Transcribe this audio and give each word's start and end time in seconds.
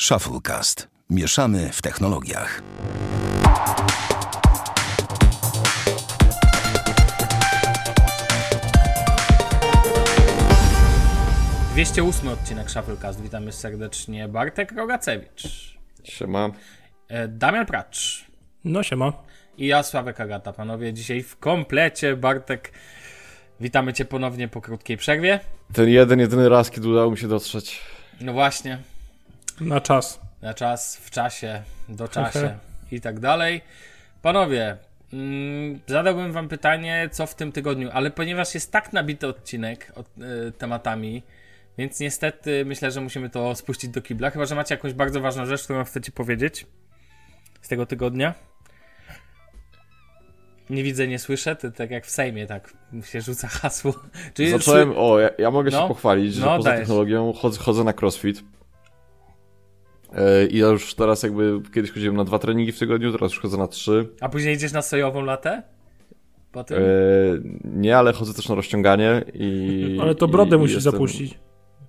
Shufflecast. 0.00 0.88
Mieszamy 1.10 1.70
w 1.72 1.82
technologiach. 1.82 2.62
Dwieście 11.72 12.02
ósmy 12.04 12.30
odcinek 12.30 12.70
Shufflecast. 12.70 13.20
Witamy 13.22 13.52
serdecznie 13.52 14.28
Bartek 14.28 14.72
Rogacewicz, 14.72 15.42
Siema. 16.04 16.50
e, 17.08 17.28
Damian 17.28 17.66
Pracz 17.66 18.24
No 18.64 18.82
siema. 18.82 19.12
i 19.58 19.66
ja 19.66 19.82
Sławek 19.82 20.20
Agata. 20.20 20.52
Panowie, 20.52 20.92
dzisiaj 20.92 21.22
w 21.22 21.36
komplecie. 21.38 22.16
Bartek, 22.16 22.72
witamy 23.60 23.92
cię 23.92 24.04
ponownie 24.04 24.48
po 24.48 24.60
krótkiej 24.60 24.96
przerwie. 24.96 25.40
Ten 25.72 25.88
jeden, 25.88 26.20
jedyny 26.20 26.48
raz, 26.48 26.70
kiedy 26.70 26.88
udało 26.88 27.10
mi 27.10 27.18
się 27.18 27.28
dotrzeć. 27.28 27.80
No 28.20 28.32
właśnie, 28.32 28.78
Na 29.60 29.80
czas. 29.80 30.20
na 30.42 30.54
czas, 30.54 30.96
w 30.96 31.10
czasie, 31.10 31.62
do 31.88 32.08
czasie 32.18 32.58
i 32.92 33.00
tak 33.00 33.20
dalej. 33.20 33.60
Panowie, 34.22 34.76
mm, 35.12 35.80
zadałbym 35.86 36.32
wam 36.32 36.48
pytanie, 36.48 37.08
co 37.12 37.26
w 37.26 37.34
tym 37.34 37.52
tygodniu, 37.52 37.90
ale 37.92 38.10
ponieważ 38.10 38.54
jest 38.54 38.72
tak 38.72 38.92
nabity 38.92 39.26
odcinek 39.26 39.92
od, 39.94 40.06
y, 40.48 40.52
tematami, 40.52 41.22
więc 41.78 42.00
niestety 42.00 42.64
myślę, 42.64 42.90
że 42.90 43.00
musimy 43.00 43.30
to 43.30 43.54
spuścić 43.54 43.90
do 43.90 44.02
kibla. 44.02 44.30
Chyba, 44.30 44.46
że 44.46 44.54
macie 44.54 44.74
jakąś 44.74 44.92
bardzo 44.92 45.20
ważną 45.20 45.46
rzecz, 45.46 45.64
którą 45.64 45.84
chcecie 45.84 46.12
powiedzieć 46.12 46.66
z 47.62 47.68
tego 47.68 47.86
tygodnia. 47.86 48.34
Nie 50.70 50.82
widzę, 50.82 51.08
nie 51.08 51.18
słyszę, 51.18 51.56
to 51.56 51.70
tak 51.70 51.90
jak 51.90 52.06
w 52.06 52.10
Sejmie, 52.10 52.46
tak 52.46 52.72
się 53.04 53.20
rzuca 53.20 53.48
hasło. 53.48 53.94
Czyli 54.34 54.50
Zacząłem, 54.50 54.92
o, 54.96 55.18
ja, 55.18 55.30
ja 55.38 55.50
mogę 55.50 55.70
No. 55.70 55.82
się 55.82 55.88
pochwalić, 55.88 56.34
że 56.34 56.46
No, 56.46 56.56
poza 56.56 56.70
dajesz. 56.70 56.80
technologią 56.80 57.32
chodzę, 57.32 57.58
chodzę 57.58 57.84
na 57.84 57.92
crossfit. 58.00 58.42
E, 60.16 60.46
I 60.46 60.58
ja 60.58 60.66
już 60.66 60.94
teraz 60.94 61.22
jakby, 61.22 61.60
kiedyś 61.74 61.92
chodziłem 61.92 62.16
na 62.16 62.24
dwa 62.24 62.38
treningi 62.38 62.72
w 62.72 62.78
tygodniu, 62.78 63.12
teraz 63.12 63.32
już 63.32 63.40
chodzę 63.40 63.56
na 63.56 63.68
trzy. 63.68 64.08
A 64.20 64.28
później 64.28 64.54
idziesz 64.54 64.72
na 64.72 64.82
sojową 64.82 65.24
latę? 65.24 65.62
Po 66.52 66.64
tym? 66.64 66.78
E, 66.78 66.82
nie, 67.64 67.98
ale 67.98 68.12
chodzę 68.12 68.34
też 68.34 68.48
na 68.48 68.54
rozciąganie 68.54 69.24
i... 69.34 69.98
Ale 70.02 70.14
to 70.14 70.28
brodę 70.28 70.56
i, 70.56 70.58
musisz 70.58 70.74
jestem, 70.74 70.92
zapuścić. 70.92 71.38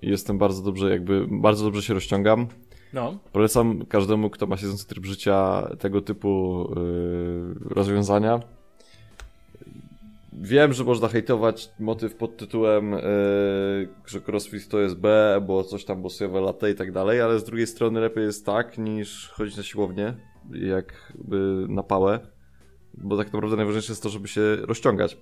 Jestem 0.01 0.37
bardzo 0.37 0.63
dobrze, 0.63 0.89
jakby, 0.89 1.27
bardzo 1.29 1.65
dobrze 1.65 1.81
się 1.81 1.93
rozciągam. 1.93 2.47
No. 2.93 3.17
Polecam 3.31 3.85
każdemu, 3.85 4.29
kto 4.29 4.47
ma 4.47 4.57
siedzący 4.57 4.87
tryb 4.87 5.05
życia, 5.05 5.67
tego 5.79 6.01
typu 6.01 6.63
y, 6.63 7.73
rozwiązania. 7.75 8.39
Wiem, 10.41 10.73
że 10.73 10.83
można 10.83 11.07
hejtować 11.07 11.69
motyw 11.79 12.15
pod 12.15 12.37
tytułem, 12.37 12.93
y, 12.93 12.99
że 14.05 14.21
crossfit 14.27 14.67
to 14.67 14.79
jest 14.79 14.95
B, 14.95 15.39
bo 15.47 15.63
coś 15.63 15.85
tam 15.85 16.01
bosowe 16.01 16.41
late 16.41 16.71
i 16.71 16.75
tak 16.75 16.91
dalej, 16.91 17.21
ale 17.21 17.39
z 17.39 17.43
drugiej 17.43 17.67
strony 17.67 17.99
lepiej 17.99 18.23
jest 18.23 18.45
tak, 18.45 18.77
niż 18.77 19.29
chodzić 19.29 19.57
na 19.57 19.63
siłownię, 19.63 20.13
jakby 20.51 21.65
na 21.69 21.83
pałę, 21.83 22.19
bo 22.93 23.17
tak 23.17 23.33
naprawdę 23.33 23.55
najważniejsze 23.55 23.91
jest 23.91 24.03
to, 24.03 24.09
żeby 24.09 24.27
się 24.27 24.55
rozciągać. 24.55 25.17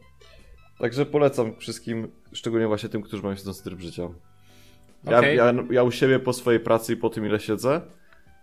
Także 0.79 1.05
polecam 1.05 1.55
wszystkim, 1.59 2.07
szczególnie 2.33 2.67
właśnie 2.67 2.89
tym, 2.89 3.01
którzy 3.01 3.23
mają 3.23 3.35
siedzący 3.35 3.63
tryb 3.63 3.79
życia. 3.79 4.09
Ja, 5.03 5.17
Okej. 5.17 5.37
ja, 5.37 5.53
ja 5.71 5.83
u 5.83 5.91
siebie 5.91 6.19
po 6.19 6.33
swojej 6.33 6.59
pracy 6.59 6.93
i 6.93 6.97
po 6.97 7.09
tym, 7.09 7.25
ile 7.25 7.39
siedzę, 7.39 7.81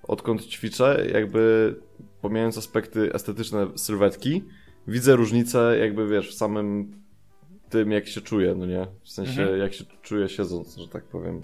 odkąd 0.02 0.46
ćwiczę, 0.46 1.06
jakby 1.12 1.74
pomijając 2.20 2.58
aspekty 2.58 3.12
estetyczne 3.12 3.66
sylwetki, 3.76 4.44
widzę 4.88 5.16
różnicę 5.16 5.78
jakby, 5.80 6.08
wiesz, 6.08 6.30
w 6.30 6.34
samym 6.34 6.92
tym, 7.70 7.90
jak 7.92 8.08
się 8.08 8.20
czuję, 8.20 8.54
no 8.54 8.66
nie? 8.66 8.86
W 9.02 9.08
sensie, 9.10 9.40
Mhm. 9.42 9.58
jak 9.60 9.74
się 9.74 9.84
czuję 10.02 10.28
siedząc, 10.28 10.76
że 10.76 10.88
tak 10.88 11.04
powiem. 11.04 11.42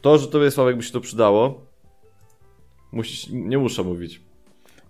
To, 0.00 0.18
że 0.18 0.28
tobie, 0.28 0.50
Sławek, 0.50 0.76
by 0.76 0.82
się 0.82 0.92
to 0.92 1.00
przydało, 1.00 1.66
musisz, 2.92 3.26
nie 3.30 3.58
muszę 3.58 3.82
mówić. 3.82 4.20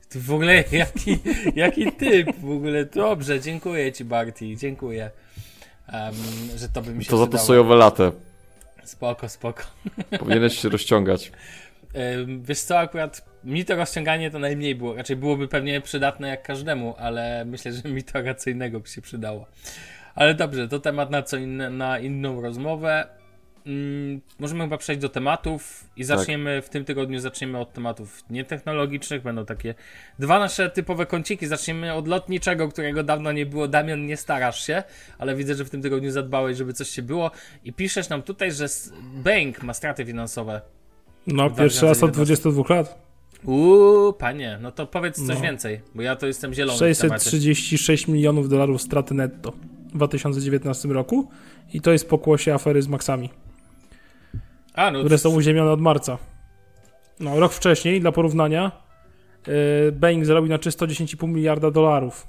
Ty 0.09 0.21
w 0.21 0.33
ogóle 0.33 0.55
jaki, 0.73 1.19
jaki 1.55 1.93
typ 1.93 2.37
w 2.41 2.51
ogóle. 2.51 2.85
Dobrze, 2.85 3.41
dziękuję 3.41 3.93
ci 3.93 4.05
Barty, 4.05 4.57
dziękuję. 4.57 5.11
em, 5.89 6.15
że 6.57 6.69
to 6.69 6.83
by 6.83 6.95
mi 6.95 7.05
się 7.05 7.11
To 7.11 7.17
za 7.19 7.27
to 7.27 7.39
sojowe 7.39 7.75
latę. 7.77 8.13
Spoko, 8.85 9.29
spoko. 9.29 9.63
Powinieneś 10.19 10.59
się 10.59 10.69
rozciągać. 10.69 11.33
Wiesz 12.49 12.61
co, 12.61 12.79
akurat 12.79 13.25
mi 13.47 13.65
to 13.65 13.77
rozciąganie 13.77 14.31
to 14.31 14.39
najmniej 14.39 14.75
było. 14.75 14.95
Raczej 14.95 15.17
byłoby 15.17 15.49
pewnie 15.49 15.81
przydatne 15.81 16.29
jak 16.29 16.43
każdemu, 16.43 16.95
ale 16.99 17.45
myślę, 17.45 17.73
że 17.73 17.89
mi 17.89 18.03
to 18.03 18.23
raczej 18.23 18.53
innego 18.53 18.81
by 18.81 18.89
się 18.89 19.03
przydało. 19.03 19.47
Ale 20.15 20.35
dobrze, 20.35 20.69
to 20.69 20.81
temat 20.81 21.11
na 21.11 21.23
co 21.23 21.37
inne, 21.37 21.71
na 21.71 21.99
inną 21.99 22.41
rozmowę. 22.41 23.07
Mm, 23.67 24.21
możemy 24.39 24.65
chyba 24.65 24.79
przejść 24.79 25.03
do 25.03 25.09
tematów 25.09 25.85
i 25.97 26.05
zaczniemy 26.05 26.63
w 26.63 26.69
tym 26.69 26.85
tygodniu 26.85 27.21
zaczniemy 27.21 27.59
od 27.59 27.73
tematów 27.73 28.25
nietechnologicznych. 28.31 29.23
Będą 29.23 29.45
takie 29.45 29.75
dwa 30.19 30.39
nasze 30.39 30.71
typowe 30.71 31.07
kąciki. 31.07 31.47
Zaczniemy 31.47 31.95
od 31.95 32.09
lotniczego, 32.09 32.69
którego 32.69 33.03
dawno 33.03 33.33
nie 33.33 33.47
było. 33.47 33.69
Damian, 33.69 34.07
nie 34.07 34.17
starasz 34.17 34.67
się, 34.67 34.83
ale 35.19 35.35
widzę, 35.35 35.55
że 35.55 35.65
w 35.65 35.71
tym 35.71 35.83
tygodniu 35.83 36.11
zadbałeś, 36.11 36.57
żeby 36.57 36.73
coś 36.73 36.89
się 36.89 37.03
było. 37.03 37.31
I 37.65 37.73
piszesz 37.73 38.09
nam 38.09 38.23
tutaj, 38.23 38.53
że 38.53 38.67
Bank 39.03 39.63
ma 39.63 39.75
straty 39.75 40.05
finansowe. 40.05 40.61
No, 41.27 41.51
pierwszy 41.51 41.87
raz 41.87 42.03
od 42.03 42.11
22 42.11 42.75
lat. 42.75 43.06
Uuu, 43.45 44.13
panie, 44.13 44.59
no 44.63 44.73
to 44.73 44.87
powiedz 44.87 45.27
coś 45.27 45.37
No. 45.37 45.43
więcej, 45.43 45.81
bo 45.95 46.03
ja 46.03 46.17
to 46.17 46.27
jestem 46.27 46.55
zielony 46.55 46.95
w 46.95 46.99
temacie. 46.99 47.31
636 47.31 48.09
milionów 48.09 48.49
dolarów 48.49 48.83
straty 48.83 49.15
netto 49.15 49.53
w 49.93 49.97
2019 49.97 50.89
roku 50.89 51.31
i 51.73 51.81
to 51.81 51.93
jest 51.93 52.09
pokłosie 52.09 52.55
afery 52.55 52.83
z 52.83 52.89
Maxami, 52.89 53.31
A, 54.75 54.91
no 54.91 55.01
które 55.01 55.19
są 55.19 55.31
uziemione 55.31 55.71
od 55.71 55.81
marca. 55.81 56.19
No, 57.21 57.41
rok 57.41 57.53
wcześniej, 57.53 58.01
dla 58.01 58.13
porównania, 58.13 58.73
yy, 59.47 59.93
Boeing 59.93 60.25
zarobił 60.25 60.51
na 60.51 60.59
czysto 60.59 60.87
10,5 60.87 61.29
miliarda 61.29 61.71
dolarów. 61.71 62.27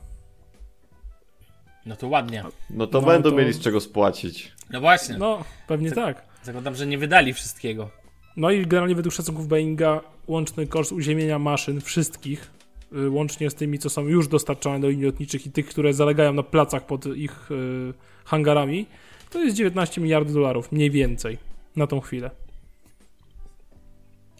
no 1.86 1.96
to 1.96 2.08
ładnie. 2.08 2.44
No 2.70 2.88
to 2.88 3.02
No 3.02 3.08
będą 3.08 3.30
to- 3.30 3.36
mieli 3.36 3.54
z 3.54 3.60
czego 3.60 3.80
spłacić. 3.80 4.52
No 4.70 4.82
właśnie, 4.82 5.18
No, 5.18 5.44
pewnie 5.68 5.92
Tak. 5.92 6.18
tak. 6.18 6.26
zakładam, 6.44 6.76
że 6.76 6.88
nie 6.88 6.98
wydali 6.98 7.34
wszystkiego. 7.34 7.90
No 8.38 8.52
i 8.52 8.66
generalnie 8.68 8.96
według 8.96 9.14
szacunków 9.14 9.48
Boeinga 9.48 10.02
łączny 10.28 10.68
koszt 10.68 10.92
uziemienia 10.92 11.40
maszyn 11.40 11.82
wszystkich, 11.82 12.52
y, 12.94 13.10
łącznie 13.10 13.50
z 13.50 13.56
tymi, 13.56 13.80
co 13.80 13.90
są 13.90 14.08
już 14.08 14.28
dostarczane 14.28 14.80
do 14.80 14.90
linii 14.90 15.06
lotniczych 15.06 15.46
i 15.46 15.52
tych, 15.52 15.68
które 15.68 15.94
zalegają 15.94 16.34
na 16.34 16.44
placach 16.44 16.86
pod 16.86 17.06
ich 17.06 17.52
y, 17.52 17.94
hangarami, 18.26 18.86
to 19.30 19.44
jest 19.44 19.56
19 19.56 20.02
miliardów 20.02 20.34
dolarów, 20.34 20.72
mniej 20.72 20.92
więcej, 20.92 21.38
na 21.76 21.88
tą 21.88 22.00
chwilę. 22.00 22.32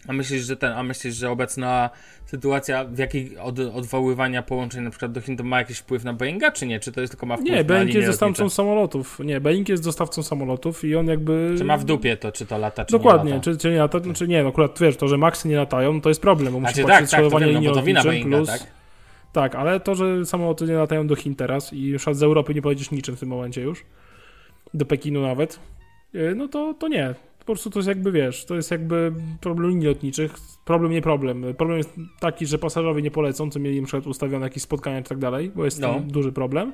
A 0.08 0.12
myślisz, 0.12 0.42
że 0.42 0.56
ten, 0.56 0.72
a 0.72 0.82
myślisz, 0.82 1.14
że 1.14 1.30
obecna 1.30 1.90
sytuacja, 2.24 2.84
w 2.84 2.98
jakiej 2.98 3.38
od, 3.38 3.58
odwoływania 3.58 4.42
połączeń 4.42 4.84
na 4.84 4.90
przykład 4.90 5.12
do 5.12 5.20
Chin 5.20 5.36
to 5.36 5.44
ma 5.44 5.58
jakiś 5.58 5.78
wpływ 5.78 6.04
na 6.04 6.12
Boeinga, 6.12 6.50
czy 6.50 6.66
nie? 6.66 6.80
Czy 6.80 6.92
to 6.92 7.00
jest 7.00 7.12
tylko 7.12 7.26
ma 7.26 7.36
wpływ 7.36 7.50
Nie, 7.50 7.56
na 7.56 7.64
Boeing 7.64 7.94
jest 7.94 8.08
dostawcą 8.08 8.42
lotnicze? 8.42 8.56
samolotów. 8.56 9.20
Nie, 9.24 9.40
Boeing 9.40 9.68
jest 9.68 9.84
dostawcą 9.84 10.22
samolotów 10.22 10.84
i 10.84 10.96
on 10.96 11.06
jakby... 11.06 11.54
Czy 11.58 11.64
ma 11.64 11.76
w 11.76 11.84
dupie 11.84 12.16
to, 12.16 12.32
czy 12.32 12.46
to 12.46 12.58
lata, 12.58 12.84
czy 12.84 12.92
Dokładnie, 12.92 13.30
nie 13.30 13.36
lata? 13.36 13.44
czy, 13.44 13.56
czy 13.58 13.70
nie 13.70 13.78
lata, 13.78 14.00
czy 14.14 14.28
nie, 14.28 14.42
no 14.42 14.48
akurat 14.48 14.78
wiesz, 14.80 14.96
to, 14.96 15.08
że 15.08 15.18
Maxy 15.18 15.48
nie 15.48 15.56
latają, 15.56 16.00
to 16.00 16.08
jest 16.08 16.20
problem, 16.20 16.52
bo 16.52 16.60
musi 16.60 16.74
Znaczy 16.74 16.88
płacić 16.88 17.10
tak, 17.10 17.10
tak, 17.10 17.20
to 17.20 17.26
odszkodowanie 17.26 17.52
wiem, 17.52 17.64
no 17.64 17.70
bo 17.70 17.76
to 17.76 17.82
wina 17.82 18.00
liniowym 18.00 18.20
Boeinga, 18.22 18.36
plus... 18.36 18.48
tak? 18.48 18.70
Tak, 19.32 19.54
ale 19.54 19.80
to, 19.80 19.94
że 19.94 20.26
samoloty 20.26 20.64
nie 20.64 20.74
latają 20.74 21.06
do 21.06 21.16
Chin 21.16 21.34
teraz 21.34 21.72
i 21.72 21.82
już 21.82 22.04
z 22.12 22.22
Europy 22.22 22.54
nie 22.54 22.62
pojedziesz 22.62 22.90
niczym 22.90 23.16
w 23.16 23.20
tym 23.20 23.28
momencie 23.28 23.60
już, 23.60 23.84
do 24.74 24.84
Pekinu 24.84 25.22
nawet, 25.22 25.60
yy, 26.12 26.34
no 26.34 26.48
to, 26.48 26.74
to 26.74 26.88
nie. 26.88 27.14
Po 27.48 27.52
prostu 27.52 27.70
to 27.70 27.78
jest 27.78 27.88
jakby, 27.88 28.12
wiesz, 28.12 28.44
to 28.44 28.54
jest 28.54 28.70
jakby 28.70 29.12
problem 29.40 29.70
linii 29.70 29.86
lotniczych. 29.86 30.34
Problem 30.64 30.92
nie 30.92 31.02
problem. 31.02 31.44
Problem 31.56 31.78
jest 31.78 31.90
taki, 32.20 32.46
że 32.46 32.58
pasażerowie 32.58 33.02
nie 33.02 33.10
polecą, 33.10 33.50
co 33.50 33.58
mieli 33.60 33.80
na 33.80 33.86
przykład 33.86 34.06
ustawione 34.06 34.46
jakieś 34.46 34.62
spotkania 34.62 35.02
czy 35.02 35.08
tak 35.08 35.18
dalej, 35.18 35.52
bo 35.56 35.64
jest 35.64 35.80
No. 35.80 35.94
tam 35.94 36.08
duży 36.10 36.32
problem. 36.32 36.72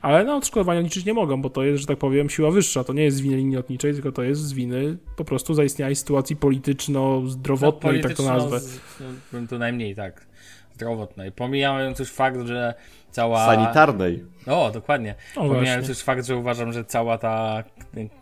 Ale 0.00 0.24
na 0.24 0.36
odszkodowania 0.36 0.80
liczyć 0.80 1.04
nie 1.04 1.14
mogą, 1.14 1.42
bo 1.42 1.50
to 1.50 1.62
jest, 1.64 1.80
że 1.80 1.86
tak 1.86 1.98
powiem, 1.98 2.30
siła 2.30 2.50
wyższa. 2.50 2.84
To 2.84 2.92
nie 2.92 3.02
jest 3.04 3.16
z 3.16 3.20
winy 3.20 3.36
linii 3.36 3.56
lotniczej, 3.56 3.92
tylko 3.94 4.12
to 4.12 4.22
jest 4.22 4.40
z 4.40 4.52
winy 4.52 4.96
po 5.16 5.24
prostu 5.24 5.54
zaistniałej 5.54 5.96
sytuacji 5.96 6.36
polityczno-zdrowotnej, 6.36 8.00
tak 8.02 8.12
to 8.12 8.22
polityczno 8.22 8.24
nazwę. 8.24 8.60
z- 8.60 8.80
no, 9.00 9.06
bym 9.32 9.48
tu 9.48 9.58
najmniej, 9.58 9.94
tak. 9.94 10.26
Zdrowotnej. 10.74 11.32
Pomijając 11.32 11.98
już 11.98 12.10
fakt, 12.10 12.46
że 12.46 12.74
cała... 13.14 13.46
Sanitarnej. 13.46 14.24
O, 14.46 14.70
dokładnie. 14.70 15.14
O, 15.36 15.40
Pomijając 15.40 15.66
właśnie. 15.86 15.88
już 15.88 15.98
fakt, 16.02 16.26
że 16.26 16.36
uważam, 16.36 16.72
że 16.72 16.84
cała 16.84 17.18
ta, 17.18 17.64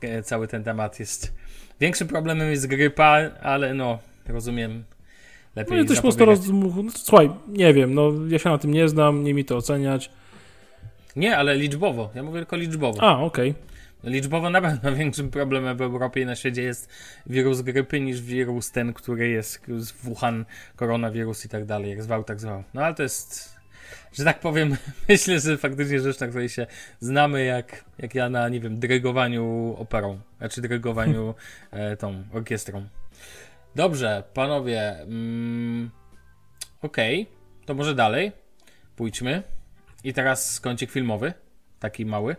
e, 0.02 0.22
cały 0.22 0.48
ten 0.48 0.64
temat 0.64 1.00
jest. 1.00 1.34
Większym 1.80 2.08
problemem 2.08 2.50
jest 2.50 2.66
grypa, 2.66 3.18
ale 3.42 3.74
no, 3.74 3.98
rozumiem. 4.28 4.84
Lepiej 5.56 5.76
No 5.76 5.78
i 5.78 5.86
mocno 5.86 5.94
zapobiegać. 5.96 6.26
rozdmuchu. 6.28 6.82
No, 6.82 6.90
słuchaj, 6.96 7.30
nie 7.48 7.74
wiem, 7.74 7.94
no 7.94 8.12
ja 8.28 8.38
się 8.38 8.50
na 8.50 8.58
tym 8.58 8.72
nie 8.72 8.88
znam, 8.88 9.24
nie 9.24 9.34
mi 9.34 9.44
to 9.44 9.56
oceniać. 9.56 10.10
Nie, 11.16 11.36
ale 11.36 11.56
liczbowo. 11.56 12.10
Ja 12.14 12.22
mówię 12.22 12.38
tylko 12.38 12.56
liczbowo. 12.56 13.02
A, 13.02 13.18
okej. 13.18 13.54
Liczbowo 14.04 14.50
na 14.50 14.60
pewno 14.60 14.92
większym 14.96 15.30
problemem 15.30 15.76
w 15.76 15.82
Europie 15.82 16.20
i 16.20 16.26
na 16.26 16.36
świecie 16.36 16.62
jest 16.62 16.88
wirus 17.26 17.60
grypy 17.60 18.00
niż 18.00 18.22
wirus 18.22 18.70
ten, 18.70 18.92
który 18.92 19.28
jest 19.28 19.60
z 19.78 19.92
Wuhan, 19.92 20.44
koronawirus 20.76 21.44
i 21.44 21.48
tak 21.48 21.64
dalej. 21.64 21.90
Jak 21.90 22.02
zwał, 22.02 22.24
tak 22.24 22.40
zwał. 22.40 22.62
No 22.74 22.84
ale 22.84 22.94
to 22.94 23.02
jest. 23.02 23.51
Że 24.12 24.24
tak 24.24 24.40
powiem, 24.40 24.76
myślę, 25.08 25.40
że 25.40 25.58
faktycznie 25.58 26.00
rzecz, 26.00 26.20
na 26.20 26.26
której 26.26 26.48
się 26.48 26.66
znamy, 27.00 27.44
jak, 27.44 27.84
jak 27.98 28.14
ja 28.14 28.28
na, 28.28 28.48
nie 28.48 28.60
wiem, 28.60 28.78
dyrygowaniu 28.78 29.76
operą, 29.78 30.20
znaczy 30.38 30.60
dyrygowaniu 30.60 31.34
e, 31.70 31.96
tą 31.96 32.24
orkiestrą. 32.32 32.86
Dobrze, 33.74 34.22
panowie. 34.34 34.98
Mm, 35.00 35.90
Okej, 36.82 37.22
okay. 37.22 37.66
to 37.66 37.74
może 37.74 37.94
dalej. 37.94 38.32
Pójdźmy. 38.96 39.42
I 40.04 40.12
teraz 40.12 40.60
kącik 40.60 40.90
filmowy. 40.90 41.32
Taki 41.80 42.06
mały. 42.06 42.36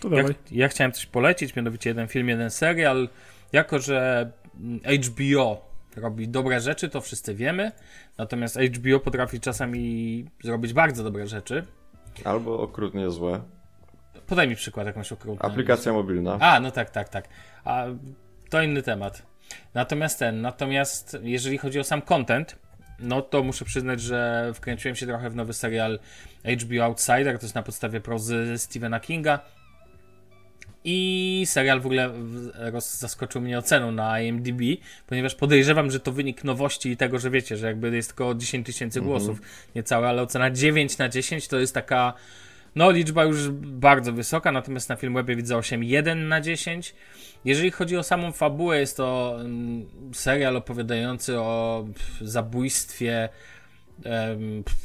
To 0.00 0.08
Ja, 0.10 0.24
ja 0.50 0.68
chciałem 0.68 0.92
coś 0.92 1.06
polecić, 1.06 1.56
mianowicie 1.56 1.90
jeden 1.90 2.08
film, 2.08 2.28
jeden 2.28 2.50
serial. 2.50 3.08
Jako, 3.52 3.78
że 3.78 4.30
mm, 4.60 4.80
HBO 5.02 5.71
robi 5.96 6.28
dobre 6.28 6.60
rzeczy, 6.60 6.88
to 6.88 7.00
wszyscy 7.00 7.34
wiemy. 7.34 7.72
Natomiast 8.18 8.58
HBO 8.58 9.00
potrafi 9.00 9.40
czasami 9.40 10.24
zrobić 10.44 10.72
bardzo 10.72 11.04
dobre 11.04 11.26
rzeczy. 11.26 11.66
Albo 12.24 12.60
okrutnie 12.60 13.10
złe. 13.10 13.40
Podaj 14.26 14.48
mi 14.48 14.56
przykład 14.56 14.86
jakąś 14.86 15.12
okrutną. 15.12 15.50
Aplikacja 15.50 15.92
mobilna. 15.92 16.38
A, 16.40 16.60
no 16.60 16.70
tak, 16.70 16.90
tak, 16.90 17.08
tak. 17.08 17.28
A 17.64 17.84
to 18.50 18.62
inny 18.62 18.82
temat. 18.82 19.22
Natomiast 19.74 20.18
ten, 20.18 20.40
natomiast 20.40 21.18
jeżeli 21.22 21.58
chodzi 21.58 21.80
o 21.80 21.84
sam 21.84 22.02
content, 22.02 22.56
no 22.98 23.22
to 23.22 23.42
muszę 23.42 23.64
przyznać, 23.64 24.00
że 24.00 24.50
wkręciłem 24.54 24.96
się 24.96 25.06
trochę 25.06 25.30
w 25.30 25.36
nowy 25.36 25.52
serial 25.52 25.98
HBO 26.44 26.84
Outsider, 26.84 27.38
to 27.38 27.44
jest 27.44 27.54
na 27.54 27.62
podstawie 27.62 28.00
prozy 28.00 28.58
Stephena 28.58 29.00
Kinga. 29.00 29.40
I 30.84 31.42
serial 31.46 31.80
w 31.80 31.86
ogóle 31.86 32.10
zaskoczył 32.78 33.40
mnie 33.40 33.58
oceną 33.58 33.92
na 33.92 34.20
IMDb, 34.20 34.60
ponieważ 35.06 35.34
podejrzewam, 35.34 35.90
że 35.90 36.00
to 36.00 36.12
wynik 36.12 36.44
nowości 36.44 36.90
i 36.90 36.96
tego, 36.96 37.18
że 37.18 37.30
wiecie, 37.30 37.56
że 37.56 37.66
jakby 37.66 37.96
jest 37.96 38.08
tylko 38.08 38.34
10 38.34 38.66
tysięcy 38.66 39.00
głosów, 39.00 39.38
niecałe, 39.74 40.08
ale 40.08 40.22
ocena 40.22 40.50
9 40.50 40.98
na 40.98 41.08
10 41.08 41.48
to 41.48 41.58
jest 41.58 41.74
taka 41.74 42.14
no, 42.76 42.90
liczba 42.90 43.24
już 43.24 43.48
bardzo 43.50 44.12
wysoka, 44.12 44.52
natomiast 44.52 44.88
na 44.88 44.96
Filmwebie 44.96 45.36
widzę 45.36 45.54
8,1 45.56 46.16
na 46.16 46.40
10. 46.40 46.94
Jeżeli 47.44 47.70
chodzi 47.70 47.96
o 47.96 48.02
samą 48.02 48.32
fabułę, 48.32 48.80
jest 48.80 48.96
to 48.96 49.36
mm, 49.40 49.86
serial 50.12 50.56
opowiadający 50.56 51.40
o 51.40 51.86
zabójstwie 52.20 53.28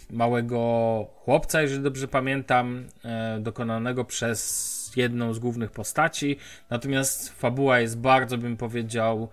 małego 0.10 1.06
chłopca, 1.16 1.62
jeżeli 1.62 1.84
dobrze 1.84 2.08
pamiętam, 2.08 2.88
e, 3.06 3.40
dokonanego 3.40 4.06
przez 4.06 4.77
jedną 4.96 5.34
z 5.34 5.40
głównych 5.40 5.72
postaci. 5.72 6.38
Natomiast 6.70 7.30
fabuła 7.30 7.80
jest 7.80 8.00
bardzo, 8.00 8.38
bym 8.38 8.58
powiedział, 8.58 9.30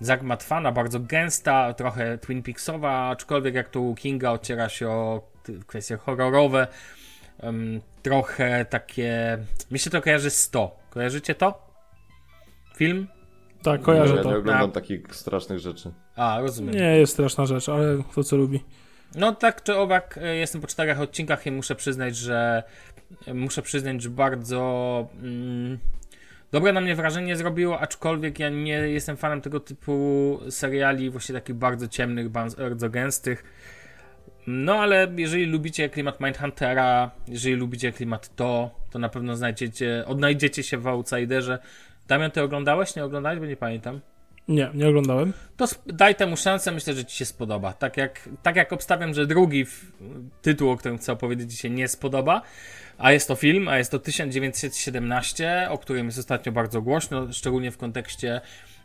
zagmatwana, 0.00 0.72
bardzo 0.72 1.00
gęsta, 1.00 1.74
trochę 1.74 2.18
Twin 2.18 2.42
Peaksowa, 2.42 3.08
aczkolwiek 3.08 3.54
jak 3.54 3.68
tu 3.68 3.90
u 3.90 3.94
Kinga 3.94 4.30
ociera 4.30 4.68
się 4.68 4.88
o 4.88 5.22
kwestie 5.66 5.96
horrorowe, 5.96 6.66
em, 7.40 7.80
trochę 8.02 8.64
takie. 8.64 9.38
Mi 9.70 9.78
się 9.78 9.90
to 9.90 10.02
kojarzy 10.02 10.30
z 10.30 10.36
100. 10.36 10.76
Kojarzycie 10.90 11.34
to? 11.34 11.68
Film? 12.76 13.08
Tak, 13.62 13.82
kojarzę 13.82 14.16
ja 14.16 14.22
to. 14.22 14.30
nie 14.30 14.36
oglądam 14.36 14.70
A. 14.70 14.72
takich 14.72 15.16
strasznych 15.16 15.58
rzeczy. 15.58 15.92
A, 16.16 16.40
rozumiem. 16.40 16.74
Nie 16.74 16.98
jest 16.98 17.12
straszna 17.12 17.46
rzecz, 17.46 17.68
ale 17.68 18.02
to 18.14 18.24
co 18.24 18.36
lubi. 18.36 18.64
No 19.14 19.34
tak 19.34 19.62
czy 19.62 19.76
owak, 19.76 20.18
e, 20.22 20.36
jestem 20.36 20.60
po 20.60 20.66
czterech 20.66 21.00
odcinkach 21.00 21.46
i 21.46 21.50
muszę 21.50 21.74
przyznać, 21.74 22.16
że 22.16 22.62
muszę 23.34 23.62
przyznać, 23.62 24.02
że 24.02 24.10
bardzo 24.10 25.08
mm, 25.22 25.78
dobre 26.52 26.72
na 26.72 26.80
mnie 26.80 26.94
wrażenie 26.94 27.36
zrobiło, 27.36 27.80
aczkolwiek 27.80 28.38
ja 28.38 28.48
nie 28.48 28.72
jestem 28.72 29.16
fanem 29.16 29.40
tego 29.40 29.60
typu 29.60 30.40
seriali, 30.50 31.10
właśnie 31.10 31.34
takich 31.34 31.54
bardzo 31.56 31.88
ciemnych, 31.88 32.28
bardzo 32.28 32.90
gęstych. 32.90 33.44
No 34.46 34.74
ale 34.74 35.12
jeżeli 35.16 35.46
lubicie 35.46 35.88
klimat 35.88 36.20
Mindhuntera, 36.20 37.10
jeżeli 37.28 37.54
lubicie 37.54 37.92
klimat 37.92 38.36
to, 38.36 38.70
to 38.90 38.98
na 38.98 39.08
pewno 39.08 39.36
znajdziecie, 39.36 40.04
odnajdziecie 40.06 40.62
się 40.62 40.78
w 40.78 40.86
Outsiderze. 40.86 41.58
Damian, 42.08 42.30
ty 42.30 42.42
oglądałeś? 42.42 42.96
Nie 42.96 43.04
oglądałeś? 43.04 43.38
Bo 43.38 43.46
nie 43.46 43.56
pamiętam. 43.56 44.00
Nie, 44.48 44.70
nie 44.74 44.88
oglądałem. 44.88 45.32
To 45.56 45.66
daj 45.86 46.14
temu 46.14 46.36
szansę, 46.36 46.72
myślę, 46.72 46.94
że 46.94 47.04
ci 47.04 47.16
się 47.16 47.24
spodoba. 47.24 47.72
Tak 47.72 47.96
jak, 47.96 48.28
tak 48.42 48.56
jak 48.56 48.72
obstawiam, 48.72 49.14
że 49.14 49.26
drugi 49.26 49.66
tytuł, 50.42 50.70
o 50.70 50.76
którym 50.76 50.98
chcę 50.98 51.12
opowiedzieć, 51.12 51.50
ci 51.50 51.56
się 51.56 51.70
nie 51.70 51.88
spodoba, 51.88 52.42
a 52.98 53.12
jest 53.12 53.28
to 53.28 53.34
film, 53.34 53.68
a 53.68 53.78
jest 53.78 53.90
to 53.90 53.98
1917, 53.98 55.66
o 55.70 55.78
którym 55.78 56.06
jest 56.06 56.18
ostatnio 56.18 56.52
bardzo 56.52 56.82
głośno, 56.82 57.32
szczególnie 57.32 57.70
w 57.70 57.78
kontekście 57.78 58.40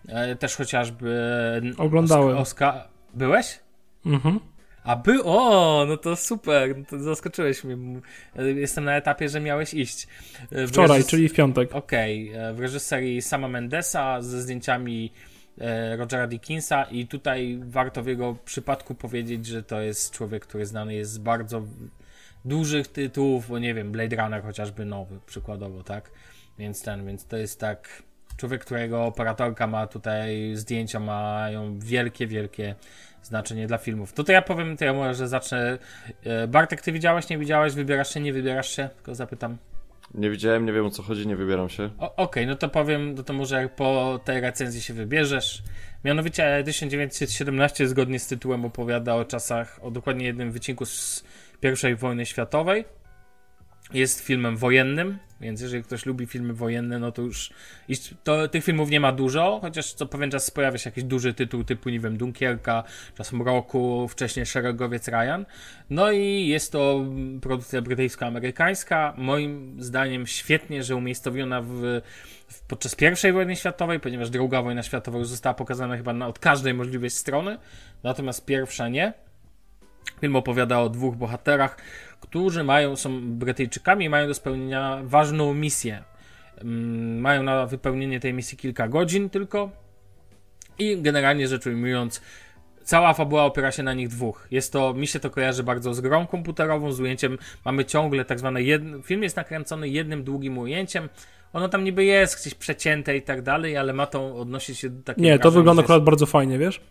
e, 0.07 0.35
też 0.35 0.55
chociażby 0.55 1.31
Oglądałem. 1.77 2.37
Oska... 2.37 2.87
Byłeś? 3.13 3.59
Mhm. 4.05 4.39
A 4.83 4.95
by, 4.95 5.23
o, 5.23 5.85
no 5.87 5.97
to 5.97 6.15
super, 6.15 6.77
no 6.77 6.85
to 6.89 6.99
zaskoczyłeś 6.99 7.63
mnie. 7.63 8.01
E, 8.35 8.43
Jestem 8.51 8.83
na 8.85 8.95
etapie, 8.95 9.29
że 9.29 9.39
miałeś 9.39 9.73
iść. 9.73 10.07
E, 10.51 10.65
w 10.67 10.69
Wczoraj, 10.69 11.01
reżys- 11.01 11.09
czyli 11.09 11.29
w 11.29 11.33
piątek. 11.33 11.75
Okej, 11.75 12.31
e, 12.33 12.53
w 12.53 12.59
reżyserii 12.59 13.21
Sama 13.21 13.47
Mendesa 13.47 14.21
ze 14.21 14.41
zdjęciami 14.41 15.11
Rogera 15.97 16.27
Dickinsa 16.27 16.83
i 16.83 17.07
tutaj 17.07 17.59
warto 17.63 18.03
w 18.03 18.07
jego 18.07 18.35
przypadku 18.45 18.95
powiedzieć, 18.95 19.45
że 19.45 19.63
to 19.63 19.81
jest 19.81 20.11
człowiek, 20.13 20.45
który 20.45 20.65
znany 20.65 20.95
jest 20.95 21.11
z 21.11 21.17
bardzo 21.17 21.63
dużych 22.49 22.87
tytułów, 22.87 23.49
bo 23.49 23.59
nie 23.59 23.73
wiem, 23.73 23.91
Blade 23.91 24.15
Runner 24.15 24.43
chociażby 24.43 24.85
nowy, 24.85 25.19
przykładowo, 25.25 25.83
tak? 25.83 26.11
Więc 26.57 26.83
ten, 26.83 27.05
więc 27.05 27.25
to 27.25 27.37
jest 27.37 27.59
tak 27.59 28.03
człowiek, 28.37 28.65
którego 28.65 29.05
operatorka 29.05 29.67
ma 29.67 29.87
tutaj, 29.87 30.51
zdjęcia 30.55 30.99
mają 30.99 31.79
wielkie, 31.79 32.27
wielkie 32.27 32.75
znaczenie 33.23 33.67
dla 33.67 33.77
filmów. 33.77 34.13
To 34.13 34.23
to 34.23 34.31
ja 34.31 34.41
powiem, 34.41 34.77
to 34.77 34.85
ja 34.85 34.93
może 34.93 35.27
zacznę. 35.27 35.77
E, 36.23 36.47
Bartek, 36.47 36.81
ty 36.81 36.91
widziałeś, 36.91 37.29
nie 37.29 37.37
widziałeś, 37.37 37.73
wybierasz 37.73 38.13
się, 38.13 38.19
nie 38.19 38.33
wybierasz 38.33 38.75
się? 38.75 38.89
Tylko 38.95 39.15
zapytam. 39.15 39.57
Nie 40.13 40.29
widziałem, 40.29 40.65
nie 40.65 40.73
wiem 40.73 40.85
o 40.85 40.89
co 40.89 41.03
chodzi, 41.03 41.27
nie 41.27 41.35
wybieram 41.35 41.69
się. 41.69 41.89
Okej, 41.97 42.47
no 42.47 42.55
to 42.55 42.69
powiem, 42.69 43.15
no 43.15 43.23
to 43.23 43.33
może 43.33 43.61
jak 43.61 43.75
po 43.75 44.19
tej 44.25 44.41
recenzji 44.41 44.81
się 44.81 44.93
wybierzesz. 44.93 45.63
Mianowicie 46.05 46.63
1917 46.65 47.87
zgodnie 47.87 48.19
z 48.19 48.27
tytułem 48.27 48.65
opowiada 48.65 49.15
o 49.15 49.25
czasach, 49.25 49.79
o 49.81 49.91
dokładnie 49.91 50.25
jednym 50.25 50.51
wycinku 50.51 50.85
z 50.85 51.23
I 51.91 51.95
wojny 51.95 52.25
światowej. 52.25 52.85
Jest 53.93 54.19
filmem 54.19 54.57
wojennym, 54.57 55.17
więc 55.41 55.61
jeżeli 55.61 55.83
ktoś 55.83 56.05
lubi 56.05 56.27
filmy 56.27 56.53
wojenne, 56.53 56.99
no 56.99 57.11
to 57.11 57.21
już 57.21 57.49
to 58.23 58.47
tych 58.47 58.63
filmów 58.63 58.89
nie 58.89 58.99
ma 58.99 59.11
dużo, 59.11 59.59
chociaż 59.61 59.93
co 59.93 60.05
pewien 60.05 60.31
czas 60.31 60.51
pojawia 60.51 60.77
się 60.77 60.89
jakiś 60.89 61.03
duży 61.03 61.33
tytuł 61.33 61.63
typu, 61.63 61.89
nie 61.89 61.99
wiem, 61.99 62.17
Dunkierka, 62.17 62.83
czasem 63.15 63.41
Roku, 63.41 64.07
wcześniej 64.07 64.45
Szeregowiec 64.45 65.07
Ryan. 65.07 65.45
No 65.89 66.11
i 66.11 66.47
jest 66.47 66.71
to 66.71 67.05
produkcja 67.41 67.81
brytyjsko-amerykańska, 67.81 69.13
moim 69.17 69.83
zdaniem 69.83 70.27
świetnie, 70.27 70.83
że 70.83 70.95
umiejscowiona 70.95 71.61
w, 71.61 72.01
w, 72.47 72.61
podczas 72.67 72.95
I 73.29 73.31
wojny 73.31 73.55
światowej, 73.55 73.99
ponieważ 73.99 74.29
druga 74.29 74.61
wojna 74.61 74.83
światowa 74.83 75.17
już 75.17 75.27
została 75.27 75.53
pokazana 75.53 75.97
chyba 75.97 76.13
na, 76.13 76.27
od 76.27 76.39
każdej 76.39 76.73
możliwej 76.73 77.09
strony, 77.09 77.57
natomiast 78.03 78.45
pierwsza 78.45 78.87
nie. 78.89 79.13
Film 80.21 80.35
opowiada 80.35 80.79
o 80.79 80.89
dwóch 80.89 81.15
bohaterach, 81.15 81.77
którzy 82.19 82.63
mają, 82.63 82.95
są 82.95 83.21
Brytyjczykami 83.21 84.05
i 84.05 84.09
mają 84.09 84.27
do 84.27 84.33
spełnienia 84.33 84.99
ważną 85.03 85.53
misję. 85.53 86.03
Mm, 86.61 87.19
Mają 87.19 87.43
na 87.43 87.65
wypełnienie 87.65 88.19
tej 88.19 88.33
misji 88.33 88.57
kilka 88.57 88.87
godzin 88.87 89.29
tylko 89.29 89.69
i 90.79 91.01
generalnie 91.01 91.47
rzecz 91.47 91.65
ujmując, 91.65 92.21
cała 92.83 93.13
fabuła 93.13 93.45
opiera 93.45 93.71
się 93.71 93.83
na 93.83 93.93
nich 93.93 94.07
dwóch. 94.07 94.47
Jest 94.51 94.73
to, 94.73 94.93
mi 94.93 95.07
się 95.07 95.19
to 95.19 95.29
kojarzy 95.29 95.63
bardzo 95.63 95.93
z 95.93 96.01
grą 96.01 96.27
komputerową, 96.27 96.91
z 96.91 96.99
ujęciem, 96.99 97.37
mamy 97.65 97.85
ciągle 97.85 98.25
tak 98.25 98.39
zwane, 98.39 98.63
jedno, 98.63 99.01
film 99.01 99.23
jest 99.23 99.35
nakręcony 99.35 99.89
jednym 99.89 100.23
długim 100.23 100.57
ujęciem, 100.57 101.09
ono 101.53 101.69
tam 101.69 101.83
niby 101.83 102.05
jest 102.05 102.41
gdzieś 102.41 102.53
przecięte 102.55 103.17
i 103.17 103.21
tak 103.21 103.41
dalej, 103.41 103.77
ale 103.77 103.93
ma 103.93 104.05
to 104.05 104.35
odnosić 104.35 104.79
się 104.79 104.89
do 104.89 105.03
takiego 105.03 105.25
Nie, 105.27 105.39
to 105.39 105.51
wygląda 105.51 105.81
akurat 105.83 106.03
bardzo 106.03 106.25
fajnie, 106.25 106.57
wiesz? 106.57 106.81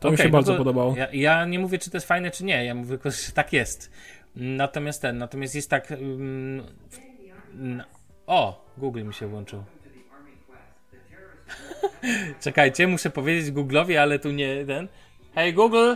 To 0.00 0.08
mi 0.08 0.14
Okej, 0.14 0.24
się 0.24 0.30
no 0.30 0.38
bardzo 0.38 0.56
podobało. 0.56 0.94
Ja, 0.96 1.08
ja 1.12 1.44
nie 1.44 1.58
mówię, 1.58 1.78
czy 1.78 1.90
to 1.90 1.96
jest 1.96 2.06
fajne, 2.06 2.30
czy 2.30 2.44
nie. 2.44 2.64
Ja 2.64 2.74
mówię, 2.74 2.88
tylko, 2.88 3.10
że 3.10 3.32
tak 3.34 3.52
jest. 3.52 3.90
Natomiast 4.36 5.02
ten, 5.02 5.18
natomiast 5.18 5.54
jest 5.54 5.70
tak. 5.70 5.92
n- 5.92 6.64
o, 8.26 8.64
Google 8.78 9.02
mi 9.04 9.14
się 9.14 9.26
włączył. 9.26 9.64
Czekajcie, 12.44 12.86
muszę 12.86 13.10
powiedzieć 13.10 13.54
Google'owi, 13.54 13.96
ale 13.96 14.18
tu 14.18 14.30
nie 14.30 14.64
ten. 14.66 14.88
Hej 15.34 15.54
Google! 15.54 15.94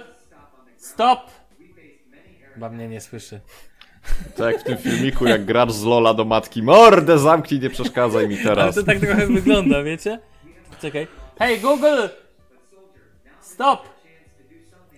Stop! 0.77 1.21
Chyba 2.55 2.69
mnie 2.69 2.89
nie 2.89 3.01
słyszy. 3.01 3.41
Tak 4.37 4.53
jak 4.53 4.61
w 4.61 4.65
tym 4.65 4.77
filmiku, 4.79 5.27
jak 5.27 5.45
grasz 5.45 5.73
z 5.73 5.85
Lola 5.85 6.15
do 6.15 6.25
matki. 6.25 6.63
Mordę 6.63 7.19
zamknij, 7.19 7.61
nie 7.61 7.71
przeszkadzaj 7.71 8.29
mi 8.29 8.35
Ale 8.35 8.45
teraz. 8.45 8.75
to 8.75 8.83
tak 8.83 8.99
trochę 9.01 9.27
wygląda, 9.27 9.83
wiecie? 9.83 10.21
Czekaj. 10.81 11.07
Hej 11.39 11.61
Google! 11.61 12.09
Stop! 13.41 13.89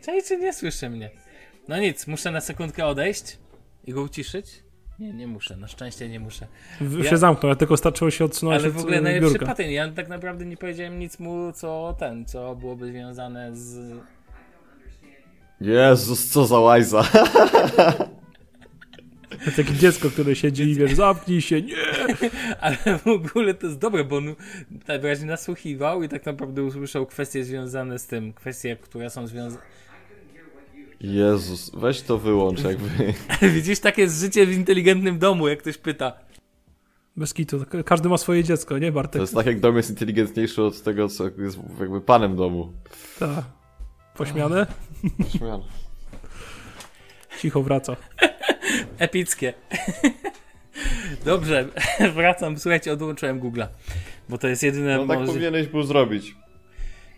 Czekajcie, 0.00 0.37
nie 0.37 0.52
słyszy 0.52 0.90
mnie. 0.90 1.11
No 1.68 1.78
nic, 1.80 2.06
muszę 2.06 2.30
na 2.30 2.40
sekundkę 2.40 2.87
odejść 2.87 3.38
i 3.84 3.92
go 3.92 4.02
uciszyć. 4.02 4.46
Nie, 4.99 5.12
nie 5.12 5.26
muszę, 5.26 5.56
na 5.56 5.68
szczęście 5.68 6.08
nie 6.08 6.20
muszę. 6.20 6.46
W, 6.80 7.04
ja- 7.04 7.11
się 7.11 7.16
zamknął, 7.16 7.49
ja 7.50 7.56
tylko 7.56 7.76
starczyło 7.76 8.11
się 8.11 8.25
odsunąć 8.25 8.58
Ale 8.61 8.68
od 8.68 8.75
w 8.75 8.78
ogóle 8.78 8.96
e, 8.96 9.00
najlepszy 9.00 9.30
biurka. 9.30 9.46
patent. 9.46 9.70
Ja 9.70 9.88
tak 9.92 10.08
naprawdę 10.08 10.44
nie 10.46 10.56
powiedziałem 10.56 10.99
nic 10.99 11.18
mu, 11.18 11.52
co 11.52 11.96
ten, 11.99 12.26
co 12.26 12.54
byłoby 12.56 12.87
związane 12.87 13.56
z. 13.56 13.94
Jezus, 15.61 16.28
co 16.28 16.46
za 16.46 16.58
łajza. 16.58 17.02
To 19.44 19.50
takie 19.62 19.72
dziecko, 19.72 20.10
które 20.10 20.36
siedzi 20.36 20.62
i 20.62 20.74
wiesz, 20.74 20.94
zamknij 20.94 21.40
się, 21.40 21.62
nie! 21.62 21.76
Ale 22.60 22.76
w 22.98 23.06
ogóle 23.06 23.54
to 23.54 23.66
jest 23.66 23.78
dobre, 23.78 24.04
bo 24.04 24.16
on 24.16 24.34
tak 24.86 25.00
wyraźnie 25.00 25.26
nasłuchiwał 25.26 26.02
i 26.02 26.08
tak 26.08 26.26
naprawdę 26.26 26.62
usłyszał 26.62 27.06
kwestie 27.06 27.44
związane 27.44 27.98
z 27.98 28.06
tym, 28.06 28.32
kwestie, 28.32 28.76
które 28.76 29.10
są 29.10 29.26
związane... 29.26 29.62
Jezus, 31.00 31.70
weź 31.74 32.02
to 32.02 32.18
wyłącz 32.18 32.62
jakby. 32.62 32.88
Widzisz, 33.54 33.80
takie 33.80 34.02
jest 34.02 34.20
życie 34.20 34.46
w 34.46 34.52
inteligentnym 34.52 35.18
domu, 35.18 35.48
jak 35.48 35.58
ktoś 35.58 35.78
pyta. 35.78 36.12
Bez 37.16 37.34
kitu, 37.34 37.64
każdy 37.84 38.08
ma 38.08 38.18
swoje 38.18 38.44
dziecko, 38.44 38.78
nie 38.78 38.88
To 38.88 38.92
Bartek? 38.92 39.20
jest 39.20 39.34
tak 39.34 39.46
jak 39.46 39.60
dom 39.60 39.76
jest 39.76 39.90
inteligentniejszy 39.90 40.62
od 40.62 40.82
tego, 40.82 41.08
co 41.08 41.24
jest 41.38 41.58
jakby 41.80 42.00
panem 42.00 42.36
domu. 42.36 42.72
Tak. 43.18 43.44
Pośmiane? 44.16 44.66
Śmiane. 45.28 45.64
Cicho 47.40 47.62
wraca. 47.62 47.96
Epickie. 48.98 49.52
Dobrze, 51.24 51.68
wracam. 52.14 52.58
Słuchajcie, 52.58 52.92
odłączyłem 52.92 53.40
Google'a, 53.40 53.66
bo 54.28 54.38
to 54.38 54.48
jest 54.48 54.62
jedyne... 54.62 54.96
No 54.96 55.06
tak 55.06 55.18
może- 55.18 55.32
powinieneś 55.32 55.66
był 55.66 55.82
zrobić. 55.82 56.34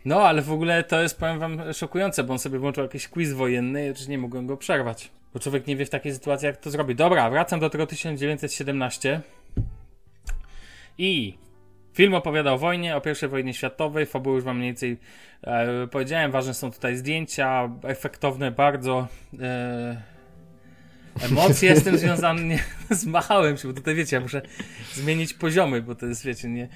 No, 0.05 0.21
ale 0.23 0.43
w 0.43 0.53
ogóle 0.53 0.85
to 0.85 1.03
jest, 1.03 1.21
powiem 1.21 1.39
wam, 1.39 1.61
szokujące, 1.73 2.25
bo 2.25 2.33
on 2.33 2.39
sobie 2.39 2.59
włączył 2.59 2.83
jakiś 2.85 3.09
quiz 3.09 3.33
wojenny 3.33 3.87
i 3.87 3.91
oczywiście 3.91 4.11
nie 4.11 4.19
mogłem 4.19 4.47
go 4.47 4.57
przerwać. 4.57 5.11
Bo 5.35 5.41
człowiek 5.41 5.67
nie 5.67 5.77
wie 5.77 5.87
w 5.87 5.91
takiej 5.91 6.15
sytuacji, 6.15 6.47
jak 6.47 6.57
to 6.57 6.71
zrobi. 6.71 6.95
Dobra, 6.95 7.31
wracam 7.31 7.61
do 7.61 7.71
tego 7.71 7.87
1917. 7.87 9.21
I 10.99 11.39
film 11.95 12.15
opowiada 12.15 12.53
o 12.53 12.59
wojnie, 12.59 12.97
o 12.97 13.01
pierwszej 13.01 13.29
wojnie 13.29 13.55
światowej. 13.55 14.07
Fabułę 14.07 14.35
już 14.37 14.45
wam 14.45 14.57
mniej 14.57 14.69
więcej 14.69 14.97
e, 15.43 15.87
powiedziałem. 15.87 16.31
Ważne 16.31 16.55
są 16.55 16.73
tutaj 16.73 16.97
zdjęcia, 16.97 17.71
efektowne 17.83 18.51
bardzo. 18.51 19.09
E, 19.41 20.16
emocje 21.23 21.77
z 21.77 21.85
tym 21.85 21.99
związane. 21.99 22.43
Nie, 22.43 22.59
zmachałem 22.91 23.57
się, 23.57 23.69
bo 23.69 23.75
tutaj 23.75 23.95
wiecie, 23.95 24.17
ja 24.17 24.23
muszę 24.23 24.43
zmienić 24.95 25.35
poziomy, 25.35 25.83
bo 25.83 25.95
to 25.95 26.07
jest, 26.07 26.25
wiecie, 26.25 26.49
nie. 26.49 26.69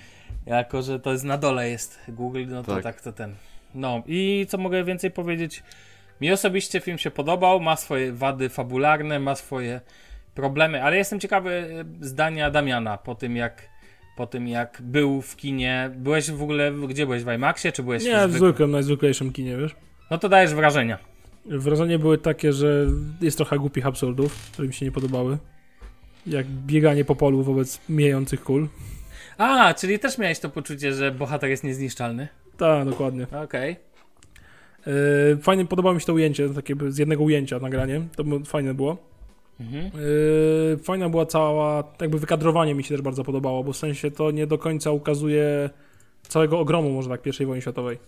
Jako, 0.46 0.82
że 0.82 1.00
to 1.00 1.12
jest 1.12 1.24
na 1.24 1.38
dole 1.38 1.70
jest 1.70 2.00
Google, 2.08 2.44
no 2.48 2.62
to 2.62 2.74
tak, 2.74 2.82
Tak. 2.82 3.00
to 3.00 3.12
ten. 3.12 3.34
No 3.74 4.02
i 4.06 4.46
co 4.48 4.58
mogę 4.58 4.84
więcej 4.84 5.10
powiedzieć? 5.10 5.62
Mi 6.20 6.32
osobiście 6.32 6.80
film 6.80 6.98
się 6.98 7.10
podobał, 7.10 7.60
ma 7.60 7.76
swoje 7.76 8.12
wady 8.12 8.48
fabularne, 8.48 9.18
ma 9.18 9.34
swoje 9.34 9.80
problemy, 10.34 10.82
ale 10.82 10.96
jestem 10.96 11.20
ciekawy 11.20 11.50
e, 11.50 12.06
zdania 12.06 12.50
Damiana 12.50 12.98
po 12.98 13.14
tym 13.14 13.36
jak 13.36 13.70
po 14.16 14.26
tym 14.26 14.48
jak 14.48 14.78
był 14.82 15.22
w 15.22 15.36
kinie. 15.36 15.90
Byłeś 15.96 16.30
w 16.30 16.42
ogóle, 16.42 16.72
gdzie 16.72 17.06
byłeś, 17.06 17.24
w 17.24 17.28
IMAXie, 17.32 17.72
czy 17.72 17.82
byłeś 17.82 18.04
Nie, 18.04 18.10
w 18.16 18.30
zwykłym? 18.30 18.38
zwykłym, 18.38 18.70
najzwyklejszym 18.70 19.32
kinie, 19.32 19.56
wiesz? 19.56 19.74
No 20.10 20.18
to 20.18 20.28
dajesz 20.28 20.54
wrażenia. 20.54 20.98
Wrażenie 21.46 21.98
były 21.98 22.18
takie, 22.18 22.52
że 22.52 22.86
jest 23.20 23.36
trochę 23.36 23.58
głupich 23.58 23.86
absurdów, 23.86 24.50
które 24.52 24.68
mi 24.68 24.74
się 24.74 24.86
nie 24.86 24.92
podobały. 24.92 25.38
Jak 26.26 26.46
bieganie 26.46 27.04
po 27.04 27.16
polu 27.16 27.42
wobec 27.42 27.80
mijających 27.88 28.42
kul. 28.42 28.68
A, 29.38 29.74
czyli 29.74 29.98
też 29.98 30.18
miałeś 30.18 30.38
to 30.38 30.50
poczucie, 30.50 30.92
że 30.92 31.12
bohater 31.12 31.50
jest 31.50 31.64
niezniszczalny. 31.64 32.28
Tak, 32.56 32.88
dokładnie. 32.88 33.26
Okej. 33.44 33.76
Yy, 34.86 35.38
fajnie 35.42 35.64
podobało 35.64 35.94
mi 35.94 36.00
się 36.00 36.06
to 36.06 36.14
ujęcie, 36.14 36.48
takie 36.48 36.74
z 36.88 36.98
jednego 36.98 37.22
ujęcia 37.22 37.58
nagranie. 37.58 38.02
To 38.16 38.24
fajne 38.44 38.74
było. 38.74 38.96
Mhm. 39.60 39.84
Yy, 39.84 40.78
fajna 40.78 41.08
była 41.08 41.26
cała, 41.26 41.84
jakby 42.00 42.18
wykadrowanie 42.18 42.74
mi 42.74 42.84
się 42.84 42.88
też 42.94 43.02
bardzo 43.02 43.24
podobało, 43.24 43.64
bo 43.64 43.72
w 43.72 43.76
sensie 43.76 44.10
to 44.10 44.30
nie 44.30 44.46
do 44.46 44.58
końca 44.58 44.90
ukazuje 44.90 45.70
całego 46.22 46.58
ogromu 46.58 46.90
może 46.90 47.08
tak 47.08 47.22
pierwszej 47.22 47.46
wojny 47.46 47.62
światowej. 47.62 47.98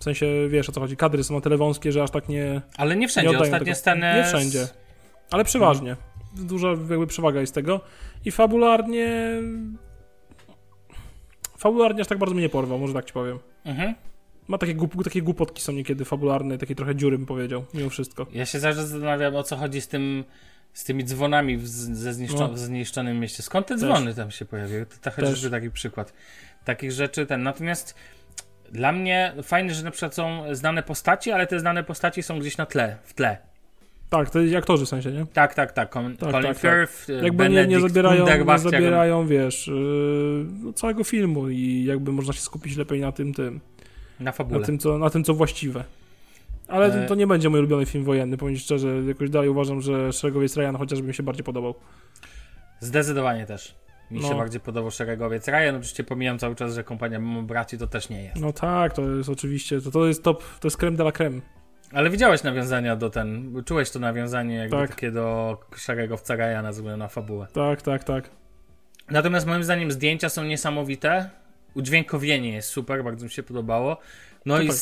W 0.00 0.04
sensie, 0.04 0.26
wiesz 0.48 0.68
o 0.68 0.72
co 0.72 0.80
chodzi, 0.80 0.96
kadry 0.96 1.24
są 1.24 1.34
na 1.34 1.40
tyle 1.40 1.56
wąskie, 1.56 1.92
że 1.92 2.02
aż 2.02 2.10
tak 2.10 2.28
nie, 2.28 2.60
Ale 2.76 2.96
nie 2.96 3.08
wszędzie, 3.08 3.30
nie 3.30 3.38
ostatnie 3.38 3.58
tego. 3.58 3.74
sceny... 3.74 4.14
Nie 4.16 4.24
wszędzie, 4.24 4.68
ale 5.30 5.44
przeważnie. 5.44 5.96
Duża 6.36 6.68
jakby 6.68 7.06
przewaga 7.06 7.40
jest 7.40 7.54
tego. 7.54 7.80
I 8.24 8.30
fabularnie... 8.30 9.30
Fabularnie 11.58 12.00
aż 12.00 12.06
tak 12.06 12.18
bardzo 12.18 12.34
mnie 12.34 12.42
nie 12.42 12.48
porwał, 12.48 12.78
może 12.78 12.94
tak 12.94 13.04
ci 13.04 13.12
powiem. 13.12 13.38
Mhm. 13.64 13.94
Ma 14.48 14.58
takie, 14.58 14.74
głup, 14.74 15.04
takie 15.04 15.22
głupotki 15.22 15.62
są 15.62 15.72
niekiedy 15.72 16.04
fabularne, 16.04 16.58
takie 16.58 16.74
trochę 16.74 16.96
dziury 16.96 17.18
bym 17.18 17.26
powiedział, 17.26 17.64
mimo 17.74 17.90
wszystko. 17.90 18.26
Ja 18.32 18.46
się 18.46 18.60
zawsze 18.60 18.86
zastanawiam, 18.86 19.36
o 19.36 19.42
co 19.42 19.56
chodzi 19.56 19.80
z 19.80 19.88
tym, 19.88 20.24
z 20.72 20.84
tymi 20.84 21.04
dzwonami 21.04 21.56
w, 21.56 21.68
ze 21.68 22.14
zniszczo, 22.14 22.48
No. 22.48 22.56
zniszczonym 22.56 23.20
mieście. 23.20 23.42
Skąd 23.42 23.66
te 23.66 23.74
Też. 23.74 23.82
dzwony 23.82 24.14
tam 24.14 24.30
się 24.30 24.44
pojawiły? 24.44 24.86
To, 24.86 24.94
to 25.02 25.10
chociażby 25.10 25.50
Też. 25.50 25.50
taki 25.50 25.70
przykład. 25.70 26.12
Takich 26.64 26.92
rzeczy 26.92 27.26
ten. 27.26 27.42
Natomiast 27.42 27.94
dla 28.72 28.92
mnie 28.92 29.32
fajne, 29.42 29.74
że 29.74 29.84
na 29.84 29.90
przykład 29.90 30.14
są 30.14 30.42
znane 30.52 30.82
postaci, 30.82 31.32
ale 31.32 31.46
te 31.46 31.60
znane 31.60 31.84
postaci 31.84 32.22
są 32.22 32.38
gdzieś 32.38 32.56
na 32.56 32.66
tle, 32.66 32.96
w 33.04 33.14
tle. 33.14 33.38
Tak, 34.10 34.30
to 34.30 34.40
jest 34.40 34.56
aktorzy 34.56 34.86
w 34.86 34.88
sensie, 34.88 35.10
nie? 35.12 35.26
Tak, 35.26 35.54
tak, 35.54 35.72
tak. 35.72 35.92
Colin, 35.92 36.16
Tak, 36.16 36.32
tak, 36.32 36.42
tak. 36.44 36.58
Firth, 36.58 37.10
e, 37.10 37.24
Jakby 37.24 37.48
nie, 37.48 37.66
nie 37.66 37.80
zabierają, 37.80 38.26
nie 38.46 38.58
zabierają 38.58 39.26
wiesz, 39.26 39.66
yy, 39.66 40.72
całego 40.72 41.04
filmu 41.04 41.48
i 41.48 41.84
jakby 41.84 42.12
można 42.12 42.32
się 42.32 42.40
skupić 42.40 42.76
lepiej 42.76 43.00
na 43.00 43.12
tym, 43.12 43.34
tym, 43.34 43.60
na 44.20 44.24
na 44.24 44.32
fabule. 44.32 44.66
tym, 44.66 44.78
co, 44.78 44.98
na 44.98 45.10
tym, 45.10 45.24
co 45.24 45.34
właściwe. 45.34 45.84
Ale 46.68 46.86
E- 46.86 47.02
to, 47.02 47.08
to 47.08 47.14
nie 47.14 47.26
będzie 47.26 47.48
mój 47.50 47.58
ulubiony 47.58 47.86
film 47.86 48.04
wojenny, 48.04 48.36
powiem 48.36 48.56
szczerze, 48.56 48.88
jakoś 49.08 49.30
dalej 49.30 49.48
uważam, 49.48 49.80
że 49.80 50.12
Szeregowiec 50.12 50.56
Ryan 50.56 50.76
chociażby 50.76 51.08
mi 51.08 51.14
się 51.14 51.22
bardziej 51.22 51.44
podobał. 51.44 51.74
Zdecydowanie 52.80 53.46
też. 53.46 53.74
Mi 54.10 54.22
się 54.22 54.30
No. 54.30 54.36
bardziej 54.36 54.60
podobał 54.60 54.90
Szeregowiec. 54.90 55.48
Ryan 55.48 55.76
oczywiście 55.76 56.04
pomijam 56.04 56.38
cały 56.38 56.54
czas, 56.54 56.74
że 56.74 56.84
kompania 56.84 57.20
braci 57.42 57.78
to 57.78 57.86
też 57.86 58.08
nie 58.08 58.22
jest. 58.22 58.36
No 58.36 58.52
tak, 58.52 58.92
to 58.92 59.02
jest 59.10 59.28
oczywiście, 59.28 59.80
to, 59.80 59.90
to 59.90 60.06
jest 60.06 60.22
top, 60.22 60.44
to 60.60 60.66
jest 60.66 60.76
creme 60.76 60.96
de 60.96 61.02
la 61.02 61.12
creme. 61.12 61.40
Ale 61.92 62.10
widziałeś 62.10 62.42
nawiązania 62.42 62.96
do 62.96 63.10
ten, 63.10 63.54
czułeś 63.66 63.90
to 63.90 63.98
nawiązanie 63.98 64.54
jakby 64.54 64.76
Tak. 64.76 64.90
takie 64.90 65.10
do 65.10 65.58
Szeregowca 65.76 66.36
Ryana 66.36 66.72
ze 66.72 66.96
na 66.96 67.08
fabułę. 67.08 67.46
Tak, 67.52 67.82
tak, 67.82 68.04
tak. 68.04 68.30
Natomiast 69.10 69.46
moim 69.46 69.64
zdaniem 69.64 69.90
zdjęcia 69.92 70.28
są 70.28 70.44
niesamowite. 70.44 71.30
Udźwiękowienie 71.74 72.52
jest 72.52 72.68
super, 72.68 73.04
bardzo 73.04 73.24
mi 73.24 73.30
się 73.30 73.42
podobało. 73.42 73.96
No 74.46 74.60
i 74.60 74.72
Super. 74.72 74.76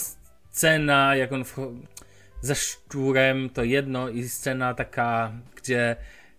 scena, 0.50 1.16
jak 1.16 1.32
on 1.32 1.42
wcho- 1.42 1.76
ze 2.40 2.54
szczurem, 2.54 3.50
to 3.50 3.64
jedno 3.64 4.08
i 4.08 4.28
scena 4.28 4.74
taka, 4.74 5.32
gdzie 5.56 5.96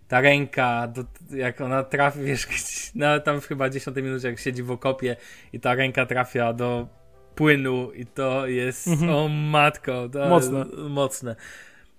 ta 0.07 0.21
ręka, 0.21 0.87
do, 0.87 1.03
jak 1.37 1.61
ona 1.61 1.83
trafi, 1.83 2.19
wiesz, 2.19 2.47
no 2.95 3.19
tam 3.19 3.41
w 3.41 3.47
chyba 3.47 3.69
10 3.69 3.97
minucie, 3.97 4.27
jak 4.27 4.39
siedzi 4.39 4.63
w 4.63 4.71
okopie 4.71 5.15
i 5.53 5.59
ta 5.59 5.75
ręka 5.75 6.05
trafia 6.05 6.53
do 6.53 6.87
płynu 7.35 7.91
i 7.91 8.05
to 8.05 8.47
jest, 8.47 8.87
Mhm. 8.87 9.09
o 9.15 9.27
matko, 9.27 10.09
to 10.09 10.29
Mocne. 10.29 10.65
mocne. 10.89 11.35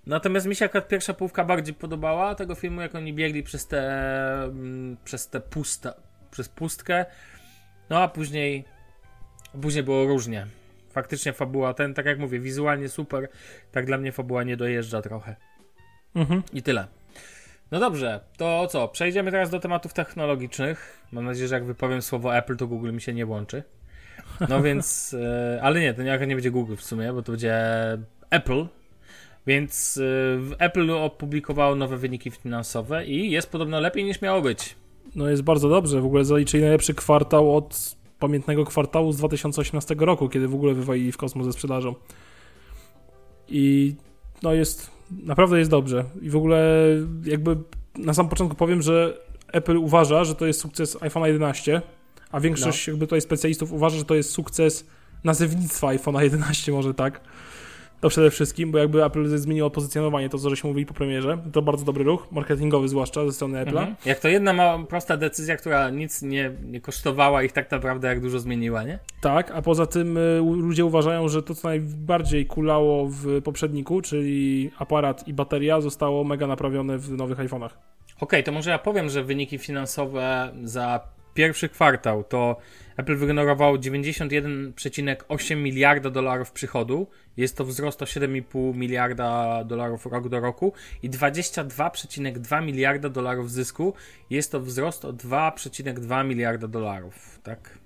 Natomiast 0.05 0.45
mi 0.45 0.55
się 0.55 0.65
akurat 0.65 0.87
pierwsza 0.87 1.13
połówka 1.13 1.45
bardziej 1.45 1.75
podobała 1.75 2.35
tego 2.35 2.55
filmu, 2.55 2.81
jak 2.81 2.95
oni 2.95 3.13
biegli 3.13 3.43
przez 3.43 3.67
te, 3.67 3.83
mm, 4.43 4.97
przez 5.05 5.29
te 5.29 5.39
pusta, 5.39 5.93
przez 6.31 6.49
pustkę. 6.49 7.05
No 7.89 7.99
a 8.01 8.07
później, 8.07 8.65
później 9.61 9.83
było 9.83 10.05
różnie. 10.05 10.47
Faktycznie 10.91 11.33
fabuła, 11.33 11.73
ten, 11.73 11.93
tak 11.93 12.05
jak 12.05 12.19
mówię, 12.19 12.39
wizualnie 12.39 12.89
super, 12.89 13.29
tak 13.71 13.85
dla 13.85 13.97
mnie 13.97 14.11
fabuła 14.11 14.43
nie 14.43 14.57
dojeżdża 14.57 15.01
trochę. 15.01 15.35
Mhm. 16.15 16.43
I 16.53 16.61
tyle. 16.63 16.87
No 17.71 17.79
dobrze, 17.79 18.19
to 18.37 18.67
co? 18.67 18.87
Przejdziemy 18.87 19.31
teraz 19.31 19.49
do 19.49 19.59
tematów 19.59 19.93
technologicznych. 19.93 21.07
Mam 21.11 21.25
nadzieję, 21.25 21.47
że 21.47 21.55
jak 21.55 21.65
wypowiem 21.65 22.01
słowo 22.01 22.35
Apple, 22.35 22.57
to 22.57 22.67
Google 22.67 22.91
mi 22.93 23.01
się 23.01 23.13
nie 23.13 23.25
włączy. 23.25 23.63
No 24.49 24.61
więc, 24.67 25.15
e, 25.21 25.59
ale 25.61 25.79
nie, 25.79 25.93
to 25.93 26.03
nie, 26.03 26.19
nie 26.27 26.35
będzie 26.35 26.51
Google 26.51 26.75
w 26.75 26.83
sumie, 26.83 27.13
bo 27.13 27.21
to 27.21 27.31
będzie 27.31 27.57
Apple. 28.29 28.65
Więc 29.47 29.99
e, 30.57 30.65
Apple 30.65 30.91
opublikowało 30.91 31.75
nowe 31.75 31.97
wyniki 31.97 32.31
finansowe 32.31 33.05
i 33.05 33.31
jest 33.31 33.51
podobno 33.51 33.79
lepiej 33.79 34.03
niż 34.03 34.21
miało 34.21 34.41
być. 34.41 34.75
No 35.15 35.29
jest 35.29 35.41
bardzo 35.41 35.69
dobrze, 35.69 36.01
w 36.01 36.05
ogóle 36.05 36.25
zaliczyli 36.25 36.63
najlepszy 36.63 36.93
kwartał 36.93 37.55
od 37.55 37.95
pamiętnego 38.19 38.65
kwartału 38.65 39.11
z 39.11 39.17
2018 39.17 39.95
roku, 39.99 40.29
kiedy 40.29 40.47
w 40.47 40.55
ogóle 40.55 40.73
wywalili 40.73 41.11
w 41.11 41.17
kosmos 41.17 41.45
ze 41.45 41.53
sprzedażą. 41.53 41.95
I 43.47 43.95
no 44.43 44.53
jest, 44.53 44.91
naprawdę 45.11 45.59
jest 45.59 45.71
dobrze. 45.71 46.03
I 46.21 46.29
w 46.29 46.35
ogóle 46.35 46.87
jakby 47.23 47.57
na 47.95 48.13
sam 48.13 48.29
początku 48.29 48.55
powiem, 48.55 48.81
że 48.81 49.17
Apple 49.51 49.77
uważa, 49.77 50.23
że 50.23 50.35
to 50.35 50.45
jest 50.45 50.59
sukces 50.59 50.97
iPhone'a 50.97 51.25
11, 51.25 51.81
a 52.31 52.39
większość 52.39 52.87
jakby 52.87 53.05
tutaj 53.05 53.21
specjalistów 53.21 53.71
uważa, 53.71 53.97
że 53.97 54.05
to 54.05 54.15
jest 54.15 54.29
sukces 54.29 54.85
nazewnictwa 55.23 55.87
iPhone'a 55.87 56.21
11 56.21 56.71
może 56.71 56.93
tak. 56.93 57.21
To 58.01 58.09
przede 58.09 58.31
wszystkim, 58.31 58.71
bo 58.71 58.77
jakby 58.77 59.05
Apple 59.05 59.37
zmieniło 59.37 59.69
pozycjonowanie, 59.69 60.29
to 60.29 60.37
co 60.37 60.49
żeśmy 60.49 60.67
mówili 60.67 60.85
po 60.85 60.93
premierze, 60.93 61.37
to 61.53 61.61
bardzo 61.61 61.85
dobry 61.85 62.03
ruch, 62.03 62.27
marketingowy 62.31 62.87
zwłaszcza 62.87 63.25
ze 63.25 63.31
strony 63.31 63.65
Apple'a. 63.65 63.79
Mhm. 63.79 63.95
Jak 64.05 64.19
to 64.19 64.27
jedna 64.27 64.79
prosta 64.89 65.17
decyzja, 65.17 65.57
która 65.57 65.89
nic 65.89 66.21
nie, 66.21 66.51
nie 66.65 66.81
kosztowała 66.81 67.43
ich 67.43 67.51
tak 67.51 67.71
naprawdę, 67.71 68.07
jak 68.07 68.21
dużo 68.21 68.39
zmieniła, 68.39 68.83
nie? 68.83 68.99
Tak, 69.21 69.51
a 69.51 69.61
poza 69.61 69.85
tym 69.85 70.17
y, 70.17 70.41
ludzie 70.41 70.85
uważają, 70.85 71.27
że 71.27 71.43
to, 71.43 71.55
co 71.55 71.67
najbardziej 71.67 72.45
kulało 72.45 73.07
w 73.09 73.41
poprzedniku, 73.41 74.01
czyli 74.01 74.71
aparat 74.77 75.27
i 75.27 75.33
bateria, 75.33 75.81
zostało 75.81 76.23
mega 76.23 76.47
naprawione 76.47 76.97
w 76.97 77.11
nowych 77.11 77.37
iPhone'ach. 77.37 77.69
Okej, 78.19 78.43
to 78.43 78.51
może 78.51 78.71
ja 78.71 78.79
powiem, 78.79 79.09
że 79.09 79.23
wyniki 79.23 79.57
finansowe 79.57 80.51
za 80.63 81.16
pierwszy 81.37 81.69
kwartał 81.69 82.23
to 82.23 82.57
Apple 82.97 83.15
wygenerował 83.15 83.75
91,8 83.75 85.55
miliarda 85.55 86.09
dolarów 86.09 86.51
przychodu. 86.51 87.07
Jest 87.37 87.57
to 87.57 87.65
wzrost 87.65 88.01
o 88.01 88.05
7,5 88.05 88.75
miliarda 88.75 89.63
dolarów 89.63 90.05
rok 90.05 90.29
do 90.29 90.39
roku 90.39 90.73
i 91.03 91.09
22,2 91.09 92.65
miliarda 92.65 93.09
dolarów 93.09 93.51
zysku. 93.51 93.93
Jest 94.29 94.51
to 94.51 94.59
wzrost 94.59 95.05
o 95.05 95.13
2,2 95.13 96.25
miliarda 96.25 96.67
dolarów, 96.67 97.39
tak? 97.43 97.77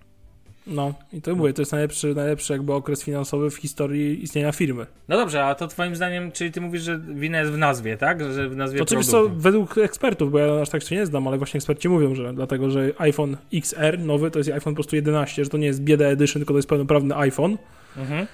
No, 0.68 0.94
i 1.14 1.22
to 1.22 1.36
mówię, 1.36 1.54
to 1.54 1.62
jest 1.62 1.72
najlepszy, 1.72 2.16
najlepszy 2.16 2.54
jakby 2.54 2.74
okres 2.74 3.04
finansowy 3.04 3.50
w 3.50 3.56
historii 3.56 4.24
istnienia 4.24 4.52
firmy. 4.52 4.86
No 5.08 5.18
dobrze, 5.18 5.46
a 5.46 5.56
to 5.56 5.68
twoim 5.68 5.96
zdaniem, 5.96 6.32
czyli 6.32 6.52
ty 6.52 6.62
mówisz, 6.62 6.82
że 6.82 7.00
wina 7.00 7.40
jest 7.40 7.52
w 7.52 7.58
nazwie, 7.58 7.98
tak? 7.98 8.34
Że 8.34 8.50
w 8.50 8.56
nazwie 8.56 8.78
To 8.78 8.84
oczywiście 8.84 9.12
co, 9.12 9.30
według 9.30 9.78
ekspertów, 9.78 10.32
bo 10.32 10.40
ja 10.40 10.62
aż 10.62 10.70
tak 10.70 10.84
się 10.84 10.96
nie 10.96 11.06
znam, 11.06 11.28
ale 11.28 11.38
właśnie 11.38 11.58
eksperci 11.58 11.90
mówią, 11.90 12.16
że 12.16 12.34
dlatego, 12.34 12.70
że 12.70 12.92
iPhone 12.98 13.38
XR 13.54 14.00
nowy 14.00 14.32
to 14.32 14.40
jest 14.40 14.52
iPhone 14.52 14.74
po 14.74 14.76
prostu 14.76 14.96
11, 14.96 15.44
że 15.44 15.50
to 15.50 15.58
nie 15.58 15.68
jest 15.68 15.84
bieda 15.84 16.06
edition, 16.06 16.40
tylko 16.40 16.54
to 16.54 16.58
jest 16.58 16.70
pełnoprawny 16.70 17.16
iPhone. 17.16 17.58
Mhm. 17.98 18.28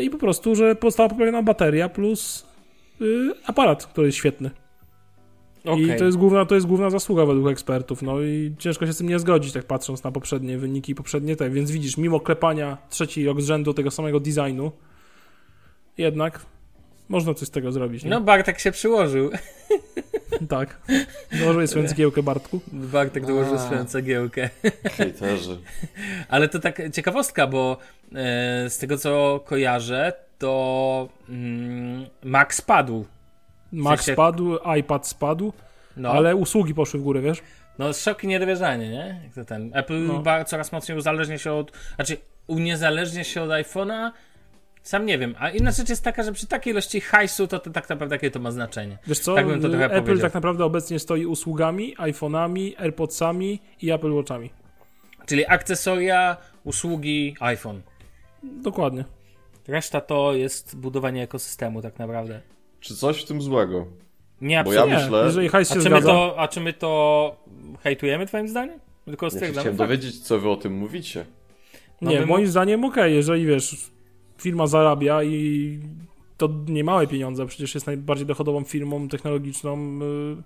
I 0.00 0.10
po 0.10 0.18
prostu, 0.18 0.54
że 0.54 0.74
pozostała 0.74 1.08
poprawiona 1.08 1.42
bateria 1.42 1.88
plus 1.88 2.46
y, 3.00 3.30
aparat, 3.46 3.86
który 3.86 4.06
jest 4.06 4.18
świetny. 4.18 4.50
Okay. 5.64 5.96
I 5.96 5.98
to 5.98 6.04
jest, 6.04 6.18
główna, 6.18 6.46
to 6.46 6.54
jest 6.54 6.66
główna 6.66 6.90
zasługa 6.90 7.26
według 7.26 7.48
ekspertów. 7.48 8.02
No 8.02 8.20
i 8.20 8.54
ciężko 8.58 8.86
się 8.86 8.92
z 8.92 8.98
tym 8.98 9.08
nie 9.08 9.18
zgodzić, 9.18 9.52
tak 9.52 9.64
patrząc 9.64 10.04
na 10.04 10.12
poprzednie 10.12 10.58
wyniki, 10.58 10.94
poprzednie 10.94 11.36
te. 11.36 11.50
Więc 11.50 11.70
widzisz, 11.70 11.96
mimo 11.96 12.20
klepania 12.20 12.78
trzeci 12.90 13.26
rok 13.26 13.40
z 13.40 13.46
rzędu 13.46 13.74
tego 13.74 13.90
samego 13.90 14.20
designu, 14.20 14.72
jednak 15.98 16.46
można 17.08 17.34
coś 17.34 17.48
z 17.48 17.50
tego 17.50 17.72
zrobić. 17.72 18.04
Nie? 18.04 18.10
No, 18.10 18.20
Bartek 18.20 18.58
się 18.58 18.72
przyłożył. 18.72 19.30
Tak. 20.48 20.80
Dołożył 21.40 21.66
swoją 21.66 21.88
cegiełkę, 21.92 22.22
Bartku. 22.22 22.60
Bartek 22.72 23.26
dołożył 23.26 23.58
swoją 23.58 23.84
cegiełkę. 23.84 24.50
Hejterzy. 24.96 25.58
Ale 26.28 26.48
to 26.48 26.58
tak 26.58 26.82
ciekawostka, 26.92 27.46
bo 27.46 27.76
e, 28.14 28.70
z 28.70 28.78
tego 28.78 28.98
co 28.98 29.40
kojarzę, 29.44 30.12
to 30.38 31.08
mm, 31.28 32.06
Max 32.24 32.60
padł 32.60 33.04
Mac 33.72 34.00
sensie... 34.00 34.12
spadł, 34.12 34.58
iPad 34.78 35.06
spadł, 35.08 35.52
no. 35.96 36.10
ale 36.10 36.36
usługi 36.36 36.74
poszły 36.74 37.00
w 37.00 37.02
górę, 37.02 37.20
wiesz? 37.20 37.42
No 37.78 37.92
szok 37.92 38.24
i 38.24 38.26
niedowierzanie, 38.26 38.88
nie? 38.88 39.20
Jak 39.24 39.34
to 39.34 39.44
ten. 39.44 39.70
Apple 39.74 40.06
no. 40.06 40.44
coraz 40.44 40.72
mocniej 40.72 40.98
uzależnia 40.98 41.38
się 41.38 41.52
od... 41.52 41.72
Znaczy, 41.94 42.16
uniezależnia 42.46 43.24
się 43.24 43.42
od 43.42 43.50
iPhone'a, 43.50 44.10
sam 44.82 45.06
nie 45.06 45.18
wiem. 45.18 45.34
A 45.38 45.50
inna 45.50 45.70
rzecz 45.70 45.88
jest 45.88 46.04
taka, 46.04 46.22
że 46.22 46.32
przy 46.32 46.46
takiej 46.46 46.72
ilości 46.72 47.00
hajsu 47.00 47.46
to, 47.46 47.58
to 47.58 47.70
tak 47.70 47.88
naprawdę 47.88 48.14
jakie 48.14 48.30
to 48.30 48.40
ma 48.40 48.50
znaczenie. 48.50 48.98
Wiesz 49.06 49.18
co, 49.18 49.34
tak 49.34 49.46
bym 49.46 49.62
to 49.62 49.68
trochę 49.68 49.84
Apple 49.84 50.00
powiedział. 50.00 50.22
tak 50.22 50.34
naprawdę 50.34 50.64
obecnie 50.64 50.98
stoi 50.98 51.26
usługami, 51.26 51.96
iPhone'ami, 51.96 52.72
AirPodsami 52.78 53.60
i 53.82 53.90
Apple 53.90 54.12
Watchami. 54.12 54.50
Czyli 55.26 55.46
akcesoria, 55.46 56.36
usługi, 56.64 57.36
iPhone. 57.40 57.82
Dokładnie. 58.42 59.04
Reszta 59.68 60.00
to 60.00 60.34
jest 60.34 60.76
budowanie 60.76 61.22
ekosystemu 61.22 61.82
tak 61.82 61.98
naprawdę. 61.98 62.40
Czy 62.82 62.96
coś 62.96 63.22
w 63.22 63.24
tym 63.24 63.42
złego? 63.42 63.86
Nie, 64.40 64.60
absolutnie. 64.60 64.86
Bo 64.86 64.98
ja 64.98 65.04
myślę... 65.04 65.24
Jeżeli 65.24 65.48
hajs 65.48 65.68
się 65.68 65.80
a, 65.80 65.82
czy 65.82 65.90
my 65.90 66.02
to, 66.02 66.34
a 66.38 66.48
czy 66.48 66.60
my 66.60 66.72
to 66.72 67.36
hejtujemy 67.82 68.26
twoim 68.26 68.48
zdaniem? 68.48 68.80
Tylko 69.04 69.26
ja 69.26 69.30
chciałem 69.30 69.54
fakt. 69.54 69.76
dowiedzieć, 69.76 70.20
co 70.20 70.40
wy 70.40 70.48
o 70.48 70.56
tym 70.56 70.72
mówicie. 70.72 71.24
No 72.00 72.10
nie, 72.10 72.26
moim 72.26 72.46
zdaniem 72.46 72.84
okej, 72.84 73.02
okay, 73.02 73.10
jeżeli 73.10 73.46
wiesz, 73.46 73.90
firma 74.38 74.66
zarabia 74.66 75.22
i 75.22 75.78
to 76.38 76.48
nie 76.66 76.84
małe 76.84 77.06
pieniądze, 77.06 77.46
przecież 77.46 77.74
jest 77.74 77.86
najbardziej 77.86 78.26
dochodową 78.26 78.64
firmą 78.64 79.08
technologiczną, 79.08 79.76
y, 79.76 80.42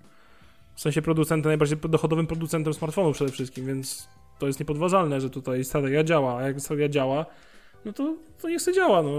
w 0.75 0.81
sensie 0.81 1.03
producentem, 1.03 1.51
najbardziej 1.51 1.79
dochodowym 1.89 2.27
producentem 2.27 2.75
smartfonów 2.75 3.15
przede 3.15 3.33
wszystkim, 3.33 3.67
więc 3.67 4.09
to 4.39 4.47
jest 4.47 4.61
niepodważalne, 4.61 5.21
że 5.21 5.31
tutaj 5.31 5.65
strategia 5.65 6.05
działa, 6.05 6.37
a 6.37 6.43
jak 6.43 6.61
strategia 6.61 6.89
działa, 6.89 7.27
no 7.87 7.93
to, 7.93 8.15
to 8.43 8.49
niech 8.49 8.63
sobie 8.63 8.75
działa, 8.75 9.03
no 9.03 9.11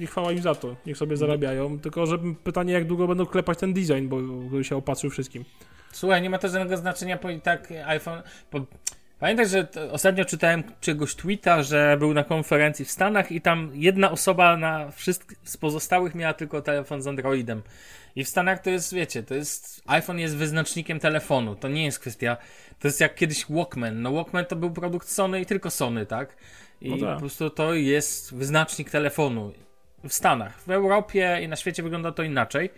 i 0.00 0.06
chwała 0.06 0.32
im 0.32 0.42
za 0.42 0.54
to, 0.54 0.76
niech 0.86 0.96
sobie 0.96 1.16
zarabiają, 1.16 1.78
tylko 1.78 2.06
że 2.06 2.18
pytanie 2.44 2.72
jak 2.72 2.86
długo 2.86 3.06
będą 3.06 3.26
klepać 3.26 3.58
ten 3.58 3.74
design, 3.74 4.08
bo 4.08 4.16
który 4.48 4.64
się 4.64 4.76
opatrzył 4.76 5.10
wszystkim. 5.10 5.44
Słuchaj, 5.92 6.22
nie 6.22 6.30
ma 6.30 6.38
to 6.38 6.48
żadnego 6.48 6.76
znaczenia, 6.76 7.18
bo 7.22 7.30
i 7.30 7.40
tak 7.40 7.72
iPhone... 7.86 8.22
Bo... 8.52 8.60
Pamiętaj, 9.18 9.48
że 9.48 9.68
ostatnio 9.92 10.24
czytałem 10.24 10.62
czegoś 10.80 11.14
tweeta, 11.14 11.62
że 11.62 11.96
był 11.98 12.14
na 12.14 12.24
konferencji 12.24 12.84
w 12.84 12.90
Stanach 12.90 13.32
i 13.32 13.40
tam 13.40 13.70
jedna 13.74 14.10
osoba 14.10 14.56
na 14.56 14.90
wszystkich 14.90 15.38
z 15.44 15.56
pozostałych 15.56 16.14
miała 16.14 16.34
tylko 16.34 16.62
telefon 16.62 17.02
z 17.02 17.06
Androidem. 17.06 17.62
I 18.16 18.24
w 18.24 18.28
Stanach 18.28 18.62
to 18.62 18.70
jest, 18.70 18.94
wiecie, 18.94 19.22
to 19.22 19.34
jest, 19.34 19.82
iPhone 19.86 20.18
jest 20.18 20.36
wyznacznikiem 20.36 21.00
telefonu, 21.00 21.54
to 21.54 21.68
nie 21.68 21.84
jest 21.84 21.98
kwestia, 21.98 22.36
to 22.80 22.88
jest 22.88 23.00
jak 23.00 23.14
kiedyś 23.14 23.46
Walkman, 23.50 24.02
no 24.02 24.12
Walkman 24.12 24.44
to 24.44 24.56
był 24.56 24.70
produkt 24.70 25.08
Sony 25.08 25.40
i 25.40 25.46
tylko 25.46 25.70
Sony, 25.70 26.06
tak? 26.06 26.36
I 26.80 26.90
no 26.90 26.96
tak. 27.06 27.14
po 27.14 27.20
prostu 27.20 27.50
to 27.50 27.74
jest 27.74 28.34
wyznacznik 28.34 28.90
telefonu 28.90 29.52
w 30.08 30.12
Stanach. 30.12 30.60
W 30.62 30.70
Europie 30.70 31.40
i 31.42 31.48
na 31.48 31.56
świecie 31.56 31.82
wygląda 31.82 32.12
to 32.12 32.22
inaczej. 32.22 32.70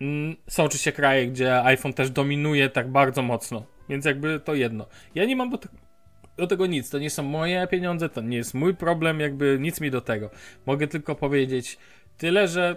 Mm, 0.00 0.36
są 0.48 0.64
oczywiście 0.64 0.92
kraje, 0.92 1.28
gdzie 1.28 1.62
iPhone 1.62 1.92
też 1.92 2.10
dominuje 2.10 2.68
tak 2.68 2.90
bardzo 2.90 3.22
mocno, 3.22 3.66
więc 3.88 4.04
jakby 4.04 4.40
to 4.40 4.54
jedno. 4.54 4.86
Ja 5.14 5.24
nie 5.24 5.36
mam 5.36 5.50
do, 5.50 5.58
te 5.58 5.68
do 6.36 6.46
tego 6.46 6.66
nic, 6.66 6.90
to 6.90 6.98
nie 6.98 7.10
są 7.10 7.22
moje 7.22 7.66
pieniądze, 7.66 8.08
to 8.08 8.20
nie 8.20 8.36
jest 8.36 8.54
mój 8.54 8.74
problem, 8.74 9.20
jakby 9.20 9.58
nic 9.60 9.80
mi 9.80 9.90
do 9.90 10.00
tego. 10.00 10.30
Mogę 10.66 10.86
tylko 10.86 11.14
powiedzieć 11.14 11.78
tyle, 12.18 12.48
że 12.48 12.76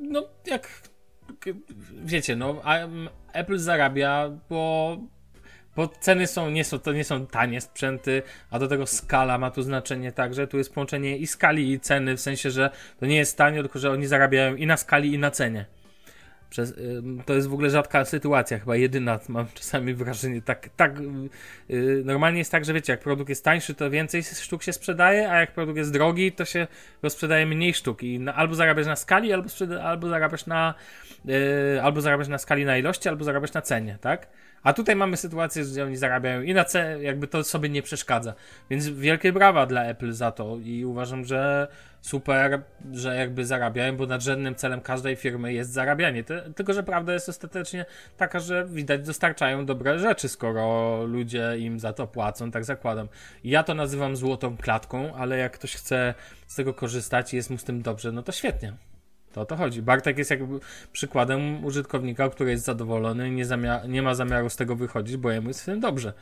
no 0.00 0.28
jak 0.46 0.68
wiecie, 2.04 2.36
no 2.36 2.62
Apple 3.32 3.58
zarabia, 3.58 4.30
bo 4.50 4.96
bo 5.80 5.88
ceny 5.88 6.26
są, 6.26 6.50
nie 6.50 6.64
są, 6.64 6.78
to 6.78 6.92
nie 6.92 7.04
są 7.04 7.26
tanie 7.26 7.60
sprzęty, 7.60 8.22
a 8.50 8.58
do 8.58 8.68
tego 8.68 8.86
skala 8.86 9.38
ma 9.38 9.50
tu 9.50 9.62
znaczenie 9.62 10.12
także. 10.12 10.46
Tu 10.46 10.58
jest 10.58 10.74
połączenie 10.74 11.18
i 11.18 11.26
skali, 11.26 11.72
i 11.72 11.80
ceny, 11.80 12.16
w 12.16 12.20
sensie, 12.20 12.50
że 12.50 12.70
to 12.98 13.06
nie 13.06 13.16
jest 13.16 13.36
tanie, 13.36 13.60
tylko 13.60 13.78
że 13.78 13.90
oni 13.90 14.06
zarabiają 14.06 14.54
i 14.54 14.66
na 14.66 14.76
skali, 14.76 15.14
i 15.14 15.18
na 15.18 15.30
cenie. 15.30 15.64
Przez, 16.50 16.74
to 17.26 17.34
jest 17.34 17.48
w 17.48 17.52
ogóle 17.52 17.70
rzadka 17.70 18.04
sytuacja, 18.04 18.58
chyba 18.58 18.76
jedyna, 18.76 19.20
mam 19.28 19.46
czasami 19.54 19.94
wrażenie, 19.94 20.42
tak, 20.42 20.68
tak 20.76 21.00
yy, 21.68 22.02
normalnie 22.04 22.38
jest 22.38 22.52
tak, 22.52 22.64
że 22.64 22.72
wiecie, 22.72 22.92
jak 22.92 23.00
produkt 23.00 23.28
jest 23.28 23.44
tańszy, 23.44 23.74
to 23.74 23.90
więcej 23.90 24.22
sztuk 24.22 24.62
się 24.62 24.72
sprzedaje, 24.72 25.30
a 25.30 25.40
jak 25.40 25.52
produkt 25.52 25.78
jest 25.78 25.92
drogi, 25.92 26.32
to 26.32 26.44
się 26.44 26.66
rozprzedaje 27.02 27.46
mniej 27.46 27.74
sztuk 27.74 28.02
i 28.02 28.20
albo 28.34 28.54
zarabiasz 28.54 28.86
na 28.86 28.96
skali, 28.96 29.32
albo, 29.32 29.48
sprzeda- 29.48 29.82
albo 29.82 30.08
zarabiasz 30.08 30.46
na 30.46 30.74
yy, 31.24 31.82
albo 31.82 32.00
zarabiasz 32.00 32.28
na 32.28 32.38
skali 32.38 32.64
na 32.64 32.78
ilości, 32.78 33.08
albo 33.08 33.24
zarabiasz 33.24 33.52
na 33.52 33.62
cenie, 33.62 33.98
tak? 34.00 34.26
A 34.62 34.72
tutaj 34.72 34.96
mamy 34.96 35.16
sytuację, 35.16 35.64
że 35.64 35.84
oni 35.84 35.96
zarabiają 35.96 36.42
i 36.42 36.54
na 36.54 36.64
C, 36.64 37.02
jakby 37.02 37.26
to 37.26 37.44
sobie 37.44 37.68
nie 37.68 37.82
przeszkadza. 37.82 38.34
Więc 38.70 38.88
wielkie 38.88 39.32
brawa 39.32 39.66
dla 39.66 39.84
Apple 39.84 40.12
za 40.12 40.32
to 40.32 40.56
i 40.64 40.84
uważam, 40.84 41.24
że 41.24 41.68
super, 42.00 42.62
że 42.92 43.16
jakby 43.16 43.46
zarabiają, 43.46 43.96
bo 43.96 44.06
nadrzędnym 44.06 44.54
celem 44.54 44.80
każdej 44.80 45.16
firmy 45.16 45.52
jest 45.52 45.72
zarabianie. 45.72 46.24
Tylko, 46.56 46.72
że 46.72 46.82
prawda 46.82 47.12
jest 47.12 47.28
ostatecznie 47.28 47.86
taka, 48.16 48.40
że 48.40 48.66
widać 48.66 49.06
dostarczają 49.06 49.66
dobre 49.66 49.98
rzeczy, 49.98 50.28
skoro 50.28 51.04
ludzie 51.04 51.58
im 51.58 51.80
za 51.80 51.92
to 51.92 52.06
płacą, 52.06 52.50
tak 52.50 52.64
zakładam. 52.64 53.08
Ja 53.44 53.62
to 53.62 53.74
nazywam 53.74 54.16
złotą 54.16 54.56
klatką, 54.56 55.14
ale 55.14 55.38
jak 55.38 55.52
ktoś 55.52 55.74
chce 55.76 56.14
z 56.46 56.54
tego 56.54 56.74
korzystać 56.74 57.32
i 57.32 57.36
jest 57.36 57.50
mu 57.50 57.58
z 57.58 57.64
tym 57.64 57.82
dobrze, 57.82 58.12
no 58.12 58.22
to 58.22 58.32
świetnie. 58.32 58.72
To 59.32 59.40
o 59.40 59.44
to 59.44 59.56
chodzi. 59.56 59.82
Bartek 59.82 60.18
jest 60.18 60.30
jakby 60.30 60.60
przykładem 60.92 61.64
użytkownika, 61.64 62.28
który 62.28 62.50
jest 62.50 62.64
zadowolony, 62.64 63.30
nie, 63.30 63.46
zamia- 63.46 63.88
nie 63.88 64.02
ma 64.02 64.14
zamiaru 64.14 64.50
z 64.50 64.56
tego 64.56 64.76
wychodzić, 64.76 65.16
bo 65.16 65.30
jemu 65.30 65.48
jest 65.48 65.62
w 65.62 65.64
tym 65.64 65.80
dobrze. 65.80 66.12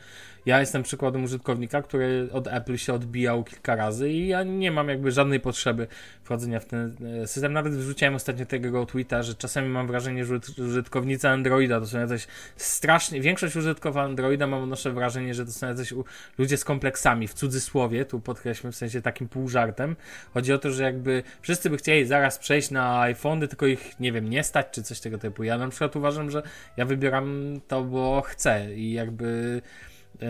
Ja 0.45 0.59
jestem 0.59 0.83
przykładem 0.83 1.23
użytkownika, 1.23 1.81
który 1.81 2.29
od 2.31 2.47
Apple 2.47 2.77
się 2.77 2.93
odbijał 2.93 3.43
kilka 3.43 3.75
razy 3.75 4.09
i 4.09 4.27
ja 4.27 4.43
nie 4.43 4.71
mam 4.71 4.89
jakby 4.89 5.11
żadnej 5.11 5.39
potrzeby 5.39 5.87
wchodzenia 6.23 6.59
w 6.59 6.65
ten 6.65 6.95
e, 7.21 7.27
system. 7.27 7.53
Nawet 7.53 7.73
wrzuciłem 7.73 8.15
ostatnio 8.15 8.45
tego 8.45 8.85
tweeta, 8.85 9.23
że 9.23 9.35
czasami 9.35 9.69
mam 9.69 9.87
wrażenie, 9.87 10.25
że 10.25 10.39
użytkownicy 10.57 11.29
Androida 11.29 11.79
to 11.79 11.87
są 11.87 11.99
jacyś 11.99 12.27
strasznie, 12.55 13.21
większość 13.21 13.55
użytkowników 13.55 13.97
Androida 13.97 14.47
mam 14.47 14.63
odnoszę 14.63 14.91
wrażenie, 14.91 15.33
że 15.33 15.45
to 15.45 15.51
są 15.51 15.67
jacyś 15.67 15.93
ludzie 16.37 16.57
z 16.57 16.65
kompleksami, 16.65 17.27
w 17.27 17.33
cudzysłowie, 17.33 18.05
tu 18.05 18.19
podkreślmy 18.19 18.71
w 18.71 18.75
sensie 18.75 19.01
takim 19.01 19.27
półżartem. 19.27 19.95
Chodzi 20.33 20.53
o 20.53 20.57
to, 20.57 20.71
że 20.71 20.83
jakby 20.83 21.23
wszyscy 21.41 21.69
by 21.69 21.77
chcieli 21.77 22.05
zaraz 22.05 22.37
przejść 22.37 22.71
na 22.71 23.01
iPhony, 23.01 23.47
tylko 23.47 23.65
ich, 23.65 23.99
nie 23.99 24.11
wiem, 24.11 24.29
nie 24.29 24.43
stać, 24.43 24.67
czy 24.71 24.83
coś 24.83 24.99
tego 24.99 25.17
typu. 25.17 25.43
Ja 25.43 25.57
na 25.57 25.69
przykład 25.69 25.95
uważam, 25.95 26.31
że 26.31 26.43
ja 26.77 26.85
wybieram 26.85 27.59
to, 27.67 27.83
bo 27.83 28.21
chcę 28.21 28.75
i 28.75 28.93
jakby 28.93 29.61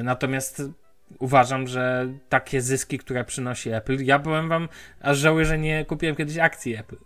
Natomiast 0.03 0.63
uważam, 1.19 1.67
że 1.67 2.13
takie 2.29 2.61
zyski, 2.61 2.99
które 2.99 3.25
przynosi 3.25 3.69
Apple, 3.69 4.05
ja 4.05 4.19
powiem 4.19 4.49
wam, 4.49 4.69
aż 5.01 5.17
żałuję, 5.17 5.45
że 5.45 5.57
nie 5.57 5.85
kupiłem 5.85 6.15
kiedyś 6.15 6.37
akcji 6.37 6.75
Apple. 6.75 6.97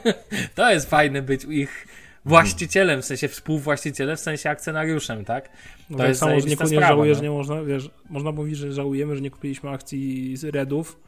to 0.54 0.70
jest 0.70 0.90
fajne 0.90 1.22
być 1.22 1.44
ich 1.44 1.86
właścicielem, 2.24 3.02
w 3.02 3.04
sensie 3.04 3.28
współwłaścicielem, 3.28 4.16
w 4.16 4.20
sensie 4.20 4.50
akcjonariuszem, 4.50 5.24
tak? 5.24 5.48
To 5.48 5.54
no 5.90 5.98
tak 5.98 6.08
jest 6.08 6.20
samo, 6.20 6.40
że 6.40 6.46
nie, 6.46 6.56
nie 6.70 6.80
żałuję, 6.80 7.10
no. 7.10 7.16
że 7.16 7.22
nie 7.22 7.30
można, 7.30 7.62
wiesz, 7.62 7.90
można 8.10 8.32
mówić, 8.32 8.56
że 8.56 8.72
żałujemy, 8.72 9.16
że 9.16 9.22
nie 9.22 9.30
kupiliśmy 9.30 9.70
akcji 9.70 10.36
z 10.36 10.44
Redów, 10.44 11.00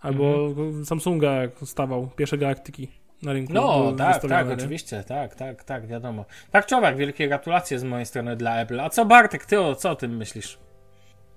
albo 0.00 0.46
mhm. 0.46 0.84
Samsunga, 0.84 1.32
jak 1.32 1.50
stawał, 1.64 2.10
pierwsze 2.16 2.38
galaktyki 2.38 2.88
na 3.22 3.32
rynku. 3.32 3.52
No, 3.52 3.92
tak, 3.98 4.22
tak, 4.28 4.46
nie? 4.46 4.54
oczywiście, 4.54 5.04
tak, 5.04 5.34
tak, 5.34 5.64
tak, 5.64 5.86
wiadomo. 5.86 6.24
Tak, 6.50 6.66
Czowak, 6.66 6.96
wielkie 6.96 7.28
gratulacje 7.28 7.78
z 7.78 7.84
mojej 7.84 8.06
strony 8.06 8.36
dla 8.36 8.60
Apple. 8.60 8.80
A 8.80 8.90
co 8.90 9.04
Bartek, 9.04 9.46
ty 9.46 9.60
o 9.60 9.74
co 9.74 9.90
o 9.90 9.96
tym 9.96 10.16
myślisz? 10.16 10.58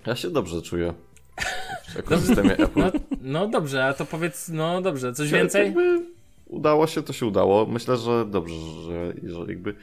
Ja 0.06 0.16
się 0.16 0.30
dobrze 0.30 0.62
czuję 0.62 0.94
w 1.88 1.96
ekosystemie 2.00 2.52
Apple. 2.52 2.80
No, 2.80 2.92
no 3.20 3.48
dobrze, 3.48 3.84
a 3.84 3.94
to 3.94 4.04
powiedz, 4.04 4.48
no 4.48 4.82
dobrze, 4.82 5.12
coś 5.12 5.30
więcej? 5.30 5.74
Udało 6.46 6.86
się, 6.86 7.02
to 7.02 7.12
się 7.12 7.26
udało. 7.26 7.66
Myślę, 7.66 7.96
że 7.96 8.26
dobrze, 8.26 8.54
że, 8.54 9.12
że 9.30 9.40
jakby 9.48 9.74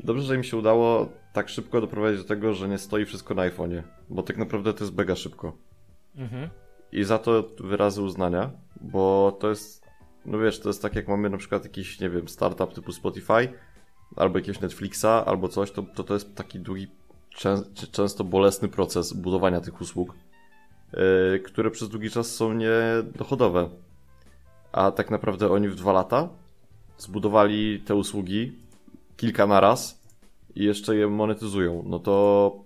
dobrze, 0.00 0.22
że 0.22 0.36
im 0.36 0.44
się 0.44 0.56
udało 0.56 1.08
tak 1.32 1.48
szybko 1.48 1.80
doprowadzić 1.80 2.22
do 2.22 2.28
tego, 2.28 2.54
że 2.54 2.68
nie 2.68 2.78
stoi 2.78 3.04
wszystko 3.04 3.34
na 3.34 3.50
iPhone'ie, 3.50 3.82
bo 4.10 4.22
tak 4.22 4.36
naprawdę 4.36 4.74
to 4.74 4.84
jest 4.84 4.96
mega 4.96 5.16
szybko. 5.16 5.56
Mhm. 6.16 6.48
I 6.92 7.04
za 7.04 7.18
to 7.18 7.44
wyrazy 7.60 8.02
uznania, 8.02 8.50
bo 8.80 9.36
to 9.40 9.48
jest, 9.48 9.81
no 10.26 10.38
wiesz, 10.38 10.60
to 10.60 10.68
jest 10.68 10.82
tak 10.82 10.94
jak 10.94 11.08
mamy 11.08 11.30
na 11.30 11.36
przykład 11.36 11.64
jakiś, 11.64 12.00
nie 12.00 12.10
wiem, 12.10 12.28
startup 12.28 12.74
typu 12.74 12.92
Spotify, 12.92 13.48
albo 14.16 14.38
jakiegoś 14.38 14.60
Netflixa, 14.60 15.06
albo 15.26 15.48
coś, 15.48 15.70
to 15.70 15.82
to, 15.82 16.04
to 16.04 16.14
jest 16.14 16.34
taki 16.34 16.60
długi, 16.60 16.88
czę, 17.30 17.62
często 17.92 18.24
bolesny 18.24 18.68
proces 18.68 19.12
budowania 19.12 19.60
tych 19.60 19.80
usług, 19.80 20.14
yy, 20.92 21.40
które 21.44 21.70
przez 21.70 21.88
długi 21.88 22.10
czas 22.10 22.34
są 22.34 22.52
niedochodowe. 22.52 23.68
A 24.72 24.90
tak 24.90 25.10
naprawdę 25.10 25.50
oni 25.50 25.68
w 25.68 25.74
dwa 25.74 25.92
lata 25.92 26.28
zbudowali 26.98 27.80
te 27.80 27.94
usługi 27.94 28.52
kilka 29.16 29.46
na 29.46 29.60
raz 29.60 30.02
i 30.54 30.64
jeszcze 30.64 30.96
je 30.96 31.08
monetyzują. 31.08 31.82
No 31.86 31.98
to 31.98 32.56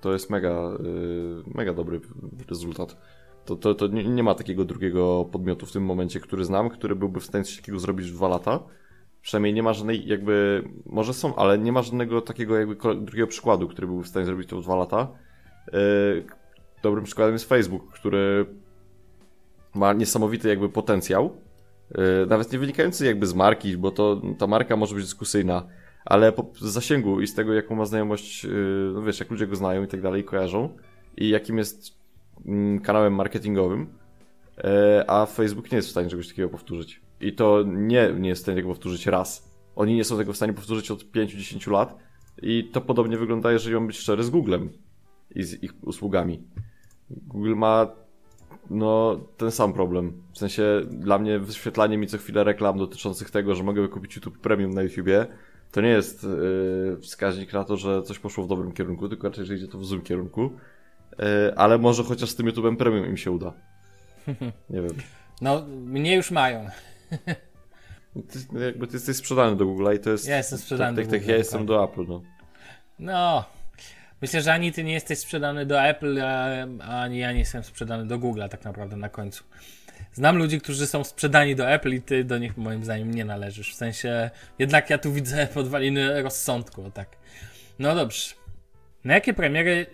to 0.00 0.12
jest 0.12 0.30
mega, 0.30 0.70
yy, 0.82 1.42
mega 1.54 1.74
dobry 1.74 2.00
rezultat. 2.48 2.96
To, 3.44 3.56
to, 3.56 3.74
to 3.74 3.86
nie, 3.86 4.04
nie 4.04 4.22
ma 4.22 4.34
takiego 4.34 4.64
drugiego 4.64 5.24
podmiotu 5.32 5.66
w 5.66 5.72
tym 5.72 5.84
momencie, 5.84 6.20
który 6.20 6.44
znam, 6.44 6.70
który 6.70 6.96
byłby 6.96 7.20
w 7.20 7.24
stanie 7.24 7.44
coś 7.44 7.56
takiego 7.56 7.78
zrobić 7.78 8.10
w 8.10 8.14
dwa 8.14 8.28
lata. 8.28 8.60
Przynajmniej 9.22 9.54
nie 9.54 9.62
ma 9.62 9.72
żadnej, 9.72 10.06
jakby, 10.06 10.64
może 10.86 11.14
są, 11.14 11.36
ale 11.36 11.58
nie 11.58 11.72
ma 11.72 11.82
żadnego 11.82 12.20
takiego 12.20 12.58
jakby 12.58 12.76
drugiego 12.94 13.26
przykładu, 13.26 13.68
który 13.68 13.86
byłby 13.86 14.04
w 14.04 14.08
stanie 14.08 14.26
zrobić 14.26 14.48
to 14.48 14.60
w 14.60 14.64
dwa 14.64 14.76
lata. 14.76 15.08
Yy, 15.72 16.24
dobrym 16.82 17.04
przykładem 17.04 17.32
jest 17.32 17.48
Facebook, 17.48 17.92
który 17.92 18.46
ma 19.74 19.92
niesamowity 19.92 20.48
jakby 20.48 20.68
potencjał, 20.68 21.36
yy, 21.90 22.26
nawet 22.28 22.52
nie 22.52 22.58
wynikający 22.58 23.06
jakby 23.06 23.26
z 23.26 23.34
marki, 23.34 23.76
bo 23.76 23.90
to 23.90 24.22
ta 24.38 24.46
marka 24.46 24.76
może 24.76 24.94
być 24.94 25.04
dyskusyjna, 25.04 25.66
ale 26.04 26.32
po, 26.32 26.46
zasięgu 26.60 27.20
i 27.20 27.26
z 27.26 27.34
tego, 27.34 27.54
jaką 27.54 27.74
ma 27.74 27.84
znajomość, 27.84 28.44
yy, 28.44 28.90
no 28.94 29.02
wiesz, 29.02 29.20
jak 29.20 29.30
ludzie 29.30 29.46
go 29.46 29.56
znają 29.56 29.82
i 29.82 29.88
tak 29.88 30.02
dalej, 30.02 30.24
kojarzą 30.24 30.68
i 31.16 31.28
jakim 31.28 31.58
jest 31.58 31.99
kanałem 32.82 33.14
marketingowym, 33.14 33.86
yy, 34.56 34.64
a 35.06 35.26
Facebook 35.26 35.72
nie 35.72 35.76
jest 35.76 35.88
w 35.88 35.90
stanie 35.90 36.08
czegoś 36.08 36.28
takiego 36.28 36.48
powtórzyć. 36.48 37.00
I 37.20 37.32
to 37.32 37.62
nie, 37.66 38.14
nie 38.18 38.28
jest 38.28 38.40
w 38.40 38.44
stanie 38.44 38.56
tego 38.56 38.68
powtórzyć 38.68 39.06
raz. 39.06 39.50
Oni 39.76 39.94
nie 39.94 40.04
są 40.04 40.16
tego 40.16 40.32
w 40.32 40.36
stanie 40.36 40.52
powtórzyć 40.52 40.90
od 40.90 41.04
5-10 41.04 41.70
lat 41.70 41.96
i 42.42 42.70
to 42.72 42.80
podobnie 42.80 43.18
wygląda, 43.18 43.52
jeżeli 43.52 43.74
mam 43.74 43.86
być 43.86 43.96
szczery, 43.96 44.22
z 44.22 44.30
Googlem 44.30 44.70
i 45.34 45.42
z 45.42 45.62
ich 45.62 45.72
usługami. 45.82 46.42
Google 47.10 47.54
ma 47.54 47.88
no, 48.70 49.20
ten 49.36 49.50
sam 49.50 49.72
problem. 49.72 50.22
W 50.32 50.38
sensie, 50.38 50.80
dla 50.90 51.18
mnie 51.18 51.38
wyświetlanie 51.38 51.98
mi 51.98 52.06
co 52.06 52.18
chwilę 52.18 52.44
reklam 52.44 52.78
dotyczących 52.78 53.30
tego, 53.30 53.54
że 53.54 53.62
mogę 53.62 53.82
wykupić 53.82 54.16
YouTube 54.16 54.38
Premium 54.38 54.74
na 54.74 54.82
YouTubie, 54.82 55.26
to 55.72 55.80
nie 55.80 55.88
jest 55.88 56.24
yy, 56.24 56.98
wskaźnik 57.00 57.52
na 57.52 57.64
to, 57.64 57.76
że 57.76 58.02
coś 58.02 58.18
poszło 58.18 58.44
w 58.44 58.48
dobrym 58.48 58.72
kierunku, 58.72 59.08
tylko 59.08 59.28
raczej, 59.28 59.46
że 59.46 59.54
idzie 59.54 59.68
to 59.68 59.78
w 59.78 59.84
złym 59.84 60.02
kierunku. 60.02 60.50
Yy, 61.18 61.54
ale 61.56 61.78
może 61.78 62.04
chociaż 62.04 62.30
z 62.30 62.36
tym 62.36 62.46
YouTubem 62.46 62.76
Premium 62.76 63.06
im 63.06 63.16
się 63.16 63.30
uda. 63.30 63.52
Nie 64.70 64.82
wiem. 64.82 64.96
No, 65.40 65.62
mnie 65.66 66.14
już 66.14 66.30
mają. 66.30 66.70
Ty, 68.14 68.64
jakby 68.64 68.86
ty 68.86 68.96
jesteś 68.96 69.16
sprzedany 69.16 69.56
do 69.56 69.64
Google'a 69.64 69.96
i 69.96 69.98
to 69.98 70.10
jest... 70.10 70.28
Ja 70.28 70.36
jestem 70.36 70.58
sprzedany 70.58 70.96
tak, 70.96 71.06
do 71.06 71.10
tak, 71.10 71.20
tak, 71.20 71.28
ja 71.28 71.36
jestem 71.36 71.60
tak. 71.60 71.66
do 71.66 71.84
Apple, 71.84 72.04
no. 72.08 72.22
No, 72.98 73.44
myślę, 74.22 74.42
że 74.42 74.52
ani 74.52 74.72
ty 74.72 74.84
nie 74.84 74.92
jesteś 74.92 75.18
sprzedany 75.18 75.66
do 75.66 75.82
Apple, 75.82 76.22
ani 76.80 77.18
ja 77.18 77.32
nie 77.32 77.38
jestem 77.38 77.64
sprzedany 77.64 78.06
do 78.06 78.18
Google'a 78.18 78.48
tak 78.48 78.64
naprawdę 78.64 78.96
na 78.96 79.08
końcu. 79.08 79.44
Znam 80.12 80.36
ludzi, 80.36 80.60
którzy 80.60 80.86
są 80.86 81.04
sprzedani 81.04 81.56
do 81.56 81.70
Apple 81.70 81.94
i 81.94 82.02
ty 82.02 82.24
do 82.24 82.38
nich 82.38 82.56
moim 82.56 82.84
zdaniem 82.84 83.14
nie 83.14 83.24
należysz. 83.24 83.72
W 83.72 83.76
sensie, 83.76 84.30
jednak 84.58 84.90
ja 84.90 84.98
tu 84.98 85.12
widzę 85.12 85.46
podwaliny 85.54 86.22
rozsądku, 86.22 86.90
tak. 86.90 87.16
No 87.78 87.94
dobrze. 87.94 88.34
Na 89.04 89.14
jakie 89.14 89.34
premiery 89.34 89.86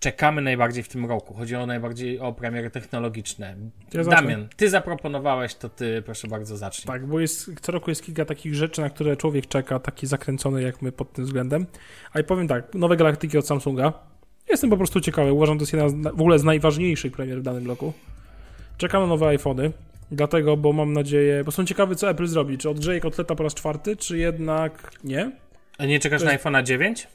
czekamy 0.00 0.42
najbardziej 0.42 0.82
w 0.82 0.88
tym 0.88 1.06
roku? 1.06 1.34
Chodzi 1.34 1.56
o 1.56 1.66
najbardziej 1.66 2.20
o 2.20 2.32
premiery 2.32 2.70
technologiczne. 2.70 3.56
Ja. 3.94 4.04
Damian, 4.04 4.48
ty 4.56 4.70
zaproponowałeś, 4.70 5.54
to 5.54 5.68
ty 5.68 6.02
proszę 6.02 6.28
bardzo 6.28 6.56
zacznij. 6.56 6.86
Tak, 6.86 7.06
bo 7.06 7.20
jest, 7.20 7.50
co 7.60 7.72
roku 7.72 7.90
jest 7.90 8.02
kilka 8.04 8.24
takich 8.24 8.54
rzeczy, 8.54 8.80
na 8.80 8.90
które 8.90 9.16
człowiek 9.16 9.46
czeka, 9.46 9.78
taki 9.78 10.06
zakręcony 10.06 10.62
jak 10.62 10.82
my 10.82 10.92
pod 10.92 11.12
tym 11.12 11.24
względem. 11.24 11.66
A 12.12 12.20
i 12.20 12.24
powiem 12.24 12.48
tak, 12.48 12.74
nowe 12.74 12.96
galaktyki 12.96 13.38
od 13.38 13.46
Samsunga. 13.46 13.92
Jestem 14.48 14.70
po 14.70 14.76
prostu 14.76 15.00
ciekawy, 15.00 15.32
uważam, 15.32 15.58
to 15.58 15.62
jest 15.62 15.72
jedna 15.72 15.88
z, 15.88 15.94
w 16.16 16.20
ogóle 16.20 16.38
z 16.38 16.44
najważniejszych 16.44 17.12
premier 17.12 17.38
w 17.40 17.42
danym 17.42 17.66
roku. 17.66 17.92
Czekam 18.78 19.02
na 19.02 19.06
nowe 19.08 19.26
iPhony, 19.26 19.72
dlatego, 20.10 20.56
bo 20.56 20.72
mam 20.72 20.92
nadzieję, 20.92 21.44
bo 21.44 21.50
są 21.52 21.64
ciekawy, 21.64 21.96
co 21.96 22.10
Apple 22.10 22.26
zrobi. 22.26 22.58
Czy 22.58 22.70
odgrzeje 22.70 23.00
kotleta 23.00 23.34
po 23.34 23.42
raz 23.42 23.54
czwarty, 23.54 23.96
czy 23.96 24.18
jednak 24.18 24.90
nie? 25.04 25.32
A 25.78 25.86
nie 25.86 26.00
czekasz 26.00 26.20
To 26.20 26.26
na 26.26 26.32
jest- 26.32 26.44
iPhone'a 26.44 26.62
9? 26.62 27.08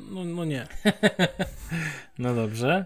No, 0.00 0.24
no 0.24 0.44
nie. 0.44 0.66
No 2.18 2.34
dobrze. 2.34 2.84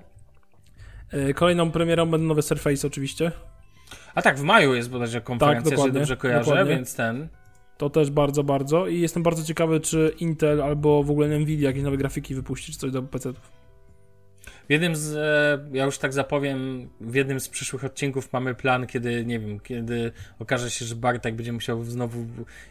E, 1.12 1.34
Kolejną 1.34 1.70
premierą 1.70 2.06
będą 2.06 2.26
nowe 2.26 2.42
Surface 2.42 2.86
oczywiście. 2.86 3.32
A 4.14 4.22
tak, 4.22 4.38
w 4.38 4.42
maju 4.42 4.74
jest 4.74 4.90
bodajże 4.90 5.20
konferencja, 5.20 5.62
Tak, 5.62 5.70
dokładnie, 5.70 5.92
że 5.92 6.00
dobrze 6.00 6.16
kojarzę, 6.16 6.44
dokładnie. 6.50 6.74
więc 6.74 6.94
ten. 6.94 7.28
To 7.78 7.90
też 7.90 8.10
bardzo, 8.10 8.44
bardzo. 8.44 8.86
I 8.86 9.00
jestem 9.00 9.22
bardzo 9.22 9.44
ciekawy, 9.44 9.80
czy 9.80 10.14
Intel 10.20 10.62
albo 10.62 11.02
w 11.02 11.10
ogóle 11.10 11.38
Nvidia 11.38 11.68
jakieś 11.68 11.82
nowe 11.82 11.96
grafiki 11.96 12.34
wypuści, 12.34 12.72
czy 12.72 12.78
coś 12.78 12.90
do 12.90 13.02
PC-ów. 13.02 13.59
W 14.68 14.72
jednym 14.72 14.96
z, 14.96 15.14
e, 15.14 15.76
ja 15.76 15.84
już 15.84 15.98
tak 15.98 16.12
zapowiem, 16.12 16.88
w 17.00 17.14
jednym 17.14 17.40
z 17.40 17.48
przyszłych 17.48 17.84
odcinków 17.84 18.32
mamy 18.32 18.54
plan, 18.54 18.86
kiedy, 18.86 19.24
nie 19.24 19.40
wiem, 19.40 19.60
kiedy 19.60 20.12
okaże 20.38 20.70
się, 20.70 20.84
że 20.84 20.96
Bartek 20.96 21.34
będzie 21.34 21.52
musiał 21.52 21.84
znowu 21.84 22.26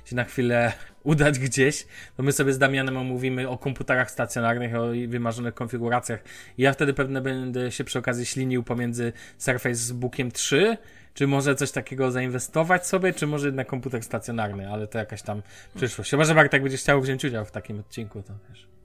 się 0.06 0.16
na 0.16 0.24
chwilę 0.24 0.74
udać 1.04 1.40
gdzieś, 1.40 1.88
to 2.18 2.24
my 2.24 2.32
sobie 2.32 2.54
z 2.54 2.58
Damianem 2.58 2.98
omówimy 2.98 3.50
o 3.50 3.58
komputerach 3.58 4.12
stacjonarnych, 4.12 4.76
o 4.76 4.88
wymarzonych 5.08 5.54
konfiguracjach. 5.54 6.24
Ja 6.58 6.74
wtedy 6.74 6.94
pewnie 6.94 7.22
będę 7.22 7.72
się 7.72 7.84
przy 7.84 8.00
okazji 8.00 8.26
ślinił 8.26 8.64
pomiędzy 8.64 9.14
Surface 9.38 9.94
Bookiem 9.94 10.32
3, 10.32 10.78
czy 11.14 11.28
może 11.28 11.56
coś 11.56 11.72
takiego 11.72 12.12
zainwestować 12.12 12.88
sobie, 12.88 13.14
czy 13.14 13.28
może 13.28 13.48
jednak 13.48 13.68
komputer 13.68 14.04
stacjonarny, 14.04 14.70
ale 14.70 14.88
to 14.88 14.98
jakaś 14.98 15.22
tam 15.22 15.42
przyszłość. 15.76 16.12
Chyba, 16.12 16.24
że 16.24 16.36
Bartek 16.36 16.64
będzie 16.64 16.78
chciał 16.78 17.02
wziąć 17.02 17.26
udział 17.26 17.46
w 17.46 17.52
takim 17.52 17.80
odcinku, 17.80 18.24
to 18.24 18.34
wiesz. 18.50 18.79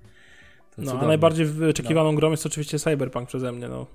No, 0.79 1.01
a 1.01 1.07
najbardziej 1.07 1.47
wyczekiwaną 1.47 2.15
grą 2.15 2.31
jest 2.31 2.47
oczywiście 2.47 2.79
Cyberpunk 2.79 3.29
przeze 3.29 3.53
mnie, 3.53 3.69
no. 3.69 3.87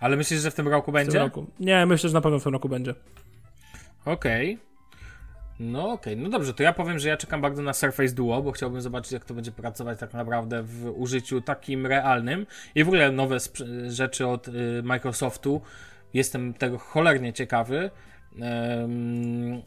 Ale 0.00 0.16
myślisz, 0.16 0.40
że 0.40 0.50
w 0.50 0.54
tym 0.54 0.68
roku 0.68 0.90
W 0.90 0.94
tym 0.94 1.04
będzie? 1.04 1.18
roku. 1.18 1.46
Nie, 1.60 1.86
myślę, 1.86 2.08
że 2.08 2.14
na 2.14 2.20
pewno 2.20 2.38
w 2.38 2.42
tym 2.44 2.52
roku 2.52 2.68
będzie. 2.68 2.94
Okej. 4.04 4.58
No 5.60 5.90
okej, 5.92 6.16
no 6.16 6.28
dobrze, 6.28 6.54
to 6.54 6.62
ja 6.62 6.72
powiem, 6.72 6.98
że 6.98 7.08
ja 7.08 7.16
czekam 7.16 7.40
bardzo 7.40 7.62
na 7.62 7.72
Surface 7.72 8.14
Duo, 8.14 8.42
bo 8.42 8.52
chciałbym 8.52 8.80
zobaczyć, 8.80 9.12
jak 9.12 9.24
to 9.24 9.34
będzie 9.34 9.52
pracować 9.52 9.98
tak 9.98 10.14
naprawdę 10.14 10.62
w 10.62 10.92
użyciu 10.96 11.40
takim 11.40 11.86
realnym 11.86 12.46
i 12.74 12.84
w 12.84 12.88
ogóle 12.88 13.12
nowe 13.12 13.38
rzeczy 13.88 14.26
od 14.26 14.48
y, 14.48 14.82
Microsoftu. 14.84 15.60
Jestem 16.14 16.54
tego 16.54 16.78
cholernie 16.78 17.32
ciekawy. 17.32 17.90
Em, 18.40 19.62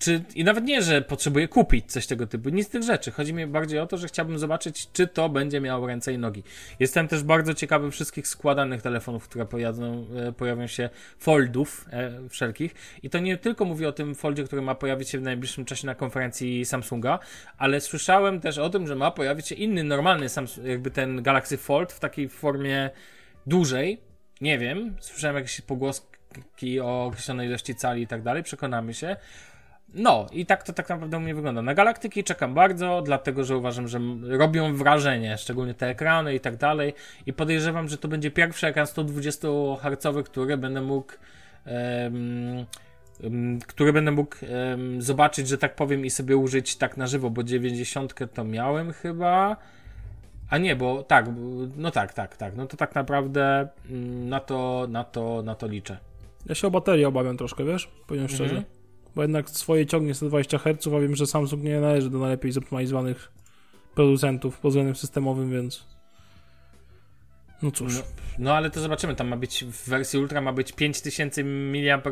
czy, 0.00 0.22
I 0.34 0.44
nawet 0.44 0.64
nie, 0.64 0.82
że 0.82 1.02
potrzebuję 1.02 1.48
kupić 1.48 1.92
coś 1.92 2.06
tego 2.06 2.26
typu, 2.26 2.48
nic 2.48 2.66
z 2.66 2.70
tych 2.70 2.82
rzeczy. 2.82 3.10
Chodzi 3.10 3.34
mi 3.34 3.46
bardziej 3.46 3.78
o 3.78 3.86
to, 3.86 3.96
że 3.96 4.08
chciałbym 4.08 4.38
zobaczyć, 4.38 4.88
czy 4.92 5.06
to 5.06 5.28
będzie 5.28 5.60
miało 5.60 5.86
ręce 5.86 6.12
i 6.12 6.18
nogi. 6.18 6.42
Jestem 6.78 7.08
też 7.08 7.22
bardzo 7.22 7.54
ciekawy 7.54 7.90
wszystkich 7.90 8.28
składanych 8.28 8.82
telefonów, 8.82 9.28
które 9.28 9.46
pojadą, 9.46 10.06
e, 10.16 10.32
pojawią 10.32 10.66
się, 10.66 10.90
foldów 11.18 11.86
e, 11.90 12.28
wszelkich. 12.28 12.74
I 13.02 13.10
to 13.10 13.18
nie 13.18 13.36
tylko 13.36 13.64
mówię 13.64 13.88
o 13.88 13.92
tym 13.92 14.14
foldzie, 14.14 14.44
który 14.44 14.62
ma 14.62 14.74
pojawić 14.74 15.08
się 15.08 15.18
w 15.18 15.22
najbliższym 15.22 15.64
czasie 15.64 15.86
na 15.86 15.94
konferencji 15.94 16.64
Samsunga, 16.64 17.18
ale 17.58 17.80
słyszałem 17.80 18.40
też 18.40 18.58
o 18.58 18.70
tym, 18.70 18.86
że 18.86 18.96
ma 18.96 19.10
pojawić 19.10 19.48
się 19.48 19.54
inny, 19.54 19.84
normalny, 19.84 20.28
Samsung, 20.28 20.66
jakby 20.66 20.90
ten 20.90 21.22
Galaxy 21.22 21.56
Fold 21.56 21.92
w 21.92 22.00
takiej 22.00 22.28
formie 22.28 22.90
dużej. 23.46 24.00
Nie 24.40 24.58
wiem, 24.58 24.96
słyszałem 25.00 25.36
jakieś 25.36 25.60
pogłoski 25.60 26.80
o 26.82 27.04
określonej 27.04 27.48
ilości 27.48 27.74
cali 27.74 28.02
i 28.02 28.06
tak 28.06 28.22
dalej, 28.22 28.42
przekonamy 28.42 28.94
się. 28.94 29.16
No, 29.94 30.26
i 30.32 30.46
tak 30.46 30.62
to 30.62 30.72
tak 30.72 30.88
naprawdę 30.88 31.16
u 31.16 31.20
mnie 31.20 31.34
wygląda. 31.34 31.62
Na 31.62 31.74
galaktyki 31.74 32.24
czekam 32.24 32.54
bardzo, 32.54 33.02
dlatego 33.02 33.44
że 33.44 33.56
uważam, 33.56 33.88
że 33.88 34.00
robią 34.22 34.76
wrażenie, 34.76 35.38
szczególnie 35.38 35.74
te 35.74 35.86
ekrany 35.86 36.34
i 36.34 36.40
tak 36.40 36.56
dalej. 36.56 36.94
I 37.26 37.32
podejrzewam, 37.32 37.88
że 37.88 37.98
to 37.98 38.08
będzie 38.08 38.30
pierwszy 38.30 38.66
ekran 38.66 38.86
120 38.86 39.48
Hz, 39.82 40.28
który 40.28 40.56
będę 40.56 40.82
mógł. 40.82 41.12
em, 41.64 42.66
który 43.66 43.92
będę 43.92 44.10
mógł 44.10 44.36
em, 44.42 45.02
zobaczyć, 45.02 45.48
że 45.48 45.58
tak 45.58 45.74
powiem, 45.74 46.04
i 46.04 46.10
sobie 46.10 46.36
użyć 46.36 46.76
tak 46.76 46.96
na 46.96 47.06
żywo, 47.06 47.30
bo 47.30 47.42
90 47.42 48.14
to 48.34 48.44
miałem 48.44 48.92
chyba. 48.92 49.56
A 50.50 50.58
nie, 50.58 50.76
bo 50.76 51.02
tak, 51.02 51.26
no 51.76 51.90
tak, 51.90 52.14
tak, 52.14 52.36
tak. 52.36 52.56
No 52.56 52.66
to 52.66 52.76
tak 52.76 52.94
naprawdę 52.94 53.68
mm, 53.90 54.28
na 54.28 54.40
to, 54.40 54.86
na 54.90 55.04
to, 55.04 55.42
na 55.42 55.54
to 55.54 55.66
liczę. 55.66 55.96
Ja 56.46 56.54
się 56.54 56.66
o 56.66 56.70
baterię 56.70 57.08
obawiam 57.08 57.36
troszkę, 57.36 57.64
wiesz? 57.64 57.90
Powiem 58.06 58.24
Mhm. 58.24 58.79
Bo 59.14 59.22
jednak 59.22 59.50
swoje 59.50 59.86
ciągnie 59.86 60.14
120 60.14 60.58
Hz, 60.58 60.86
a 60.96 61.00
wiem, 61.00 61.16
że 61.16 61.26
Samsung 61.26 61.62
nie 61.62 61.80
należy 61.80 62.10
do 62.10 62.18
najlepiej 62.18 62.52
zoptymalizowanych 62.52 63.32
producentów 63.94 64.58
pod 64.58 64.70
względem 64.70 64.96
systemowym, 64.96 65.50
więc... 65.50 65.86
No 67.62 67.70
cóż. 67.70 67.96
No, 67.96 68.02
no 68.38 68.54
ale 68.54 68.70
to 68.70 68.80
zobaczymy, 68.80 69.14
tam 69.14 69.28
ma 69.28 69.36
być, 69.36 69.64
w 69.64 69.88
wersji 69.88 70.18
Ultra 70.18 70.40
ma 70.40 70.52
być 70.52 70.72
5000 70.72 71.44
mAh. 71.44 72.02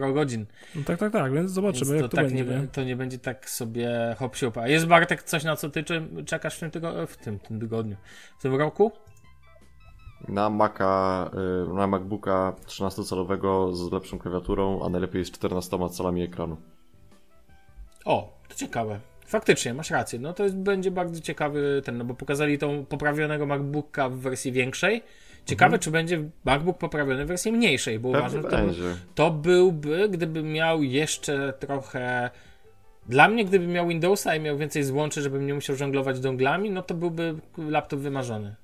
No 0.74 0.82
tak, 0.86 0.98
tak, 0.98 1.12
tak, 1.12 1.32
więc 1.32 1.50
zobaczymy, 1.50 1.90
Więc 1.90 2.02
jak 2.02 2.10
to, 2.10 2.16
tak 2.16 2.26
będzie. 2.26 2.44
nie, 2.44 2.60
Nie, 2.60 2.68
to 2.68 2.84
nie 2.84 2.96
będzie 2.96 3.18
tak 3.18 3.50
sobie 3.50 4.16
hop 4.18 4.36
siup. 4.36 4.58
A 4.58 4.68
jest 4.68 4.86
Bartek 4.86 5.22
coś, 5.22 5.44
na 5.44 5.56
co 5.56 5.70
ty 5.70 5.84
czekasz 6.26 6.56
w 6.56 6.60
tym, 6.60 6.70
tygo, 6.70 7.06
w 7.06 7.16
tym, 7.16 7.38
tym 7.38 7.60
tygodniu? 7.60 7.96
W 8.38 8.42
tym 8.42 8.54
roku? 8.54 8.92
Na 10.28 10.50
Maca, 10.50 11.30
y, 11.70 11.74
na 11.74 11.86
MacBooka 11.86 12.56
13-calowego 12.66 13.74
z 13.74 13.92
lepszą 13.92 14.18
klawiaturą, 14.18 14.84
a 14.84 14.88
najlepiej 14.88 15.24
z 15.24 15.30
14 15.30 15.88
calami 15.88 16.22
ekranu. 16.22 16.56
O, 18.08 18.32
to 18.48 18.54
ciekawe. 18.54 19.00
Faktycznie, 19.26 19.74
masz 19.74 19.90
rację. 19.90 20.18
No 20.18 20.32
to 20.32 20.44
jest, 20.44 20.56
będzie 20.56 20.90
bardzo 20.90 21.20
ciekawy 21.20 21.82
ten, 21.84 21.98
no 21.98 22.04
bo 22.04 22.14
pokazali 22.14 22.58
tą 22.58 22.84
poprawionego 22.84 23.46
MacBooka 23.46 24.08
w 24.08 24.16
wersji 24.16 24.52
większej. 24.52 25.02
Ciekawe, 25.46 25.78
czy 25.78 25.90
będzie 25.90 26.22
MacBook 26.44 26.78
poprawiony 26.78 27.24
w 27.24 27.28
wersji 27.28 27.52
mniejszej, 27.52 27.98
bo 27.98 28.08
Mhm. 28.08 28.24
Pewnie 28.24 28.48
uważam, 28.48 28.72
że 28.72 28.94
to, 28.94 28.98
to 29.14 29.30
byłby, 29.30 30.08
gdyby 30.08 30.42
miał 30.42 30.82
jeszcze 30.82 31.52
trochę. 31.52 32.30
Dla 33.06 33.28
mnie, 33.28 33.44
gdyby 33.44 33.66
miał 33.66 33.88
Windowsa 33.88 34.36
i 34.36 34.40
miał 34.40 34.58
więcej 34.58 34.84
złączy, 34.84 35.22
żebym 35.22 35.46
nie 35.46 35.54
musiał 35.54 35.76
żonglować 35.76 36.20
donglami, 36.20 36.70
no 36.70 36.82
to 36.82 36.94
byłby 36.94 37.34
laptop 37.58 38.00
wymarzony. 38.00 38.54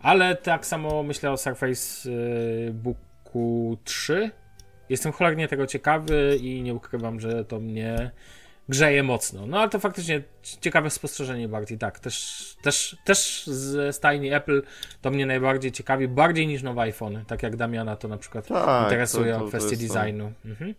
Ale 0.00 0.36
tak 0.36 0.66
samo 0.66 1.02
myślę 1.02 1.30
o 1.30 1.36
Surface 1.36 2.10
y, 2.10 2.72
Booku 2.74 3.78
3. 3.84 4.30
Jestem 4.88 5.12
cholernie 5.12 5.48
tego 5.48 5.66
ciekawy 5.66 6.38
i 6.42 6.62
nie 6.62 6.74
ukrywam, 6.74 7.20
że 7.20 7.44
to 7.44 7.60
mnie 7.60 8.10
grzeje 8.70 9.02
mocno. 9.02 9.46
No 9.46 9.60
ale 9.60 9.70
to 9.70 9.78
faktycznie 9.78 10.22
ciekawe 10.60 10.90
spostrzeżenie 10.90 11.48
bardziej, 11.48 11.78
tak. 11.78 11.98
Też, 12.00 12.56
też, 12.62 12.96
też 13.04 13.46
z 13.46 13.96
stajni 13.96 14.32
Apple 14.32 14.62
to 15.00 15.10
mnie 15.10 15.26
najbardziej 15.26 15.72
ciekawi, 15.72 16.08
bardziej 16.08 16.46
niż 16.46 16.62
nowe 16.62 16.82
iPhony, 16.82 17.24
tak 17.26 17.42
jak 17.42 17.56
Damiana 17.56 17.96
to 17.96 18.08
na 18.08 18.16
przykład 18.16 18.46
Tak, 18.46 18.82
interesuje 18.84 19.32
to- 19.32 19.36
o 19.38 19.40
to- 19.40 19.48
kwestie 19.48 19.76
to. 19.76 19.94
designu. 19.94 20.32
Mhm. 20.44 20.74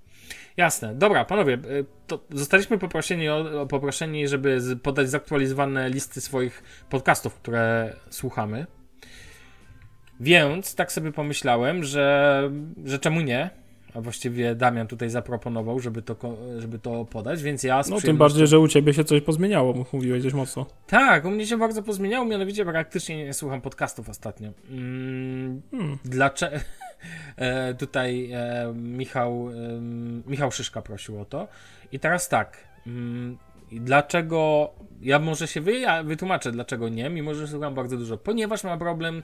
Jasne. 0.57 0.95
Dobra, 0.95 1.25
panowie, 1.25 1.53
y, 1.53 1.85
to 2.07 2.23
zostaliśmy 2.29 2.77
poproszeni, 2.77 3.29
o, 3.29 3.61
o 3.61 3.65
poproszeni, 3.65 4.27
żeby 4.27 4.59
podać 4.83 5.09
zaktualizowane 5.09 5.89
listy 5.89 6.21
swoich 6.21 6.63
podcastów, 6.89 7.35
które 7.35 7.93
słuchamy. 8.09 8.65
Więc 10.19 10.75
tak 10.75 10.91
sobie 10.91 11.11
pomyślałem, 11.11 11.83
że, 11.83 12.49
że 12.85 12.99
czemu 12.99 13.21
nie? 13.21 13.49
A 13.95 14.01
właściwie 14.01 14.55
Damian 14.55 14.87
tutaj 14.87 15.09
zaproponował, 15.09 15.79
żeby 15.79 16.01
to, 16.01 16.15
żeby 16.59 16.79
to 16.79 17.05
podać, 17.05 17.43
więc 17.43 17.63
ja 17.63 17.81
No 17.89 18.01
tym 18.01 18.17
bardziej, 18.17 18.47
że 18.47 18.59
u 18.59 18.67
ciebie 18.67 18.93
się 18.93 19.03
coś 19.03 19.21
pozmieniało, 19.21 19.85
mówiłeś 19.93 20.23
dość 20.23 20.35
mocno. 20.35 20.65
tak, 20.87 21.25
u 21.25 21.29
mnie 21.31 21.45
się 21.47 21.57
bardzo 21.57 21.83
pozmieniało, 21.83 22.25
mianowicie 22.25 22.65
praktycznie 22.65 23.25
nie 23.25 23.33
słucham 23.33 23.61
podcastów 23.61 24.09
ostatnio. 24.09 24.49
Mm, 24.69 25.61
Hmm. 25.71 25.97
Dlaczego? 26.05 26.57
E, 27.37 27.73
tutaj 27.73 28.31
e, 28.33 28.73
Michał, 28.75 29.49
em, 29.49 30.23
Michał 30.27 30.51
Szyszka 30.51 30.81
prosił 30.81 31.21
o 31.21 31.25
to. 31.25 31.47
I 31.91 31.99
teraz 31.99 32.29
tak. 32.29 32.57
mm, 32.87 33.37
dlaczego? 33.71 34.69
Ja 35.01 35.19
może 35.19 35.47
się 35.47 35.61
wytłumaczę, 36.03 36.51
dlaczego 36.51 36.89
nie, 36.89 37.09
mimo 37.09 37.33
że 37.33 37.47
słucham 37.47 37.75
bardzo 37.75 37.97
dużo. 37.97 38.17
Ponieważ 38.17 38.63
mam 38.63 38.79
problem 38.79 39.23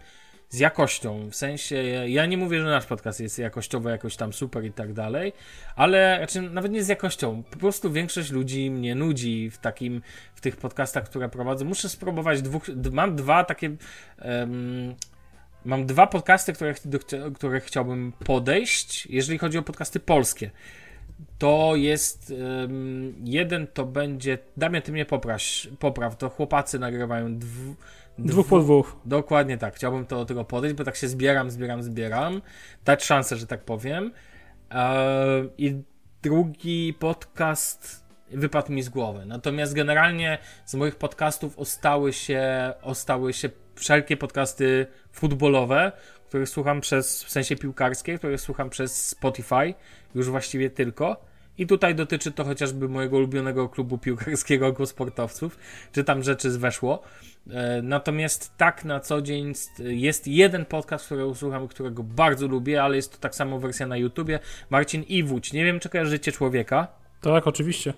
z 0.49 0.59
jakością. 0.59 1.29
W 1.29 1.35
sensie, 1.35 1.75
ja 2.07 2.25
nie 2.25 2.37
mówię, 2.37 2.59
że 2.59 2.65
nasz 2.65 2.85
podcast 2.85 3.19
jest 3.19 3.39
jakościowo 3.39 3.89
jakoś 3.89 4.15
tam 4.15 4.33
super 4.33 4.65
i 4.65 4.71
tak 4.71 4.93
dalej, 4.93 5.33
ale 5.75 6.15
znaczy, 6.17 6.41
nawet 6.41 6.71
nie 6.71 6.83
z 6.83 6.87
jakością. 6.87 7.43
Po 7.51 7.57
prostu 7.57 7.91
większość 7.91 8.31
ludzi 8.31 8.71
mnie 8.71 8.95
nudzi 8.95 9.49
w 9.49 9.57
takim, 9.57 10.01
w 10.35 10.41
tych 10.41 10.57
podcastach, 10.57 11.03
które 11.03 11.29
prowadzę. 11.29 11.65
Muszę 11.65 11.89
spróbować 11.89 12.41
dwóch, 12.41 12.63
mam 12.91 13.15
dwa 13.15 13.43
takie, 13.43 13.75
em, 14.19 14.95
mam 15.65 15.85
dwa 15.85 16.07
podcasty, 16.07 16.53
które, 16.53 16.73
do 16.85 16.99
których 17.35 17.63
chciałbym 17.63 18.13
podejść, 18.25 19.05
jeżeli 19.05 19.37
chodzi 19.39 19.57
o 19.57 19.61
podcasty 19.61 19.99
polskie. 19.99 20.51
To 21.37 21.75
jest 21.75 22.33
em, 22.63 23.15
jeden 23.23 23.67
to 23.67 23.85
będzie, 23.85 24.37
Damian, 24.57 24.81
ty 24.81 24.91
mnie 24.91 25.05
popraś, 25.05 25.67
popraw, 25.79 26.17
to 26.17 26.29
chłopacy 26.29 26.79
nagrywają 26.79 27.37
dw, 27.39 27.75
Dwóch 28.19 28.47
po 28.47 28.59
dwóch. 28.59 28.95
Dokładnie 29.05 29.57
tak. 29.57 29.75
Chciałbym 29.75 30.05
to 30.05 30.15
do 30.15 30.25
tego 30.25 30.45
podejść, 30.45 30.75
bo 30.75 30.83
tak 30.83 30.95
się 30.95 31.07
zbieram, 31.07 31.51
zbieram, 31.51 31.83
zbieram. 31.83 32.41
Dać 32.85 33.05
szansę, 33.05 33.35
że 33.37 33.47
tak 33.47 33.63
powiem. 33.63 34.11
Eee, 34.71 35.49
I 35.57 35.81
drugi 36.21 36.93
podcast 36.99 38.07
wypadł 38.31 38.71
mi 38.71 38.83
z 38.83 38.89
głowy. 38.89 39.25
Natomiast 39.25 39.73
generalnie 39.73 40.37
z 40.65 40.75
moich 40.75 40.95
podcastów 40.95 41.59
ostały 41.59 42.13
się, 42.13 42.73
ostały 42.81 43.33
się 43.33 43.49
wszelkie 43.75 44.17
podcasty 44.17 44.87
futbolowe, 45.11 45.91
których 46.27 46.49
słucham 46.49 46.81
przez, 46.81 47.23
w 47.23 47.29
sensie 47.29 47.55
piłkarskie, 47.55 48.17
których 48.17 48.41
słucham 48.41 48.69
przez 48.69 49.07
Spotify, 49.07 49.73
już 50.15 50.29
właściwie 50.29 50.69
tylko. 50.69 51.26
I 51.57 51.67
tutaj 51.67 51.95
dotyczy 51.95 52.31
to 52.31 52.43
chociażby 52.43 52.89
mojego 52.89 53.17
ulubionego 53.17 53.69
klubu 53.69 53.97
piłkarskiego 53.97 54.73
Go 54.73 54.85
Sportowców, 54.85 55.57
czy 55.91 56.03
tam 56.03 56.23
rzeczy 56.23 56.51
zweszło. 56.51 57.03
E, 57.51 57.81
Natomiast 57.81 58.57
tak 58.57 58.85
na 58.85 58.99
co 58.99 59.21
dzień 59.21 59.53
st- 59.55 59.79
jest 59.85 60.27
jeden 60.27 60.65
podcast, 60.65 61.05
którego 61.05 61.35
słucham, 61.35 61.67
którego 61.67 62.03
bardzo 62.03 62.47
lubię, 62.47 62.83
ale 62.83 62.95
jest 62.95 63.11
to 63.11 63.17
tak 63.17 63.35
samo 63.35 63.59
wersja 63.59 63.87
na 63.87 63.97
YouTubie. 63.97 64.39
Marcin 64.69 65.03
Iwódź. 65.03 65.53
Nie 65.53 65.65
wiem, 65.65 65.79
czy 65.79 65.89
kojarzycie 65.89 66.31
człowieka. 66.31 66.87
Tak, 67.21 67.47
oczywiście. 67.47 67.93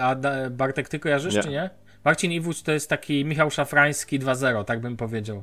A 0.00 0.16
Bartek, 0.50 0.88
ty 0.88 0.98
kojarzysz, 0.98 1.34
Nie. 1.34 1.42
czy 1.42 1.48
nie? 1.48 1.70
Marcin 2.04 2.32
Iwódź 2.32 2.62
to 2.62 2.72
jest 2.72 2.90
taki 2.90 3.24
Michał 3.24 3.50
Szafrański 3.50 4.20
2.0, 4.20 4.64
tak 4.64 4.80
bym 4.80 4.96
powiedział. 4.96 5.42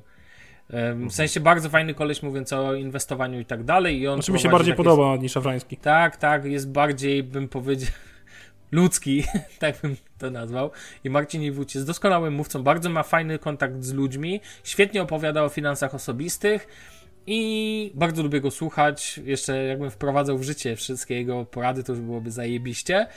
W 1.10 1.12
sensie 1.14 1.40
bardzo 1.40 1.70
fajny 1.70 1.94
koleś 1.94 2.24
mówiąc 2.24 2.54
o 2.54 2.74
inwestowaniu 2.74 3.40
i 3.40 3.46
tak 3.46 3.64
dalej. 3.64 4.00
I 4.00 4.08
on 4.08 4.16
Znaczy 4.18 4.32
mi 4.32 4.40
się 4.40 4.50
bardziej 4.50 4.74
takie- 4.74 4.84
podoba 4.84 5.16
niż 5.18 5.32
Szafrański. 5.32 5.78
tak, 5.78 6.18
tak, 6.18 6.46
jest 6.46 6.72
bardziej, 6.72 7.24
bym 7.24 7.48
powiedział, 7.50 7.90
ludzki, 8.72 9.24
tak 9.60 9.76
bym 9.82 9.96
to 10.18 10.30
nazwał. 10.32 10.72
I 11.04 11.10
Marcin 11.10 11.42
Iwódź 11.44 11.76
jest 11.76 11.88
doskonałym 11.88 12.34
mówcą, 12.34 12.64
bardzo 12.64 12.90
ma 12.90 13.04
fajny 13.04 13.40
kontakt 13.40 13.84
z 13.84 13.94
ludźmi, 13.94 14.42
świetnie 14.64 15.02
opowiada 15.02 15.44
o 15.44 15.50
finansach 15.50 15.96
osobistych 15.96 16.68
i 17.28 17.92
bardzo 17.96 18.24
lubię 18.24 18.42
go 18.42 18.52
słuchać. 18.52 19.20
Jeszcze 19.26 19.64
jakbym 19.64 19.92
wprowadzał 19.92 20.38
w 20.38 20.44
życie 20.44 20.76
wszystkie 20.76 21.16
jego 21.16 21.46
porady, 21.46 21.84
to 21.84 21.92
już 21.92 22.02
byłoby 22.02 22.32
zajebiście. 22.32 23.08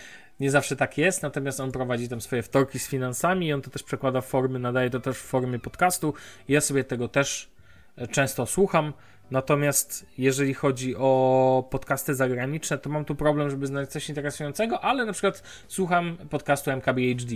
Nie 0.40 0.51
zawsze 0.51 0.77
tak 0.77 0.99
jest, 0.99 1.23
natomiast 1.23 1.61
on 1.61 1.73
prowadzi 1.73 2.09
tam 2.09 2.20
swoje 2.20 2.42
wtorki 2.42 2.79
z 2.79 2.88
finansami 2.88 3.47
i 3.47 3.53
on 3.53 3.62
to 3.62 3.70
też 3.70 3.83
przekłada 3.83 4.20
w 4.20 4.27
formy, 4.27 4.59
nadaje 4.59 4.90
to 4.90 5.01
też 5.01 5.16
w 5.16 5.23
formie 5.23 5.59
podcastu. 5.59 6.14
Ja 6.49 6.61
sobie 6.61 6.85
tego 6.85 7.09
też 7.09 7.51
e, 7.97 8.09
często 8.09 8.47
słucham. 8.47 8.92
Natomiast 9.31 10.07
jeżeli 10.18 10.55
chodzi 10.55 10.97
o 10.97 11.68
podcasty 11.70 12.14
zagraniczne, 12.14 12.79
to 12.79 12.90
mam 12.90 13.05
tu 13.05 13.14
problem, 13.14 13.51
żeby 13.51 13.66
znaleźć 13.66 13.92
coś 13.92 14.09
interesującego, 14.09 14.81
ale 14.81 15.05
na 15.05 15.12
przykład 15.12 15.42
słucham 15.68 16.16
podcastu 16.31 16.70
MKBHD. 16.70 17.35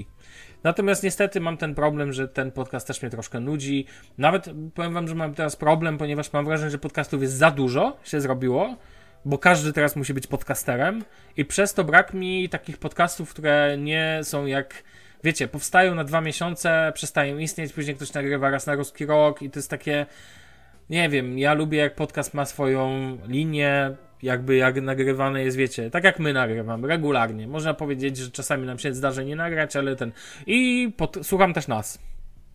Natomiast 0.65 1.03
niestety 1.03 1.41
mam 1.41 1.57
ten 1.57 1.75
problem, 1.75 2.13
że 2.13 2.29
ten 2.29 2.53
podcast 2.53 2.87
też 2.87 3.03
mnie 3.03 3.11
troszkę 3.11 3.41
nudzi. 3.41 3.87
Nawet 4.19 4.51
powiem 4.75 4.95
wam, 4.95 5.09
że 5.09 5.15
mam 5.15 5.35
teraz 5.35 5.57
problem, 5.57 5.99
ponieważ 5.99 6.33
mam 6.33 6.45
wrażenie, 6.45 6.71
że 6.71 6.79
podcastów 6.79 7.23
jest 7.23 7.35
za 7.35 7.51
dużo, 7.51 7.97
się 8.05 8.21
zrobiło, 8.21 8.77
bo 9.29 9.38
każdy 9.38 9.73
teraz 9.73 9.97
musi 9.97 10.14
być 10.14 10.27
podcasterem 10.27 11.05
i 11.37 11.45
przez 11.45 11.75
to 11.75 11.85
brak 11.85 12.14
mi 12.14 12.49
takich 12.49 12.79
podcastów, 12.79 13.31
które 13.31 13.79
nie 13.79 14.21
są 14.23 14.47
jak 14.47 14.83
wiecie, 15.25 15.49
powstają 15.49 15.95
na 15.95 16.05
dwa 16.05 16.21
miesiące, 16.21 16.93
przestają 16.95 17.38
istnieć, 17.38 17.73
później 17.73 17.97
ktoś 17.97 18.12
nagrywa 18.12 18.51
raz 18.51 18.67
na 18.67 18.75
ruski 18.75 19.07
rok 19.07 19.43
i 19.43 19.51
to 19.51 19.59
jest 19.59 19.71
takie 19.71 20.07
nie 20.91 21.09
wiem, 21.09 21.38
ja 21.38 21.55
lubię 21.55 21.79
jak 21.79 21.95
podcast 21.95 22.35
ma 22.35 22.45
swoją 22.45 23.19
linię, 23.27 23.91
jakby 24.23 24.57
jak 24.57 24.83
nagrywane 24.83 25.45
jest, 25.45 25.57
wiecie, 25.57 25.91
tak 25.91 26.05
jak 26.05 26.19
my 26.19 26.33
nagrywamy, 26.33 26.88
regularnie. 26.88 27.47
Można 27.49 27.75
powiedzieć, 27.75 28.17
że 28.17 28.31
czasami 28.31 28.67
nam 28.67 28.79
się 28.79 28.95
zdarza 28.95 29.23
nie 29.23 29.37
nagrać, 29.37 29.77
ale 29.77 29.97
ten. 29.97 30.12
I 30.47 30.93
pod... 30.97 31.19
słucham 31.23 31.55
też 31.55 31.69
nas. 31.69 31.99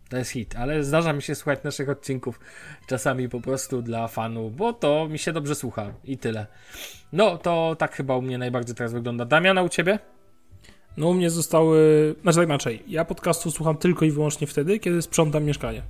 To 0.09 0.17
jest 0.17 0.31
hit, 0.31 0.55
ale 0.55 0.83
zdarza 0.83 1.13
mi 1.13 1.21
się 1.21 1.35
słuchać 1.35 1.63
naszych 1.63 1.89
odcinków 1.89 2.39
czasami 2.87 3.29
po 3.29 3.41
prostu 3.41 3.81
dla 3.81 4.07
fanu, 4.07 4.49
bo 4.49 4.73
to 4.73 5.07
mi 5.09 5.19
się 5.19 5.33
dobrze 5.33 5.55
słucha 5.55 5.93
i 6.03 6.17
tyle. 6.17 6.47
No, 7.13 7.37
to 7.37 7.75
tak 7.79 7.95
chyba 7.95 8.17
u 8.17 8.21
mnie 8.21 8.37
najbardziej 8.37 8.75
teraz 8.75 8.93
wygląda. 8.93 9.25
Damiana, 9.25 9.61
u 9.63 9.69
ciebie? 9.69 9.99
No 10.97 11.07
u 11.07 11.13
mnie 11.13 11.29
zostały... 11.29 12.15
Znaczy 12.21 12.37
tak 12.37 12.47
inaczej. 12.47 12.83
Ja 12.87 13.05
podcastu 13.05 13.51
słucham 13.51 13.77
tylko 13.77 14.05
i 14.05 14.11
wyłącznie 14.11 14.47
wtedy, 14.47 14.79
kiedy 14.79 15.01
sprzątam 15.01 15.43
mieszkanie. 15.43 15.81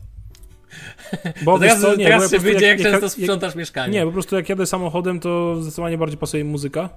Bo 1.45 1.59
teraz 1.59 1.81
co, 1.81 1.89
nie, 1.89 1.95
bo 1.95 2.01
ja 2.01 2.07
teraz 2.09 2.31
po 2.31 2.37
się 2.37 2.39
wyjdzie, 2.39 2.67
jak, 2.67 2.79
jak- 2.79 2.91
często 2.91 3.05
jak- 3.05 3.11
sprzątasz 3.11 3.55
mieszkanie. 3.55 3.93
Nie, 3.93 4.05
po 4.05 4.11
prostu 4.11 4.35
jak 4.35 4.49
jadę 4.49 4.65
samochodem, 4.65 5.19
to 5.19 5.61
zdecydowanie 5.61 5.97
bardziej 5.97 6.17
pasuje 6.17 6.45
muzyka. 6.45 6.89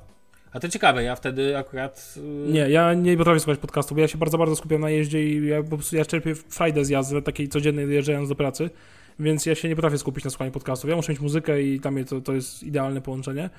A 0.57 0.61
to 0.61 0.69
ciekawe, 0.69 1.03
ja 1.03 1.17
wtedy 1.17 1.59
akurat. 1.59 2.15
yy, 2.47 2.53
Nie, 2.53 2.71
ja 2.71 2.95
nie 2.95 3.17
potrafię 3.17 3.41
słuchać 3.41 3.61
podcastu, 3.61 3.95
bo 3.95 4.01
ja 4.01 4.09
się 4.09 4.19
bardzo, 4.19 4.39
bardzo 4.39 4.57
skupiam 4.57 4.81
na 4.81 4.91
jeździe 4.91 5.23
i 5.23 5.47
ja 5.47 5.63
po 5.63 5.77
prostu 5.77 5.97
ja 5.97 6.05
czerpię 6.05 6.35
frajdę 6.35 6.85
z 6.85 6.89
jazdy, 6.89 7.23
takiej 7.23 7.49
codziennej 7.49 7.87
dojeżdżając 7.87 8.29
do 8.29 8.35
pracy, 8.35 8.71
więc 9.19 9.47
ja 9.47 9.55
się 9.55 9.69
nie 9.69 9.77
potrafię 9.77 9.99
skupić 9.99 10.25
na 10.25 10.31
słuchaniu 10.31 10.53
podcastów. 10.53 10.91
Ja 10.91 10.97
muszę 10.97 11.13
mieć 11.13 11.21
muzykę 11.21 11.63
i 11.63 11.81
tam 11.81 12.05
to, 12.05 12.21
to 12.21 12.33
jest 12.33 12.63
idealne 12.63 13.01
połączenie. 13.01 13.51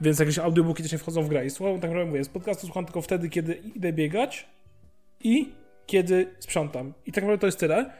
Więc 0.00 0.18
jakieś 0.18 0.38
audiobooki 0.38 0.82
też 0.82 0.92
nie 0.92 0.98
wchodzą 0.98 1.22
w 1.22 1.28
grę. 1.28 1.46
I 1.46 1.50
słucham, 1.50 1.80
tak 1.80 1.90
naprawdę 1.90 2.10
mówię, 2.10 2.24
z 2.24 2.28
podcastu 2.28 2.66
słucham 2.66 2.84
tylko 2.84 3.02
wtedy, 3.02 3.28
kiedy 3.28 3.54
idę 3.54 3.92
biegać 3.92 4.46
i 5.24 5.52
kiedy 5.86 6.26
sprzątam. 6.38 6.92
I 7.06 7.12
tak 7.12 7.24
naprawdę 7.24 7.40
to 7.40 7.46
jest 7.46 7.58
tyle. 7.58 7.90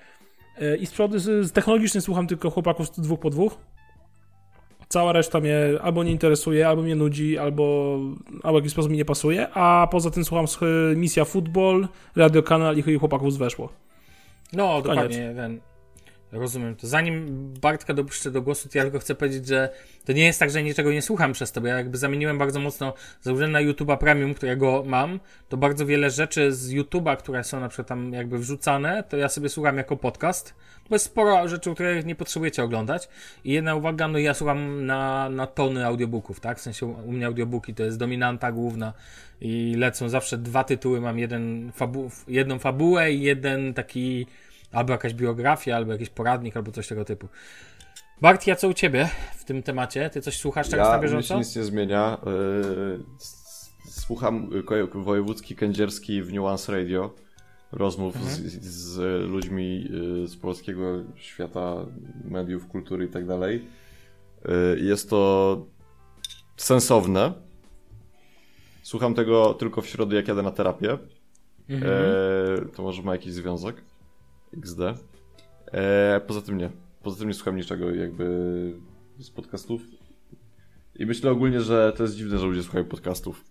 E, 0.61 0.77
I 0.77 0.87
z, 0.87 0.93
z 1.23 1.53
technologicznie 1.53 2.01
słucham 2.01 2.27
tylko 2.27 2.51
chłopaków 2.51 2.87
z 2.87 3.01
dwóch 3.01 3.21
po 3.21 3.31
dwóch. 3.31 3.59
Cała 4.89 5.13
reszta 5.13 5.41
mnie 5.41 5.59
albo 5.83 6.05
nie 6.05 6.11
interesuje, 6.11 6.69
albo 6.69 6.83
mnie 6.83 6.97
nudzi, 6.97 7.39
albo, 7.39 7.99
albo 8.43 8.59
w 8.59 8.63
jakiś 8.63 8.73
sposób 8.73 8.91
mi 8.91 8.97
nie 8.97 9.05
pasuje, 9.05 9.49
a 9.55 9.89
poza 9.91 10.11
tym 10.11 10.25
słucham 10.25 10.47
misja 10.97 11.25
Football, 11.25 11.89
Radio 12.17 12.43
Kanal 12.43 12.77
i 12.77 12.99
chłopaków 12.99 13.33
z 13.33 13.37
Weszło. 13.37 13.69
No, 14.53 14.83
dokładnie. 14.83 15.35
Ten, 15.37 15.61
rozumiem 16.33 16.77
to. 16.77 16.87
Zanim 16.87 17.27
Bartka 17.61 17.95
dopuszczę 17.95 18.31
do 18.31 18.43
głosu, 18.43 18.69
to 18.69 18.79
ja 18.79 18.85
tylko 18.85 18.99
chcę 18.99 19.15
powiedzieć, 19.15 19.47
że 19.47 19.69
to 20.05 20.13
nie 20.13 20.25
jest 20.25 20.41
tak, 20.41 20.51
że 20.51 20.63
niczego 20.63 20.93
nie 20.93 21.03
słucham 21.03 21.33
przez 21.33 21.53
to, 21.53 21.61
bo 21.61 21.67
ja 21.67 21.77
jakby 21.77 21.99
zamieniłem 21.99 22.39
bardzo 22.39 22.61
mocno, 22.61 22.95
założyłem 23.23 23.53
na 23.53 23.61
YouTube'a 23.61 23.99
Premium, 23.99 24.35
którego 24.35 24.83
mam, 24.87 25.21
to 25.49 25.57
bardzo 25.57 25.87
wiele 25.87 26.11
rzeczy 26.11 26.53
z 26.53 26.73
YouTube'a, 26.73 27.17
które 27.17 27.45
są 27.45 27.61
na 27.61 27.69
przykład 27.69 27.89
tam 27.89 28.13
jakby 28.13 28.39
wrzucane, 28.39 29.05
to 29.09 29.17
ja 29.17 29.29
sobie 29.29 29.49
słucham 29.49 29.77
jako 29.77 29.97
podcast, 29.97 30.55
bo 30.89 30.95
jest 30.95 31.05
sporo 31.05 31.49
rzeczy, 31.49 31.75
których 31.75 32.07
nie 32.07 32.15
potrzebujecie 32.15 32.63
oglądać. 32.63 33.09
I 33.45 33.53
jedna 33.53 33.75
uwaga, 33.75 34.09
no 34.09 34.19
ja 34.19 34.35
słucham 34.35 34.87
na, 34.87 35.31
na 35.31 35.47
tony 35.47 35.87
audiobooków, 35.87 36.41
tak? 36.41 36.59
W 36.59 36.61
sensie 36.61 36.87
u 36.87 37.13
mnie 37.13 37.27
audiobooki 37.27 37.75
to 37.75 37.83
jest 37.83 37.99
dominanta 37.99 38.53
główna 38.53 38.93
i 39.41 39.75
lecą 39.79 40.09
zawsze 40.09 40.39
dwa 40.39 40.65
tytuły, 40.65 41.01
mam 41.01 41.19
jeden 41.19 41.73
fabu 41.73 42.11
jedną 42.29 42.59
fabułę 42.59 43.13
i 43.13 43.23
jeden 43.23 43.75
taki 43.75 44.27
albo 44.73 44.93
jakaś 44.93 45.15
biografia, 45.15 45.77
albo 45.77 45.93
jakiś 45.93 46.09
poradnik, 46.11 46.57
albo 46.57 46.73
coś 46.73 46.89
tego 46.89 47.05
typu. 47.05 47.29
Bart, 48.21 48.47
ja 48.47 48.57
co 48.57 48.69
u 48.69 48.75
ciebie 48.75 49.09
w 49.37 49.45
tym 49.45 49.63
temacie? 49.63 50.11
Ty 50.11 50.21
coś 50.21 50.39
słuchasz 50.39 50.69
teraz 50.69 50.87
ja, 50.87 50.93
na 50.93 50.99
bieżąco? 50.99 51.35
Ja 51.35 51.41
nic 51.41 51.57
nie 51.57 51.65
zmienia. 51.65 52.19
Yy, 52.27 53.01
słucham 53.91 54.51
wojewódzki, 54.95 55.57
kędzierski 55.57 56.23
w 56.23 56.33
Nuance 56.33 56.73
Radio 56.73 57.15
rozmów 57.73 58.17
mhm. 58.17 58.35
z, 58.35 58.65
z, 58.65 58.99
ludźmi 59.31 59.89
y, 60.25 60.29
z 60.29 60.37
polskiego 60.37 61.05
świata 61.17 61.87
mediów, 62.25 62.67
kultury 62.67 63.05
i 63.05 63.09
tak 63.09 63.27
dalej. 63.27 63.65
Y, 64.75 64.81
jest 64.81 65.11
to 65.11 65.67
sensowne. 66.57 67.33
Słucham 68.83 69.15
tego 69.15 69.55
tylko 69.55 69.83
w 69.83 69.87
środę, 69.87 70.17
jak 70.17 70.29
jadę 70.29 70.43
na 70.43 70.51
terapię. 70.51 70.99
Mhm. 71.69 71.93
E, 71.93 72.67
to 72.77 72.83
może 72.83 73.03
ma 73.03 73.13
jakiś 73.13 73.33
związek. 73.33 73.77
XD. 74.57 74.81
E, 75.73 76.21
poza 76.27 76.43
tym 76.43 76.59
nie. 76.59 76.71
Poza 77.03 77.19
tym 77.19 77.29
nie 77.29 77.35
słucham 77.35 77.57
niczego 77.57 77.91
jakby 77.91 78.25
z 79.19 79.31
podcastów. 79.31 79.83
I 80.95 81.07
myślę 81.07 81.31
ogólnie, 81.31 81.61
że 81.61 81.93
to 81.97 82.03
jest 82.03 82.17
dziwne, 82.17 82.39
że 82.39 82.47
ludzie 82.47 82.63
słuchają 82.63 82.85
podcastów. 82.85 83.45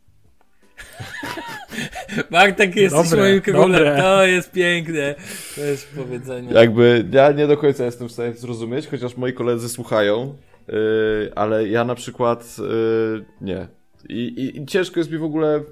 Bartek 2.32 2.76
jesteś 2.76 3.10
dobre, 3.10 3.24
moim 3.24 3.42
królem. 3.42 3.98
To 3.98 4.26
jest 4.26 4.52
piękne. 4.52 5.16
To 5.56 5.62
jest 5.62 5.96
powiedzenie. 5.96 6.54
Jakby 6.54 7.06
ja 7.12 7.32
nie 7.32 7.48
do 7.48 7.58
końca 7.58 7.86
jestem 7.86 8.10
w 8.10 8.12
stanie 8.12 8.34
zrozumieć, 8.34 8.88
chociaż 8.88 9.18
moi 9.18 9.34
koledzy 9.34 9.70
słuchają, 9.70 10.38
yy, 10.68 11.32
ale 11.36 11.68
ja 11.68 11.84
na 11.84 11.96
przykład 11.96 12.58
yy, 12.58 13.26
nie. 13.42 13.68
I, 14.10 14.14
i, 14.14 14.62
I, 14.62 14.66
ciężko 14.66 15.00
jest 15.00 15.12
mi 15.12 15.18
w 15.18 15.24
ogóle. 15.24 15.64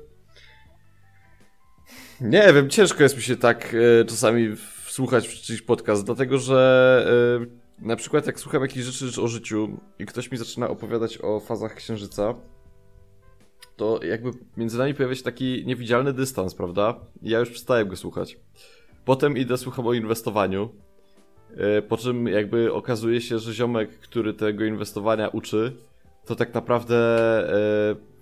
Nie 2.22 2.54
wiem, 2.54 2.70
ciężko 2.70 3.04
jest 3.04 3.16
mi 3.16 3.22
się 3.22 3.36
tak 3.36 3.74
yy, 3.74 4.06
czasami 4.08 4.56
słuchać 4.96 5.42
czyjś 5.42 5.62
podcast, 5.62 6.06
dlatego 6.06 6.38
że 6.38 7.38
yy, 7.40 7.88
na 7.88 7.96
przykład 7.96 8.28
jak 8.28 8.40
słucham 8.40 8.62
jakichś 8.62 8.86
rzeczy 8.86 9.22
o 9.22 9.28
życiu 9.28 9.78
i 10.00 10.06
ktoś 10.06 10.32
mi 10.32 10.38
zaczyna 10.38 10.70
opowiadać 10.70 11.20
o 11.22 11.40
fazach 11.40 11.76
księżyca, 11.76 12.34
to 13.76 14.00
jakby 14.04 14.32
między 14.58 14.78
nami 14.78 14.94
pojawia 14.94 15.16
się 15.16 15.24
taki 15.24 15.64
niewidzialny 15.66 16.14
dystans, 16.14 16.56
prawda? 16.56 17.00
Ja 17.22 17.40
już 17.40 17.50
przestaję 17.50 17.86
go 17.86 17.96
słuchać. 17.96 18.40
Potem 19.06 19.38
idę, 19.38 19.58
słucham 19.58 19.88
o 19.88 19.94
inwestowaniu, 19.94 20.70
yy, 21.58 21.82
po 21.82 21.98
czym 21.98 22.28
jakby 22.28 22.74
okazuje 22.74 23.22
się, 23.22 23.40
że 23.40 23.54
ziomek, 23.54 24.00
który 24.00 24.34
tego 24.34 24.66
inwestowania 24.66 25.28
uczy, 25.28 25.78
to 26.26 26.36
tak 26.36 26.54
naprawdę 26.54 26.98
yy, 27.90 28.14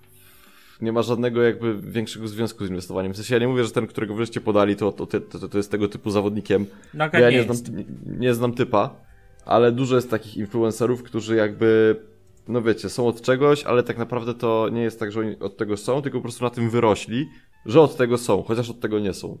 nie 0.84 0.92
ma 0.92 1.02
żadnego 1.02 1.42
jakby 1.42 1.78
większego 1.80 2.28
związku 2.28 2.66
z 2.66 2.68
inwestowaniem. 2.68 3.12
W 3.12 3.16
sensie 3.16 3.34
ja 3.34 3.40
nie 3.40 3.48
mówię, 3.48 3.64
że 3.64 3.70
ten, 3.70 3.86
którego 3.86 4.14
wreszcie 4.14 4.40
podali, 4.40 4.76
to, 4.76 4.92
to, 4.92 5.06
to, 5.06 5.48
to 5.48 5.58
jest 5.58 5.70
tego 5.70 5.88
typu 5.88 6.10
zawodnikiem. 6.10 6.66
No, 6.94 7.08
ja 7.12 7.30
nie, 7.30 7.42
znam, 7.42 7.76
nie, 7.76 7.84
nie 8.18 8.34
znam 8.34 8.52
typa, 8.52 8.94
ale 9.44 9.72
dużo 9.72 9.96
jest 9.96 10.10
takich 10.10 10.36
influencerów, 10.36 11.02
którzy 11.02 11.36
jakby 11.36 11.96
no 12.48 12.62
wiecie, 12.62 12.88
są 12.88 13.06
od 13.06 13.20
czegoś, 13.20 13.64
ale 13.64 13.82
tak 13.82 13.98
naprawdę 13.98 14.34
to 14.34 14.68
nie 14.72 14.82
jest 14.82 15.00
tak, 15.00 15.12
że 15.12 15.20
oni 15.20 15.38
od 15.38 15.56
tego 15.56 15.76
są, 15.76 16.02
tylko 16.02 16.18
po 16.18 16.22
prostu 16.22 16.44
na 16.44 16.50
tym 16.50 16.70
wyrośli, 16.70 17.28
że 17.66 17.80
od 17.80 17.96
tego 17.96 18.18
są, 18.18 18.42
chociaż 18.42 18.70
od 18.70 18.80
tego 18.80 18.98
nie 18.98 19.12
są. 19.12 19.38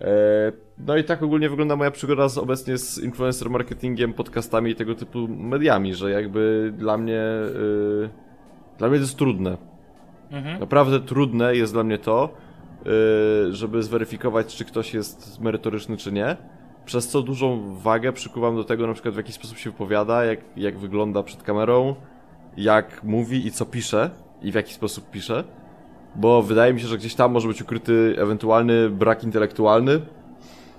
E, 0.00 0.52
no 0.78 0.96
i 0.96 1.04
tak 1.04 1.22
ogólnie 1.22 1.50
wygląda 1.50 1.76
moja 1.76 1.90
przygoda 1.90 2.28
z, 2.28 2.38
obecnie 2.38 2.78
z 2.78 2.98
influencer 2.98 3.50
marketingiem, 3.50 4.14
podcastami 4.14 4.70
i 4.70 4.74
tego 4.74 4.94
typu 4.94 5.28
mediami, 5.28 5.94
że 5.94 6.10
jakby 6.10 6.72
dla 6.76 6.98
mnie, 6.98 7.22
yy, 7.54 8.10
dla 8.78 8.88
mnie 8.88 8.98
to 8.98 9.02
jest 9.02 9.16
trudne. 9.16 9.56
Mhm. 10.30 10.60
Naprawdę 10.60 11.00
trudne 11.00 11.56
jest 11.56 11.72
dla 11.72 11.84
mnie 11.84 11.98
to, 11.98 12.34
yy, 12.84 12.92
żeby 13.54 13.82
zweryfikować, 13.82 14.56
czy 14.56 14.64
ktoś 14.64 14.94
jest 14.94 15.40
merytoryczny, 15.40 15.96
czy 15.96 16.12
nie. 16.12 16.36
Przez 16.84 17.08
co 17.08 17.22
dużą 17.22 17.76
wagę 17.76 18.12
przykuwam 18.12 18.56
do 18.56 18.64
tego, 18.64 18.86
na 18.86 18.92
przykład 18.92 19.14
w 19.14 19.16
jaki 19.16 19.32
sposób 19.32 19.58
się 19.58 19.70
wypowiada, 19.70 20.24
jak, 20.24 20.40
jak 20.56 20.78
wygląda 20.78 21.22
przed 21.22 21.42
kamerą, 21.42 21.94
jak 22.56 23.04
mówi 23.04 23.46
i 23.46 23.52
co 23.52 23.66
pisze, 23.66 24.10
i 24.42 24.52
w 24.52 24.54
jaki 24.54 24.74
sposób 24.74 25.10
pisze. 25.10 25.44
Bo 26.16 26.42
wydaje 26.42 26.74
mi 26.74 26.80
się, 26.80 26.86
że 26.86 26.98
gdzieś 26.98 27.14
tam 27.14 27.32
może 27.32 27.48
być 27.48 27.62
ukryty 27.62 28.16
ewentualny 28.18 28.90
brak 28.90 29.24
intelektualny, 29.24 30.00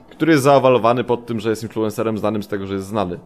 który 0.09 0.31
jest 0.31 0.43
zaawalowany 0.43 1.03
pod 1.03 1.25
tym, 1.25 1.39
że 1.39 1.49
jest 1.49 1.63
influencerem 1.63 2.17
znanym 2.17 2.43
z 2.43 2.47
tego, 2.47 2.67
że 2.67 2.73
jest 2.73 2.87
znany. 2.87 3.19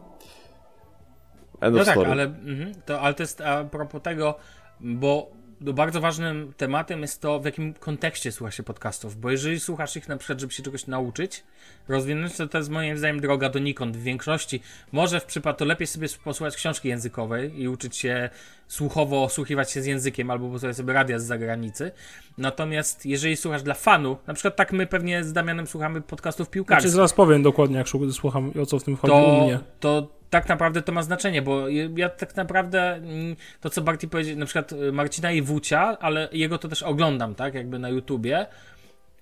End 1.61 1.75
no 1.75 1.85
tak, 1.85 1.97
ale, 1.97 2.23
mm, 2.23 2.71
to, 2.85 3.01
ale 3.01 3.13
to 3.13 3.23
jest 3.23 3.41
a 3.41 3.63
propos 3.63 4.01
tego, 4.01 4.35
bo 4.79 5.31
no, 5.61 5.73
bardzo 5.73 6.01
ważnym 6.01 6.53
tematem 6.57 7.01
jest 7.01 7.21
to, 7.21 7.39
w 7.39 7.45
jakim 7.45 7.73
kontekście 7.73 8.31
słucha 8.31 8.51
się 8.51 8.63
podcastów, 8.63 9.19
bo 9.19 9.31
jeżeli 9.31 9.59
słuchasz 9.59 9.95
ich 9.95 10.07
na 10.07 10.17
przykład, 10.17 10.39
żeby 10.39 10.53
się 10.53 10.63
czegoś 10.63 10.87
nauczyć, 10.87 11.43
rozwinąć, 11.87 12.37
to 12.37 12.47
to 12.47 12.57
jest 12.57 12.69
moim 12.69 12.97
zdaniem 12.97 13.19
droga 13.19 13.49
donikąd 13.49 13.97
w 13.97 14.03
większości. 14.03 14.61
Może 14.91 15.19
w 15.19 15.25
przypadku 15.25 15.65
lepiej 15.65 15.87
sobie 15.87 16.07
posłuchać 16.23 16.55
książki 16.55 16.87
językowej 16.87 17.61
i 17.61 17.67
uczyć 17.67 17.97
się 17.97 18.29
słuchowo 18.67 19.23
osłuchiwać 19.23 19.71
się 19.71 19.81
z 19.81 19.85
językiem 19.85 20.31
albo 20.31 20.49
posłuchać 20.49 20.77
sobie 20.77 20.93
radia 20.93 21.19
z 21.19 21.23
zagranicy. 21.23 21.91
Natomiast 22.37 23.05
jeżeli 23.05 23.37
słuchasz 23.37 23.63
dla 23.63 23.73
fanu, 23.73 24.17
na 24.27 24.33
przykład 24.33 24.55
tak 24.55 24.73
my 24.73 24.87
pewnie 24.87 25.23
z 25.23 25.33
Damianem 25.33 25.67
słuchamy 25.67 26.01
podcastów 26.01 26.49
piłkarskich. 26.49 26.81
Znaczy 26.81 26.95
zaraz 26.95 27.13
powiem 27.13 27.43
dokładnie, 27.43 27.77
jak 27.77 27.87
słucham 28.11 28.53
i 28.53 28.59
o 28.59 28.65
co 28.65 28.79
w 28.79 28.83
tym 28.83 28.95
chodzi 28.95 29.13
to, 29.13 29.25
u 29.25 29.43
mnie. 29.43 29.59
To 29.79 30.18
tak 30.29 30.49
naprawdę 30.49 30.81
to 30.81 30.91
ma 30.91 31.03
znaczenie, 31.03 31.41
bo 31.41 31.69
ja 31.95 32.09
tak 32.09 32.35
naprawdę 32.35 32.93
mm, 32.93 33.35
to, 33.61 33.69
co 33.69 33.81
Barty 33.81 34.07
powiedział, 34.07 34.37
na 34.37 34.45
przykład 34.45 34.71
y, 34.71 34.91
Marcina 34.91 35.31
i 35.31 35.41
Wucia, 35.41 35.97
ale 35.99 36.29
jego 36.31 36.57
to 36.57 36.67
też 36.67 36.83
oglądam, 36.83 37.35
tak, 37.35 37.53
jakby 37.53 37.79
na 37.79 37.89
YouTubie. 37.89 38.45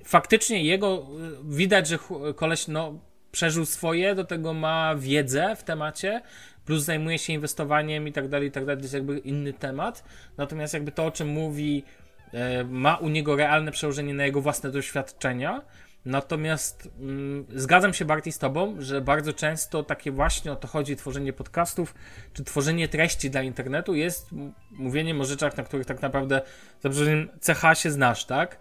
Faktycznie 0.03 0.63
jego 0.63 0.97
y, 0.97 1.55
widać, 1.55 1.87
że 1.87 1.99
koleś 2.35 2.67
no, 2.67 2.99
przeżył 3.31 3.65
swoje, 3.65 4.15
do 4.15 4.23
tego 4.23 4.53
ma 4.53 4.95
wiedzę 4.95 5.55
w 5.55 5.63
temacie, 5.63 6.21
plus 6.65 6.83
zajmuje 6.83 7.19
się 7.19 7.33
inwestowaniem 7.33 8.07
i 8.07 8.11
tak 8.11 8.27
dalej, 8.27 8.47
i 8.47 8.51
tak 8.51 8.65
dalej, 8.65 8.77
to 8.77 8.83
jest 8.83 8.93
jakby 8.93 9.17
inny 9.17 9.53
temat. 9.53 10.03
Natomiast 10.37 10.73
jakby 10.73 10.91
to, 10.91 11.05
o 11.05 11.11
czym 11.11 11.27
mówi, 11.27 11.83
y, 12.33 12.37
ma 12.63 12.95
u 12.95 13.09
niego 13.09 13.35
realne 13.35 13.71
przełożenie 13.71 14.13
na 14.13 14.25
jego 14.25 14.41
własne 14.41 14.71
doświadczenia 14.71 15.61
Natomiast 16.05 16.89
mm, 16.99 17.45
zgadzam 17.55 17.93
się 17.93 18.05
Barty 18.05 18.31
z 18.31 18.39
Tobą, 18.39 18.75
że 18.79 19.01
bardzo 19.01 19.33
często 19.33 19.83
takie 19.83 20.11
właśnie 20.11 20.51
o 20.51 20.55
to 20.55 20.67
chodzi 20.67 20.95
tworzenie 20.95 21.33
podcastów, 21.33 21.95
czy 22.33 22.43
tworzenie 22.43 22.87
treści 22.87 23.29
dla 23.29 23.41
internetu 23.41 23.95
jest 23.95 24.29
mówieniem 24.71 25.21
o 25.21 25.25
rzeczach, 25.25 25.57
na 25.57 25.63
których 25.63 25.85
tak 25.85 26.01
naprawdę 26.01 26.41
za 26.81 26.89
cecha 27.39 27.75
się 27.75 27.91
znasz, 27.91 28.25
tak? 28.25 28.59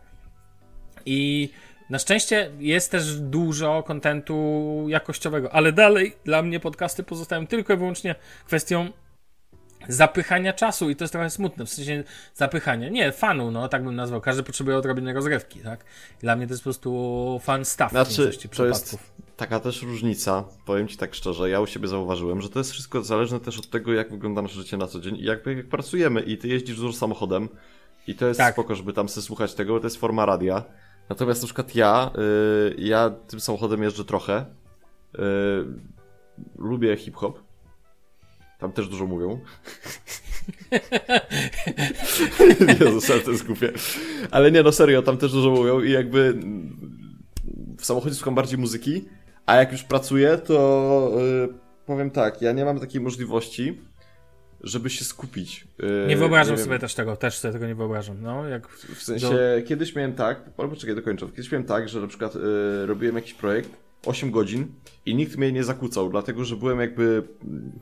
I 1.07 1.51
na 1.91 1.99
szczęście 1.99 2.51
jest 2.59 2.91
też 2.91 3.21
dużo 3.21 3.83
kontentu 3.83 4.87
jakościowego, 4.89 5.53
ale 5.53 5.73
dalej 5.73 6.17
dla 6.25 6.43
mnie 6.43 6.61
podcasty 6.61 7.03
pozostają 7.03 7.47
tylko 7.47 7.73
i 7.73 7.77
wyłącznie 7.77 8.15
kwestią 8.47 8.91
zapychania 9.89 10.53
czasu 10.53 10.91
i 10.91 10.97
to 10.97 11.05
jest 11.05 11.13
trochę 11.13 11.31
smutne, 11.31 11.67
w 11.67 11.71
sensie 11.71 12.05
zapychania, 12.35 12.89
nie, 12.89 13.13
fanu, 13.13 13.51
no 13.51 13.69
tak 13.69 13.85
bym 13.85 13.95
nazwał, 13.95 14.21
każdy 14.21 14.43
potrzebuje 14.43 14.77
odrobiny 14.77 15.13
rozrywki, 15.13 15.61
tak? 15.61 15.85
Dla 16.21 16.37
mnie 16.37 16.47
to 16.47 16.53
jest 16.53 16.63
po 16.63 16.65
prostu 16.65 17.41
fan 17.43 17.65
stuff 17.65 17.91
znaczy, 17.91 18.31
to 18.57 18.67
jest 18.67 18.99
taka 19.37 19.61
też 19.61 19.83
różnica, 19.83 20.45
powiem 20.65 20.89
Ci 20.89 20.97
tak 20.97 21.15
szczerze, 21.15 21.51
ja 21.51 21.61
u 21.61 21.67
siebie 21.67 21.89
zauważyłem, 21.89 22.43
że 22.43 22.49
to 22.49 22.61
jest 22.61 22.73
wszystko 22.73 23.03
zależne 23.03 23.41
też 23.41 23.59
od 23.59 23.71
tego, 23.71 23.93
jak 23.93 24.11
wygląda 24.11 24.43
nasze 24.43 24.55
życie 24.55 24.77
na 24.77 24.87
co 24.87 25.01
dzień 25.01 25.17
i 25.17 25.25
jak, 25.25 25.47
jak 25.47 25.69
pracujemy. 25.69 26.21
I 26.21 26.39
Ty 26.39 26.49
jeździsz 26.49 26.77
dużo 26.77 26.99
samochodem 26.99 27.49
i 28.07 28.15
to 28.15 28.27
jest 28.27 28.39
tak. 28.39 28.55
spoko, 28.55 28.75
żeby 28.75 28.93
tam 28.93 29.09
sobie 29.09 29.25
słuchać 29.25 29.55
tego, 29.55 29.73
bo 29.73 29.81
to 29.81 29.87
jest 29.87 29.97
forma 29.97 30.27
radia, 30.27 30.65
natomiast 31.09 31.43
na 31.43 31.47
przykład 31.47 31.75
ja, 31.75 32.11
yy, 32.17 32.75
ja 32.79 33.11
tym 33.11 33.41
samochodem 33.41 33.83
jeżdżę 33.83 34.05
trochę, 34.05 34.45
yy, 35.19 35.23
lubię 36.59 36.97
hip-hop, 36.97 37.46
tam 38.59 38.73
też 38.73 38.89
dużo 38.89 39.07
mówią. 39.07 39.41
Jezus, 42.81 43.11
ale 43.11 43.21
to 43.21 43.31
jest 43.31 43.47
głupie. 43.47 43.73
Ale 44.31 44.53
nie, 44.53 44.63
no 44.63 44.73
serio, 44.73 45.03
tam 45.03 45.17
też 45.17 45.33
dużo 45.33 45.51
mówią 45.51 45.81
i 45.81 45.91
jakby 45.91 46.39
w 47.79 47.85
samochodzie 47.87 48.15
słucham 48.15 48.35
bardziej 48.35 48.59
muzyki, 48.59 49.05
A 49.47 49.57
jak 49.57 49.73
już 49.73 49.83
pracuję, 49.83 50.39
to 50.39 51.13
yy, 51.17 51.55
powiem 51.87 52.11
tak, 52.11 52.43
ja 52.43 52.53
nie 52.53 52.65
mam 52.65 52.81
takiej 52.81 53.01
możliwości, 53.01 53.81
żeby 54.61 54.91
się 54.91 55.05
skupić. 55.05 55.67
Yy, 55.79 56.07
Nie 56.09 56.17
wyobrażam 56.17 56.57
nie 56.57 56.63
sobie 56.63 56.71
wiem, 56.71 56.81
też 56.81 56.95
tego, 56.95 57.17
też 57.17 57.39
sobie 57.39 57.53
tego 57.53 57.67
nie 57.67 57.75
wyobrażam. 57.75 58.23
No, 58.23 58.49
jak 58.49 58.69
W 58.69 59.03
sensie, 59.03 59.63
kiedyś 59.67 59.95
miałem 59.95 60.13
tak, 60.13 60.51
albo 60.59 60.77
czekaj, 60.77 60.97
dokończę. 60.97 61.27
Kiedyś 61.27 61.53
miałem 61.53 61.67
tak, 61.67 61.89
że 61.89 62.01
na 62.01 62.07
przykład 62.07 62.35
yy, 62.35 62.87
robiłem 62.87 63.17
jakiś 63.17 63.35
projekt 63.35 63.71
8 64.07 64.31
godzin 64.31 64.67
i 65.07 65.15
nikt 65.15 65.37
mnie 65.37 65.53
nie 65.53 65.65
zakłócał, 65.65 66.11
dlatego 66.11 66.45
że 66.45 66.57
byłem 66.57 66.81
jakby, 66.81 67.23
mm, 67.45 67.73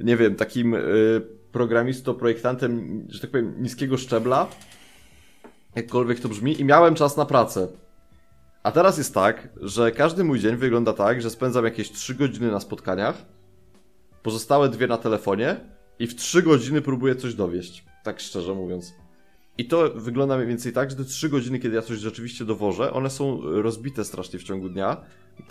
nie 0.00 0.16
wiem, 0.16 0.34
takim 0.34 0.72
yy, 0.72 1.20
programistą, 1.52 2.14
projektantem, 2.14 3.02
że 3.08 3.20
tak 3.20 3.30
powiem, 3.30 3.62
niskiego 3.62 3.96
szczebla, 3.96 4.46
jakkolwiek 5.74 6.20
to 6.20 6.28
brzmi, 6.28 6.60
i 6.60 6.64
miałem 6.64 6.94
czas 6.94 7.16
na 7.16 7.26
pracę. 7.26 7.68
A 8.62 8.72
teraz 8.72 8.98
jest 8.98 9.14
tak, 9.14 9.48
że 9.60 9.92
każdy 9.92 10.24
mój 10.24 10.38
dzień 10.38 10.56
wygląda 10.56 10.92
tak, 10.92 11.22
że 11.22 11.30
spędzam 11.30 11.64
jakieś 11.64 11.90
3 11.90 12.14
godziny 12.14 12.50
na 12.50 12.60
spotkaniach, 12.60 13.24
pozostałe 14.22 14.68
dwie 14.68 14.86
na 14.86 14.96
telefonie 14.96 15.56
i 15.98 16.06
w 16.06 16.14
3 16.14 16.42
godziny 16.42 16.82
próbuję 16.82 17.16
coś 17.16 17.34
dowieść. 17.34 17.84
Tak 18.04 18.20
szczerze 18.20 18.54
mówiąc. 18.54 18.94
I 19.58 19.64
to 19.64 19.90
wygląda 19.94 20.36
mniej 20.36 20.48
więcej 20.48 20.72
tak, 20.72 20.90
że 20.90 20.96
te 20.96 21.04
3 21.04 21.28
godziny, 21.28 21.58
kiedy 21.58 21.74
ja 21.74 21.82
coś 21.82 21.98
rzeczywiście 21.98 22.44
dowożę, 22.44 22.92
one 22.92 23.10
są 23.10 23.40
rozbite 23.42 24.04
strasznie 24.04 24.38
w 24.38 24.42
ciągu 24.42 24.68
dnia. 24.68 24.96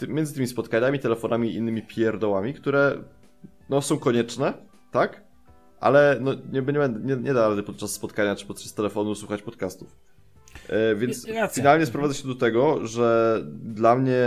Między 0.08 0.34
tymi 0.34 0.48
spotkaniami, 0.48 1.00
telefonami 1.00 1.50
i 1.50 1.56
innymi 1.56 1.82
pierdołami, 1.82 2.54
które 2.54 3.04
no, 3.70 3.82
są 3.82 3.98
konieczne, 4.00 4.54
tak? 4.92 5.24
Ale 5.80 6.18
no, 6.22 6.34
nie, 6.34 6.42
nie, 6.52 6.62
będę- 6.62 7.00
nie, 7.04 7.16
nie 7.16 7.34
da 7.34 7.50
rady 7.50 7.64
podczas 7.64 7.92
spotkania 7.92 8.36
czy 8.36 8.46
podczas 8.46 8.74
telefonu 8.74 9.16
słuchać 9.16 9.42
podcastów. 9.42 9.96
E, 10.70 10.96
więc 10.96 11.28
Racja. 11.28 11.48
finalnie 11.48 11.86
sprowadza 11.86 12.14
się 12.14 12.28
do 12.28 12.36
tego, 12.36 12.88
że 12.88 13.40
dla 13.64 13.96
mnie 13.96 14.24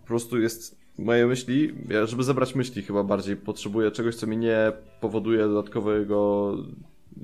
po 0.00 0.06
prostu 0.06 0.40
jest 0.40 0.82
moje 0.98 1.26
myśli, 1.26 1.74
ja, 1.88 2.06
żeby 2.06 2.22
zebrać 2.22 2.54
myśli 2.54 2.82
chyba 2.82 3.02
bardziej 3.04 3.36
potrzebuję 3.36 3.90
czegoś, 3.90 4.14
co 4.14 4.26
mi 4.26 4.36
nie 4.36 4.72
powoduje 5.00 5.38
dodatkowego, 5.48 6.54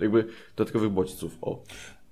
jakby 0.00 0.24
dodatkowych 0.56 0.90
bodźców. 0.90 1.38
O. 1.40 1.62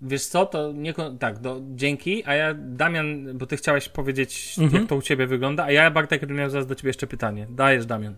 Wiesz 0.03 0.27
co, 0.27 0.47
to 0.47 0.73
nie, 0.73 0.95
tak, 1.19 1.39
do, 1.39 1.61
dzięki, 1.75 2.23
a 2.27 2.35
ja, 2.35 2.55
Damian, 2.55 3.39
bo 3.39 3.47
ty 3.47 3.57
chciałeś 3.57 3.89
powiedzieć, 3.89 4.57
Mhm. 4.59 4.81
jak 4.83 4.89
to 4.91 4.97
u 4.97 5.03
ciebie 5.03 5.27
wygląda, 5.27 5.65
a 5.65 5.71
ja, 5.71 5.91
Bartek, 5.91 6.31
miałem 6.31 6.51
zaraz 6.51 6.67
do 6.67 6.75
ciebie 6.75 6.89
jeszcze 6.89 7.07
pytanie. 7.07 7.47
Dajesz, 7.51 7.87
Damian. 7.87 8.15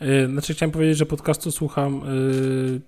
Yy, 0.00 0.28
Znaczy 0.28 0.54
chciałem 0.54 0.70
powiedzieć, 0.70 0.98
że 0.98 1.06
podcastu 1.06 1.50
słucham 1.50 2.02
yy, 2.72 2.80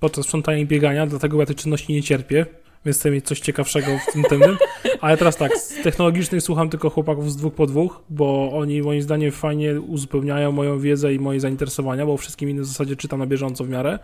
podczas 0.00 0.24
sprzątania 0.24 0.58
i 0.58 0.66
biegania, 0.66 1.06
dlatego 1.06 1.40
ja 1.40 1.46
tej 1.46 1.56
czynności 1.56 1.92
nie 1.92 2.02
cierpię, 2.02 2.46
więc 2.84 2.98
chcę 2.98 3.10
mieć 3.10 3.26
coś 3.26 3.40
ciekawszego 3.40 3.86
w 4.08 4.12
tym 4.12 4.22
temie. 4.22 4.46
Ale 5.00 5.16
teraz 5.16 5.36
tak, 5.36 5.58
z 5.58 5.82
technologicznych 5.82 6.42
słucham 6.42 6.70
tylko 6.70 6.90
chłopaków 6.90 7.32
z 7.32 7.36
dwóch 7.36 7.54
po 7.54 7.66
dwóch, 7.66 8.02
bo 8.10 8.52
oni 8.52 8.82
moim 8.82 9.02
zdaniem 9.02 9.32
fajnie 9.32 9.80
uzupełniają 9.80 10.52
moją 10.52 10.78
wiedzę 10.78 11.14
i 11.14 11.18
moje 11.18 11.40
zainteresowania, 11.40 12.06
bo 12.06 12.16
wszystkim 12.16 12.50
innym 12.50 12.64
w 12.64 12.66
zasadzie 12.66 12.96
czytam 12.96 13.18
na 13.18 13.26
bieżąco 13.26 13.64
w 13.64 13.68
miarę, 13.68 13.98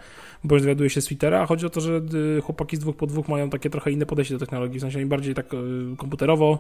bądź 0.45 0.63
dowiaduję 0.63 0.91
się 0.91 1.01
z 1.01 1.05
Twittera, 1.05 1.41
a 1.41 1.47
chodzi 1.47 1.67
o 1.67 1.71
to, 1.71 1.81
że 1.81 2.01
y, 2.39 2.41
chłopaki 2.41 2.77
z 2.77 2.81
dwóch 2.81 2.97
po 2.97 3.07
dwóch 3.07 3.29
mają 3.29 3.51
takie 3.51 3.71
trochę 3.71 3.91
inne 3.91 4.07
podejście 4.07 4.35
do 4.35 4.41
technologii, 4.41 4.79
w 4.79 4.83
sensie 4.83 4.99
oni 4.99 5.07
bardziej 5.07 5.35
tak 5.35 5.55
y, 5.55 5.57
komputerowo, 5.97 6.59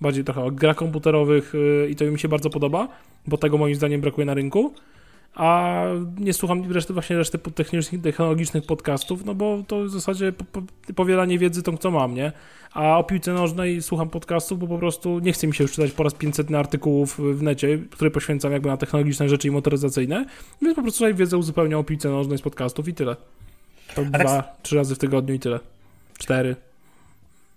bardziej 0.00 0.24
trochę 0.24 0.44
o 0.44 0.50
grach 0.50 0.76
komputerowych 0.76 1.54
y, 1.54 1.88
i 1.90 1.96
to 1.96 2.04
mi 2.04 2.18
się 2.18 2.28
bardzo 2.28 2.50
podoba, 2.50 2.88
bo 3.26 3.36
tego 3.36 3.58
moim 3.58 3.74
zdaniem 3.74 4.00
brakuje 4.00 4.24
na 4.24 4.34
rynku. 4.34 4.74
A 5.34 5.82
nie 6.18 6.32
słucham 6.32 6.72
reszty, 6.72 6.92
właśnie 6.92 7.16
reszty 7.16 7.38
technicznych, 7.38 8.02
technologicznych 8.02 8.66
podcastów, 8.66 9.24
no 9.24 9.34
bo 9.34 9.62
to 9.66 9.84
w 9.84 9.90
zasadzie 9.90 10.32
po, 10.32 10.44
po, 10.44 10.62
powielanie 10.94 11.38
wiedzy 11.38 11.62
tą, 11.62 11.76
co 11.76 11.90
mam, 11.90 12.14
nie? 12.14 12.32
A 12.72 12.98
o 12.98 13.04
piłce 13.04 13.32
nożnej 13.32 13.82
słucham 13.82 14.10
podcastów, 14.10 14.58
bo 14.58 14.66
po 14.66 14.78
prostu 14.78 15.18
nie 15.18 15.32
chce 15.32 15.46
mi 15.46 15.54
się 15.54 15.64
już 15.64 15.72
czytać 15.72 15.90
po 15.90 16.02
raz 16.02 16.14
500 16.14 16.54
artykułów 16.54 17.20
w 17.38 17.42
necie, 17.42 17.78
które 17.90 18.10
poświęcam 18.10 18.52
jakby 18.52 18.68
na 18.68 18.76
technologiczne 18.76 19.28
rzeczy 19.28 19.48
i 19.48 19.50
motoryzacyjne, 19.50 20.26
więc 20.62 20.76
po 20.76 20.82
prostu 20.82 20.98
sobie 20.98 21.14
wiedzę 21.14 21.38
uzupełniam 21.38 21.80
o 21.80 21.84
piłce 21.84 22.08
nożnej 22.08 22.38
z 22.38 22.42
podcastów 22.42 22.88
i 22.88 22.94
tyle. 22.94 23.16
To 23.94 24.02
tak 24.02 24.10
dwa, 24.10 24.56
trzy 24.62 24.76
razy 24.76 24.94
w 24.94 24.98
tygodniu 24.98 25.34
i 25.34 25.38
tyle. 25.38 25.60
Cztery. 26.18 26.56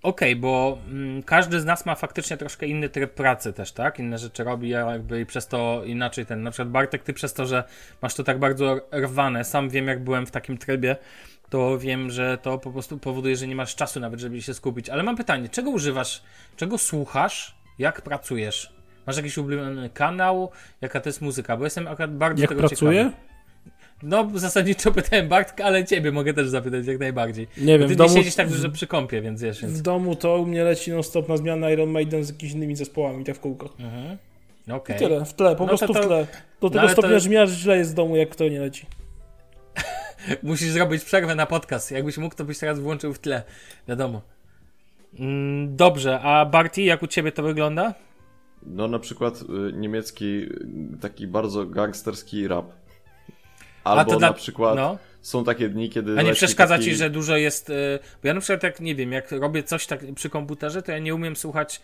Okej, 0.03 0.35
bo 0.35 0.77
mm, 0.89 1.23
każdy 1.23 1.59
z 1.59 1.65
nas 1.65 1.85
ma 1.85 1.95
faktycznie 1.95 2.37
troszkę 2.37 2.67
inny 2.67 2.89
tryb 2.89 3.13
pracy 3.13 3.53
też, 3.53 3.71
tak? 3.71 3.99
Inne 3.99 4.17
rzeczy 4.17 4.43
robi, 4.43 4.69
jakby 4.69 5.21
i 5.21 5.25
przez 5.25 5.47
to 5.47 5.81
inaczej 5.85 6.25
ten. 6.25 6.43
Na 6.43 6.51
przykład 6.51 6.69
Bartek, 6.69 7.03
ty 7.03 7.13
przez 7.13 7.33
to, 7.33 7.45
że 7.45 7.63
masz 8.01 8.13
to 8.15 8.23
tak 8.23 8.39
bardzo 8.39 8.81
rwane, 8.91 9.43
sam 9.43 9.69
wiem 9.69 9.87
jak 9.87 10.03
byłem 10.03 10.25
w 10.25 10.31
takim 10.31 10.57
trybie, 10.57 10.95
to 11.49 11.77
wiem, 11.79 12.11
że 12.11 12.37
to 12.37 12.57
po 12.57 12.71
prostu 12.71 12.97
powoduje, 12.97 13.35
że 13.35 13.47
nie 13.47 13.55
masz 13.55 13.75
czasu 13.75 13.99
nawet, 13.99 14.19
żeby 14.19 14.41
się 14.41 14.53
skupić. 14.53 14.89
Ale 14.89 15.03
mam 15.03 15.15
pytanie, 15.15 15.49
czego 15.49 15.69
używasz, 15.69 16.23
czego 16.55 16.77
słuchasz, 16.77 17.55
jak 17.79 18.01
pracujesz? 18.01 18.73
Masz 19.07 19.17
jakiś 19.17 19.37
ulubiony 19.37 19.89
kanał? 19.89 20.51
Jaka 20.81 21.01
to 21.01 21.09
jest 21.09 21.21
muzyka? 21.21 21.57
Bo 21.57 21.63
jestem 21.63 21.87
akurat 21.87 22.17
bardzo 22.17 22.41
Jak 22.41 22.49
tego 22.49 22.59
pracuję? 22.61 23.03
ciekawy. 23.03 23.36
No, 24.03 24.27
zasadniczo 24.35 24.91
pytałem 25.01 25.27
Bartka, 25.27 25.63
ale 25.65 25.85
ciebie 25.85 26.11
mogę 26.11 26.33
też 26.33 26.49
zapytać 26.49 26.87
jak 26.87 26.99
najbardziej. 26.99 27.47
Nie 27.57 27.73
Bo 27.73 27.79
wiem, 27.79 27.81
ty 27.81 27.87
w 27.87 27.89
nie 27.89 27.95
domu, 27.95 28.15
siedzisz 28.15 28.35
tak 28.35 28.49
dużo 28.49 28.69
przy 28.69 28.87
kąpie, 28.87 29.21
więc 29.21 29.41
wiesz, 29.41 29.61
więc... 29.61 29.79
w 29.79 29.81
domu 29.81 30.15
to 30.15 30.37
u 30.37 30.45
mnie 30.45 30.63
leci 30.63 30.91
non 30.91 31.03
stop 31.03 31.29
na 31.29 31.37
zmianę 31.37 31.73
Iron 31.73 31.89
Maiden 31.89 32.23
z 32.23 32.29
jakimiś 32.29 32.53
innymi 32.53 32.75
zespołami, 32.75 33.23
tak 33.23 33.35
w 33.35 33.39
kółko. 33.39 33.69
Mhm. 33.79 34.17
I 34.67 34.71
Okej. 34.71 34.99
tyle, 34.99 35.25
w 35.25 35.33
tle, 35.33 35.55
po 35.55 35.65
No 35.65 35.71
to 35.71 35.77
prostu 35.77 35.93
to- 35.93 36.03
w 36.03 36.05
tle. 36.07 36.27
Do 36.61 36.69
tego 36.69 36.81
ale 36.81 36.91
stopnia, 36.91 37.11
to- 37.11 37.19
że 37.19 37.29
mi 37.29 37.37
aż 37.37 37.49
źle 37.49 37.77
jest 37.77 37.91
w 37.91 37.93
domu, 37.93 38.15
jak 38.15 38.35
to 38.35 38.47
nie 38.49 38.59
leci. 38.59 38.85
Musisz 40.43 40.69
zrobić 40.69 41.03
przerwę 41.03 41.35
na 41.35 41.45
podcast. 41.45 41.91
Jakbyś 41.91 42.17
mógł, 42.17 42.35
to 42.35 42.43
byś 42.45 42.59
teraz 42.59 42.79
włączył 42.79 43.13
w 43.13 43.19
tle. 43.19 43.43
Wiadomo. 43.87 44.21
Mm, 45.19 45.75
Dobrze, 45.75 46.19
a 46.19 46.45
Barty, 46.45 46.81
jak 46.81 47.03
u 47.03 47.07
ciebie 47.07 47.31
to 47.31 47.43
wygląda? 47.43 47.93
No 48.65 48.87
na 48.87 48.99
przykład 48.99 49.41
y, 49.41 49.73
niemiecki 49.73 50.25
y, 50.25 50.49
taki 51.01 51.27
bardzo 51.27 51.65
gangsterski 51.65 52.47
rap. 52.47 52.65
Albo 53.87 54.11
to 54.11 54.19
dla- 54.19 54.27
na 54.27 54.33
przykład 54.33 54.75
No. 54.75 54.97
są 55.21 55.43
takie 55.43 55.69
dni, 55.69 55.89
kiedy 55.89 56.19
A 56.19 56.21
nie 56.21 56.33
przeszkadza 56.33 56.73
taki... 56.77 56.85
ci, 56.85 56.95
że 56.95 57.09
dużo 57.09 57.37
jest. 57.37 57.69
y, 57.69 57.99
Bo 58.21 58.27
ja 58.27 58.33
na 58.33 58.41
przykład, 58.41 58.63
jak 58.63 58.79
nie 58.79 58.95
wiem, 58.95 59.11
jak 59.11 59.31
robię 59.31 59.63
coś 59.63 59.87
tak 59.87 59.99
przy 60.15 60.29
komputerze, 60.29 60.81
to 60.81 60.91
ja 60.91 60.99
nie 60.99 61.15
umiem 61.15 61.35
słuchać 61.35 61.81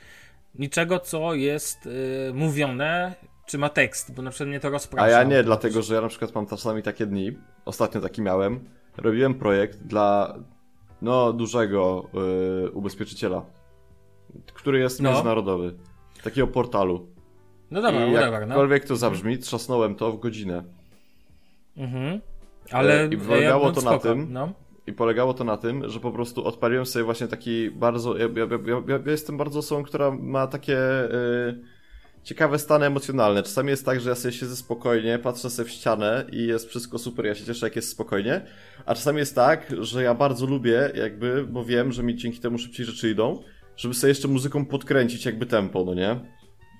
niczego, 0.55 0.99
co 0.99 1.33
jest 1.33 1.85
y, 1.85 2.31
mówione, 2.33 3.13
czy 3.45 3.57
ma 3.57 3.69
tekst, 3.69 4.13
bo 4.13 4.21
na 4.21 4.29
przykład 4.31 4.49
mnie 4.49 4.59
to 4.59 4.69
rozprasza. 4.69 5.05
A 5.05 5.09
ja 5.09 5.23
nie, 5.23 5.43
dlatego 5.43 5.81
że 5.81 5.95
ja 5.95 6.01
na 6.01 6.07
przykład 6.07 6.35
mam 6.35 6.45
czasami 6.47 6.83
takie 6.83 7.05
dni, 7.05 7.37
ostatnio 7.65 8.01
taki 8.01 8.21
miałem, 8.21 8.59
robiłem 8.97 9.33
projekt 9.35 9.77
dla 9.83 10.35
no 11.01 11.33
dużego 11.33 12.09
y, 12.65 12.71
ubezpieczyciela, 12.71 13.45
który 14.53 14.79
jest 14.79 15.01
No. 15.01 15.09
międzynarodowy, 15.11 15.73
takiego 16.23 16.47
portalu. 16.47 17.07
No 17.71 17.81
dobra, 17.81 18.05
I 18.05 18.11
no. 18.11 18.19
jakkolwiek 18.19 18.85
to 18.85 18.95
zabrzmi, 18.95 19.37
trzasnąłem 19.37 19.95
to 19.95 20.11
w 20.11 20.19
godzinę. 20.19 20.63
Mhm. 21.77 22.21
Ale 22.71 23.03
E, 23.03 23.07
i 23.07 23.17
polegało 23.17 23.65
ja, 23.67 23.71
to 23.71 23.81
na 23.81 23.99
tym, 23.99 24.27
No. 24.33 24.53
I 24.87 24.93
polegało 24.93 25.33
to 25.33 25.43
na 25.43 25.57
tym, 25.57 25.89
że 25.89 25.99
po 25.99 26.11
prostu 26.11 26.45
odpaliłem 26.45 26.85
sobie 26.85 27.05
właśnie 27.05 27.27
taki 27.27 27.71
bardzo. 27.71 28.17
Ja, 28.17 28.25
ja, 28.35 28.47
ja, 28.67 28.99
ja, 29.05 29.11
jestem 29.11 29.37
bardzo 29.37 29.59
osobą, 29.59 29.83
która 29.83 30.11
ma 30.11 30.47
takie 30.47 30.77
y, 31.05 31.59
ciekawe 32.23 32.59
stany 32.59 32.85
emocjonalne. 32.85 33.43
Czasami 33.43 33.69
jest 33.69 33.85
tak, 33.85 34.01
że 34.01 34.09
ja 34.09 34.15
sobie 34.15 34.31
siedzę 34.31 34.55
spokojnie, 34.55 35.19
patrzę 35.19 35.49
sobie 35.49 35.69
w 35.69 35.71
ścianę 35.71 36.25
i 36.31 36.47
jest 36.47 36.69
wszystko 36.69 36.99
super, 36.99 37.25
ja 37.25 37.35
się 37.35 37.45
cieszę, 37.45 37.65
jak 37.65 37.75
jest 37.75 37.89
spokojnie. 37.89 38.41
A 38.85 38.95
czasami 38.95 39.17
jest 39.17 39.35
tak, 39.35 39.73
że 39.79 40.03
ja 40.03 40.13
bardzo 40.13 40.45
lubię, 40.45 40.91
jakby, 40.95 41.43
bo 41.43 41.65
wiem, 41.65 41.91
że 41.91 42.03
mi 42.03 42.15
dzięki 42.15 42.39
temu 42.39 42.57
szybciej 42.57 42.85
rzeczy 42.85 43.09
idą, 43.09 43.43
żeby 43.77 43.93
sobie 43.93 44.09
jeszcze 44.09 44.27
muzyką 44.27 44.65
podkręcić 44.65 45.25
jakby 45.25 45.45
tempo, 45.45 45.83
no 45.85 45.93
nie? 45.93 46.19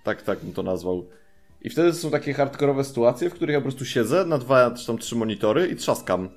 Tak, 0.04 0.22
tak 0.22 0.40
bym 0.40 0.54
to 0.54 0.64
nazwał. 0.64 1.10
I 1.64 1.70
wtedy 1.70 1.94
są 1.94 2.12
takie 2.12 2.34
hardkorowe 2.34 2.84
sytuacje, 2.84 3.30
w 3.30 3.34
których 3.34 3.54
ja 3.54 3.60
po 3.60 3.64
prostu 3.64 3.86
siedzę 3.86 4.26
na 4.26 4.38
dwa 4.38 4.72
czy 4.72 4.88
tam 4.88 4.98
trzy 4.98 5.16
monitory 5.16 5.68
i 5.68 5.76
trzaskam. 5.76 6.30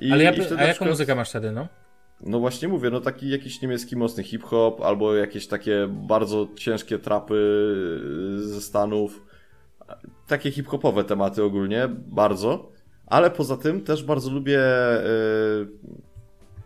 I, 0.00 0.12
Ale 0.12 0.24
ja, 0.24 0.30
i 0.30 0.34
a 0.40 0.44
jaką 0.44 0.66
przykład- 0.66 0.90
muzykę 0.90 1.14
masz 1.14 1.30
wtedy, 1.30 1.52
no? 1.52 1.68
no 2.20 2.40
właśnie 2.40 2.68
mówię, 2.68 2.90
no 2.90 3.00
taki 3.00 3.28
jakiś 3.28 3.62
niemiecki 3.62 3.96
mocny 3.96 4.22
hip-hop, 4.22 4.80
albo 4.80 5.14
jakieś 5.14 5.46
takie 5.46 5.88
bardzo 5.90 6.48
ciężkie 6.56 6.98
trapy 6.98 7.34
y, 8.38 8.48
ze 8.48 8.60
Stanów. 8.60 9.22
Takie 10.26 10.50
hip-hopowe 10.50 11.04
tematy 11.04 11.42
ogólnie, 11.42 11.88
bardzo. 11.88 12.72
Ale 13.06 13.30
poza 13.30 13.56
tym 13.56 13.80
też 13.80 14.04
bardzo 14.04 14.30
lubię, 14.30 14.60
y, 15.04 15.66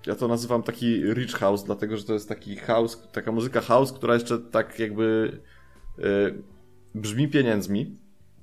ja 0.06 0.14
to 0.14 0.28
nazywam 0.28 0.62
taki 0.62 1.02
rich 1.14 1.32
house, 1.32 1.64
dlatego 1.64 1.96
że 1.96 2.04
to 2.04 2.12
jest 2.12 2.28
taki 2.28 2.56
house, 2.56 3.08
taka 3.12 3.32
muzyka 3.32 3.60
house, 3.60 3.92
która 3.92 4.14
jeszcze 4.14 4.38
tak 4.38 4.78
jakby 4.78 5.38
y, 5.98 6.02
brzmi 6.94 7.28
pieniędzmi. 7.28 7.96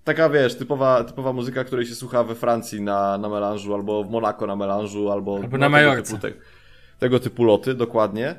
Taka, 0.03 0.29
wiesz, 0.29 0.55
typowa, 0.55 1.03
typowa 1.03 1.33
muzyka, 1.33 1.63
której 1.63 1.85
się 1.85 1.95
słucha 1.95 2.23
we 2.23 2.35
Francji 2.35 2.81
na, 2.81 3.17
na 3.17 3.29
melanżu, 3.29 3.73
albo 3.73 4.03
w 4.03 4.09
Monako 4.09 4.47
na 4.47 4.55
melanżu, 4.55 5.11
albo, 5.11 5.35
Albo 5.35 5.57
na 5.57 5.65
tego 5.65 5.69
Majorce. 5.69 6.03
typu, 6.03 6.21
te, 6.21 6.33
tego 6.99 7.19
typu 7.19 7.43
loty, 7.43 7.73
dokładnie. 7.73 8.35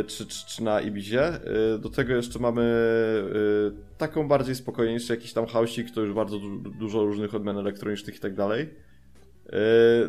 Y, 0.00 0.04
czy, 0.04 0.26
czy, 0.26 0.46
czy 0.46 0.62
na 0.62 0.80
Ibizie. 0.80 1.34
Y, 1.74 1.78
do 1.78 1.88
tego 1.88 2.14
jeszcze 2.14 2.38
mamy 2.38 2.62
y, 2.62 3.96
taką 3.98 4.28
bardziej 4.28 4.54
spokojniejszy 4.54 5.12
jakiś 5.12 5.32
tam 5.32 5.46
houseik, 5.46 5.90
to 5.90 6.00
już 6.00 6.14
bardzo 6.14 6.38
du 6.38 6.58
dużo 6.58 7.04
różnych 7.04 7.34
odmian 7.34 7.58
elektronicznych 7.58 8.16
i 8.16 8.20
tak 8.20 8.34
dalej. 8.34 8.62
Y, 8.62 9.50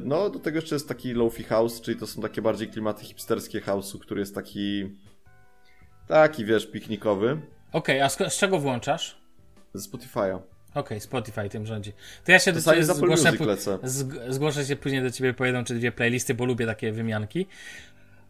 No, 0.04 0.30
do 0.30 0.40
tego 0.40 0.58
jeszcze 0.58 0.76
jest 0.76 0.88
taki 0.88 1.14
lofi 1.14 1.44
house, 1.44 1.82
czyli 1.82 1.98
to 2.00 2.08
są 2.08 2.22
takie 2.22 2.42
bardziej 2.42 2.68
klimaty 2.68 3.04
hipsterskie 3.06 3.60
house'u, 3.62 4.00
który 4.00 4.20
jest 4.20 4.36
taki 4.36 4.90
taki, 6.08 6.46
wiesz, 6.46 6.68
piknikowy. 6.72 7.42
Okej, 7.72 8.02
a 8.02 8.10
z, 8.10 8.18
z 8.34 8.38
czego 8.38 8.60
włączasz? 8.60 9.18
Ze 9.74 9.90
Spotify'a. 9.90 10.40
Okej, 10.76 11.00
Spotify 11.00 11.50
tym 11.50 11.66
rządzi. 11.66 11.94
To 12.26 12.32
ja 12.32 12.40
się 12.40 12.52
do 12.52 12.60
Czasami 12.60 12.82
ciebie 12.82 12.94
zgłoszę, 12.94 13.32
zgłoszę 14.30 14.66
się 14.66 14.76
później 14.76 15.02
do 15.02 15.12
ciebie 15.12 15.34
po 15.34 15.46
jedną 15.46 15.64
czy 15.64 15.76
dwie 15.76 15.92
playlisty, 15.92 16.34
bo 16.34 16.46
lubię 16.46 16.66
takie 16.66 16.92
wymianki. 16.92 17.46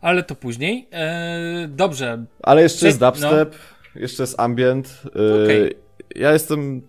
Ale 0.02 0.24
to 0.24 0.36
później. 0.36 0.88
Eee, 0.92 1.68
dobrze. 1.68 2.26
Ale 2.44 2.62
jeszcze 2.62 2.86
jest 2.86 3.00
Prze- 3.00 3.12
dubstep, 3.12 3.56
jeszcze 3.96 4.24
jest 4.24 4.40
ambient. 4.40 5.02
Yy, 5.16 5.44
Okej. 5.44 5.76
Ja 6.16 6.34
jestem... 6.34 6.82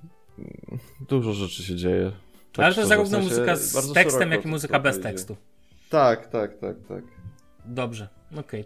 Dużo 1.08 1.32
rzeczy 1.32 1.62
się 1.62 1.76
dzieje. 1.76 2.12
Tak 2.52 2.64
Ale 2.64 2.74
to 2.74 2.86
zarówno 2.86 3.18
w 3.18 3.22
sensie 3.22 3.40
muzyka 3.40 3.56
z 3.56 3.92
tekstem, 3.92 4.30
jak 4.30 4.40
i 4.40 4.42
to 4.42 4.48
muzyka 4.48 4.80
bez 4.80 4.96
idzie. 4.96 5.02
tekstu. 5.02 5.36
Tak, 5.90 6.26
tak, 6.26 6.58
tak, 6.58 6.76
tak. 6.88 7.04
Dobrze. 7.64 8.08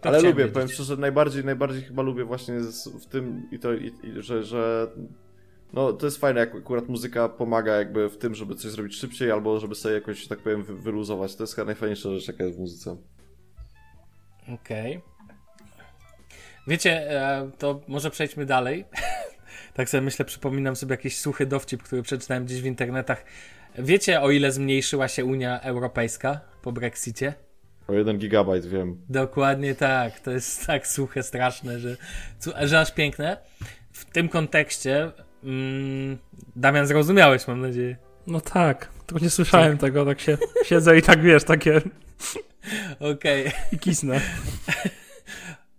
To 0.01 0.09
Ale 0.09 0.17
lubię, 0.17 0.33
wiedzieć. 0.33 0.53
powiem 0.53 0.69
szczerze, 0.69 0.97
najbardziej, 0.97 1.45
najbardziej 1.45 1.81
chyba 1.81 2.01
lubię 2.01 2.23
właśnie 2.23 2.59
w 3.01 3.05
tym 3.05 3.47
i 3.51 3.59
to, 3.59 3.73
i, 3.73 3.85
i, 4.03 4.21
że, 4.21 4.43
że 4.43 4.87
no 5.73 5.93
to 5.93 6.05
jest 6.05 6.17
fajne, 6.17 6.39
jak 6.39 6.55
akurat 6.55 6.87
muzyka 6.87 7.29
pomaga 7.29 7.75
jakby 7.75 8.09
w 8.09 8.17
tym, 8.17 8.35
żeby 8.35 8.55
coś 8.55 8.71
zrobić 8.71 8.95
szybciej 8.95 9.31
albo 9.31 9.59
żeby 9.59 9.75
sobie 9.75 9.95
jakoś, 9.95 10.27
tak 10.27 10.39
powiem, 10.39 10.63
wy, 10.63 10.75
wyluzować. 10.75 11.35
To 11.35 11.43
jest 11.43 11.55
chyba 11.55 11.65
najfajniejsza 11.65 12.09
rzecz, 12.09 12.27
jaka 12.27 12.43
jest 12.43 12.57
w 12.57 12.59
muzyce. 12.59 12.97
Okej. 14.53 15.01
Wiecie, 16.67 17.11
e, 17.11 17.51
to 17.57 17.81
może 17.87 18.11
przejdźmy 18.11 18.45
dalej. 18.45 18.85
tak 19.73 19.89
sobie 19.89 20.01
myślę, 20.01 20.25
przypominam 20.25 20.75
sobie 20.75 20.93
jakiś 20.93 21.17
suchy 21.17 21.45
dowcip, 21.45 21.83
który 21.83 22.01
przeczytałem 22.01 22.45
gdzieś 22.45 22.61
w 22.61 22.65
internetach. 22.65 23.25
Wiecie, 23.77 24.21
o 24.21 24.31
ile 24.31 24.51
zmniejszyła 24.51 25.07
się 25.07 25.25
Unia 25.25 25.61
Europejska 25.61 26.39
po 26.61 26.71
Brexicie? 26.71 27.33
O 27.87 27.93
jeden 27.93 28.17
gigabajt 28.17 28.65
wiem. 28.65 29.01
Dokładnie 29.09 29.75
tak. 29.75 30.19
To 30.19 30.31
jest 30.31 30.65
tak 30.67 30.87
suche, 30.87 31.23
straszne, 31.23 31.79
że, 31.79 31.97
że 32.63 32.79
aż 32.79 32.91
piękne. 32.91 33.37
W 33.91 34.05
tym 34.05 34.29
kontekście, 34.29 35.11
mm, 35.43 36.17
Damian, 36.55 36.87
zrozumiałeś, 36.87 37.47
mam 37.47 37.61
nadzieję. 37.61 37.97
No 38.27 38.41
tak, 38.41 38.89
tylko 39.05 39.23
nie 39.23 39.29
słyszałem 39.29 39.77
tego, 39.77 40.05
tak 40.05 40.19
się 40.19 40.37
siedzę 40.69 40.97
i 40.97 41.01
tak 41.01 41.21
wiesz, 41.21 41.43
takie 41.43 41.81
Okej. 43.13 43.51
i 43.71 43.79
kisnę. 43.79 44.21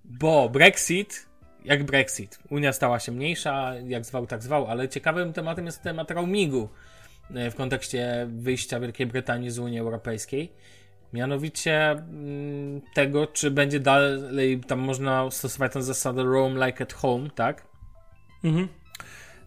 Bo 0.05 0.49
Brexit, 0.49 1.27
jak 1.65 1.85
Brexit, 1.85 2.39
Unia 2.51 2.73
stała 2.73 3.01
się 3.01 3.13
mniejsza, 3.13 3.75
jak 3.87 4.05
zwał, 4.05 4.27
tak 4.27 4.43
zwał, 4.43 4.67
ale 4.67 4.89
ciekawym 4.89 5.33
tematem 5.33 5.67
jest 5.67 5.83
temat 5.83 6.11
roamingu 6.11 6.69
e, 7.35 7.51
w 7.51 7.55
kontekście 7.55 8.27
wyjścia 8.31 8.81
Wielkiej 8.81 9.07
Brytanii 9.07 9.51
z 9.51 9.59
Unii 9.59 9.79
Europejskiej. 9.79 10.53
Mianowicie 11.13 11.91
mm, 11.91 12.81
tego, 12.95 13.27
czy 13.27 13.51
będzie 13.51 13.81
dalej 13.81 14.61
tam 14.61 14.79
można 14.79 15.31
stosować 15.31 15.73
tę 15.73 15.83
zasadę 15.83 16.23
roam 16.23 16.67
like 16.67 16.85
at 16.85 16.93
home, 16.93 17.31
tak? 17.35 17.67
Mhm. 18.45 18.69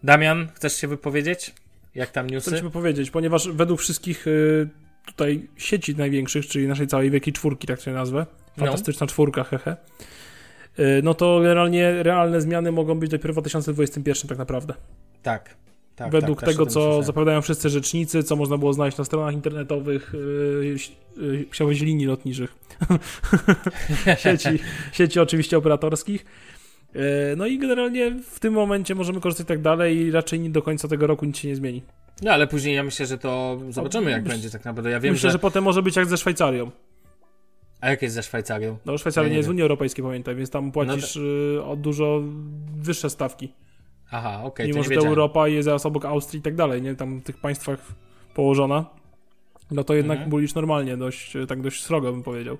Damian, 0.02 0.48
chcesz 0.54 0.76
się 0.76 0.88
wypowiedzieć? 0.88 1.54
Jak 1.94 2.10
tam 2.10 2.30
newsy? 2.30 2.62
ci 2.62 2.70
powiedzieć, 2.70 3.10
ponieważ 3.10 3.48
według 3.48 3.80
wszystkich 3.80 4.26
y, 4.26 4.68
tutaj 5.06 5.48
sieci 5.56 5.96
największych, 5.96 6.46
czyli 6.46 6.68
naszej 6.68 6.86
całej 6.86 7.10
wielkiej 7.10 7.32
czwórki, 7.32 7.66
tak 7.66 7.80
się 7.80 7.92
nazwę, 7.92 8.26
No. 8.56 8.64
fantastyczna 8.64 9.06
czwórka, 9.06 9.44
hehe, 9.44 9.76
y, 10.78 11.00
no 11.04 11.14
to 11.14 11.40
generalnie 11.40 12.02
realne 12.02 12.40
zmiany 12.40 12.72
mogą 12.72 12.98
być 12.98 13.10
dopiero 13.10 13.34
w 13.34 13.36
2021 13.36 14.28
tak 14.28 14.38
naprawdę. 14.38 14.74
Tak. 15.22 15.54
Tak 15.96 16.12
według 16.12 16.40
tak, 16.40 16.48
tego, 16.48 16.66
co 16.66 17.02
zapowiadają 17.02 17.42
wszyscy 17.42 17.70
rzecznicy, 17.70 18.22
co 18.22 18.36
można 18.36 18.58
było 18.58 18.72
znaleźć 18.72 18.98
na 18.98 19.04
stronach 19.04 19.34
internetowych, 19.34 20.12
yy, 20.14 20.76
yy, 21.26 21.46
powiedzieć 21.58 21.82
linii 21.82 22.06
lotniczych, 22.06 22.54
sieci, 24.24 24.48
sieci 24.92 25.20
oczywiście 25.20 25.58
operatorskich. 25.58 26.24
Yy, 26.94 27.00
no 27.36 27.46
i 27.46 27.58
generalnie 27.58 28.10
w 28.30 28.40
tym 28.40 28.54
momencie 28.54 28.94
możemy 28.94 29.20
korzystać 29.20 29.48
tak 29.48 29.62
dalej 29.62 29.96
i 29.96 30.10
raczej 30.10 30.40
nie 30.40 30.50
do 30.50 30.62
końca 30.62 30.88
tego 30.88 31.06
roku 31.06 31.24
nic 31.24 31.38
się 31.38 31.48
nie 31.48 31.56
zmieni. 31.56 31.82
No 32.22 32.30
ale 32.32 32.46
później 32.46 32.74
ja 32.74 32.82
myślę, 32.82 33.06
że 33.06 33.18
to 33.18 33.60
zobaczymy 33.70 34.10
jak 34.10 34.24
Myśl- 34.24 34.28
będzie 34.28 34.50
tak 34.50 34.64
naprawdę. 34.64 34.90
Ja 34.90 35.00
wiem, 35.00 35.12
Myślę, 35.12 35.28
że... 35.30 35.32
że 35.32 35.38
potem 35.38 35.64
może 35.64 35.82
być 35.82 35.96
jak 35.96 36.06
ze 36.06 36.16
Szwajcarią. 36.16 36.70
A 37.80 37.90
jak 37.90 38.02
jest 38.02 38.14
ze 38.14 38.22
Szwajcarią? 38.22 38.78
No 38.86 38.98
Szwajcaria 38.98 39.24
Ja 39.24 39.28
nie 39.28 39.32
nie 39.32 39.36
jest 39.36 39.48
w. 39.48 39.50
Unii 39.50 39.62
Europejskiej, 39.62 40.04
pamiętaj, 40.04 40.34
więc 40.34 40.50
tam 40.50 40.72
płacisz 40.72 41.16
yy, 41.16 41.64
o 41.64 41.76
dużo 41.76 42.22
wyższe 42.76 43.10
stawki. 43.10 43.52
Aha, 44.12 44.40
okej, 44.44 44.68
Mimo, 44.68 44.82
to 44.84 44.88
że 44.90 44.96
to. 44.96 45.06
Europa 45.06 45.48
jest 45.48 45.64
zaraz 45.64 45.86
obok 45.86 46.04
Austrii 46.04 46.40
i 46.40 46.42
tak 46.42 46.54
dalej, 46.54 46.82
nie? 46.82 46.94
Tam 46.94 47.18
w 47.18 47.22
tych 47.24 47.36
państwach 47.40 47.78
położona, 48.34 48.84
no 49.70 49.84
to 49.84 49.94
jednak 49.94 50.16
Mhm. 50.16 50.30
mówisz 50.30 50.54
normalnie, 50.54 50.96
dość, 50.96 51.32
tak 51.48 51.60
dość 51.62 51.82
srogo 51.84 52.12
bym 52.12 52.22
powiedział. 52.22 52.58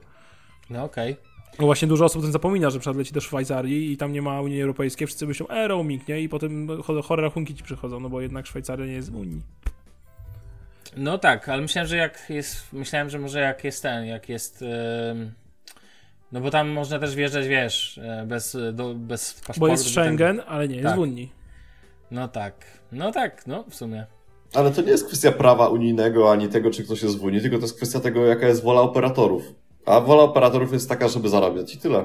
No 0.71 0.85
okej. 0.85 1.17
No 1.59 1.67
właśnie 1.67 1.89
dużo 1.89 2.05
osób 2.05 2.19
o 2.19 2.23
tym 2.23 2.33
zapomina, 2.33 2.71
że 2.71 2.79
przykład 2.79 2.97
leci 2.97 3.13
do 3.13 3.21
Szwajcarii 3.21 3.93
i 3.93 3.97
tam 3.97 4.13
nie 4.13 4.23
ma 4.23 4.41
Unii 4.41 4.63
Europejskiej, 4.63 5.07
wszyscy 5.07 5.27
myślą, 5.27 5.49
e, 5.49 5.69
roaming, 5.69 6.09
nie? 6.09 6.21
I 6.21 6.29
potem 6.29 6.67
cho- 6.67 7.03
chore 7.03 7.23
rachunki 7.23 7.55
ci 7.55 7.63
przychodzą, 7.63 8.01
no 8.01 8.09
bo 8.09 8.21
jednak 8.21 8.47
Szwajcaria 8.47 8.87
nie 8.87 8.93
jest 8.93 9.13
w 9.13 9.17
Unii. 9.17 9.43
No 10.97 11.19
tak, 11.19 11.49
ale 11.49 11.63
myślałem, 11.63 11.89
że 11.89 11.97
jak 11.97 12.27
jest. 12.31 12.73
Myślałem, 12.73 13.11
że 13.11 13.19
może 13.19 13.41
jak 13.41 13.65
jest 13.65 13.83
ten, 13.83 14.05
jak 14.07 14.29
jest. 14.29 14.63
ym, 14.63 15.33
no 16.33 16.41
bo 16.41 16.51
tam 16.51 16.69
można 16.69 16.99
też 16.99 17.15
wjeżdżać, 17.15 17.49
wiesz, 17.49 17.99
e, 17.99 18.25
bez, 18.27 18.57
do, 18.73 18.95
bez 18.95 19.33
paszportu. 19.35 19.61
Bo 19.61 19.69
jest 19.69 19.91
Schengen, 19.91 20.43
ale 20.49 20.69
nie 20.69 20.75
jest 20.75 20.87
Tak. 20.87 20.97
w 20.97 21.01
Unii. 21.01 21.33
No 22.13 22.29
tak. 22.29 22.55
No 22.93 23.13
tak, 23.13 23.47
no 23.47 23.65
w 23.69 23.75
sumie. 23.75 24.07
Ale 24.55 24.71
to 24.71 24.83
nie 24.83 24.91
jest 24.91 25.07
kwestia 25.07 25.33
prawa 25.33 25.69
unijnego, 25.69 26.33
ani 26.33 26.49
tego, 26.49 26.71
czy 26.71 26.85
ktoś 26.85 27.03
jest 27.03 27.19
w 27.19 27.25
Unii, 27.25 27.41
tylko 27.41 27.57
to 27.57 27.63
jest 27.63 27.77
kwestia 27.77 28.01
tego, 28.01 28.27
jaka 28.27 28.49
jest 28.49 28.63
wola 28.63 28.81
operatorów. 28.81 29.43
A 29.87 30.01
wola 30.01 30.23
operatorów 30.23 30.73
jest 30.73 30.89
taka, 30.89 31.09
żeby 31.09 31.29
zarabiać 31.29 31.75
i 31.75 31.79
tyle. 31.79 32.05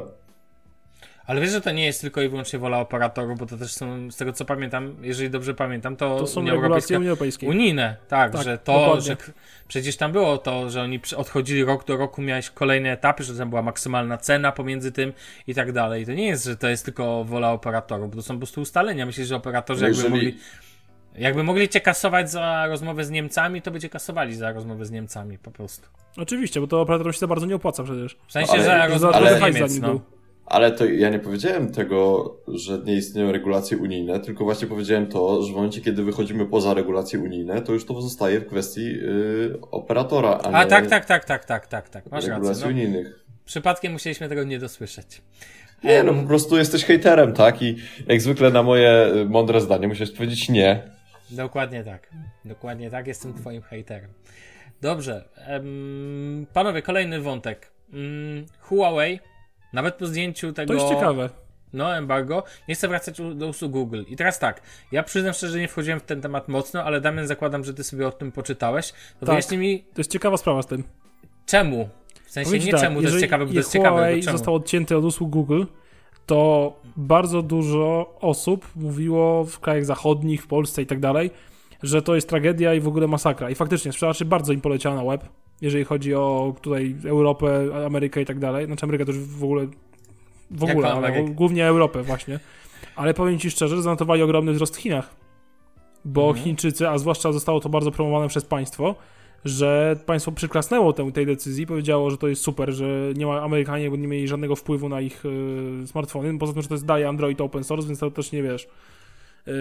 Ale 1.28 1.42
wiesz, 1.42 1.52
że 1.52 1.62
to 1.62 1.72
nie 1.72 1.86
jest 1.86 2.02
tylko 2.02 2.22
i 2.22 2.30
wyłącznie 2.30 2.60
wola 2.60 2.80
operatorów, 2.80 3.40
bo 3.40 3.46
to 3.46 3.58
też 3.58 3.74
są, 3.74 4.12
z 4.12 4.16
tego 4.18 4.34
co 4.34 4.46
pamiętam, 4.46 4.96
jeżeli 5.02 5.30
dobrze 5.30 5.54
pamiętam, 5.54 5.96
to, 5.96 6.20
To 6.20 6.28
są 6.28 6.42
Unia 6.42 6.52
regulacje 6.54 6.68
Europejska. 6.68 6.98
Unii 6.98 7.10
Europejskiej. 7.10 7.50
Unijne, 7.50 7.96
tak, 8.08 8.32
Tak, 8.32 8.44
że 8.44 8.58
to, 8.58 8.74
dokładnie. 8.80 9.02
że 9.02 9.18
przecież 9.68 9.98
tam 9.98 10.12
było 10.12 10.38
to, 10.38 10.70
że 10.70 10.82
oni 10.82 11.00
odchodzili 11.16 11.64
rok 11.66 11.86
do 11.86 11.98
roku, 11.98 12.22
miałeś 12.22 12.50
kolejne 12.50 12.92
etapy, 12.92 13.24
że 13.24 13.38
tam 13.38 13.50
była 13.50 13.62
maksymalna 13.62 14.18
cena 14.18 14.52
pomiędzy 14.52 14.92
tym 14.92 15.14
i 15.48 15.56
tak 15.56 15.72
dalej. 15.72 16.06
To 16.06 16.14
nie 16.14 16.28
jest, 16.28 16.46
że 16.46 16.58
to 16.58 16.68
jest 16.68 16.86
tylko 16.86 17.24
wola 17.24 17.52
operatorów, 17.52 18.10
bo 18.10 18.16
to 18.16 18.22
są 18.24 18.34
po 18.34 18.40
prostu 18.40 18.62
ustalenia. 18.62 19.06
Myślę, 19.06 19.26
że 19.26 19.36
operatorzy 19.36 19.84
jakby 19.86 19.98
Jeżeli- 19.98 20.12
mogli, 20.16 20.38
jakby 21.16 21.44
mogli 21.44 21.70
cię 21.70 21.82
kasować 21.82 22.32
za 22.32 22.66
rozmowę 22.68 23.06
z 23.06 23.10
Niemcami, 23.10 23.62
to 23.62 23.72
by 23.72 23.80
cię 23.80 23.90
kasowali 23.90 24.36
za 24.36 24.52
rozmowę 24.52 24.86
z 24.86 24.92
Niemcami 24.92 25.38
po 25.38 25.52
prostu. 25.52 25.88
Oczywiście, 26.18 26.62
bo 26.62 26.68
to 26.68 26.82
operatorom 26.82 27.14
się 27.14 27.20
za 27.20 27.28
bardzo 27.28 27.46
nie 27.46 27.56
opłaca 27.56 27.84
przecież. 27.84 28.18
W 28.28 28.32
sensie, 28.32 28.52
Ale- 28.52 28.62
że 28.62 28.66
za 28.66 28.88
rozmowę 28.88 29.14
trochę 29.18 29.38
z 29.38 29.40
hajs 29.40 29.54
za 29.54 29.60
Niemiec, 29.60 29.74
nim 29.74 29.82
no. 29.82 29.88
był. 29.90 30.02
Ale 30.48 30.72
to 30.72 30.86
ja 30.86 31.10
nie 31.10 31.20
powiedziałem 31.20 31.72
tego, 31.72 32.36
że 32.48 32.80
nie 32.86 32.96
istnieją 32.96 33.32
regulacje 33.32 33.78
unijne, 33.78 34.20
tylko 34.20 34.44
właśnie 34.44 34.68
powiedziałem 34.68 35.08
to, 35.08 35.44
że 35.44 35.54
w 35.54 35.56
momencie, 35.56 35.82
kiedy 35.82 36.04
wychodzimy 36.04 36.46
poza 36.46 36.74
regulacje 36.74 37.20
unijne, 37.20 37.62
to 37.62 37.74
już 37.74 37.86
to 37.86 37.94
pozostaje 37.94 38.40
w 38.40 38.48
kwestii 38.48 38.86
yy, 38.86 39.60
operatora, 39.72 40.30
a, 40.30 40.52
A 40.52 40.64
nie 40.64 40.70
tak, 40.70 40.88
tak, 40.88 41.06
tak, 41.06 41.26
tak, 41.26 41.46
tak, 41.46 41.68
tak, 41.68 41.90
tak. 41.90 42.12
Masz 42.12 42.26
regulacji 42.26 42.64
rację. 42.64 42.76
No. 42.76 42.82
unijnych. 42.82 43.26
Przypadkiem 43.46 43.94
musieliśmy 43.94 44.30
tego 44.30 44.44
nie 44.44 44.60
dosłyszeć. 44.60 45.22
Nie, 45.84 46.04
no 46.04 46.14
po 46.14 46.24
prostu 46.28 46.58
jesteś 46.58 46.86
hejterem, 46.86 47.34
tak? 47.34 47.62
I 47.62 47.76
jak 48.08 48.22
zwykle 48.22 48.52
na 48.52 48.64
moje 48.64 49.08
y, 49.16 49.26
mądre 49.26 49.62
zdanie 49.62 49.88
musisz 49.88 50.12
powiedzieć 50.12 50.50
nie. 50.50 50.84
Dokładnie 51.30 51.84
tak. 51.84 52.10
Dokładnie 52.46 52.90
tak, 52.90 53.08
jestem 53.08 53.34
twoim 53.34 53.62
hejterem. 53.62 54.10
Dobrze. 54.82 55.30
panowie, 56.54 56.82
kolejny 56.82 57.22
wątek. 57.22 57.72
Mm, 57.94 58.46
Huawei, 58.60 59.20
nawet 59.78 59.96
po 59.96 60.06
zdjęciu 60.08 60.54
tego. 60.54 60.74
To 60.74 60.80
jest 60.80 60.96
ciekawe. 60.96 61.30
No, 61.74 61.96
embargo, 61.98 62.44
nie 62.68 62.76
chcę 62.76 62.88
wracać 62.88 63.18
do 63.36 63.48
usług 63.48 63.72
Google. 63.72 64.04
I 64.08 64.16
teraz 64.16 64.40
tak, 64.40 64.62
ja 64.92 65.04
przyznam 65.04 65.34
szczerze, 65.34 65.54
że 65.54 65.60
nie 65.60 65.68
wchodziłem 65.68 66.00
w 66.00 66.04
ten 66.04 66.22
temat 66.22 66.48
mocno, 66.48 66.84
ale 66.84 67.02
Damian, 67.02 67.28
zakładam, 67.28 67.64
że 67.64 67.74
ty 67.74 67.84
sobie 67.84 68.08
o 68.08 68.12
tym 68.12 68.32
poczytałeś. 68.32 68.92
To 68.92 68.98
Tak. 69.20 69.30
wyjaśnij 69.30 69.60
mi, 69.60 69.80
To 69.80 70.00
jest 70.00 70.12
ciekawa 70.12 70.38
sprawa 70.38 70.62
z 70.62 70.68
tym. 70.68 70.84
czemu? 71.46 71.90
W 72.26 72.32
sensie 72.32 72.48
Powiem 72.48 72.62
ci 72.62 72.66
nie 72.68 72.72
tak, 72.74 72.82
czemu, 72.82 73.02
to 73.02 73.08
jest 73.08 73.20
ciekawe, 73.20 73.46
bo 73.46 73.52
to 73.52 73.58
jest 73.58 73.72
ciekawe, 73.74 73.90
Huawei 73.98 74.22
został 74.22 74.56
odcięty 74.56 74.98
od 74.98 75.06
usług 75.06 75.30
Google, 75.30 75.64
to 76.26 76.74
bardzo 76.98 77.42
dużo 77.42 78.16
osób 78.22 78.68
mówiło 78.76 79.44
w 79.46 79.60
krajach 79.60 79.86
zachodnich, 79.86 80.44
w 80.44 80.48
Polsce 80.48 80.82
i 80.82 80.86
tak 80.86 81.00
dalej, 81.00 81.32
że 81.84 82.02
to 82.02 82.16
jest 82.16 82.30
tragedia 82.30 82.74
i 82.74 82.80
w 82.80 82.88
ogóle 82.88 83.08
masakra. 83.08 83.50
I 83.50 83.56
faktycznie 83.56 83.92
sprzedaż 83.92 84.24
bardzo 84.24 84.54
im 84.54 84.62
poleciała 84.62 84.96
na 84.96 85.04
web, 85.04 85.26
jeżeli 85.62 85.84
chodzi 85.84 86.14
o 86.16 86.56
tutaj 86.62 86.96
Europę, 87.06 87.70
Amerykę 87.86 88.22
i 88.22 88.26
tak 88.26 88.40
dalej. 88.40 88.66
Znaczy 88.66 88.84
Amerykę 88.84 89.06
też 89.06 89.18
w 89.18 89.44
ogóle, 89.44 89.68
w 90.52 90.64
ogóle, 90.64 90.94
ale 90.94 91.24
głównie 91.24 91.66
Europę 91.66 92.04
właśnie. 92.04 92.40
Ale 92.96 93.14
powiem 93.14 93.40
ci 93.40 93.52
szczerze, 93.52 93.76
że 93.76 93.82
zanotowali 93.82 94.22
ogromny 94.22 94.54
wzrost 94.54 94.78
w 94.78 94.80
Chinach. 94.80 95.16
Bo 96.06 96.28
Mhm. 96.28 96.46
Chińczycy, 96.46 96.90
a 96.90 96.98
zwłaszcza 96.98 97.32
zostało 97.32 97.60
to 97.60 97.70
bardzo 97.70 97.92
promowane 97.92 98.28
przez 98.28 98.46
państwo, 98.46 98.96
że 99.46 99.96
państwo 100.06 100.32
przyklasnęło 100.32 100.94
tę, 100.94 101.12
tej 101.12 101.26
decyzji, 101.26 101.68
powiedziało, 101.68 102.10
że 102.10 102.18
to 102.18 102.28
jest 102.28 102.42
super, 102.42 102.72
że 102.72 102.86
nie 103.16 103.26
ma 103.26 103.42
Amerykanie, 103.42 103.90
bo 103.90 103.96
nie 103.96 104.08
mieli 104.08 104.28
żadnego 104.28 104.56
wpływu 104.56 104.90
na 104.90 105.02
ich 105.02 105.26
y, 105.26 105.88
smartfony. 105.88 106.38
Poza 106.38 106.54
tym, 106.54 106.62
że 106.62 106.68
to 106.68 106.74
jest 106.74 106.86
daje 106.86 107.08
Android 107.10 107.42
open 107.42 107.64
source, 107.64 107.88
więc 107.88 108.00
to 108.00 108.12
też 108.12 108.32
nie 108.32 108.44
wiesz. 108.44 108.68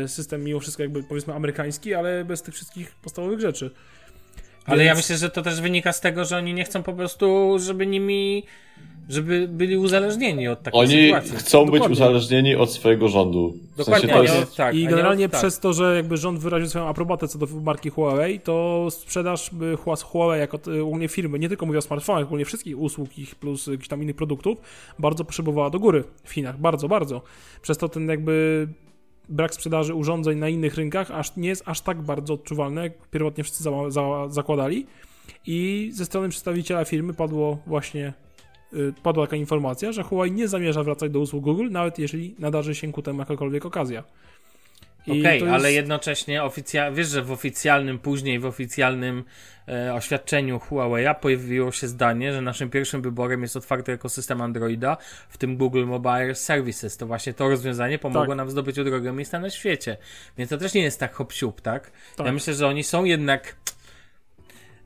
y, 0.05 0.09
system 0.09 0.44
mimo 0.44 0.61
wszystko 0.61 0.82
jakby 0.82 1.03
powiedzmy 1.03 1.34
amerykański, 1.34 1.94
ale 1.94 2.24
bez 2.24 2.42
tych 2.42 2.55
wszystkich 2.55 2.94
podstawowych 2.94 3.40
rzeczy. 3.40 3.70
Ale 4.67 4.85
ja 4.85 4.95
myślę, 4.95 5.17
że 5.17 5.31
to 5.31 5.43
też 5.43 5.61
wynika 5.61 5.93
z 5.93 6.01
tego, 6.01 6.25
że 6.25 6.37
oni 6.37 6.55
nie 6.55 6.64
chcą 6.64 6.83
po 6.83 6.93
prostu, 6.93 7.57
żeby 7.59 7.87
nimi 7.87 8.43
żeby 9.09 9.49
byli 9.49 9.77
uzależnieni 9.77 10.49
od 10.49 10.62
takiej 10.62 10.81
Oni 10.81 10.91
sytuacji. 11.07 11.37
chcą 11.37 11.64
być 11.64 11.73
Dokładnie. 11.73 11.93
uzależnieni 11.93 12.55
od 12.57 12.73
swojego 12.73 13.09
rządu. 13.09 13.55
W 13.73 13.77
Dokładnie, 13.77 14.09
sensie 14.09 14.23
jest... 14.25 14.43
od- 14.51 14.57
tak, 14.57 14.75
I 14.75 14.83
nie 14.83 14.89
generalnie 14.89 15.25
od- 15.27 15.31
tak. 15.33 15.41
przez 15.41 15.59
to, 15.61 15.73
że 15.73 15.97
jakby 15.97 16.17
rząd 16.17 16.39
wyraził 16.39 16.69
swoją 16.69 16.87
aprobatę 16.89 17.29
co 17.29 17.39
do 17.39 17.47
marki 17.47 17.91
Huawei, 17.91 18.41
to 18.41 18.87
sprzedaż 18.91 19.49
y, 19.49 19.77
Hua- 19.77 20.03
Huawei 20.05 20.41
jako 20.41 20.59
y, 20.69 20.83
ogólnie 20.83 21.09
firmy, 21.09 21.39
nie 21.39 21.49
tylko 21.49 21.67
mówię 21.67 21.79
o 21.79 21.83
smartfonach, 21.83 22.23
ogólnie 22.25 22.45
wszystkich 22.45 22.79
usług 22.79 23.19
ich 23.19 23.35
plus 23.35 23.67
jakichś 23.67 23.89
tam 23.89 24.03
innych 24.03 24.17
produktów, 24.17 24.59
bardzo 24.99 25.25
potrzebowała 25.25 25.71
do 25.71 25.79
góry 25.81 26.05
w 26.25 26.33
Chinach, 26.33 26.59
bardzo, 26.61 26.89
bardzo. 26.89 27.23
Przez 27.62 27.79
to 27.79 27.89
ten 27.89 28.09
jakby 28.09 28.69
brak 29.29 29.55
sprzedaży 29.55 29.95
urządzeń 29.95 30.39
na 30.39 30.49
innych 30.49 30.74
rynkach 30.74 31.11
aż 31.11 31.37
nie 31.37 31.49
jest 31.49 31.62
aż 31.66 31.81
tak 31.81 32.03
bardzo 32.03 32.35
odczuwalny, 32.35 32.83
jak 32.83 33.09
pierwotnie 33.11 33.45
wszyscy 33.45 33.64
za, 33.64 33.70
za, 33.89 34.29
zakładali. 34.29 34.87
I 35.47 35.91
ze 35.95 36.05
strony 36.05 36.29
przedstawiciela 36.29 36.85
firmy 36.85 37.14
padło 37.14 37.59
właśnie 37.66 38.12
y, 38.72 38.93
padła 39.03 39.27
taka 39.27 39.37
informacja, 39.37 39.93
że 39.93 40.03
Huawei 40.03 40.33
nie 40.33 40.49
zamierza 40.49 40.83
wracać 40.83 41.12
do 41.12 41.20
usług 41.20 41.45
Google, 41.45 41.70
nawet 41.70 41.99
jeżeli 41.99 42.35
nadarzy 42.39 42.74
się 42.74 42.93
ku 42.93 43.03
temu 43.03 43.18
jakakolwiek 43.18 43.66
okazja. 43.66 44.05
Okej, 45.09 45.40
to 45.40 45.46
ale 45.46 45.72
jest- 45.72 45.76
jednocześnie 45.76 46.42
oficja... 46.42 46.92
wiesz, 46.92 47.09
że 47.09 47.22
w 47.22 47.32
oficjalnym, 47.32 47.98
później 47.98 48.38
w 48.38 48.46
oficjalnym 48.46 49.24
e, 49.68 49.94
oświadczeniu 49.94 50.59
Huawei'a 50.59 51.14
pojawiło 51.14 51.72
się 51.72 51.88
zdanie, 51.88 52.32
że 52.32 52.42
naszym 52.42 52.70
pierwszym 52.70 53.02
wyborem 53.02 53.42
jest 53.42 53.57
otwarty 53.57 53.92
ekosystem 53.92 54.40
Androida, 54.40 54.96
w 55.28 55.38
tym 55.38 55.57
Google 55.57 55.84
Mobile 55.84 56.34
Services. 56.34 56.96
To 56.96 57.07
właśnie 57.07 57.34
to 57.34 57.48
rozwiązanie 57.48 57.98
pomogło 57.98 58.26
Tak. 58.26 58.36
nam 58.36 58.46
w 58.48 58.50
zdobyciu 58.50 58.84
drugego 58.84 59.12
miejsca 59.12 59.38
na 59.40 59.50
świecie. 59.50 59.96
Więc 60.38 60.50
to 60.50 60.59
też 60.59 60.74
nie 60.74 60.82
jest 60.82 61.00
tak 61.00 61.14
hop 61.14 61.32
tak? 61.62 61.90
Tak. 62.16 62.26
Ja 62.26 62.32
myślę, 62.32 62.54
że 62.54 62.66
oni 62.66 62.84
są 62.84 63.04
jednak... 63.04 63.57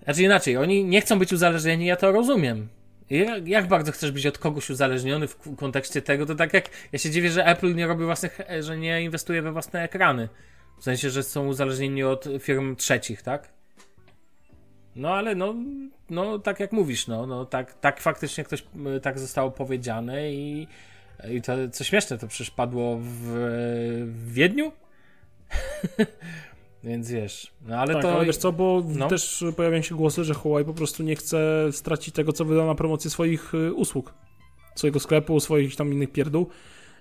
Znaczy 0.04 0.22
inaczej, 0.22 0.56
oni 0.56 0.84
nie 0.84 1.00
chcą 1.00 1.18
być 1.18 1.32
uzależnieni, 1.32 1.86
ja 1.86 1.96
to 1.96 2.12
rozumiem. 2.12 2.68
Jak, 3.11 3.48
jak 3.48 3.68
bardzo 3.68 3.92
chcesz 3.92 4.11
być 4.11 4.26
od 4.26 4.38
kogoś 4.38 4.70
uzależniony 4.70 5.28
w 5.28 5.56
kontekście 5.56 6.02
tego, 6.02 6.26
to 6.26 6.34
tak 6.34 6.54
jak 6.54 6.70
ja 6.92 6.98
się 6.98 7.11
dziwię, 7.11 7.30
że 7.30 7.46
Apple 7.46 7.74
nie 7.74 7.86
robi 7.86 8.04
własnych, 8.04 8.40
e, 8.40 8.62
że 8.62 8.78
nie 8.78 9.02
inwestuje 9.02 9.42
we 9.42 9.52
własne 9.52 9.82
ekrany. 9.82 10.28
W 10.78 10.84
sensie, 10.84 11.11
że 11.11 11.22
są 11.22 11.46
uzależnieni 11.46 12.02
od 12.02 12.24
firm 12.40 12.76
trzecich, 12.76 13.22
tak? 13.22 13.48
No 14.96 15.14
ale 15.14 15.34
no, 15.34 15.54
no 16.11 16.38
tak 16.38 16.61
jak 16.61 16.72
mówisz, 16.72 17.06
no, 17.06 17.26
no 17.26 17.44
tak, 17.44 17.74
tak 17.74 18.00
faktycznie 18.00 18.44
ktoś 18.44 18.64
tak 19.02 19.18
zostało 19.18 19.50
powiedziane 19.50 20.32
i, 20.32 20.68
i 21.30 21.42
to 21.42 21.52
co 21.72 21.84
śmieszne, 21.84 22.18
to 22.18 22.28
przecież 22.28 22.50
padło 22.50 22.96
w, 22.96 23.06
w 24.06 24.32
Wiedniu? 24.32 24.72
Więc 26.85 27.11
wiesz, 27.11 27.53
no 27.66 27.76
ale 27.76 27.95
tak, 27.95 28.03
to... 28.03 28.12
ale 28.12 28.26
wiesz 28.26 28.37
co, 28.37 28.53
bo 28.53 28.83
no. 28.89 29.09
też 29.09 29.45
pojawiają 29.57 29.83
się 29.83 29.95
głosy, 29.95 30.24
że 30.24 30.35
Huawei 30.35 30.64
po 30.64 30.74
prostu 30.74 31.03
nie 31.03 31.16
chce 31.16 31.68
stracić 31.72 32.14
tego, 32.14 32.33
co 32.33 32.45
wyda 32.45 32.66
na 32.66 32.74
promocję 32.74 33.11
swoich 33.11 33.55
y, 33.55 33.74
usług, 33.74 34.14
swojego 34.74 35.01
sklepu, 35.01 35.41
swoich 35.41 35.76
tam 35.76 35.93
innych 35.93 36.12
pierdół, 36.12 36.47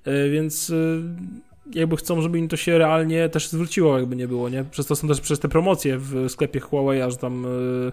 Y, 0.07 0.29
więc 0.29 0.69
y, 0.69 1.01
jakby 1.73 1.95
chcą, 1.95 2.21
żeby 2.21 2.39
im 2.39 2.47
to 2.47 2.57
się 2.57 2.77
realnie 2.77 3.29
też 3.29 3.49
zwróciło, 3.49 3.97
jakby 3.97 4.15
nie 4.15 4.27
było, 4.27 4.49
nie? 4.49 4.63
Przez 4.63 4.85
to 4.87 4.95
są 4.95 5.07
też 5.07 5.21
przez 5.21 5.39
te 5.39 5.49
promocje 5.49 5.97
w 5.97 6.25
sklepie 6.29 6.59
Huawei, 6.59 7.11
że 7.11 7.17
tam 7.17 7.45
y, 7.45 7.91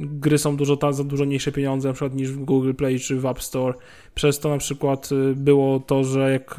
gry 0.00 0.38
są 0.38 0.56
dużo 0.56 0.76
ta, 0.76 0.92
za 0.92 1.04
dużo 1.04 1.24
mniejsze 1.24 1.52
pieniądze 1.52 1.88
na 1.88 1.94
przykład 1.94 2.14
niż 2.14 2.32
w 2.32 2.44
Google 2.44 2.72
Play 2.74 3.00
czy 3.00 3.16
w 3.16 3.26
App 3.26 3.42
Store. 3.42 3.74
Przez 4.14 4.38
to 4.38 4.48
na 4.48 4.58
przykład 4.58 5.10
było 5.34 5.80
to, 5.80 6.04
że 6.04 6.32
jak 6.32 6.56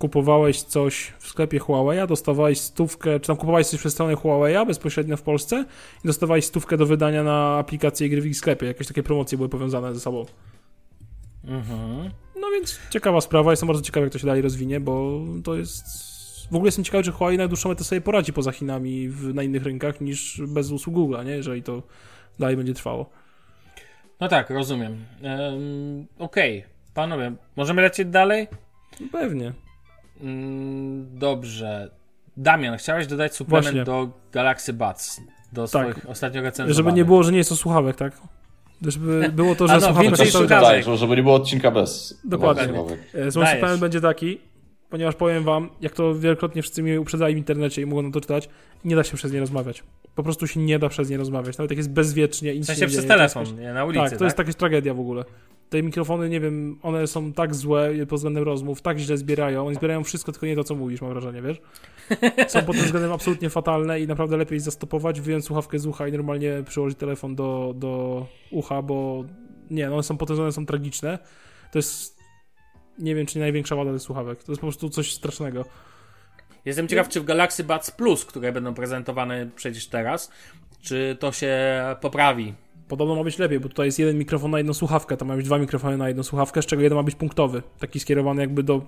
kupowałeś 0.00 0.62
coś 0.62 1.12
w 1.18 1.28
sklepie 1.28 1.58
Huawei, 1.58 2.08
dostawałeś 2.08 2.60
stówkę, 2.60 3.20
czy 3.20 3.26
tam 3.26 3.36
kupowałeś 3.36 3.66
coś 3.66 3.80
przez 3.80 3.92
stronę 3.92 4.14
Huawei 4.14 4.66
bezpośrednio 4.66 5.16
w 5.16 5.22
Polsce 5.22 5.64
i 6.04 6.06
dostawałeś 6.06 6.44
stówkę 6.44 6.76
do 6.76 6.86
wydania 6.86 7.22
na 7.22 7.58
aplikację 7.58 8.08
gry 8.08 8.20
w 8.20 8.26
ich 8.26 8.36
sklepie. 8.36 8.66
Jakieś 8.66 8.86
takie 8.86 9.02
promocje 9.02 9.38
były 9.38 9.48
powiązane 9.48 9.94
ze 9.94 10.00
sobą. 10.00 10.26
Mhm. 11.44 12.10
No 12.40 12.50
więc 12.50 12.80
ciekawa 12.90 13.20
sprawa, 13.20 13.50
jestem 13.50 13.66
bardzo 13.66 13.82
ciekawy 13.82 14.06
jak 14.06 14.12
to 14.12 14.18
się 14.18 14.26
dalej 14.26 14.42
rozwinie, 14.42 14.80
bo 14.80 15.20
to 15.44 15.54
jest... 15.54 15.84
W 16.50 16.54
ogóle 16.54 16.68
jestem 16.68 16.84
ciekawy, 16.84 17.04
czy 17.04 17.12
Huawei 17.12 17.38
na 17.38 17.48
dłuższą 17.48 17.68
metę 17.68 17.84
sobie 17.84 18.00
poradzi 18.00 18.32
poza 18.32 18.52
Chinami 18.52 19.08
w, 19.08 19.34
na 19.34 19.42
innych 19.42 19.64
rynkach 19.64 20.00
niż 20.00 20.42
bez 20.48 20.70
usług 20.70 20.96
Google'a, 20.96 21.26
nie? 21.26 21.32
Jeżeli 21.32 21.62
to 21.62 21.82
dalej 22.38 22.56
będzie 22.56 22.74
trwało. 22.74 23.10
No 24.20 24.28
tak, 24.28 24.50
rozumiem. 24.50 25.04
Um, 25.22 26.06
Okej, 26.18 26.64
panowie, 26.94 27.32
możemy 27.56 27.82
lecieć 27.82 28.08
dalej? 28.08 28.48
Pewnie. 29.12 29.52
Mm, 30.22 31.18
dobrze. 31.18 31.90
Damian, 32.36 32.76
chciałeś 32.76 33.06
dodać 33.06 33.34
suplement 33.34 33.64
Właśnie. 33.64 33.84
do 33.84 34.08
Galaxy 34.32 34.72
Buds, 34.72 35.20
do 35.52 35.68
Tak. 35.68 35.68
swoich 35.68 36.10
ostatnio 36.10 36.42
recenzjowanych. 36.42 36.76
Żeby 36.76 36.92
nie 36.92 37.04
było, 37.04 37.22
że 37.22 37.32
nie 37.32 37.38
jest 37.38 37.50
to 37.50 37.56
słuchawek, 37.56 37.96
tak? 37.96 38.12
Żeby 38.82 39.30
było 39.32 39.54
to, 39.54 39.68
że 39.68 39.74
no, 39.74 39.80
słuchawek 39.80 40.02
więcej 40.02 40.26
słuchawek. 40.26 40.84
Tak, 40.84 40.96
żeby 40.96 41.16
nie 41.16 41.22
było 41.22 41.34
odcinka 41.34 41.70
bez. 41.70 42.20
Dokładnie. 42.24 42.64
słuchawek. 42.64 43.00
E, 43.14 43.30
suplement 43.30 43.80
będzie 43.80 44.00
taki, 44.00 44.38
ponieważ 44.90 45.14
powiem 45.14 45.44
wam, 45.44 45.70
jak 45.80 45.92
to 45.92 46.14
wielokrotnie 46.14 46.62
wszyscy 46.62 46.82
mnie 46.82 47.00
uprzedzali 47.00 47.34
w 47.34 47.38
internecie 47.38 47.82
i 47.82 47.86
mogą 47.86 48.02
na 48.02 48.10
to 48.10 48.20
czytać, 48.20 48.48
nie 48.84 48.96
da 48.96 49.04
się 49.04 49.16
przez 49.16 49.32
nie 49.32 49.40
rozmawiać. 49.40 49.82
Po 50.14 50.22
prostu 50.22 50.46
się 50.46 50.60
nie 50.60 50.78
da 50.78 50.88
przez 50.88 51.10
nie 51.10 51.16
rozmawiać. 51.16 51.58
Nawet 51.58 51.70
jak 51.70 51.78
jest 51.78 51.90
bezwiecznie 51.90 52.54
i 52.54 52.56
nic 52.56 52.64
W 52.64 52.66
sensie 52.66 52.80
się 52.80 52.86
nie 52.86 52.88
przez 52.88 53.00
dzieje, 53.00 53.14
telefon, 53.14 53.60
nie, 53.60 53.72
na 53.72 53.84
ulicy, 53.84 54.10
tak, 54.10 54.18
to 54.18 54.24
jest 54.24 54.38
jakaś 54.38 54.54
tragedia 54.54 54.94
w 54.94 55.00
ogóle. 55.00 55.24
Te 55.70 55.82
mikrofony, 55.82 56.28
nie 56.28 56.40
wiem, 56.40 56.78
one 56.82 57.06
są 57.06 57.32
tak 57.32 57.54
złe 57.54 58.06
pod 58.08 58.18
względem 58.18 58.44
rozmów, 58.44 58.82
tak 58.82 58.98
źle 58.98 59.16
zbierają. 59.16 59.66
Oni 59.66 59.76
zbierają 59.76 60.04
wszystko, 60.04 60.32
tylko 60.32 60.46
nie 60.46 60.56
to, 60.56 60.64
co 60.64 60.74
mówisz, 60.74 61.00
mam 61.00 61.10
wrażenie, 61.10 61.42
wiesz? 61.42 61.60
Są 62.48 62.62
pod 62.62 62.76
tym 62.76 62.84
względem 62.84 63.12
absolutnie 63.12 63.50
fatalne 63.50 64.00
i 64.00 64.06
naprawdę 64.06 64.36
lepiej 64.36 64.60
zastopować, 64.60 65.20
wyjąć 65.20 65.44
słuchawkę 65.44 65.78
z 65.78 65.86
ucha 65.86 66.08
i 66.08 66.12
normalnie 66.12 66.62
przyłożyć 66.68 66.98
telefon 66.98 67.34
do, 67.34 67.74
do 67.76 68.26
ucha, 68.50 68.82
bo 68.82 69.24
nie, 69.70 69.86
no 69.86 69.94
one 69.94 70.02
są 70.02 70.16
tym 70.18 70.26
względem 70.26 70.52
są 70.52 70.66
tragiczne. 70.66 71.18
To 71.72 71.78
jest, 71.78 72.18
nie 72.98 73.14
wiem, 73.14 73.26
czy 73.26 73.38
nie 73.38 73.42
największa 73.42 73.76
wada 73.76 73.92
tych 73.92 74.02
słuchawek. 74.02 74.44
To 74.44 74.52
jest 74.52 74.60
po 74.60 74.66
prostu 74.66 74.90
coś 74.90 75.14
strasznego. 75.14 75.64
Jestem 76.64 76.88
ciekaw, 76.88 77.08
czy 77.08 77.20
w 77.20 77.24
Galaxy 77.24 77.64
Buds 77.64 77.90
Plus, 77.90 78.24
które 78.24 78.52
będą 78.52 78.74
prezentowane 78.74 79.50
przecież 79.56 79.86
teraz, 79.86 80.30
czy 80.82 81.16
to 81.20 81.32
się 81.32 81.56
poprawi. 82.00 82.54
Podobno 82.90 83.14
ma 83.14 83.24
być 83.24 83.38
lepiej, 83.38 83.60
bo 83.60 83.68
tutaj 83.68 83.86
jest 83.86 83.98
jeden 83.98 84.18
mikrofon 84.18 84.50
na 84.50 84.58
jedną 84.58 84.74
słuchawkę, 84.74 85.16
tam 85.16 85.28
ma 85.28 85.36
być 85.36 85.46
dwa 85.46 85.58
mikrofony 85.58 85.96
na 85.96 86.08
jedną 86.08 86.22
słuchawkę, 86.22 86.62
z 86.62 86.66
czego 86.66 86.82
jeden 86.82 86.96
ma 86.96 87.02
być 87.02 87.14
punktowy, 87.14 87.62
taki 87.78 88.00
skierowany 88.00 88.40
jakby 88.40 88.62
do, 88.62 88.82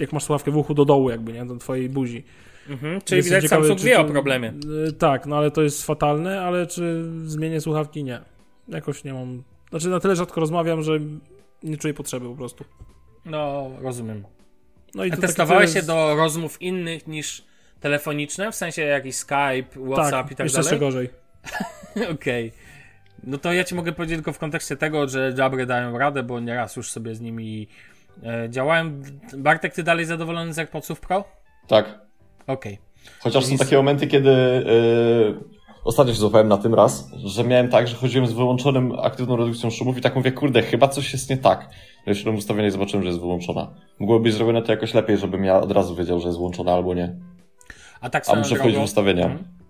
jak 0.00 0.12
masz 0.12 0.24
słuchawkę 0.24 0.50
w 0.50 0.56
uchu, 0.56 0.74
do 0.74 0.84
dołu 0.84 1.10
jakby, 1.10 1.32
nie, 1.32 1.46
do 1.46 1.56
twojej 1.56 1.88
buzi. 1.88 2.24
Mhm. 2.68 3.00
Czyli 3.00 3.16
Więc 3.16 3.26
widać, 3.26 3.42
ciekawe, 3.42 3.62
Samsung 3.62 3.80
czy 3.80 3.86
wie 3.86 4.00
o 4.00 4.04
problemie. 4.04 4.52
Y, 4.88 4.92
tak, 4.92 5.26
no 5.26 5.36
ale 5.36 5.50
to 5.50 5.62
jest 5.62 5.86
fatalne, 5.86 6.42
ale 6.42 6.66
czy 6.66 7.04
zmienię 7.24 7.60
słuchawki? 7.60 8.04
Nie. 8.04 8.20
Jakoś 8.68 9.04
nie 9.04 9.14
mam, 9.14 9.42
znaczy 9.70 9.88
na 9.88 10.00
tyle 10.00 10.16
rzadko 10.16 10.40
rozmawiam, 10.40 10.82
że 10.82 10.98
nie 11.62 11.76
czuję 11.76 11.94
potrzeby 11.94 12.28
po 12.28 12.34
prostu. 12.34 12.64
No, 13.24 13.70
rozumiem. 13.80 14.24
No 14.94 15.04
i 15.04 15.12
A 15.12 15.16
to 15.16 15.22
testowałeś 15.22 15.72
się 15.72 15.82
do 15.82 16.16
rozmów 16.16 16.62
innych 16.62 17.06
niż 17.06 17.44
telefoniczne? 17.80 18.52
W 18.52 18.54
sensie 18.54 18.82
jakiś 18.82 19.16
Skype, 19.16 19.66
WhatsApp 19.92 20.22
tak, 20.22 20.32
i 20.32 20.36
tak 20.36 20.44
jeszcze 20.44 20.62
dalej? 20.62 20.80
gorzej. 20.80 21.08
Okej. 22.14 22.52
No 23.24 23.38
to 23.38 23.52
ja 23.52 23.64
ci 23.64 23.74
mogę 23.74 23.92
powiedzieć 23.92 24.16
tylko 24.16 24.32
w 24.32 24.38
kontekście 24.38 24.76
tego, 24.76 25.08
że 25.08 25.34
Jabry 25.38 25.66
dają 25.66 25.98
radę, 25.98 26.22
bo 26.22 26.40
nieraz 26.40 26.76
już 26.76 26.90
sobie 26.90 27.14
z 27.14 27.20
nimi 27.20 27.68
e, 28.22 28.50
działałem. 28.50 29.02
Bartek, 29.36 29.74
ty 29.74 29.82
dalej 29.82 30.04
zadowolony 30.04 30.52
z 30.52 30.58
AirPodsów 30.58 31.00
Pro? 31.00 31.24
Tak. 31.66 31.98
Okej. 32.46 32.78
Chociaż 33.20 33.44
są 33.44 33.56
takie 33.56 33.76
momenty, 33.76 34.06
kiedy 34.06 34.30
yy, 34.30 35.40
ostatnio 35.84 36.12
się 36.12 36.20
złapałem 36.20 36.48
na 36.48 36.58
tym 36.58 36.74
raz, 36.74 37.10
że 37.24 37.44
miałem 37.44 37.68
tak, 37.68 37.88
że 37.88 37.96
chodziłem 37.96 38.26
z 38.26 38.32
wyłączonym 38.32 38.92
aktywną 39.02 39.36
redukcją 39.36 39.70
szumów 39.70 39.98
i 39.98 40.00
tak 40.00 40.16
mówię, 40.16 40.32
kurde, 40.32 40.62
chyba 40.62 40.88
coś 40.88 41.12
jest 41.12 41.30
nie 41.30 41.36
tak. 41.36 41.68
No 42.06 42.12
i 42.12 42.16
szedłem 42.16 42.36
ustawienie 42.36 42.68
i 42.68 42.70
zobaczyłem, 42.70 43.02
że 43.02 43.08
jest 43.08 43.20
wyłączona. 43.20 43.74
Mogłoby 43.98 44.22
być 44.22 44.34
zrobione 44.34 44.62
to 44.62 44.72
jakoś 44.72 44.94
lepiej, 44.94 45.18
żebym 45.18 45.44
ja 45.44 45.60
od 45.60 45.72
razu 45.72 45.96
wiedział, 45.96 46.20
że 46.20 46.26
jest 46.26 46.38
włączona 46.38 46.72
albo 46.72 46.94
nie. 46.94 47.16
A 48.00 48.10
tak 48.10 48.24
A 48.28 48.34
muszę 48.34 48.56
wchodzić 48.56 48.78
w 48.78 48.82
ustawienia. 48.82 49.24
Mhm. 49.24 49.61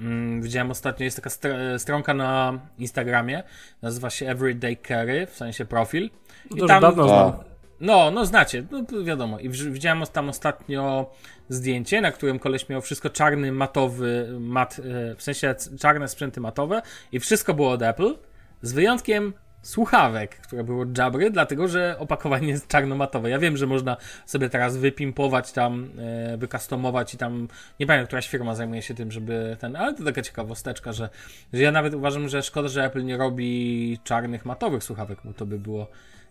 Mm, 0.00 0.42
widziałem 0.42 0.70
ostatnio, 0.70 1.04
jest 1.04 1.16
taka 1.16 1.30
str- 1.30 1.78
stronka 1.78 2.14
na 2.14 2.58
Instagramie, 2.78 3.42
nazywa 3.82 4.10
się 4.10 4.28
Everyday 4.28 4.76
Carry, 4.88 5.26
w 5.26 5.36
sensie 5.36 5.64
profil. 5.64 6.10
To 6.50 6.64
I 6.64 6.68
tam, 6.68 6.82
dawno 6.82 7.08
znam. 7.08 7.32
No, 7.80 8.10
no 8.10 8.26
znacie, 8.26 8.64
no 8.70 9.04
wiadomo. 9.04 9.38
I 9.38 9.48
widziałem 9.48 10.02
tam 10.12 10.28
ostatnio 10.28 11.10
zdjęcie, 11.48 12.00
na 12.00 12.12
którym 12.12 12.38
koleś 12.38 12.68
miał 12.68 12.80
wszystko 12.80 13.10
czarny, 13.10 13.52
matowy, 13.52 14.36
mat, 14.40 14.80
e, 15.10 15.14
w 15.14 15.22
sensie 15.22 15.54
czarne 15.80 16.08
sprzęty 16.08 16.40
matowe 16.40 16.82
i 17.12 17.20
wszystko 17.20 17.54
było 17.54 17.70
od 17.70 17.82
Apple, 17.82 18.14
z 18.62 18.72
wyjątkiem 18.72 19.32
słuchawek, 19.62 20.36
które 20.36 20.64
były 20.64 20.82
od 20.82 20.98
Jabry, 20.98 21.30
dlatego 21.30 21.68
że 21.68 21.96
opakowanie 21.98 22.48
jest 22.48 22.68
czarno-matowe. 22.68 23.30
Ja 23.30 23.38
wiem, 23.38 23.56
że 23.56 23.66
można 23.66 23.96
sobie 24.26 24.48
teraz 24.48 24.76
wypimpować 24.76 25.52
tam, 25.52 25.90
e, 25.98 26.36
wykustomować 26.36 27.14
i 27.14 27.18
tam, 27.18 27.48
nie 27.80 27.86
pamiętam, 27.86 28.06
któraś 28.06 28.28
firma 28.28 28.54
zajmuje 28.54 28.82
się 28.82 28.94
tym, 28.94 29.12
żeby 29.12 29.56
ten, 29.60 29.76
ale 29.76 29.94
to 29.94 30.04
taka 30.04 30.22
ciekawosteczka, 30.22 30.92
że, 30.92 31.08
że 31.52 31.62
ja 31.62 31.72
nawet 31.72 31.94
uważam, 31.94 32.28
że 32.28 32.42
szkoda, 32.42 32.68
że 32.68 32.84
Apple 32.84 33.04
nie 33.04 33.16
robi 33.16 33.98
czarnych, 34.04 34.44
matowych 34.44 34.84
słuchawek, 34.84 35.18
bo 35.24 35.32
to 35.32 35.46
by 35.46 35.58
było 35.58 35.86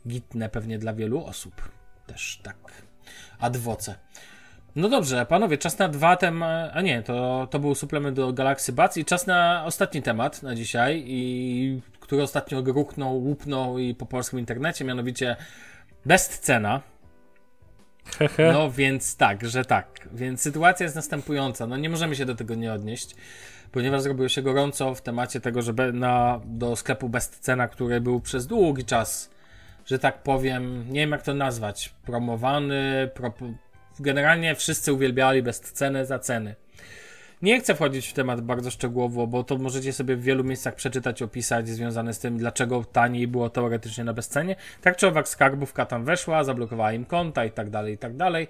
gitne 0.07 0.49
pewnie 0.49 0.79
dla 0.79 0.93
wielu 0.93 1.25
osób. 1.25 1.53
Też 2.07 2.39
tak. 2.43 2.57
Adwoce. 3.39 3.95
No 4.75 4.89
dobrze, 4.89 5.25
panowie, 5.25 5.57
czas 5.57 5.79
na 5.79 5.89
dwa 5.89 6.15
tematy. 6.17 6.73
A 6.73 6.81
nie, 6.81 7.03
to, 7.03 7.47
to 7.51 7.59
był 7.59 7.75
suplement 7.75 8.15
do 8.15 8.33
Galaxy 8.33 8.73
Buds 8.73 8.97
i 8.97 9.05
czas 9.05 9.27
na 9.27 9.63
ostatni 9.65 10.01
temat 10.01 10.43
na 10.43 10.55
dzisiaj, 10.55 11.03
i 11.07 11.81
który 12.09 12.23
ostatnio 12.23 12.63
gruchnął, 12.63 13.17
łupnął 13.17 13.79
i 13.79 13.95
po 13.95 14.05
polskim 14.05 14.39
internecie, 14.39 14.85
mianowicie 14.85 15.35
best 16.05 16.39
cena. 16.39 16.81
Hehe. 18.17 18.53
No 18.53 18.71
więc 18.71 19.17
tak, 19.17 19.47
że 19.47 19.65
tak. 19.65 20.07
Więc 20.13 20.41
sytuacja 20.41 20.83
jest 20.83 20.95
następująca. 20.95 21.67
No 21.67 21.77
nie 21.77 21.89
możemy 21.89 22.15
się 22.15 22.25
do 22.25 22.35
tego 22.35 22.55
nie 22.55 22.73
odnieść, 22.73 23.15
ponieważ 23.71 24.01
zrobiło 24.01 24.29
się 24.29 24.41
gorąco 24.41 24.95
w 24.95 25.01
temacie 25.01 25.41
tego, 25.41 25.61
że 25.61 25.73
na, 25.93 26.41
do 26.45 26.75
sklepu 26.75 27.09
best 27.09 27.39
cena, 27.39 27.67
który 27.67 28.01
był 28.01 28.21
przez 28.21 28.47
długi 28.47 28.85
czas, 28.85 29.29
że 29.85 29.99
tak 29.99 30.23
powiem, 30.23 30.85
nie 30.87 30.99
wiem 30.99 31.11
jak 31.11 31.21
to 31.21 31.33
nazwać, 31.33 31.93
promowany, 32.05 33.09
pro, 33.13 33.33
generalnie 33.99 34.55
wszyscy 34.55 34.93
uwielbiali 34.93 35.43
best 35.43 35.71
cenę 35.71 36.05
za 36.05 36.19
ceny. 36.19 36.55
Nie 37.41 37.59
chcę 37.59 37.75
wchodzić 37.75 38.07
w 38.07 38.13
temat 38.13 38.41
bardzo 38.41 38.71
szczegółowo, 38.71 39.27
bo 39.27 39.43
to 39.43 39.57
możecie 39.57 39.93
sobie 39.93 40.15
w 40.15 40.23
wielu 40.23 40.43
miejscach 40.43 40.75
przeczytać, 40.75 41.21
opisać 41.21 41.69
związane 41.69 42.13
z 42.13 42.19
tym, 42.19 42.37
dlaczego 42.37 42.83
taniej 42.83 43.27
było 43.27 43.49
teoretycznie 43.49 44.03
na 44.03 44.13
bezcenie. 44.13 44.55
Tak 44.81 44.97
czy 44.97 45.07
owak 45.07 45.27
skarbówka 45.27 45.85
tam 45.85 46.05
weszła, 46.05 46.43
zablokowała 46.43 46.93
im 46.93 47.05
konta 47.05 47.45
i 47.45 47.51
tak 47.51 47.69
dalej, 47.69 47.93
i 47.93 47.97
tak 47.97 48.15
dalej. 48.17 48.47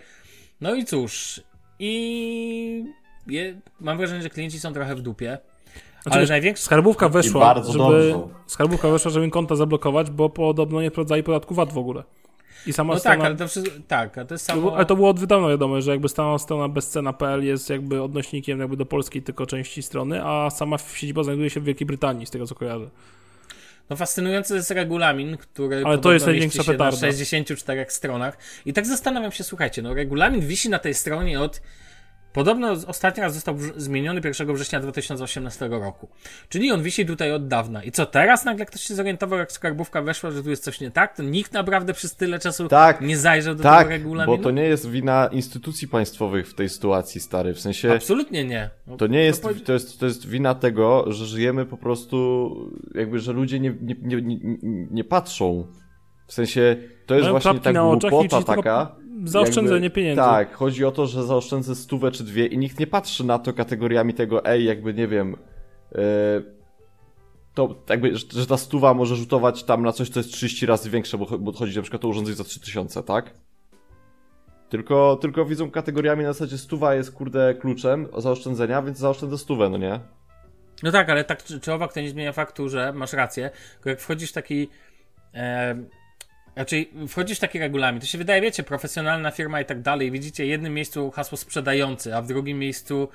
No 0.62 0.76
i 0.76 0.86
cóż, 0.86 1.42
i 1.80 2.86
je, 3.28 3.62
mam 3.80 3.98
wrażenie, 3.98 4.22
że 4.22 4.30
klienci 4.30 4.60
są 4.60 4.74
trochę 4.74 4.96
w 4.96 5.02
dupie. 5.02 5.38
Znaczy, 6.04 6.18
ale 6.18 6.28
największy... 6.28 6.64
Skarbówka 6.64 7.10
weszła, 7.10 7.64
żeby, 7.64 7.78
dobrze. 7.78 8.20
skarbówka 8.48 8.90
weszła, 8.90 9.12
żeby 9.12 9.26
im 9.26 9.32
konta 9.32 9.56
zablokować, 9.56 10.12
bo 10.12 10.30
podobno 10.30 10.82
nie 10.82 10.90
wprowadzali 10.90 11.24
podatku 11.24 11.56
VAT 11.56 11.74
w 11.74 11.78
ogóle. 11.78 12.04
I 12.66 12.74
sama 12.74 12.93
No 12.93 12.99
strona, 12.99 13.18
tak, 13.18 13.26
ale 13.26 13.36
to 13.36 13.47
wszystko, 13.47 13.74
tak, 13.88 14.18
a 14.18 14.26
to 14.26 14.34
jest 14.34 14.47
to 14.47 14.53
samo... 14.53 14.76
ale 14.76 14.86
to 14.86 14.95
było 14.95 15.10
od 15.10 15.26
dawna 15.26 15.47
wiadomo, 15.47 15.82
że 15.82 15.91
jakby 15.91 16.10
sama 16.10 16.38
strona 16.39 16.68
bezcena.pl 16.68 17.43
jest 17.43 17.70
jakby 17.70 18.01
odnośnikiem 18.01 18.60
jakby 18.60 18.78
do 18.78 18.86
polskiej 18.86 19.22
tylko 19.22 19.45
części 19.45 19.84
strony, 19.84 20.26
a 20.26 20.49
sama 20.49 20.78
siedziba 20.78 21.24
znajduje 21.24 21.49
się 21.49 21.60
w 21.60 21.64
Wielkiej 21.64 21.88
Brytanii, 21.88 22.26
z 22.26 22.32
tego 22.32 22.47
co 22.47 22.55
kojarzę. 22.55 22.89
No 23.89 23.95
fascynujący 23.95 24.55
jest 24.55 24.72
regulamin, 24.72 25.38
który 25.38 25.82
to 25.82 25.84
podobno 25.84 26.12
jest 26.12 26.26
największa 26.26 26.64
petarda. 26.64 26.86
na 26.86 26.91
64 26.91 27.86
stronach. 27.89 28.38
I 28.66 28.74
tak 28.74 28.86
zastanawiam 28.86 29.32
się, 29.32 29.43
słuchajcie, 29.43 29.82
no 29.82 29.93
regulamin 29.93 30.41
wisi 30.41 30.70
na 30.70 30.80
tej 30.80 30.93
stronie 30.93 31.39
od... 31.39 31.62
Podobno 32.34 32.72
ostatni 32.88 33.24
raz 33.24 33.34
został 33.34 33.56
zmieniony 33.78 34.22
1 34.24 34.54
września 34.56 34.80
2018 34.80 35.68
roku. 35.68 36.10
Czyli 36.50 36.72
on 36.72 36.84
wisi 36.84 37.06
tutaj 37.06 37.32
od 37.32 37.48
dawna. 37.48 37.84
I 37.84 37.92
co 37.92 38.06
teraz 38.06 38.46
nagle 38.46 38.66
ktoś 38.66 38.82
się 38.82 38.96
zorientował, 38.96 39.40
jak 39.40 39.52
skarbówka 39.52 40.02
weszła, 40.02 40.32
że 40.32 40.44
tu 40.44 40.50
jest 40.50 40.64
coś 40.64 40.82
nie 40.82 40.92
tak? 40.92 41.16
To 41.16 41.24
nikt 41.24 41.54
naprawdę 41.54 41.94
przez 41.94 42.16
tyle 42.16 42.40
czasu 42.40 42.68
Tak, 42.68 43.02
nie 43.02 43.18
zajrzał 43.18 43.56
do 43.56 43.64
Tak, 43.64 43.78
tego 43.80 43.90
regulaminu? 43.90 44.38
bo 44.38 44.44
to 44.44 44.52
nie 44.52 44.64
jest 44.64 44.90
wina 44.90 45.30
instytucji 45.32 45.88
państwowych 45.88 46.48
w 46.50 46.54
tej 46.54 46.70
sytuacji, 46.70 47.22
stary. 47.22 47.54
W 47.54 47.60
sensie, 47.60 47.94
Absolutnie 47.94 48.46
nie. 48.46 48.70
No, 48.88 48.98
to 48.98 49.08
nie 49.08 49.24
jest, 49.24 49.44
powie- 49.44 49.62
to 49.62 49.74
jest, 49.74 50.00
to 50.00 50.06
jest 50.06 50.28
wina 50.28 50.56
tego, 50.56 51.12
że 51.12 51.26
żyjemy 51.26 51.66
po 51.66 51.78
prostu, 51.78 52.50
jakby, 52.96 53.20
że 53.20 53.34
ludzie 53.34 53.60
nie, 53.60 53.74
nie, 53.82 53.96
nie, 54.02 54.22
nie, 54.22 54.38
nie 54.92 55.04
patrzą. 55.04 55.68
W 56.28 56.34
sensie, 56.34 56.76
to 57.10 57.16
jest 57.16 57.24
Mają 57.24 57.32
właśnie 57.39 57.60
ta 57.60 57.72
na 57.72 57.82
głupota 58.10 58.41
taka. 58.43 58.95
zaoszczędzenie 59.24 59.74
jakby- 59.84 59.89
pieniędzy. 59.95 60.22
Tak, 60.22 60.53
chodzi 60.55 60.86
o 60.86 60.91
to, 60.91 61.07
że 61.07 61.24
zaoszczędzę 61.24 61.76
stówę 61.76 62.12
czy 62.12 62.24
dwie 62.24 62.45
i 62.45 62.57
nikt 62.57 62.80
nie 62.80 62.88
patrzy 62.88 63.24
na 63.26 63.39
to 63.39 63.53
kategoriami 63.53 64.14
tego, 64.14 64.45
ej, 64.45 64.66
jakby, 64.66 64.93
nie 64.93 65.07
wiem, 65.07 65.36
e, 65.95 65.99
to 67.53 67.76
jakby, 67.89 68.16
że, 68.16 68.47
ta 68.47 68.57
stuwa 68.57 68.93
może 68.93 69.16
rzutować 69.16 69.64
tam 69.64 69.84
na 69.84 69.91
coś, 69.91 70.10
co 70.10 70.20
jest 70.20 70.32
30 70.32 70.66
razy 70.66 70.89
większe, 70.89 71.18
bo, 71.18 71.26
cho- 71.26 71.39
bo 71.39 71.51
chodzi 71.53 71.76
na 71.76 71.82
przykład 71.82 72.05
o 72.05 72.07
urządzenie 72.07 72.36
za 72.38 72.43
3000, 72.43 73.03
tak? 73.03 73.34
Tylko, 74.70 75.18
tylko 75.22 75.45
widzą 75.45 75.72
kategoriami 75.72 76.24
na 76.24 76.34
zasadzie 76.34 76.57
stuwa 76.57 76.95
jest, 76.95 77.12
kurde, 77.12 77.53
kluczem 77.53 78.07
zaoszczędzenia, 78.18 78.82
więc 78.82 78.97
zaoszczędzę 78.97 79.38
stówę, 79.38 79.70
no 79.70 79.78
nie? 79.78 79.99
No 80.84 80.91
tak, 80.91 81.10
ale 81.10 81.24
tak 81.24 81.43
czy, 81.43 81.60
czy 81.60 81.74
owak 81.74 81.93
to 81.93 82.01
nie 82.01 82.10
zmienia 82.10 82.32
faktu, 82.32 82.70
że 82.70 82.93
masz 82.93 83.14
rację. 83.14 83.49
Jak 83.86 83.99
wchodzisz 84.01 84.30
w 84.30 84.34
taki. 84.34 84.70
E, 85.34 85.76
raczej 86.60 86.89
wchodzisz 87.07 87.38
w 87.38 87.41
taki 87.41 87.60
regulamin, 87.60 88.01
to 88.01 88.07
się 88.07 88.18
wydaje, 88.18 88.41
wiecie, 88.41 88.64
profesjonalna 88.64 89.32
firma 89.32 89.62
i 89.62 89.66
tak 89.66 89.82
dalej. 89.82 90.12
Widzicie 90.12 90.43
w 90.43 90.47
jednym 90.47 90.74
miejscu 90.74 91.12
hasło 91.12 91.38
sprzedający, 91.38 92.16
a 92.16 92.22
w 92.22 92.28
drugim 92.28 92.60
miejscu 92.60 93.10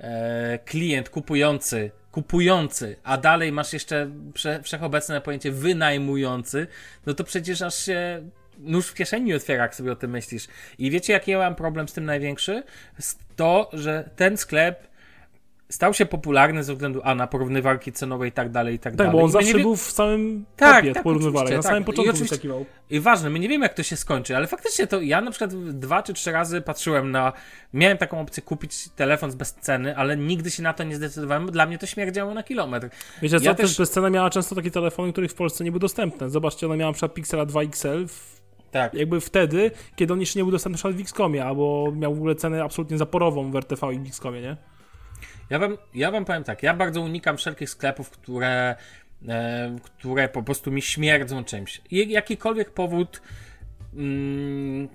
e, 0.00 0.58
klient 0.64 1.10
kupujący, 1.10 1.90
kupujący, 2.12 2.96
a 3.02 3.16
dalej 3.16 3.52
masz 3.52 3.72
jeszcze 3.72 4.10
prze, 4.34 4.62
wszechobecne 4.62 5.20
pojęcie 5.20 5.52
wynajmujący, 5.52 6.66
no 7.06 7.14
to 7.14 7.24
przecież 7.24 7.62
aż 7.62 7.84
się 7.84 8.22
nóż 8.58 8.86
w 8.86 8.94
kieszeni 8.94 9.34
otwiera, 9.34 9.62
jak 9.62 9.74
sobie 9.74 9.92
o 9.92 9.96
tym 9.96 10.10
myślisz. 10.10 10.46
I 10.78 10.90
wiecie, 10.90 11.12
jaki 11.12 11.30
ja 11.30 11.38
mam 11.38 11.54
problem 11.54 11.88
z 11.88 11.92
tym 11.92 12.04
największy? 12.04 12.62
Z 12.98 13.16
to, 13.36 13.70
że 13.72 14.10
ten 14.16 14.36
sklep 14.36 14.89
stał 15.70 15.94
się 15.94 16.06
popularny 16.06 16.64
ze 16.64 16.72
względu 16.72 17.00
a 17.04 17.14
na 17.14 17.26
porównywarki 17.26 17.92
cenowe 17.92 18.28
i 18.28 18.32
tak 18.32 18.50
dalej, 18.50 18.74
i 18.74 18.78
tak, 18.78 18.92
Tak, 18.92 18.96
dalej. 18.96 19.12
bo 19.12 19.22
on 19.22 19.28
I 19.28 19.32
zawsze 19.32 19.54
wie- 19.56 19.62
był 19.62 19.76
w 19.76 19.80
samym 19.90 20.44
Tak, 20.56 20.76
topie 20.76 20.92
tak, 20.94 21.02
porównywalek, 21.02 21.50
na 21.50 21.56
tak. 21.56 21.64
samym 21.64 21.82
I 21.82 21.86
początku 21.86 22.10
oczywiście- 22.10 22.34
wyskakiwał. 22.34 22.64
I 22.90 23.00
ważne, 23.00 23.30
my 23.30 23.38
nie 23.38 23.48
wiemy, 23.48 23.64
jak 23.64 23.74
to 23.74 23.82
się 23.82 23.96
skończy, 23.96 24.36
ale 24.36 24.46
faktycznie 24.46 24.86
to 24.86 25.00
ja 25.00 25.20
na 25.20 25.30
przykład 25.30 25.54
dwa 25.78 26.02
czy 26.02 26.14
trzy 26.14 26.32
razy 26.32 26.60
patrzyłem 26.60 27.10
na. 27.10 27.32
Miałem 27.74 27.98
taką 27.98 28.20
opcję 28.20 28.42
kupić 28.42 28.88
telefon 28.88 29.30
z 29.30 29.34
bez 29.34 29.54
ceny, 29.54 29.96
ale 29.96 30.16
nigdy 30.16 30.50
się 30.50 30.62
na 30.62 30.72
to 30.72 30.84
nie 30.84 30.96
zdecydowałem, 30.96 31.46
bo 31.46 31.52
dla 31.52 31.66
mnie 31.66 31.78
to 31.78 31.86
śmierdziało 31.86 32.34
na 32.34 32.42
kilometr. 32.42 32.88
Wiecie 33.22 33.38
co, 33.40 33.44
Ja 33.44 33.54
też 33.54 33.70
też- 33.70 33.78
bezcena 33.78 34.10
miała 34.10 34.30
często 34.30 34.54
takie 34.54 34.70
telefony, 34.70 35.12
których 35.12 35.30
w 35.30 35.34
Polsce 35.34 35.64
nie 35.64 35.70
były 35.70 35.80
dostępne. 35.80 36.30
Zobaczcie, 36.30 36.66
ona 36.66 36.76
miała 36.76 36.90
na 36.90 36.92
przykład 36.94 37.14
Pixela 37.14 37.46
2 37.46 37.62
XL 37.62 38.06
w, 38.08 38.40
Tak. 38.70 38.94
jakby 38.94 39.20
wtedy, 39.20 39.70
kiedy 39.96 40.12
on 40.12 40.20
jeszcze 40.20 40.38
nie 40.38 40.44
był 40.44 40.52
dostępny 40.52 40.92
w 40.92 41.00
Xcomie, 41.00 41.44
albo 41.44 41.92
miał 41.96 42.14
w 42.14 42.18
ogóle 42.18 42.34
cenę 42.34 42.64
absolutnie 42.64 42.98
zaporową 42.98 43.50
w 43.50 43.56
RTV 43.56 43.94
i 43.94 43.98
w 43.98 44.06
Xcomie, 44.06 44.40
nie? 44.40 44.56
Ja 45.50 45.58
wam, 45.58 45.78
ja 45.94 46.10
wam 46.10 46.24
powiem 46.24 46.44
tak, 46.44 46.62
ja 46.62 46.74
bardzo 46.74 47.00
unikam 47.00 47.36
wszelkich 47.36 47.70
sklepów, 47.70 48.10
które, 48.10 48.76
e, 49.28 49.76
które 49.84 50.28
po 50.28 50.42
prostu 50.42 50.70
mi 50.72 50.82
śmierdzą 50.82 51.44
czymś. 51.44 51.80
Jakikolwiek 51.90 52.70
powód, 52.70 53.22
mm, 53.94 54.88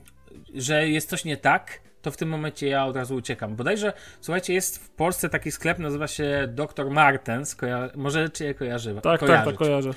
że 0.54 0.90
jest 0.90 1.10
coś 1.10 1.26
nie 1.26 1.38
tak, 1.38 1.80
to 2.02 2.12
w 2.12 2.18
tym 2.18 2.30
momencie 2.30 2.68
ja 2.68 2.86
od 2.86 2.96
razu 2.96 3.16
uciekam. 3.16 3.56
Bodajże, 3.56 3.94
słuchajcie, 4.22 4.54
jest 4.54 4.78
w 4.86 4.90
Polsce 4.90 5.30
taki 5.30 5.52
sklep, 5.52 5.80
nazywa 5.80 6.08
się 6.08 6.48
Dr. 6.48 6.90
Martens, 6.90 7.56
koja- 7.56 7.90
może 7.96 8.30
czy 8.30 8.44
je 8.44 8.54
kojarzy, 8.54 8.94
Tak, 8.96 9.04
tak, 9.04 9.20
kojarzyć. 9.20 9.46
tak, 9.46 9.56
kojarzę. 9.56 9.90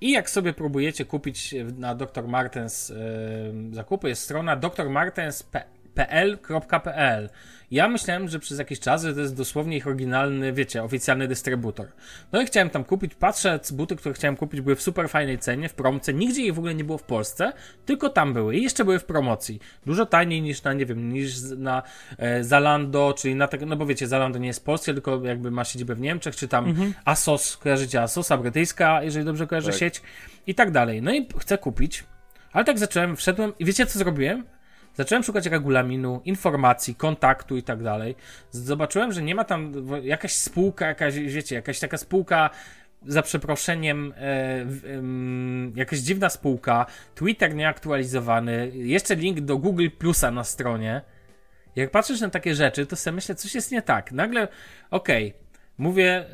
I 0.00 0.10
jak 0.12 0.30
sobie 0.30 0.52
próbujecie 0.52 1.04
kupić 1.04 1.54
na 1.78 1.94
Dr. 1.94 2.28
Martens 2.28 2.88
yy, 2.88 2.96
zakupy, 3.74 4.08
jest 4.08 4.22
strona 4.22 4.56
drmartens.pl.pl. 5.96 7.28
Ja 7.70 7.88
myślałem, 7.88 8.28
że 8.28 8.38
przez 8.38 8.58
jakiś 8.58 8.80
czas 8.80 9.02
że 9.02 9.14
to 9.14 9.20
jest 9.20 9.36
dosłownie 9.36 9.76
ich 9.76 9.86
oryginalny, 9.86 10.52
wiecie, 10.52 10.82
oficjalny 10.82 11.28
dystrybutor. 11.28 11.86
No 12.32 12.42
i 12.42 12.46
chciałem 12.46 12.70
tam 12.70 12.84
kupić, 12.84 13.14
patrzę, 13.14 13.60
buty, 13.72 13.96
które 13.96 14.14
chciałem 14.14 14.36
kupić 14.36 14.60
były 14.60 14.76
w 14.76 14.82
super 14.82 15.08
fajnej 15.08 15.38
cenie, 15.38 15.68
w 15.68 15.74
promce, 15.74 16.14
nigdzie 16.14 16.42
ich 16.42 16.54
w 16.54 16.58
ogóle 16.58 16.74
nie 16.74 16.84
było 16.84 16.98
w 16.98 17.02
Polsce, 17.02 17.52
tylko 17.86 18.08
tam 18.08 18.32
były 18.32 18.56
i 18.56 18.62
jeszcze 18.62 18.84
były 18.84 18.98
w 18.98 19.04
promocji. 19.04 19.60
Dużo 19.86 20.06
taniej 20.06 20.42
niż 20.42 20.62
na, 20.62 20.72
nie 20.72 20.86
wiem, 20.86 21.12
niż 21.12 21.42
na 21.56 21.82
e, 22.18 22.44
Zalando, 22.44 23.14
czyli 23.18 23.34
na 23.34 23.48
tego, 23.48 23.66
no 23.66 23.76
bo 23.76 23.86
wiecie, 23.86 24.06
Zalando 24.08 24.38
nie 24.38 24.46
jest 24.46 24.64
polskie, 24.64 24.92
tylko 24.94 25.24
jakby 25.24 25.50
ma 25.50 25.64
siedzibę 25.64 25.94
w 25.94 26.00
Niemczech, 26.00 26.36
czy 26.36 26.48
tam 26.48 26.74
Asos, 27.04 27.56
kojarzycie 27.56 28.02
Asosa, 28.02 28.36
brytyjska, 28.36 29.02
jeżeli 29.02 29.24
dobrze 29.24 29.46
kojarzę 29.46 29.70
Tak. 29.70 29.80
sieć 29.80 30.02
i 30.46 30.54
tak 30.54 30.70
dalej. 30.70 31.02
No 31.02 31.14
i 31.14 31.28
chcę 31.38 31.58
kupić, 31.58 32.04
ale 32.52 32.64
tak 32.64 32.78
zacząłem, 32.78 33.16
wszedłem 33.16 33.52
i 33.58 33.64
wiecie 33.64 33.86
co 33.86 33.98
zrobiłem? 33.98 34.44
Zacząłem 34.96 35.24
szukać 35.24 35.46
regulaminu, 35.46 36.20
informacji, 36.24 36.94
kontaktu 36.94 37.56
i 37.56 37.62
tak 37.62 37.82
dalej. 37.82 38.16
Zobaczyłem, 38.50 39.12
że 39.12 39.22
nie 39.22 39.34
ma 39.34 39.44
tam 39.44 39.72
jakaś 40.02 40.34
spółka, 40.34 40.86
jakaś, 40.86 41.18
wiecie, 41.18 41.54
jakaś 41.54 41.80
taka 41.80 41.96
spółka 41.98 42.50
za 43.06 43.22
przeproszeniem, 43.22 44.12
e, 44.16 44.66
em, 44.94 45.72
jakaś 45.76 45.98
dziwna 45.98 46.30
spółka, 46.30 46.86
Twitter 47.14 47.54
nieaktualizowany, 47.54 48.70
jeszcze 48.74 49.14
link 49.14 49.40
do 49.40 49.58
Google 49.58 49.88
Plusa 49.98 50.30
na 50.30 50.44
stronie. 50.44 51.02
Jak 51.76 51.90
patrzysz 51.90 52.20
na 52.20 52.30
takie 52.30 52.54
rzeczy, 52.54 52.86
to 52.86 52.96
sobie 52.96 53.14
myślę, 53.14 53.34
coś 53.34 53.54
jest 53.54 53.72
nie 53.72 53.82
tak. 53.82 54.12
Nagle, 54.12 54.48
okej, 54.90 55.34
mówię, 55.78 56.24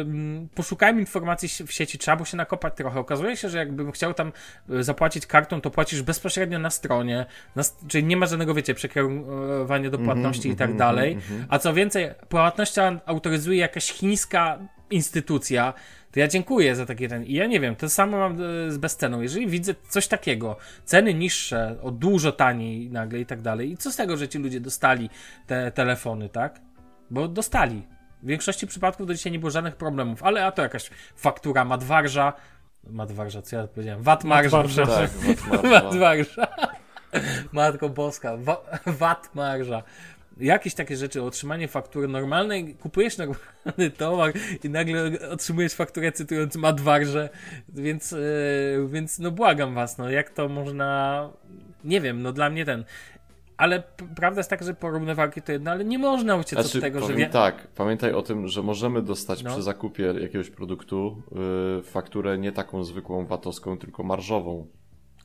ym, 0.00 0.48
poszukajmy 0.54 1.00
informacji 1.00 1.66
w 1.66 1.72
sieci, 1.72 1.98
trzeba 1.98 2.16
było 2.16 2.26
się 2.26 2.36
nakopać 2.36 2.74
trochę. 2.76 3.00
Okazuje 3.00 3.36
się, 3.36 3.48
że 3.48 3.58
jakbym 3.58 3.92
chciał 3.92 4.14
tam 4.14 4.32
y, 4.70 4.84
zapłacić 4.84 5.26
kartą, 5.26 5.60
to 5.60 5.70
płacisz 5.70 6.02
bezpośrednio 6.02 6.58
na 6.58 6.70
stronie, 6.70 7.26
na, 7.56 7.62
st- 7.62 7.86
czyli 7.88 8.04
nie 8.04 8.16
ma 8.16 8.26
żadnego, 8.26 8.54
wiecie, 8.54 8.74
przekierowania 8.74 9.90
do 9.90 9.98
płatności 9.98 10.48
i 10.48 10.56
tak 10.56 10.76
dalej. 10.76 11.16
A 11.48 11.58
co 11.58 11.74
więcej, 11.74 12.10
płatność 12.28 12.74
autoryzuje 13.06 13.58
jakaś 13.58 13.92
chińska 13.92 14.58
instytucja, 14.90 15.74
to 16.12 16.20
ja 16.20 16.28
dziękuję 16.28 16.76
za 16.76 16.86
taki 16.86 17.08
ten. 17.08 17.24
I 17.24 17.32
ja 17.32 17.46
nie 17.46 17.60
wiem, 17.60 17.76
to 17.76 17.88
samo 17.88 18.18
mam 18.18 18.32
e, 18.32 18.70
z 18.72 18.78
bezceną. 18.78 19.20
Jeżeli 19.20 19.46
widzę 19.46 19.74
coś 19.88 20.08
takiego, 20.08 20.56
ceny 20.84 21.14
niższe, 21.14 21.76
o 21.82 21.90
dużo 21.90 22.32
taniej 22.32 22.90
nagle 22.90 23.20
i 23.20 23.26
tak 23.26 23.42
dalej, 23.42 23.72
i 23.72 23.76
co 23.76 23.92
z 23.92 23.96
tego, 23.96 24.16
że 24.16 24.28
ci 24.28 24.38
ludzie 24.38 24.60
dostali 24.60 25.10
te 25.46 25.70
telefony, 25.72 26.28
tak? 26.28 26.60
Bo 27.10 27.28
dostali. 27.28 27.82
W 28.22 28.26
większości 28.26 28.66
przypadków 28.66 29.06
do 29.06 29.14
dzisiaj 29.14 29.32
nie 29.32 29.38
było 29.38 29.50
żadnych 29.50 29.76
problemów, 29.76 30.22
ale 30.22 30.44
a 30.46 30.52
to 30.52 30.62
jakaś 30.62 30.90
faktura 31.16 31.64
Madwarża. 31.64 32.32
Madwarża, 32.84 33.42
co 33.42 33.56
ja 33.56 33.66
powiedziałem? 33.66 34.02
VAT 34.02 34.24
marża. 34.24 34.56
Madwarża. 34.62 34.86
Tak, 34.86 35.10
marża. 36.00 36.46
Matko 37.52 37.88
Boska, 37.88 38.36
wa- 38.36 38.62
VAT 38.86 39.34
marża. 39.34 39.82
jakieś 40.40 40.74
takie 40.74 40.96
rzeczy, 40.96 41.22
otrzymanie 41.22 41.68
faktury 41.68 42.08
normalnej, 42.08 42.74
kupujesz 42.74 43.18
normalny 43.18 43.90
towar 43.96 44.32
i 44.64 44.68
nagle 44.70 45.10
otrzymujesz 45.30 45.74
fakturę 45.74 46.12
cytującą 46.12 46.64
adwarze, 46.64 47.28
więc, 47.68 48.10
yy, 48.12 48.88
więc 48.90 49.18
no 49.18 49.30
błagam 49.30 49.74
was, 49.74 49.98
no 49.98 50.10
jak 50.10 50.30
to 50.30 50.48
można, 50.48 51.28
nie 51.84 52.00
wiem, 52.00 52.22
no 52.22 52.32
dla 52.32 52.50
mnie 52.50 52.64
ten, 52.64 52.84
ale 53.60 53.82
prawda 54.16 54.40
jest 54.40 54.50
taka, 54.50 54.64
że 54.64 54.74
porównywalki 54.74 55.42
to 55.42 55.52
jedno, 55.52 55.70
ale 55.70 55.84
nie 55.84 55.98
można 55.98 56.36
uciec 56.36 56.58
znaczy, 56.58 56.78
od 56.78 56.84
tego, 56.84 57.00
powiem 57.00 57.18
że... 57.18 57.24
Wie... 57.24 57.30
Tak, 57.30 57.66
pamiętaj 57.66 58.12
o 58.12 58.22
tym, 58.22 58.48
że 58.48 58.62
możemy 58.62 59.02
dostać 59.02 59.42
no. 59.42 59.50
przy 59.50 59.62
zakupie 59.62 60.02
jakiegoś 60.02 60.50
produktu 60.50 61.22
yy, 61.76 61.82
fakturę 61.82 62.38
nie 62.38 62.52
taką 62.52 62.84
zwykłą 62.84 63.26
VAT-owską, 63.26 63.78
tylko 63.78 64.02
marżową. 64.02 64.66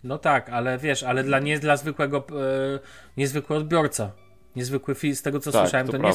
No 0.03 0.17
tak, 0.17 0.49
ale 0.49 0.77
wiesz, 0.77 1.03
ale 1.03 1.23
dla, 1.23 1.39
nie 1.39 1.59
dla 1.59 1.77
zwykłego, 1.77 2.25
yy, 2.29 2.79
niezwykły 3.17 3.55
odbiorca. 3.55 4.11
Niezwykły 4.55 4.95
z 4.95 5.21
tego 5.21 5.39
co 5.39 5.51
tak, 5.51 5.61
słyszałem, 5.61 5.88
to, 5.88 5.91
to 5.91 5.97
nie 5.97 6.13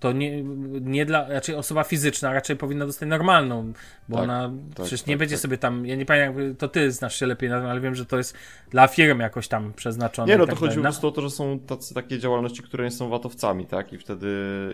to 0.00 0.12
nie, 0.12 0.42
nie 0.80 1.06
dla, 1.06 1.28
raczej 1.28 1.54
osoba 1.54 1.84
fizyczna 1.84 2.32
raczej 2.32 2.56
powinna 2.56 2.86
dostać 2.86 3.08
normalną, 3.08 3.72
bo 4.08 4.16
Tak, 4.16 4.24
ona 4.24 4.50
tak, 4.74 4.74
przecież 4.86 5.00
tak, 5.00 5.08
nie 5.08 5.16
będzie 5.16 5.34
tak. 5.34 5.42
sobie 5.42 5.58
tam, 5.58 5.86
ja 5.86 5.96
nie 5.96 6.06
pamiętam, 6.06 6.56
to 6.56 6.68
ty 6.68 6.92
znasz 6.92 7.16
się 7.18 7.26
lepiej 7.26 7.50
na 7.50 7.60
tym, 7.60 7.70
ale 7.70 7.80
wiem, 7.80 7.94
że 7.94 8.06
to 8.06 8.16
jest 8.16 8.36
dla 8.70 8.88
firm 8.88 9.20
jakoś 9.20 9.48
tam 9.48 9.72
przeznaczone. 9.72 10.32
Nie, 10.32 10.38
no 10.38 10.44
to 10.46 10.50
tak 10.52 10.58
chodzi 10.58 10.76
po 10.76 10.82
dalej. 10.82 10.92
prostu 10.92 11.08
o 11.08 11.12
to, 11.12 11.20
że 11.20 11.30
są 11.30 11.58
tacy, 11.58 11.94
takie 11.94 12.18
działalności, 12.18 12.62
które 12.62 12.84
nie 12.84 12.90
są 12.90 13.08
VAT-owcami, 13.08 13.66
tak? 13.66 13.92
I 13.92 13.98
wtedy, 13.98 14.28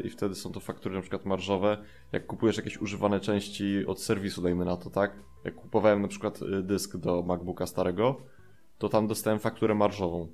I 0.05 0.11
wtedy 0.11 0.35
są 0.35 0.53
to 0.53 0.61
faktury 0.61 0.95
na 0.95 1.01
przykład 1.01 1.25
marżowe. 1.25 1.79
Jak 2.13 2.27
kupujesz 2.27 2.57
jakieś 2.57 2.79
używane 2.79 3.21
części 3.21 3.87
od 3.87 4.01
serwisu, 4.03 4.43
dajmy 4.43 4.65
na 4.65 4.77
to, 4.77 4.91
tak? 4.91 5.13
Jak 5.45 5.55
kupowałem 5.55 6.03
na 6.03 6.09
przykład 6.09 6.43
y, 6.43 6.63
dysk 6.63 6.97
do 6.97 7.23
MacBooka 7.23 7.67
starego, 7.67 8.21
to 8.79 8.89
tam 8.89 9.07
dostałem 9.07 9.39
fakturę 9.39 9.75
marżową. 9.75 10.29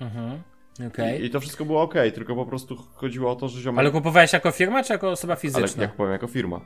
Mhm. 0.00 0.42
Okej. 0.88 1.22
I, 1.22 1.24
I 1.24 1.30
to 1.30 1.40
wszystko 1.40 1.64
było 1.64 1.82
ok, 1.82 1.94
tylko 2.14 2.34
po 2.36 2.46
prostu 2.46 2.76
chodziło 2.94 3.30
o 3.30 3.36
to, 3.36 3.48
że 3.48 3.60
ziomek... 3.60 3.78
Ale 3.78 3.90
kupowałeś 3.90 4.32
jako 4.32 4.50
firma, 4.50 4.82
czy 4.84 4.92
jako 4.92 5.10
osoba 5.10 5.32
Ale 5.32 5.40
fizyczna? 5.40 5.82
jak 5.82 5.96
powiem, 5.96 6.12
jako 6.12 6.26
firma. 6.26 6.60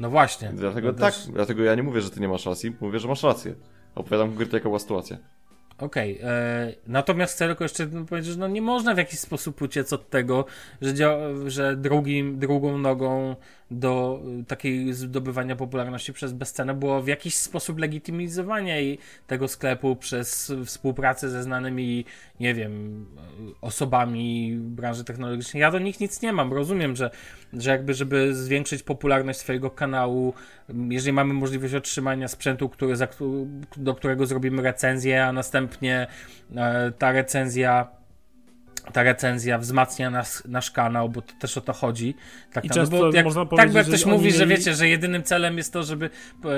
No 0.00 0.10
właśnie. 0.10 0.50
Dlatego 0.54 0.92
No 0.92 0.98
tak, 0.98 1.14
też- 1.14 1.26
dlatego 1.26 1.62
ja 1.62 1.74
nie 1.74 1.82
mówię, 1.82 2.00
że 2.00 2.10
ty 2.10 2.20
nie 2.20 2.28
masz 2.28 2.46
racji, 2.46 2.76
mówię, 2.80 2.98
że 2.98 3.08
masz 3.08 3.22
rację. 3.22 3.54
Opowiadam 3.94 4.28
konkretnie, 4.28 4.56
jaka 4.56 4.68
była 4.68 4.78
sytuacja. 4.78 5.16
Okej, 5.78 6.18
e, 6.22 6.72
natomiast 6.86 7.34
chcę 7.34 7.46
tylko 7.46 7.64
jeszcze 7.64 7.86
powiedzieć, 7.86 8.32
że 8.32 8.38
no 8.38 8.48
nie 8.48 8.62
można 8.62 8.94
w 8.94 8.98
jakiś 8.98 9.18
sposób 9.18 9.62
uciec 9.62 9.92
od 9.92 10.10
tego, 10.10 10.44
że, 10.82 11.18
że 11.46 11.76
drugim, 11.76 12.38
drugą 12.38 12.78
nogą 12.78 13.36
do 13.72 14.22
y, 14.40 14.44
takiej 14.44 14.92
zdobywania 14.92 15.56
popularności 15.56 16.12
przez 16.12 16.32
bezcenę 16.32 16.74
było 16.74 17.02
w 17.02 17.06
jakiś 17.06 17.34
sposób 17.34 17.78
legitymizowanie 17.78 18.96
tego 19.26 19.48
sklepu 19.48 19.96
przez 19.96 20.52
współpracę 20.64 21.30
ze 21.30 21.42
znanymi, 21.42 22.04
nie 22.40 22.54
wiem, 22.54 23.06
y, 23.50 23.60
osobami 23.60 24.56
branży 24.56 25.04
technologicznej. 25.04 25.60
Ja 25.60 25.70
do 25.70 25.78
nich 25.78 26.00
nic 26.00 26.22
nie 26.22 26.32
mam. 26.32 26.52
Rozumiem, 26.52 26.96
że, 26.96 27.10
że 27.52 27.70
jakby, 27.70 27.94
żeby 27.94 28.34
zwiększyć 28.34 28.82
popularność 28.82 29.38
swojego 29.38 29.70
kanału, 29.70 30.34
jeżeli 30.88 31.12
mamy 31.12 31.34
możliwość 31.34 31.74
otrzymania 31.74 32.28
sprzętu, 32.28 32.68
który, 32.68 32.94
do 33.76 33.94
którego 33.94 34.26
zrobimy 34.26 34.62
recenzję, 34.62 35.26
a 35.26 35.32
następnie 35.32 36.06
e, 36.56 36.92
ta 36.98 37.12
recenzja 37.12 38.01
ta 38.92 39.02
recenzja 39.02 39.58
wzmacnia 39.58 40.10
nas, 40.10 40.42
nasz 40.48 40.70
kanał, 40.70 41.08
bo 41.08 41.22
to 41.22 41.32
też 41.38 41.56
o 41.58 41.60
to 41.60 41.72
chodzi. 41.72 42.14
Tak, 42.52 42.64
I 42.64 42.70
często 42.70 42.98
bo 42.98 43.12
jak, 43.12 43.24
można 43.24 43.46
tak, 43.46 43.58
jak 43.58 43.72
że 43.72 43.84
ktoś 43.84 44.06
mówi, 44.06 44.32
że 44.32 44.38
mieli- 44.46 44.48
wiecie, 44.58 44.74
że 44.74 44.88
jedynym 44.88 45.22
celem 45.22 45.56
jest 45.56 45.72
to, 45.72 45.82
żeby, 45.82 46.10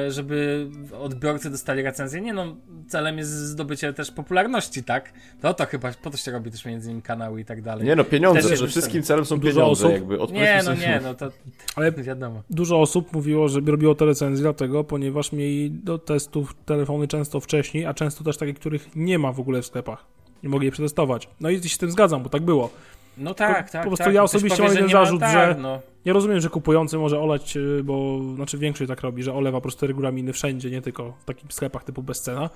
żeby 0.09 0.67
odbiorcy 1.01 1.51
dostali 1.51 1.83
recenzję. 1.83 2.21
Nie 2.21 2.33
no, 2.33 2.57
celem 2.89 3.19
jest 3.19 3.31
zdobycie 3.31 3.93
też 3.93 4.11
popularności, 4.11 4.85
tak? 4.85 5.13
To 5.41 5.55
to 5.55 5.67
chyba, 5.67 5.93
po 6.03 6.11
to 6.11 6.17
się 6.17 6.31
robi 6.31 6.51
też 6.51 6.65
między 6.65 6.89
innymi 6.89 7.03
kanały 7.03 7.41
i 7.41 7.45
tak 7.45 7.63
dalej. 7.63 7.87
Nie 7.87 7.97
no, 7.97 8.05
pieniądze, 8.05 8.49
przede 8.51 8.67
wszystkim 8.69 9.03
celem 9.03 9.25
są 9.25 9.39
Dużo 9.39 9.53
pieniądze, 9.61 9.87
osób- 9.87 9.93
jakby. 9.93 10.19
nie, 10.33 10.61
no 10.65 10.75
nie, 10.75 11.01
no 11.03 11.15
to 11.15 11.31
Ale 11.77 11.93
wiadomo. 12.03 12.43
dużo 12.51 12.81
osób 12.81 13.13
mówiło, 13.13 13.49
że 13.49 13.61
robiło 13.67 13.95
te 13.95 14.05
recenzje 14.05 14.43
dlatego, 14.43 14.85
ponieważ 14.85 15.33
mieli 15.33 15.71
do 15.71 15.99
testów 15.99 16.55
telefony 16.67 17.09
często 17.09 17.41
wcześniej, 17.41 17.87
a 17.87 17.95
często 17.95 18.25
też 18.25 18.37
takie, 18.37 18.55
których 18.55 18.97
nie 18.97 19.19
ma 19.19 19.33
w 19.33 19.41
ogóle 19.41 19.63
w 19.63 19.67
sklepach. 19.67 20.05
Nie 20.45 20.51
mogli 20.51 20.67
je 20.67 20.73
przetestować. 20.73 21.29
No 21.41 21.51
i 21.51 21.63
się 21.63 21.69
z 21.75 21.79
tym 21.79 21.91
zgadzam, 21.91 22.23
bo 22.23 22.29
tak 22.29 22.43
było. 22.43 22.71
No 23.19 23.35
tak, 23.35 23.67
po 23.67 23.73
tak. 23.73 23.83
prostu 23.83 24.05
tak. 24.05 24.15
ja 24.15 24.21
Ktoś 24.21 24.31
osobiście 24.35 24.57
powie, 24.57 24.69
mam 24.69 24.75
że 24.75 24.81
jeden 24.81 24.89
nie 24.89 24.95
ma- 24.95 25.05
zarzut, 25.05 25.21
tak, 25.21 25.33
że- 25.57 25.63
No. 25.63 25.81
Ja 26.05 26.13
rozumiem, 26.13 26.41
że 26.41 26.49
kupujący 26.49 26.99
może 26.99 27.21
olać, 27.21 27.57
y, 27.57 27.81
bo 27.85 28.21
znaczy 28.37 28.59
większość 28.59 28.89
tak 28.89 29.01
robi, 29.01 29.23
że 29.23 29.35
olewa 29.35 29.59
po 29.59 29.63
prostu 29.63 29.87
regulaminy 29.87 30.33
wszędzie, 30.33 30.71
nie 30.71 30.83
tylko 30.83 31.13
w 31.19 31.25
takich 31.25 31.53
sklepach 31.53 31.85
typu 31.85 32.03
bezcena. 32.03 32.51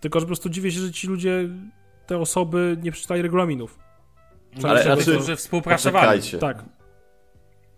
Tylko, 0.00 0.20
że 0.20 0.26
po 0.26 0.28
prostu 0.28 0.48
dziwię 0.48 0.72
się, 0.72 0.80
że 0.80 0.92
ci 0.92 1.06
ludzie, 1.06 1.48
te 2.06 2.18
osoby 2.18 2.76
nie 2.82 2.92
przeczytali 2.92 3.22
regulaminów. 3.22 3.78
Ale 4.58 4.70
Ale 4.70 4.82
znaczy, 4.82 5.02
znaczy- 5.02 5.18
którzy 5.18 5.36
współpracowali. 5.36 6.06
Poczekajcie. 6.06 6.38
Tak, 6.38 6.64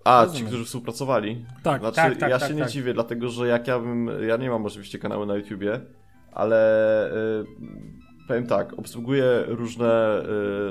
A, 0.05 0.23
Rozumiem. 0.25 0.43
ci, 0.43 0.49
którzy 0.49 0.65
współpracowali? 0.65 1.45
tak. 1.63 1.81
Znaczy, 1.81 1.97
Tak, 1.97 2.17
tak, 2.19 2.31
ja 2.31 2.39
tak, 2.39 2.49
się 2.49 2.55
nie 2.55 2.63
tak. 2.63 2.71
dziwię, 2.71 2.95
dlatego 2.95 3.29
że 3.29 3.47
jak 3.49 3.69
ja 3.69 3.79
bym. 3.79 4.11
Ja 4.29 4.37
nie 4.37 4.51
mam 4.51 4.67
oczywiście 4.67 4.99
kanału 4.99 5.27
na 5.27 5.37
YouTubie, 5.37 5.81
ale 6.33 7.11
y, 7.13 7.45
powiem 8.31 8.47
tak, 8.47 8.79
obsługuję 8.79 9.45
różne 9.47 10.23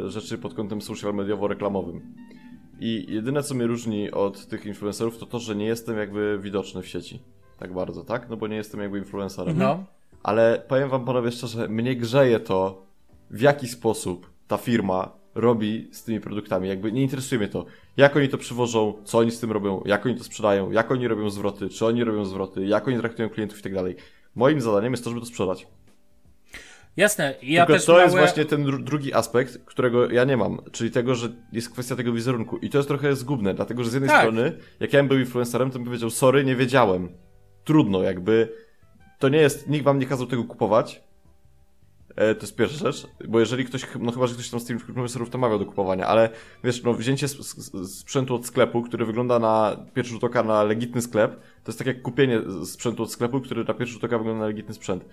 y, 0.05 0.09
rzeczy 0.09 0.37
pod 0.37 0.53
kątem 0.53 0.81
social 0.81 1.13
mediowo-reklamowym. 1.13 2.01
I 2.79 3.05
jedyne, 3.09 3.43
co 3.43 3.55
mnie 3.55 3.67
różni 3.67 4.11
od 4.11 4.45
tych 4.45 4.65
influencerów, 4.65 5.17
to 5.17 5.25
to, 5.25 5.39
że 5.39 5.55
nie 5.55 5.65
jestem 5.65 5.97
jakby 5.97 6.39
widoczny 6.41 6.81
w 6.81 6.87
sieci. 6.87 7.19
Tak 7.57 7.73
bardzo, 7.73 8.03
tak? 8.03 8.29
No 8.29 8.37
bo 8.37 8.47
nie 8.47 8.55
jestem 8.55 8.79
jakby 8.79 8.97
influencerem. 8.97 9.57
No. 9.57 9.83
Ale 10.23 10.63
powiem 10.67 10.89
wam 10.89 11.05
panowie 11.05 11.31
szczerze, 11.31 11.67
mnie 11.67 11.95
grzeje 11.95 12.39
to, 12.39 12.85
w 13.31 13.41
jaki 13.41 13.67
sposób 13.67 14.29
ta 14.47 14.57
firma 14.57 15.11
robi 15.35 15.87
z 15.91 16.03
tymi 16.03 16.19
produktami. 16.19 16.69
Jakby 16.69 16.91
nie 16.91 17.01
interesuje 17.01 17.39
mnie 17.39 17.47
to, 17.47 17.65
jak 17.97 18.15
oni 18.15 18.29
to 18.29 18.37
przywożą, 18.37 18.93
co 19.03 19.17
oni 19.17 19.31
z 19.31 19.39
tym 19.39 19.51
robią, 19.51 19.81
jak 19.85 20.05
oni 20.05 20.15
to 20.15 20.23
sprzedają, 20.23 20.71
jak 20.71 20.91
oni 20.91 21.07
robią 21.07 21.29
zwroty, 21.29 21.69
czy 21.69 21.85
oni 21.85 22.03
robią 22.03 22.25
zwroty, 22.25 22.65
jak 22.65 22.87
oni 22.87 22.97
traktują 22.97 23.29
klientów 23.29 23.59
i 23.59 23.63
tak 23.63 23.73
dalej. 23.73 23.95
Moim 24.35 24.61
zadaniem 24.61 24.93
jest 24.93 25.03
to, 25.03 25.09
żeby 25.09 25.19
to 25.21 25.27
sprzedać. 25.27 25.67
Jasne, 26.99 27.35
ja 27.43 27.65
Tylko 27.65 27.73
też 27.77 27.85
to 27.85 27.91
małe... 27.91 28.03
jest 28.03 28.15
właśnie 28.17 28.45
ten 28.45 28.65
dru- 28.65 28.83
drugi 28.83 29.13
aspekt, 29.13 29.57
którego 29.65 30.09
ja 30.11 30.23
nie 30.23 30.37
mam, 30.37 30.57
czyli 30.71 30.91
tego, 30.91 31.15
że 31.15 31.29
jest 31.51 31.69
kwestia 31.69 31.95
tego 31.95 32.13
wizerunku. 32.13 32.57
I 32.57 32.69
to 32.69 32.77
jest 32.77 32.87
trochę 32.87 33.15
zgubne, 33.15 33.53
dlatego 33.53 33.83
że 33.83 33.89
z 33.89 33.93
jednej 33.93 34.09
Tak. 34.09 34.19
strony, 34.21 34.57
jak 34.79 34.93
ja 34.93 34.99
bym 34.99 35.07
był 35.07 35.19
influencerem, 35.19 35.71
to 35.71 35.79
bym 35.79 35.85
powiedział, 35.85 36.09
sorry, 36.09 36.45
nie 36.45 36.55
wiedziałem. 36.55 37.09
Trudno, 37.63 38.03
jakby. 38.03 38.49
To 39.19 39.29
nie 39.29 39.37
jest, 39.37 39.69
nikt 39.69 39.85
wam 39.85 39.99
nie 39.99 40.05
kazał 40.05 40.27
tego 40.27 40.43
kupować. 40.43 41.03
E, 42.15 42.35
to 42.35 42.41
jest 42.41 42.55
pierwsza 42.55 42.77
rzecz, 42.91 43.07
bo 43.27 43.39
jeżeli 43.39 43.65
ktoś, 43.65 43.85
no 43.99 44.11
chyba, 44.11 44.27
że 44.27 44.33
ktoś 44.33 44.49
tam 44.49 44.59
z 44.59 44.65
tych 44.65 44.77
influencerów 44.89 45.33
namawiał 45.33 45.59
do 45.59 45.65
kupowania, 45.65 46.07
ale 46.07 46.29
wiesz, 46.63 46.83
no 46.83 46.93
wzięcie 46.93 47.25
sp- 47.33 47.43
sp- 47.65 47.85
sprzętu 47.85 48.35
od 48.35 48.45
sklepu, 48.45 48.81
który 48.83 49.05
wygląda 49.05 49.39
na 49.39 49.77
pierwszy 49.93 50.13
rzut 50.13 50.23
oka 50.23 50.43
na 50.43 50.63
legitny 50.63 51.01
sklep, 51.01 51.35
to 51.35 51.71
jest 51.71 51.77
tak 51.79 51.87
jak 51.87 52.01
kupienie 52.01 52.41
sprzętu 52.65 53.03
od 53.03 53.11
sklepu, 53.11 53.41
który 53.41 53.63
na 53.63 53.73
pierwszy 53.73 53.93
rzut 53.93 54.03
oka 54.03 54.17
wygląda 54.17 54.39
na 54.39 54.47
legitny 54.47 54.73
sprzęt. 54.73 55.05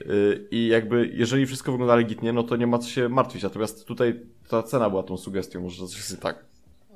Yy, 0.00 0.48
I 0.50 0.66
jakby, 0.66 1.10
jeżeli 1.14 1.46
wszystko 1.46 1.72
wygląda 1.72 1.96
legitnie, 1.96 2.32
no 2.32 2.42
to 2.42 2.56
nie 2.56 2.66
ma 2.66 2.78
co 2.78 2.88
się 2.88 3.08
martwić. 3.08 3.42
Natomiast 3.42 3.86
tutaj 3.86 4.20
ta 4.48 4.62
cena 4.62 4.90
była 4.90 5.02
tą 5.02 5.16
sugestią, 5.16 5.60
może 5.60 5.86
coś 5.86 5.96
jest 5.96 6.20
tak. 6.20 6.44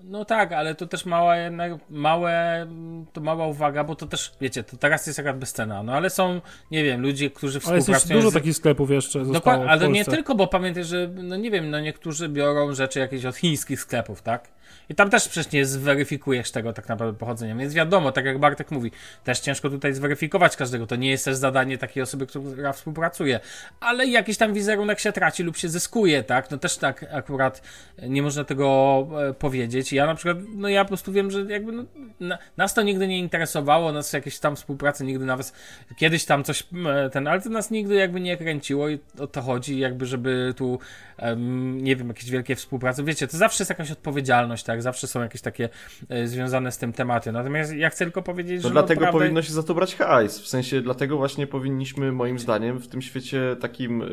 No 0.04 0.24
tak, 0.24 0.52
ale 0.52 0.74
to 0.74 0.86
też 0.86 1.06
mała 1.06 1.36
jednak, 1.36 1.72
małe, 1.90 2.66
to 3.12 3.20
mała 3.20 3.46
uwaga, 3.46 3.84
bo 3.84 3.94
to 3.94 4.06
też, 4.06 4.32
wiecie, 4.40 4.64
to 4.64 4.76
teraz 4.76 5.06
jest 5.06 5.18
jakaś 5.18 5.34
bezcena, 5.34 5.82
no 5.82 5.92
ale 5.92 6.10
są, 6.10 6.40
nie 6.70 6.84
wiem, 6.84 7.00
ludzie, 7.02 7.30
którzy 7.30 7.60
Ale 7.66 7.74
jest 7.74 7.86
współpracują 7.86 8.18
dużo 8.18 8.30
z... 8.30 8.34
takich 8.34 8.56
sklepów 8.56 8.90
jeszcze 8.90 9.24
zostało 9.24 9.34
Dokładnie, 9.34 9.70
ale 9.70 9.88
nie 9.88 10.04
tylko, 10.04 10.34
bo 10.34 10.46
pamiętaj, 10.46 10.84
że, 10.84 11.10
no 11.14 11.36
nie 11.36 11.50
wiem, 11.50 11.70
no 11.70 11.80
niektórzy 11.80 12.28
biorą 12.28 12.74
rzeczy 12.74 12.98
jakieś 12.98 13.24
od 13.24 13.36
chińskich 13.36 13.80
sklepów, 13.80 14.22
tak? 14.22 14.48
I 14.88 14.94
tam 14.94 15.10
też 15.10 15.28
przecież 15.28 15.52
nie 15.52 15.66
zweryfikujesz 15.66 16.50
tego 16.50 16.72
tak 16.72 16.88
naprawdę 16.88 17.18
pochodzenia, 17.18 17.56
więc 17.56 17.74
wiadomo, 17.74 18.12
tak 18.12 18.24
jak 18.24 18.38
Bartek 18.38 18.70
mówi, 18.70 18.92
też 19.24 19.40
ciężko 19.40 19.70
tutaj 19.70 19.94
zweryfikować 19.94 20.56
każdego, 20.56 20.86
to 20.86 20.96
nie 20.96 21.10
jest 21.10 21.24
też 21.24 21.36
zadanie 21.36 21.78
takiej 21.78 22.02
osoby, 22.02 22.26
która 22.26 22.72
współpracuje, 22.72 23.40
ale 23.80 24.06
jakiś 24.06 24.36
tam 24.36 24.54
wizerunek 24.54 25.00
się 25.00 25.12
traci 25.12 25.42
lub 25.42 25.56
się 25.56 25.68
zyskuje, 25.68 26.22
tak? 26.22 26.50
No 26.50 26.58
też 26.58 26.76
tak 26.76 27.06
akurat 27.12 27.62
nie 28.02 28.22
można 28.22 28.44
tego 28.44 29.06
e, 29.28 29.34
powiedzieć. 29.34 29.92
Ja 29.92 30.06
na 30.06 30.14
przykład, 30.14 30.36
no 30.54 30.68
ja 30.68 30.84
po 30.84 30.88
prostu 30.88 31.12
wiem, 31.12 31.30
że 31.30 31.40
jakby 31.40 31.72
no, 31.72 31.84
na, 32.20 32.38
nas 32.56 32.74
to 32.74 32.82
nigdy 32.82 33.08
nie 33.08 33.18
interesowało, 33.18 33.92
nas 33.92 34.12
jakieś 34.12 34.38
tam 34.38 34.56
współpracy 34.56 35.04
nigdy 35.04 35.24
nawet 35.24 35.52
kiedyś 35.96 36.24
tam 36.24 36.44
coś 36.44 36.66
ten, 37.12 37.28
ale 37.28 37.40
to 37.40 37.50
nas 37.50 37.70
nigdy 37.70 37.94
jakby 37.94 38.20
nie 38.20 38.36
kręciło 38.36 38.88
i 38.88 38.98
o 39.18 39.26
to 39.26 39.42
chodzi, 39.42 39.78
jakby 39.78 40.06
żeby 40.06 40.54
tu 40.56 40.78
em, 41.16 41.84
nie 41.84 41.96
wiem, 41.96 42.08
jakieś 42.08 42.30
wielkie 42.30 42.56
współprace. 42.56 43.04
Wiecie, 43.04 43.28
to 43.28 43.36
zawsze 43.36 43.62
jest 43.62 43.70
jakaś 43.70 43.90
odpowiedzialność, 43.90 44.64
tak? 44.64 44.77
Zawsze 44.82 45.06
są 45.06 45.22
jakieś 45.22 45.40
takie 45.40 45.68
e, 46.08 46.26
związane 46.28 46.72
z 46.72 46.78
tym 46.78 46.92
tematy. 46.92 47.32
Natomiast 47.32 47.74
ja 47.74 47.90
chcę 47.90 48.04
tylko 48.04 48.22
powiedzieć, 48.22 48.62
To 48.62 48.68
że 48.68 48.72
dlatego 48.72 49.00
naprawdę... 49.00 49.24
powinno 49.24 49.42
się 49.42 49.52
za 49.52 49.62
to 49.62 49.74
brać 49.74 49.94
hajs. 49.96 50.40
W 50.40 50.48
sensie, 50.48 50.80
dlatego 50.80 51.16
właśnie 51.16 51.46
powinniśmy, 51.46 52.12
moim 52.12 52.38
zdaniem, 52.38 52.78
w 52.78 52.88
tym 52.88 53.02
świecie 53.02 53.56
takim 53.60 54.02
y, 54.02 54.06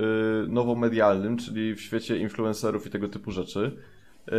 nowomedialnym, 0.47 1.37
czyli 1.37 1.75
w 1.75 1.81
świecie 1.81 2.17
influencerów 2.17 2.87
i 2.87 2.89
tego 2.89 3.09
typu 3.09 3.31
rzeczy, 3.31 3.77
y, 4.27 4.31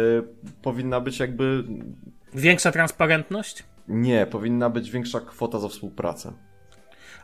powinna 0.62 1.01
być 1.01 1.18
jakby. 1.18 1.64
Większa 2.35 2.72
transparentność? 2.72 3.64
Nie, 3.89 4.27
powinna 4.27 4.70
być 4.70 4.91
większa 4.91 5.20
kwota 5.20 5.59
za 5.59 5.68
współpracę. 5.68 6.33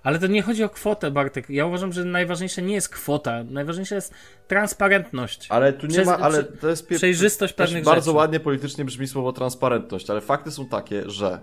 Ale 0.02 0.18
to 0.18 0.26
nie 0.26 0.42
chodzi 0.42 0.64
o 0.64 0.68
kwotę, 0.68 1.10
Bartek. 1.10 1.50
Ja 1.50 1.66
uważam, 1.66 1.92
że 1.92 2.04
najważniejsze 2.04 2.62
nie 2.62 2.74
jest 2.74 2.88
kwota, 2.88 3.44
najważniejsza 3.44 3.94
jest 3.94 4.14
transparentność. 4.48 5.46
Ale 5.50 5.72
tu 5.72 5.86
nie 5.86 5.92
Przez- 5.92 6.06
ma, 6.06 6.18
ale 6.18 6.44
to 6.44 6.68
jest 6.68 6.88
pie- 6.90 6.96
przejrzystość 6.96 7.52
pewnych 7.54 7.84
Bardzo 7.84 8.10
rzeczy. 8.10 8.16
ładnie 8.16 8.40
politycznie 8.40 8.84
brzmi 8.84 9.06
słowo 9.08 9.32
transparentność, 9.32 10.10
ale 10.10 10.20
fakty 10.20 10.50
są 10.50 10.66
takie, 10.66 11.10
że 11.10 11.40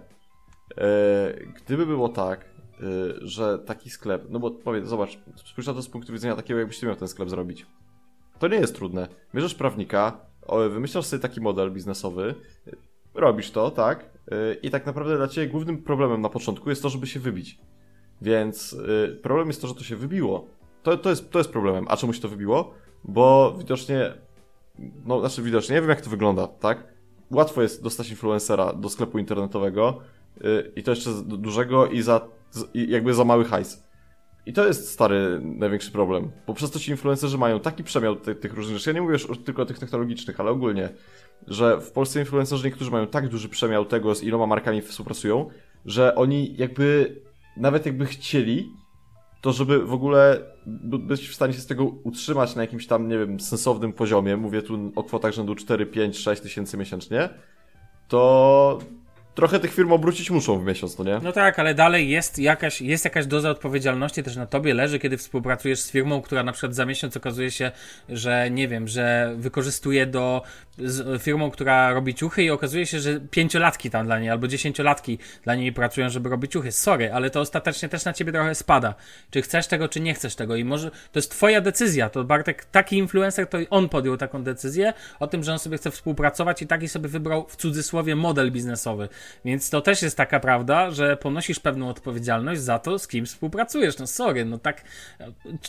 e, 0.78 1.34
gdyby 1.66 1.86
było 1.86 2.10
tak, 2.10 2.45
e, 2.45 2.84
że 3.22 3.60
taki 3.60 3.89
sklep, 3.89 4.24
no 4.30 4.39
bo 4.39 4.51
powiedz, 4.51 4.88
zobacz, 4.88 5.18
spójrz 5.45 5.68
na 5.68 5.74
to 5.74 5.82
z 5.82 5.89
punktu 5.89 6.14
widzenia 6.14 6.36
takiego, 6.36 6.60
jakbyś 6.60 6.80
ty 6.80 6.86
miał 6.86 6.95
ten 6.95 7.07
sklep 7.07 7.30
zrobić. 7.30 7.66
To 8.39 8.47
nie 8.47 8.57
jest 8.57 8.76
trudne. 8.76 9.07
Bierzesz 9.36 9.55
prawnika, 9.55 10.20
wymyślasz 10.70 11.05
sobie 11.05 11.22
taki 11.22 11.41
model 11.41 11.72
biznesowy, 11.72 12.36
robisz 13.14 13.51
to, 13.51 13.72
tak? 13.72 13.99
E, 14.32 14.53
I 14.53 14.70
tak 14.70 14.86
naprawdę 14.86 15.18
dla 15.18 15.28
ciebie 15.28 15.47
głównym 15.47 15.84
problemem 15.84 16.22
na 16.22 16.30
początku 16.30 16.70
jest 16.70 16.82
to, 16.82 16.89
żeby 16.89 17.07
się 17.07 17.20
wybić. 17.20 17.57
Więc 18.22 18.74
y, 18.74 19.20
problem 19.22 19.47
jest 19.47 19.61
to, 19.61 19.67
że 19.67 19.76
to 19.76 19.84
się 19.84 19.95
wybiło. 19.95 20.47
To, 20.84 20.97
to, 20.97 21.09
jest, 21.09 21.32
to 21.32 21.39
jest 21.39 21.51
problemem. 21.51 21.86
A 21.89 21.97
czemu 21.97 22.13
się 22.13 22.22
to 22.22 22.30
wybiło? 22.30 22.74
Bo 23.03 23.55
widocznie, 23.57 24.13
no 25.05 25.20
znaczy 25.20 25.41
widocznie, 25.41 25.76
nie 25.76 25.82
wiem 25.82 25.89
jak 25.89 26.01
to 26.01 26.09
wygląda, 26.09 26.47
tak? 26.47 26.84
Łatwo 27.32 27.61
jest 27.61 27.84
dostać 27.84 28.09
influencera 28.09 28.74
do 28.74 28.89
sklepu 28.89 29.20
internetowego 29.20 29.99
y, 30.38 30.72
i 30.76 30.84
to 30.84 30.91
jeszcze 30.91 31.09
dużego 31.26 31.88
i 31.88 32.01
za, 32.01 32.22
i 32.74 32.89
jakby 32.89 33.13
za 33.13 33.24
mały 33.24 33.45
hajs. 33.45 33.89
I 34.45 34.53
to 34.53 34.67
jest 34.67 34.89
stary 34.89 35.39
największy 35.43 35.91
problem, 35.91 36.32
bo 36.47 36.53
przez 36.53 36.72
to 36.72 36.80
ci 36.80 36.91
influencerzy 36.91 37.38
mają 37.38 37.59
taki 37.59 37.84
przemiał 37.84 38.15
ty, 38.15 38.36
tych 38.36 38.53
różnych 38.53 38.78
rzeczy. 38.78 38.89
Ja 38.89 38.93
nie 38.93 39.01
mówię 39.01 39.13
już 39.13 39.28
tylko 39.45 39.61
o 39.61 39.65
tych 39.65 39.80
technologicznych, 39.80 40.39
ale 40.39 40.51
ogólnie, 40.51 40.89
że 41.47 41.82
w 41.82 41.91
Polsce 41.91 42.20
influencerzy 42.20 42.65
niektórzy 42.65 42.91
mają 42.91 43.07
tak 43.07 43.28
duży 43.28 43.49
przemiał 43.49 43.86
tego, 43.86 44.15
z 44.15 44.24
iloma 44.24 44.47
markami 44.47 44.82
współpracują, 44.82 45.49
że 45.86 46.15
oni 46.15 46.55
jakby, 46.57 47.15
nawet 47.58 47.86
jakby 47.86 48.06
chcieli, 48.06 48.72
to 49.41 49.54
żeby 49.54 49.86
w 49.86 49.93
ogóle 49.93 50.39
być 51.00 51.30
w 51.30 51.36
stanie 51.36 51.54
się 51.54 51.60
z 51.60 51.68
tego 51.68 51.86
utrzymać 51.86 52.56
na 52.56 52.62
jakimś 52.62 52.88
tam, 52.88 53.08
nie 53.08 53.18
wiem, 53.18 53.39
sensownym 53.39 53.93
poziomie, 53.93 54.38
mówię 54.38 54.62
tu 54.62 54.91
o 54.95 55.04
kwotach 55.04 55.34
rzędu 55.34 55.56
4, 55.56 55.86
5, 55.86 56.18
6 56.18 56.41
tysięcy 56.41 56.78
miesięcznie, 56.78 57.30
to 58.08 58.80
trochę 59.36 59.60
tych 59.60 59.74
firm 59.74 59.91
obrócić 59.91 60.32
muszą 60.32 60.60
w 60.60 60.66
miesiąc, 60.66 60.97
no 60.97 61.06
nie? 61.06 61.20
No 61.24 61.32
tak, 61.32 61.60
ale 61.60 61.74
dalej 61.74 62.10
jest 62.10 62.39
jakaś, 62.39 62.82
jest 62.82 63.06
jakaś 63.06 63.26
doza 63.26 63.50
odpowiedzialności 63.50 64.24
też 64.24 64.36
na 64.36 64.45
tobie 64.45 64.74
leży, 64.74 65.00
kiedy 65.00 65.18
współpracujesz 65.18 65.80
z 65.80 65.91
firmą, 65.91 66.22
która 66.22 66.43
na 66.43 66.52
przykład 66.52 66.76
za 66.76 66.86
miesiąc 66.86 67.18
okazuje 67.18 67.52
się, 67.52 67.72
że 68.10 68.52
nie 68.52 68.68
wiem, 68.68 68.88
że 68.88 69.34
wykorzystuje 69.38 70.06
do 70.06 70.41
z 70.86 71.21
firmą, 71.23 71.51
która 71.51 71.93
robi 71.93 72.15
ciuchy 72.15 72.43
i 72.43 72.49
okazuje 72.49 72.86
się, 72.86 72.99
że 72.99 73.19
pięciolatki 73.32 73.89
tam 73.89 74.05
dla 74.05 74.19
niej 74.19 74.30
albo 74.30 74.47
dziesięciolatki 74.47 75.17
dla 75.43 75.55
niej 75.55 75.73
pracują, 75.73 76.09
żeby 76.09 76.30
robić 76.30 76.51
ciuchy. 76.51 76.71
Sorry, 76.71 77.13
ale 77.13 77.30
to 77.30 77.39
ostatecznie 77.39 77.89
też 77.89 78.05
na 78.05 78.13
ciebie 78.13 78.32
trochę 78.32 78.55
spada. 78.55 78.95
Czy 79.32 79.41
chcesz 79.41 79.67
tego, 79.67 79.88
czy 79.88 79.99
nie 79.99 80.13
chcesz 80.13 80.36
tego 80.36 80.55
i 80.55 80.63
może 80.63 80.91
to 80.91 81.19
jest 81.19 81.32
twoja 81.32 81.61
decyzja. 81.61 82.09
To 82.09 82.23
Bartek, 82.23 82.65
taki 82.65 82.97
influencer, 82.97 83.47
to 83.47 83.57
on 83.69 83.89
podjął 83.89 84.17
taką 84.17 84.43
decyzję 84.43 84.93
o 85.19 85.27
tym, 85.27 85.43
że 85.43 85.51
on 85.51 85.59
sobie 85.59 85.77
chce 85.77 85.91
współpracować 85.91 86.61
i 86.61 86.67
taki 86.67 86.89
sobie 86.89 87.09
wybrał 87.09 87.47
w 87.47 87.55
cudzysłowie 87.55 88.15
model 88.15 88.51
biznesowy. 88.51 89.09
Więc 89.45 89.69
to 89.69 89.82
też 89.82 90.01
jest 90.01 90.17
taka 90.17 90.39
prawda, 90.39 90.91
że 90.91 91.17
ponosisz 91.17 91.59
pewną 91.59 91.89
odpowiedzialność 91.89 92.61
za 92.61 92.80
to, 92.80 92.99
z 92.99 93.07
kim 93.07 93.25
współpracujesz. 93.25 93.97
No 93.97 94.07
sorry, 94.07 94.45
no 94.45 94.57
tak, 94.57 94.84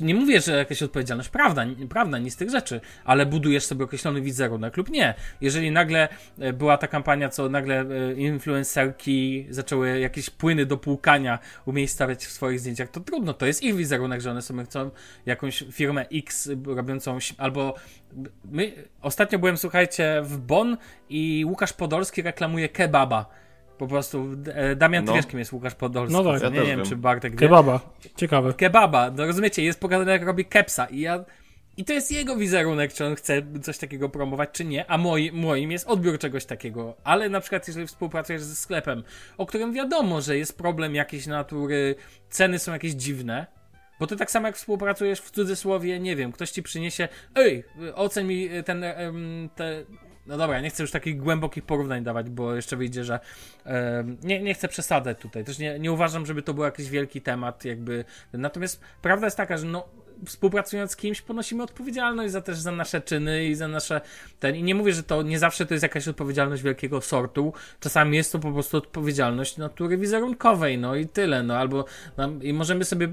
nie 0.00 0.14
mówię, 0.14 0.40
że 0.40 0.56
jakaś 0.56 0.82
odpowiedzialność 0.82 1.28
prawda, 1.28 1.66
prawda, 1.88 2.18
nie 2.18 2.30
z 2.30 2.36
tych 2.36 2.50
rzeczy, 2.50 2.80
ale 3.04 3.26
budujesz 3.26 3.64
sobie 3.64 3.84
określony 3.84 4.20
wizerunek 4.20 4.76
lub 4.76 4.90
nie. 4.90 4.99
Jeżeli 5.40 5.70
nagle 5.70 6.08
e, 6.38 6.52
była 6.52 6.78
ta 6.78 6.86
kampania, 6.86 7.28
co 7.28 7.48
nagle 7.48 7.80
e, 7.80 8.12
influencerki 8.12 9.46
zaczęły 9.50 10.00
jakieś 10.00 10.30
płyny 10.30 10.66
do 10.66 10.76
płukania 10.76 11.38
umiejscawiać 11.66 12.26
w 12.26 12.30
swoich 12.30 12.60
zdjęciach, 12.60 12.88
to 12.90 13.00
trudno, 13.00 13.34
to 13.34 13.46
jest 13.46 13.62
ich 13.62 13.76
wizerunek, 13.76 14.20
że 14.20 14.30
one 14.30 14.42
sobie 14.42 14.64
chcą 14.64 14.90
jakąś 15.26 15.64
firmę 15.72 16.06
X 16.12 16.50
robiącą, 16.66 17.18
albo 17.38 17.74
my, 18.44 18.72
ostatnio 19.02 19.38
byłem, 19.38 19.56
słuchajcie, 19.56 20.22
w 20.24 20.38
Bonn 20.38 20.76
i 21.08 21.44
Łukasz 21.48 21.72
Podolski 21.72 22.22
reklamuje 22.22 22.68
kebaba. 22.68 23.26
Po 23.78 23.86
prostu 23.86 24.28
e, 24.54 24.76
Damian 24.76 25.04
No. 25.04 25.38
jest 25.38 25.52
Łukasz 25.52 25.74
Podolski. 25.74 26.16
No 26.16 26.32
tak. 26.32 26.42
Ja 26.42 26.48
nie, 26.48 26.54
też 26.54 26.64
nie 26.64 26.70
wiem, 26.70 26.80
wiem. 26.80 26.88
czy 26.88 26.96
Bartek 26.96 27.32
wie. 27.32 27.38
Kebaba. 27.38 27.80
Ciekawe. 28.16 28.54
Kebaba, 28.54 29.10
no 29.10 29.26
rozumiecie, 29.26 29.62
jest 29.62 29.80
pokazane 29.80 30.12
jak 30.12 30.22
robi 30.22 30.44
kepsa 30.44 30.86
i 30.86 31.00
ja... 31.00 31.24
I 31.76 31.84
to 31.84 31.92
jest 31.92 32.12
jego 32.12 32.36
wizerunek, 32.36 32.92
czy 32.92 33.06
on 33.06 33.14
chce 33.14 33.42
coś 33.62 33.78
takiego 33.78 34.08
promować, 34.08 34.50
czy 34.52 34.64
nie, 34.64 34.90
a 34.90 34.98
moi, 34.98 35.32
moim 35.32 35.70
jest 35.70 35.86
odbiór 35.86 36.18
czegoś 36.18 36.44
takiego. 36.44 36.96
Ale 37.04 37.28
na 37.28 37.40
przykład, 37.40 37.68
jeżeli 37.68 37.86
współpracujesz 37.86 38.42
ze 38.42 38.54
sklepem, 38.54 39.02
o 39.38 39.46
którym 39.46 39.72
wiadomo, 39.72 40.20
że 40.20 40.38
jest 40.38 40.58
problem 40.58 40.94
jakiejś 40.94 41.26
natury, 41.26 41.94
ceny 42.30 42.58
są 42.58 42.72
jakieś 42.72 42.92
dziwne, 42.92 43.46
bo 44.00 44.06
to 44.06 44.16
tak 44.16 44.30
samo 44.30 44.46
jak 44.46 44.56
współpracujesz 44.56 45.20
w 45.20 45.30
cudzysłowie, 45.30 46.00
nie 46.00 46.16
wiem, 46.16 46.32
ktoś 46.32 46.50
ci 46.50 46.62
przyniesie, 46.62 47.08
ej, 47.34 47.64
oceń 47.94 48.26
mi 48.26 48.48
ten, 48.64 48.84
em, 48.84 49.48
te, 49.56 49.84
no 50.26 50.36
dobra, 50.36 50.60
nie 50.60 50.70
chcę 50.70 50.82
już 50.82 50.90
takich 50.90 51.16
głębokich 51.16 51.64
porównań 51.64 52.04
dawać, 52.04 52.30
bo 52.30 52.54
jeszcze 52.54 52.76
wyjdzie, 52.76 53.04
że 53.04 53.20
nie, 54.22 54.42
nie 54.42 54.54
chcę 54.54 54.68
przesadzać 54.68 55.18
tutaj. 55.18 55.44
Też 55.44 55.58
nie, 55.58 55.78
nie 55.78 55.92
uważam, 55.92 56.26
żeby 56.26 56.42
to 56.42 56.54
był 56.54 56.64
jakiś 56.64 56.90
wielki 56.90 57.20
temat, 57.20 57.64
jakby. 57.64 58.04
Natomiast 58.32 58.80
prawda 59.02 59.26
jest 59.26 59.36
taka, 59.36 59.58
że 59.58 59.66
no, 59.66 59.88
współpracując 60.26 60.90
z 60.90 60.96
kimś 60.96 61.22
ponosimy 61.22 61.62
odpowiedzialność 61.62 62.32
za 62.32 62.40
też 62.40 62.58
za 62.58 62.72
nasze 62.72 63.00
czyny 63.00 63.44
i 63.46 63.54
za 63.54 63.68
nasze 63.68 64.00
ten. 64.40 64.56
I 64.56 64.62
nie 64.62 64.74
mówię, 64.74 64.92
że 64.92 65.02
to 65.02 65.22
nie 65.22 65.38
zawsze 65.38 65.66
to 65.66 65.74
jest 65.74 65.82
jakaś 65.82 66.08
odpowiedzialność 66.08 66.62
wielkiego 66.62 67.00
sortu. 67.00 67.52
Czasami 67.80 68.16
jest 68.16 68.32
to 68.32 68.38
po 68.38 68.52
prostu 68.52 68.76
odpowiedzialność 68.76 69.56
natury 69.56 69.96
wizerunkowej, 69.96 70.78
no 70.78 70.96
i 70.96 71.06
tyle, 71.06 71.42
no 71.42 71.56
albo 71.56 71.84
no, 72.16 72.28
i 72.42 72.52
możemy 72.52 72.84
sobie 72.84 73.08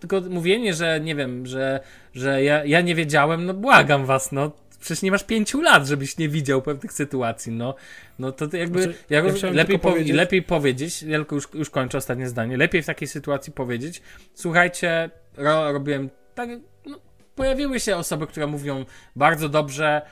tylko 0.00 0.20
mówienie, 0.20 0.74
że 0.74 1.00
nie 1.00 1.14
wiem, 1.14 1.46
że, 1.46 1.80
że 2.14 2.44
ja, 2.44 2.64
ja 2.64 2.80
nie 2.80 2.94
wiedziałem, 2.94 3.46
no 3.46 3.54
błagam 3.54 4.06
was, 4.06 4.32
no. 4.32 4.52
Przecież 4.80 5.02
nie 5.02 5.10
masz 5.10 5.24
pięciu 5.24 5.60
lat, 5.60 5.86
żebyś 5.86 6.18
nie 6.18 6.28
widział 6.28 6.62
pewnych 6.62 6.92
sytuacji, 6.92 7.52
no, 7.52 7.74
no 8.18 8.32
to, 8.32 8.56
jakby, 8.56 8.82
Znaczy, 8.82 8.98
ja 9.10 9.18
ja 9.20 9.50
lepiej, 9.50 9.78
powiedzieć- 9.78 10.16
lepiej 10.16 10.42
powiedzieć, 10.42 11.00
tylko 11.00 11.34
już, 11.34 11.48
już 11.54 11.70
kończę 11.70 11.98
ostatnie 11.98 12.28
zdanie, 12.28 12.56
lepiej 12.56 12.82
w 12.82 12.86
takiej 12.86 13.08
sytuacji 13.08 13.52
powiedzieć, 13.52 14.02
słuchajcie, 14.34 15.10
ro, 15.36 15.72
robiłem 15.72 16.10
tak, 16.46 16.60
no, 16.86 17.00
pojawiły 17.34 17.80
się 17.80 17.96
osoby, 17.96 18.26
które 18.26 18.46
mówią 18.46 18.84
bardzo 19.16 19.48
dobrze, 19.48 20.02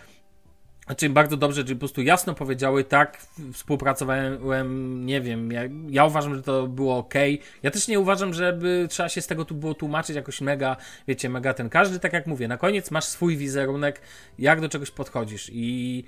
znaczy 0.87 1.11
bardzo 1.11 1.37
dobrze, 1.37 1.63
czyli 1.63 1.77
po 1.77 1.79
prostu 1.79 2.03
jasno 2.03 2.35
powiedziały, 2.35 2.85
tak, 2.85 3.19
współpracowałem, 3.53 5.07
nie 5.07 5.21
wiem, 5.21 5.53
ja, 5.53 5.63
ja 5.89 6.05
uważam, 6.05 6.35
że 6.35 6.43
to 6.43 6.67
było 6.67 6.99
ok. 6.99 7.15
Ja 7.63 7.71
też 7.71 7.89
nie 7.89 8.01
uważam, 8.01 8.35
żeby 8.35 8.87
trzeba 8.91 9.09
się 9.09 9.21
z 9.21 9.27
tego 9.27 9.45
tu 9.45 9.55
było 9.55 9.75
tłumaczyć 9.75 10.17
jakoś 10.17 10.41
mega, 10.41 10.77
wiecie, 11.09 11.29
mega 11.29 11.55
ten. 11.55 11.69
Każdy, 11.69 11.99
tak 11.99 12.13
jak 12.13 12.27
mówię, 12.27 12.49
na 12.49 12.57
koniec 12.57 12.91
masz 12.91 13.05
swój 13.05 13.37
wizerunek, 13.37 14.01
jak 14.39 14.61
do 14.61 14.69
czegoś 14.69 14.91
podchodzisz 14.91 15.51
i, 15.53 16.05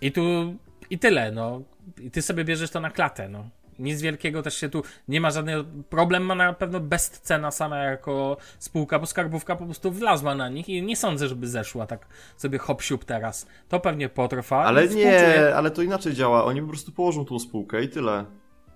i 0.00 0.12
tu, 0.12 0.54
i 0.90 0.98
tyle, 0.98 1.32
no. 1.32 1.62
I 2.00 2.10
ty 2.10 2.22
sobie 2.22 2.44
bierzesz 2.44 2.70
to 2.70 2.80
na 2.80 2.90
klatę, 2.90 3.28
no. 3.28 3.50
Nic 3.78 4.00
wielkiego 4.00 4.42
też 4.42 4.54
się 4.54 4.68
tu 4.68 4.82
nie 5.08 5.20
ma 5.20 5.30
żadnego. 5.30 5.64
Problem 5.90 6.22
ma 6.22 6.34
na 6.34 6.52
pewno 6.52 6.80
bezcena 6.80 7.50
sama 7.50 7.76
jako 7.76 8.36
spółka, 8.58 8.98
bo 8.98 9.06
skarbówka 9.06 9.56
po 9.56 9.64
prostu 9.64 9.90
wlazła 9.90 10.34
na 10.34 10.48
nich 10.48 10.68
i 10.68 10.82
nie 10.82 10.96
sądzę, 10.96 11.28
żeby 11.28 11.48
zeszła 11.48 11.86
tak 11.86 12.06
sobie 12.36 12.58
hop 12.58 12.82
teraz. 13.06 13.46
To 13.68 13.80
pewnie 13.80 14.08
potrwa. 14.08 14.64
Ale 14.64 14.88
nie, 14.88 15.54
ale 15.54 15.70
to 15.70 15.82
inaczej 15.82 16.14
działa. 16.14 16.44
Oni 16.44 16.60
po 16.60 16.68
prostu 16.68 16.92
położą 16.92 17.24
tą 17.24 17.38
spółkę 17.38 17.82
i 17.82 17.88
tyle. 17.88 18.24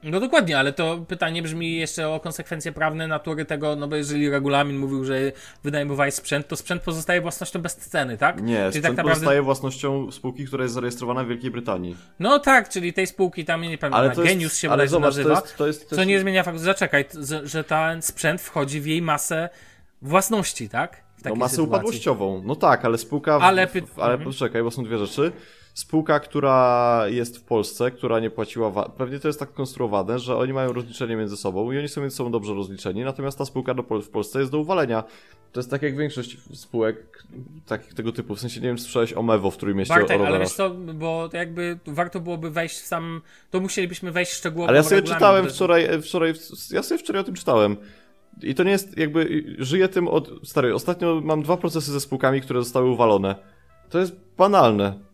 No 0.03 0.21
dokładnie, 0.21 0.59
ale 0.59 0.73
to 0.73 1.05
pytanie 1.09 1.43
brzmi 1.43 1.77
jeszcze 1.77 2.09
o 2.09 2.21
konsekwencje 2.21 2.73
prawne 2.73 3.09
natury 3.09 3.45
tego, 3.45 3.77
no 3.77 3.89
bo 3.89 3.97
jeżeli 3.97 4.31
regulamin 4.31 4.79
mówił, 4.79 5.05
że 5.05 5.33
wynajmowałeś 5.65 6.15
sprzęt, 6.15 6.49
to 6.49 6.57
sprzęt 6.57 6.83
pozostaje 6.83 7.21
własnością 7.21 7.63
bez 7.63 7.77
ceny, 7.77 8.19
tak? 8.19 8.43
Nie, 8.43 8.57
Czyli 8.57 8.69
sprzęt 8.69 8.83
tak 8.83 8.93
naprawdę. 8.93 9.15
pozostaje 9.15 9.43
własnością 9.43 10.13
spółki, 10.13 10.47
która 10.47 10.63
jest 10.63 10.75
zarejestrowana 10.75 11.25
w 11.25 11.29
Wielkiej 11.29 11.51
Brytanii. 11.51 11.97
No 12.19 12.39
tak, 12.39 12.69
czyli 12.69 12.93
tej 12.93 13.07
spółki 13.07 13.45
tam 13.45 13.63
nie 13.63 13.79
pamiętam, 13.79 14.01
Ale 14.01 14.11
to 14.11 14.23
jest, 14.23 14.35
Genius 14.35 14.59
się 14.59 14.71
ale 14.71 14.89
zobacz, 14.89 15.05
nazywa. 15.05 15.41
to 15.41 15.43
jest, 15.43 15.57
to 15.57 15.67
jest, 15.67 15.91
to 15.91 15.97
Co 15.97 16.05
nie 16.05 16.21
zmienia 16.21 16.43
faktu, 16.43 16.61
zaczekaj, 16.61 17.05
że, 17.45 17.65
ten 17.65 18.03
sprzęt 18.03 18.41
wchodzi 18.41 18.81
w 18.81 18.87
jej 18.87 19.03
masę 19.03 19.49
własności, 20.03 20.69
tak? 20.69 21.03
W 21.19 21.25
no 21.25 21.35
masę 21.35 21.51
sytuacji. 21.51 21.75
upadłościową. 21.75 22.43
No 22.45 22.57
tak, 22.57 22.85
ale 22.85 22.99
spółka... 22.99 23.39
W, 23.39 23.43
Ale 23.43 23.67
py- 23.67 23.83
ale 23.97 24.13
mhm. 24.13 24.31
poczekaj, 24.31 24.63
bo 24.63 24.71
są 24.71 24.85
dwie 24.85 24.99
rzeczy. 24.99 25.33
Spółka, 25.75 26.20
która 26.20 27.03
jest 27.09 27.39
w 27.39 27.43
Polsce, 27.43 27.91
która 27.91 28.20
nie 28.20 28.31
płaciła 28.31 28.70
VAT, 28.70 28.93
pewnie 28.93 29.18
to 29.18 29.29
jest 29.29 29.41
tak 29.41 29.53
konstruowane, 29.53 30.18
że 30.18 30.37
oni 30.37 30.53
mają 30.53 30.73
rozliczenie 30.73 31.16
między 31.16 31.37
sobą 31.37 31.73
i 31.73 31.79
oni 31.79 31.89
są 31.89 32.01
między 32.01 32.16
sobą 32.16 32.31
dobrze 32.31 32.55
rozliczeni, 32.55 33.05
natomiast 33.05 33.39
ta 33.39 33.45
spółka 33.45 33.75
do, 33.75 33.83
w 33.83 34.09
Polsce 34.09 34.41
jest 34.41 34.53
do 34.53 34.59
uwalenia. 34.59 35.05
To 35.53 35.61
jest 35.61 35.70
tak 35.70 35.83
jak 35.83 35.97
większość 35.97 36.37
spółek 36.55 37.23
takich 37.66 37.95
tego 37.95 38.12
typu, 38.12 38.35
w 38.35 38.41
sensie 38.41 38.61
nie 38.61 38.66
wiem, 38.66 38.79
słyszałeś 38.79 39.12
o 39.12 39.23
Mewo 39.23 39.51
w 39.51 39.57
Trójmieście, 39.57 39.95
Bartek, 39.95 40.20
ale 40.20 40.39
wiesz 40.39 40.53
co, 40.53 40.70
bo 40.70 41.29
to 41.29 41.37
jakby 41.37 41.79
warto 41.87 42.20
byłoby 42.20 42.51
wejść 42.51 42.77
w 42.77 42.87
sam, 42.87 43.23
to 43.51 43.61
musielibyśmy 43.61 44.12
wejść 44.12 44.33
szczegółowo 44.33 44.68
Ale 44.68 44.77
ja 44.77 44.83
sobie 44.83 45.03
czytałem 45.03 45.49
wczoraj, 45.49 45.85
e, 45.85 46.01
wczoraj, 46.01 46.35
ja 46.70 46.83
sobie 46.83 46.99
wczoraj 46.99 47.20
o 47.20 47.25
tym 47.25 47.35
czytałem. 47.35 47.77
I 48.43 48.55
to 48.55 48.62
nie 48.62 48.70
jest 48.70 48.99
jakby, 48.99 49.45
żyję 49.59 49.89
tym 49.89 50.09
od, 50.09 50.31
stary, 50.45 50.75
ostatnio 50.75 51.20
mam 51.25 51.43
dwa 51.43 51.57
procesy 51.57 51.93
ze 51.93 52.01
spółkami, 52.01 52.41
które 52.41 52.61
zostały 52.61 52.91
uwalone. 52.91 53.35
To 53.91 53.99
jest 53.99 54.16
banalne. 54.37 55.12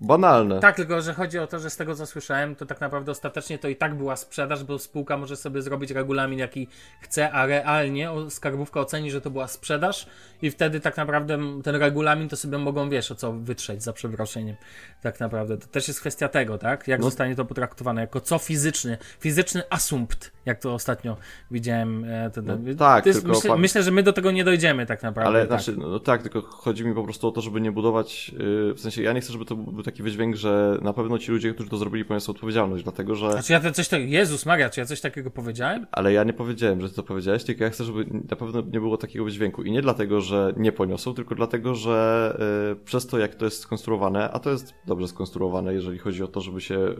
Banalne. 0.00 0.60
Tak, 0.60 0.76
tylko 0.76 1.00
że 1.00 1.14
chodzi 1.14 1.38
o 1.38 1.46
to, 1.46 1.58
że 1.58 1.70
z 1.70 1.76
tego 1.76 1.94
co 1.94 2.06
słyszałem, 2.06 2.56
to 2.56 2.66
tak 2.66 2.80
naprawdę 2.80 3.12
ostatecznie 3.12 3.58
to 3.58 3.68
i 3.68 3.76
tak 3.76 3.94
była 3.94 4.16
sprzedaż, 4.16 4.64
bo 4.64 4.78
spółka 4.78 5.16
może 5.16 5.36
sobie 5.36 5.62
zrobić 5.62 5.90
regulamin 5.90 6.38
jaki 6.38 6.68
chce, 7.00 7.32
a 7.32 7.46
realnie 7.46 8.10
skarbówka 8.28 8.80
oceni, 8.80 9.10
że 9.10 9.20
to 9.20 9.30
była 9.30 9.48
sprzedaż 9.48 10.06
i 10.42 10.50
wtedy 10.50 10.80
tak 10.80 10.96
naprawdę 10.96 11.38
ten 11.62 11.76
regulamin 11.76 12.28
to 12.28 12.36
sobie 12.36 12.58
mogą, 12.58 12.90
wiesz, 12.90 13.12
o 13.12 13.14
co 13.14 13.32
wytrzeć 13.32 13.82
za 13.82 13.92
przeproszeniem. 13.92 14.56
Tak 15.02 15.20
naprawdę. 15.20 15.58
To 15.58 15.66
też 15.66 15.88
jest 15.88 16.00
kwestia 16.00 16.28
tego, 16.28 16.58
tak? 16.58 16.88
Jak 16.88 17.00
no. 17.00 17.04
zostanie 17.04 17.36
to 17.36 17.44
potraktowane? 17.44 18.00
Jako 18.00 18.20
co 18.20 18.38
fizyczny? 18.38 18.98
Fizyczny 19.20 19.62
asumpt, 19.70 20.32
jak 20.46 20.60
to 20.60 20.74
ostatnio 20.74 21.16
widziałem. 21.50 22.04
E, 22.04 22.30
to, 22.30 22.42
no, 22.42 22.58
tak, 22.78 23.04
to 23.04 23.08
jest, 23.08 23.20
tylko 23.20 23.36
myślę, 23.36 23.56
myślę, 23.56 23.82
że 23.82 23.90
my 23.90 24.02
do 24.02 24.12
tego 24.12 24.30
nie 24.30 24.44
dojdziemy 24.44 24.86
tak 24.86 25.02
naprawdę. 25.02 25.28
Ale 25.28 25.46
tak. 25.46 25.62
znaczy, 25.62 25.80
no 25.80 25.98
tak, 25.98 26.22
tylko 26.22 26.42
chodzi 26.42 26.84
mi 26.84 26.94
po 26.94 27.04
prostu 27.04 27.28
o 27.28 27.30
to, 27.30 27.40
żeby 27.40 27.60
nie 27.60 27.72
budować, 27.72 28.28
yy, 28.28 28.74
w 28.74 28.80
sensie 28.80 29.02
ja 29.02 29.12
nie 29.12 29.20
chcę, 29.20 29.32
żeby 29.32 29.44
to 29.44 29.56
był 29.56 29.82
taki 29.86 30.02
wydźwięk, 30.02 30.36
że 30.36 30.78
na 30.82 30.92
pewno 30.92 31.18
ci 31.18 31.32
ludzie, 31.32 31.54
którzy 31.54 31.70
to 31.70 31.76
zrobili, 31.76 32.04
poniosą 32.04 32.32
odpowiedzialność, 32.32 32.84
dlatego 32.84 33.14
że... 33.14 33.32
Znaczy 33.32 33.52
ja 33.52 33.72
coś 33.72 33.88
takiego, 33.88 34.12
Jezus 34.12 34.46
Maria, 34.46 34.70
czy 34.70 34.80
ja 34.80 34.86
coś 34.86 35.00
takiego 35.00 35.30
powiedziałem? 35.30 35.86
Ale 35.92 36.12
ja 36.12 36.24
nie 36.24 36.32
powiedziałem, 36.32 36.80
że 36.80 36.88
ty 36.88 36.94
to 36.94 37.02
powiedziałeś, 37.02 37.44
tylko 37.44 37.64
ja 37.64 37.70
chcę, 37.70 37.84
żeby 37.84 38.06
na 38.30 38.36
pewno 38.36 38.60
nie 38.60 38.80
było 38.80 38.96
takiego 38.96 39.24
wydźwięku 39.24 39.62
i 39.62 39.70
nie 39.70 39.82
dlatego, 39.82 40.20
że 40.20 40.54
nie 40.56 40.72
poniosą, 40.72 41.14
tylko 41.14 41.34
dlatego, 41.34 41.74
że 41.74 42.36
yy, 42.68 42.76
przez 42.84 43.06
to, 43.06 43.18
jak 43.18 43.34
to 43.34 43.44
jest 43.44 43.60
skonstruowane, 43.60 44.30
a 44.30 44.38
to 44.38 44.50
jest 44.50 44.74
dobrze 44.86 45.08
skonstruowane, 45.08 45.74
jeżeli 45.74 45.98
chodzi 45.98 46.22
o 46.22 46.28
to, 46.28 46.40
żeby 46.40 46.60
się 46.60 46.74
yy, 46.74 46.96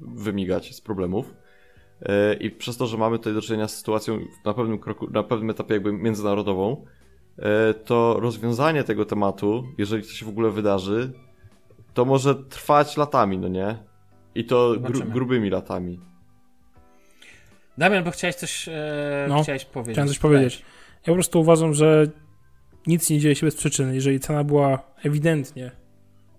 wymigać 0.00 0.74
z 0.74 0.80
problemów, 0.80 1.34
yy, 2.00 2.34
i 2.34 2.50
przez 2.50 2.76
to, 2.76 2.86
że 2.86 2.98
mamy 2.98 3.18
tutaj 3.18 3.34
do 3.34 3.42
czynienia 3.42 3.68
z 3.68 3.76
sytuacją 3.76 4.18
na 4.44 4.54
pewnym 4.54 4.78
kroku, 4.78 5.10
na 5.10 5.22
pewnym 5.22 5.50
etapie 5.50 5.74
jakby 5.74 5.92
międzynarodową, 5.92 6.84
to 7.84 8.16
rozwiązanie 8.20 8.84
tego 8.84 9.04
tematu, 9.04 9.64
jeżeli 9.78 10.02
to 10.02 10.08
się 10.08 10.26
w 10.26 10.28
ogóle 10.28 10.50
wydarzy, 10.50 11.12
to 11.94 12.04
może 12.04 12.34
trwać 12.34 12.96
latami, 12.96 13.38
no 13.38 13.48
nie? 13.48 13.78
I 14.34 14.44
to 14.44 14.74
gru, 14.80 15.00
grubymi 15.04 15.50
latami. 15.50 16.00
Damian, 17.78 18.04
bo 18.04 18.10
chciałeś 18.10 18.36
coś 18.36 18.68
e, 18.68 19.26
no, 19.28 19.42
chciałeś 19.42 19.64
powiedzieć. 19.64 19.94
Chciałem 19.94 20.08
coś 20.08 20.18
powiedzieć. 20.18 20.62
Ja 21.00 21.06
po 21.06 21.14
prostu 21.14 21.40
uważam, 21.40 21.74
że 21.74 22.06
nic 22.86 23.10
nie 23.10 23.20
dzieje 23.20 23.34
się 23.34 23.46
bez 23.46 23.56
przyczyny. 23.56 23.94
Jeżeli 23.94 24.20
cena 24.20 24.44
była 24.44 24.78
ewidentnie, 25.02 25.70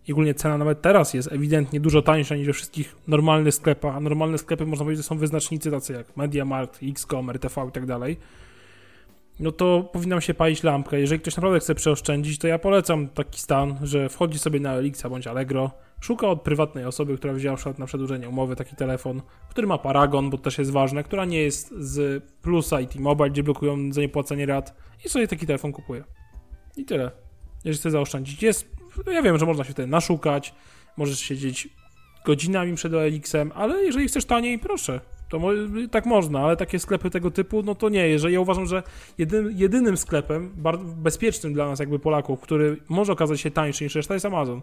i 0.07 0.11
ogólnie 0.11 0.33
cena 0.33 0.57
nawet 0.57 0.81
teraz 0.81 1.13
jest 1.13 1.31
ewidentnie 1.31 1.79
dużo 1.79 2.01
tańsza 2.01 2.35
niż 2.35 2.47
we 2.47 2.53
wszystkich 2.53 2.95
normalnych 3.07 3.53
sklepach, 3.53 3.95
a 3.95 3.99
normalne 3.99 4.37
sklepy 4.37 4.65
można 4.65 4.85
powiedzieć, 4.85 5.03
że 5.03 5.07
są 5.07 5.17
wyznacznicy 5.17 5.71
tacy 5.71 5.93
jak 5.93 6.17
MediaMarkt, 6.17 6.79
XCOM, 6.83 7.29
RTV 7.29 7.65
i 7.69 7.71
tak 7.71 7.85
dalej, 7.85 8.17
no 9.39 9.51
to 9.51 9.89
powinnam 9.93 10.21
się 10.21 10.33
palić 10.33 10.63
lampkę. 10.63 10.99
Jeżeli 10.99 11.21
ktoś 11.21 11.35
naprawdę 11.35 11.59
chce 11.59 11.75
przeoszczędzić, 11.75 12.39
to 12.39 12.47
ja 12.47 12.59
polecam 12.59 13.07
taki 13.07 13.39
stan, 13.39 13.77
że 13.83 14.09
wchodzi 14.09 14.39
sobie 14.39 14.59
na 14.59 14.73
Elixa 14.73 15.09
bądź 15.09 15.27
Allegro, 15.27 15.71
szuka 16.01 16.27
od 16.27 16.41
prywatnej 16.41 16.85
osoby, 16.85 17.17
która 17.17 17.33
wzięła 17.33 17.57
na 17.77 17.85
przedłużenie 17.85 18.29
umowy 18.29 18.55
taki 18.55 18.75
telefon, 18.75 19.21
który 19.49 19.67
ma 19.67 19.77
paragon, 19.77 20.29
bo 20.29 20.37
to 20.37 20.43
też 20.43 20.57
jest 20.57 20.71
ważne, 20.71 21.03
która 21.03 21.25
nie 21.25 21.41
jest 21.41 21.73
z 21.77 22.23
Plusa 22.41 22.81
i 22.81 22.87
T-Mobile, 22.87 23.29
gdzie 23.29 23.43
blokują 23.43 23.93
za 23.93 24.01
niepłacenie 24.01 24.45
rat 24.45 24.75
i 25.05 25.09
sobie 25.09 25.27
taki 25.27 25.47
telefon 25.47 25.71
kupuje. 25.71 26.03
I 26.77 26.85
tyle. 26.85 27.11
Jeżeli 27.63 27.79
chce 27.79 27.91
zaoszczędzić, 27.91 28.43
jest, 28.43 28.71
no 29.05 29.11
ja 29.11 29.21
wiem, 29.21 29.37
że 29.37 29.45
można 29.45 29.63
się 29.63 29.71
wtedy 29.71 29.87
naszukać, 29.87 30.53
możesz 30.97 31.19
siedzieć 31.19 31.69
godzinami 32.25 32.75
przed 32.75 32.93
OLX-em, 32.93 33.51
ale 33.55 33.83
jeżeli 33.83 34.07
chcesz 34.07 34.25
taniej, 34.25 34.59
proszę, 34.59 35.01
to 35.29 35.41
tak 35.91 36.05
można, 36.05 36.39
ale 36.39 36.57
takie 36.57 36.79
sklepy 36.79 37.09
tego 37.09 37.31
typu, 37.31 37.63
no 37.63 37.75
to 37.75 37.89
nie. 37.89 38.07
Jeżeli 38.07 38.33
ja 38.33 38.39
uważam, 38.39 38.65
że 38.65 38.83
jedyn, 39.17 39.51
jedynym 39.57 39.97
sklepem 39.97 40.53
bezpiecznym 40.95 41.53
dla 41.53 41.67
nas, 41.67 41.79
jakby 41.79 41.99
Polaków, 41.99 42.41
który 42.41 42.77
może 42.89 43.13
okazać 43.13 43.41
się 43.41 43.51
tańszy 43.51 43.83
niż 43.83 43.95
reszta, 43.95 44.13
jest 44.13 44.25
Amazon. 44.25 44.61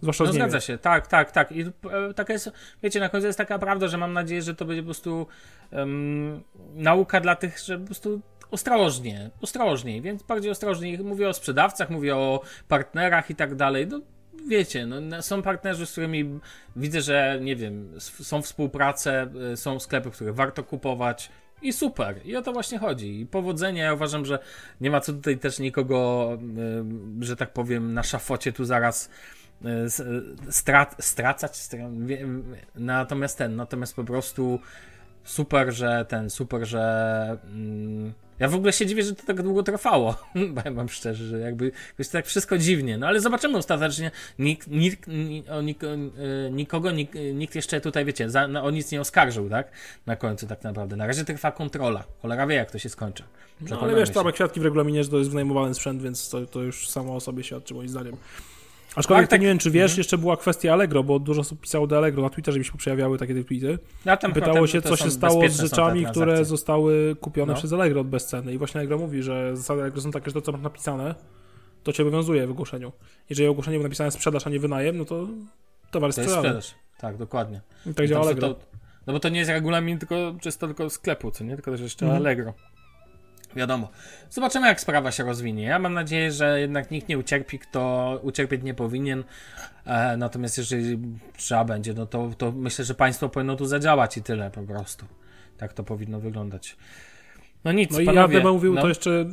Zwłaszcza 0.00 0.24
no 0.24 0.32
zgadza 0.32 0.60
się, 0.60 0.78
tak, 0.78 1.06
tak, 1.06 1.30
tak. 1.30 1.52
I 1.52 1.60
e, 1.60 2.14
taka 2.14 2.32
jest, 2.32 2.52
wiecie, 2.82 3.00
na 3.00 3.08
końcu 3.08 3.26
jest 3.26 3.38
taka 3.38 3.58
prawda, 3.58 3.88
że 3.88 3.98
mam 3.98 4.12
nadzieję, 4.12 4.42
że 4.42 4.54
to 4.54 4.64
będzie 4.64 4.82
po 4.82 4.86
prostu 4.86 5.26
um, 5.72 6.42
nauka 6.74 7.20
dla 7.20 7.36
tych, 7.36 7.58
że 7.58 7.78
po 7.78 7.86
prostu 7.86 8.20
ostrożnie, 8.50 9.30
ostrożniej, 9.40 10.02
więc 10.02 10.22
bardziej 10.22 10.50
ostrożniej. 10.50 10.98
Mówię 10.98 11.28
o 11.28 11.32
sprzedawcach, 11.32 11.90
mówię 11.90 12.16
o 12.16 12.40
partnerach 12.68 13.30
i 13.30 13.34
tak 13.34 13.54
dalej. 13.54 13.86
No, 13.86 14.00
wiecie, 14.48 14.86
no, 14.86 15.22
są 15.22 15.42
partnerzy, 15.42 15.86
z 15.86 15.92
którymi 15.92 16.40
widzę, 16.76 17.00
że 17.00 17.38
nie 17.40 17.56
wiem, 17.56 17.90
są 18.00 18.42
współprace, 18.42 19.30
y, 19.52 19.56
są 19.56 19.80
sklepy, 19.80 20.10
które 20.10 20.32
warto 20.32 20.64
kupować. 20.64 21.30
I 21.62 21.72
super, 21.72 22.20
i 22.24 22.36
o 22.36 22.42
to 22.42 22.52
właśnie 22.52 22.78
chodzi. 22.78 23.20
I 23.20 23.26
powodzenie, 23.26 23.80
ja 23.80 23.94
uważam, 23.94 24.24
że 24.24 24.38
nie 24.80 24.90
ma 24.90 25.00
co 25.00 25.12
tutaj 25.12 25.38
też 25.38 25.58
nikogo, 25.58 26.32
y, 27.20 27.24
że 27.24 27.36
tak 27.36 27.52
powiem, 27.52 27.94
na 27.94 28.02
szafocie 28.02 28.52
tu 28.52 28.64
zaraz 28.64 29.10
y, 29.64 29.90
strat, 30.50 30.96
stracać. 31.00 31.68
Natomiast 32.74 33.38
ten, 33.38 33.56
natomiast 33.56 33.96
po 33.96 34.04
prostu 34.04 34.60
super, 35.24 35.72
że 35.72 36.04
ten, 36.08 36.30
super, 36.30 36.66
że. 36.66 37.38
Mm, 37.44 38.12
ja 38.42 38.48
w 38.48 38.54
ogóle 38.54 38.72
się 38.72 38.86
dziwię, 38.86 39.02
że 39.02 39.14
to 39.14 39.26
tak 39.26 39.42
długo 39.42 39.62
trwało. 39.62 40.14
Powiem 40.56 40.74
wam 40.74 40.88
szczerze, 40.88 41.24
że 41.24 41.38
jakby 41.38 41.72
jest 41.98 42.12
tak 42.12 42.26
wszystko 42.26 42.58
dziwnie. 42.58 42.98
No 42.98 43.06
ale 43.06 43.20
zobaczymy 43.20 43.58
ostatecznie. 43.58 44.10
Nikt, 44.38 44.68
nikt, 44.68 45.08
o, 45.50 45.62
nik, 45.62 45.84
e, 45.84 45.88
nikogo, 46.50 46.90
nikt, 46.90 47.14
nikt 47.34 47.54
jeszcze 47.54 47.80
tutaj, 47.80 48.04
wiecie, 48.04 48.30
za, 48.30 48.48
no, 48.48 48.64
o 48.64 48.70
nic 48.70 48.92
nie 48.92 49.00
oskarżył, 49.00 49.50
tak? 49.50 49.70
Na 50.06 50.16
końcu 50.16 50.46
tak 50.46 50.62
naprawdę. 50.64 50.96
Na 50.96 51.06
razie 51.06 51.24
trwa 51.24 51.52
kontrola. 51.52 52.04
Cholera 52.22 52.46
wie, 52.46 52.54
jak 52.54 52.70
to 52.70 52.78
się 52.78 52.88
skończy. 52.88 53.22
No, 53.70 53.80
ale 53.80 53.94
wiesz, 53.94 54.10
tam 54.10 54.32
kwiatki 54.32 54.60
w 54.60 54.64
regulaminie, 54.64 55.04
że 55.04 55.10
to 55.10 55.18
jest 55.18 55.30
wynajmowany 55.30 55.74
sprzęt, 55.74 56.02
więc 56.02 56.28
to, 56.28 56.46
to 56.46 56.62
już 56.62 56.88
samo 56.88 57.16
o 57.16 57.20
sobie 57.20 57.44
świadczy 57.44 57.74
moim 57.74 57.88
zdaniem. 57.88 58.16
Aczkolwiek 58.96 59.24
tak, 59.24 59.30
tak, 59.30 59.40
nie 59.40 59.46
wiem, 59.46 59.58
czy 59.58 59.70
wiesz, 59.70 59.90
mhm. 59.90 59.98
jeszcze 59.98 60.18
była 60.18 60.36
kwestia 60.36 60.72
Allegro, 60.72 61.02
bo 61.02 61.18
dużo 61.18 61.40
osób 61.40 61.60
pisało 61.60 61.86
do 61.86 61.98
Allegro 61.98 62.22
na 62.22 62.30
Twitterze, 62.30 62.58
mi 62.58 62.64
się 62.64 62.72
pojawiały 62.84 63.18
takie 63.18 63.44
tweety. 63.44 63.78
Ja 64.04 64.16
tam 64.16 64.32
Pytało 64.32 64.66
się, 64.66 64.82
co 64.82 64.96
się 64.96 65.10
stało 65.10 65.48
z 65.48 65.60
rzeczami, 65.60 66.06
które 66.06 66.44
zostały 66.44 67.16
kupione 67.20 67.52
no. 67.52 67.58
przez 67.58 67.72
Allegro 67.72 68.00
od 68.00 68.08
bezceny. 68.08 68.54
I 68.54 68.58
właśnie 68.58 68.78
Allegro 68.78 68.98
mówi, 68.98 69.22
że 69.22 69.56
zasady 69.56 69.80
Allegro 69.80 70.00
są 70.00 70.10
takie, 70.10 70.26
że 70.26 70.32
to, 70.32 70.40
co 70.40 70.52
masz 70.52 70.60
napisane, 70.60 71.14
to 71.82 71.92
cię 71.92 72.02
obowiązuje 72.02 72.46
w 72.46 72.50
ogłoszeniu. 72.50 72.92
Jeżeli 73.30 73.48
ogłoszenie 73.48 73.76
było 73.76 73.84
napisane 73.84 74.10
sprzedaż, 74.10 74.46
a 74.46 74.50
nie 74.50 74.60
wynajem, 74.60 74.98
no 74.98 75.04
to 75.04 75.26
towar 75.90 76.08
jest 76.08 76.22
sprzedany. 76.22 76.60
Tak, 76.98 77.16
dokładnie. 77.16 77.60
I 77.86 77.94
tak 77.94 78.08
działa 78.08 78.24
Allegro. 78.24 78.54
To, 78.54 78.60
no 79.06 79.12
bo 79.12 79.20
to 79.20 79.28
nie 79.28 79.38
jest 79.38 79.50
regulamin 79.50 79.98
tylko 79.98 80.34
czysto 80.40 80.66
tylko 80.66 80.90
sklepu, 80.90 81.30
co 81.30 81.44
nie? 81.44 81.54
Tylko 81.54 81.70
też 81.70 81.80
jeszcze 81.80 82.06
mhm. 82.06 82.22
Allegro. 82.22 82.54
Wiadomo. 83.56 83.88
Zobaczymy, 84.30 84.66
jak 84.66 84.80
sprawa 84.80 85.12
się 85.12 85.24
rozwinie. 85.24 85.62
Ja 85.62 85.78
mam 85.78 85.94
nadzieję, 85.94 86.32
że 86.32 86.60
jednak 86.60 86.90
nikt 86.90 87.08
nie 87.08 87.18
ucierpi, 87.18 87.58
kto 87.58 88.20
ucierpieć 88.22 88.62
nie 88.62 88.74
powinien. 88.74 89.24
E, 89.84 90.16
natomiast 90.16 90.58
jeżeli 90.58 90.98
trzeba 91.36 91.64
będzie, 91.64 91.94
no 91.94 92.06
to, 92.06 92.30
to 92.38 92.52
myślę, 92.52 92.84
że 92.84 92.94
państwo 92.94 93.28
powinno 93.28 93.56
tu 93.56 93.66
zadziałać 93.66 94.16
i 94.16 94.22
tyle 94.22 94.50
po 94.50 94.62
prostu. 94.62 95.06
Tak 95.56 95.72
to 95.72 95.84
powinno 95.84 96.20
wyglądać. 96.20 96.76
No 97.64 97.72
nic, 97.72 97.90
No 97.90 98.00
i 98.00 98.06
panowie, 98.06 98.38
ja 98.38 98.44
mówił 98.44 98.74
no. 98.74 98.82
to 98.82 98.88
jeszcze, 98.88 99.26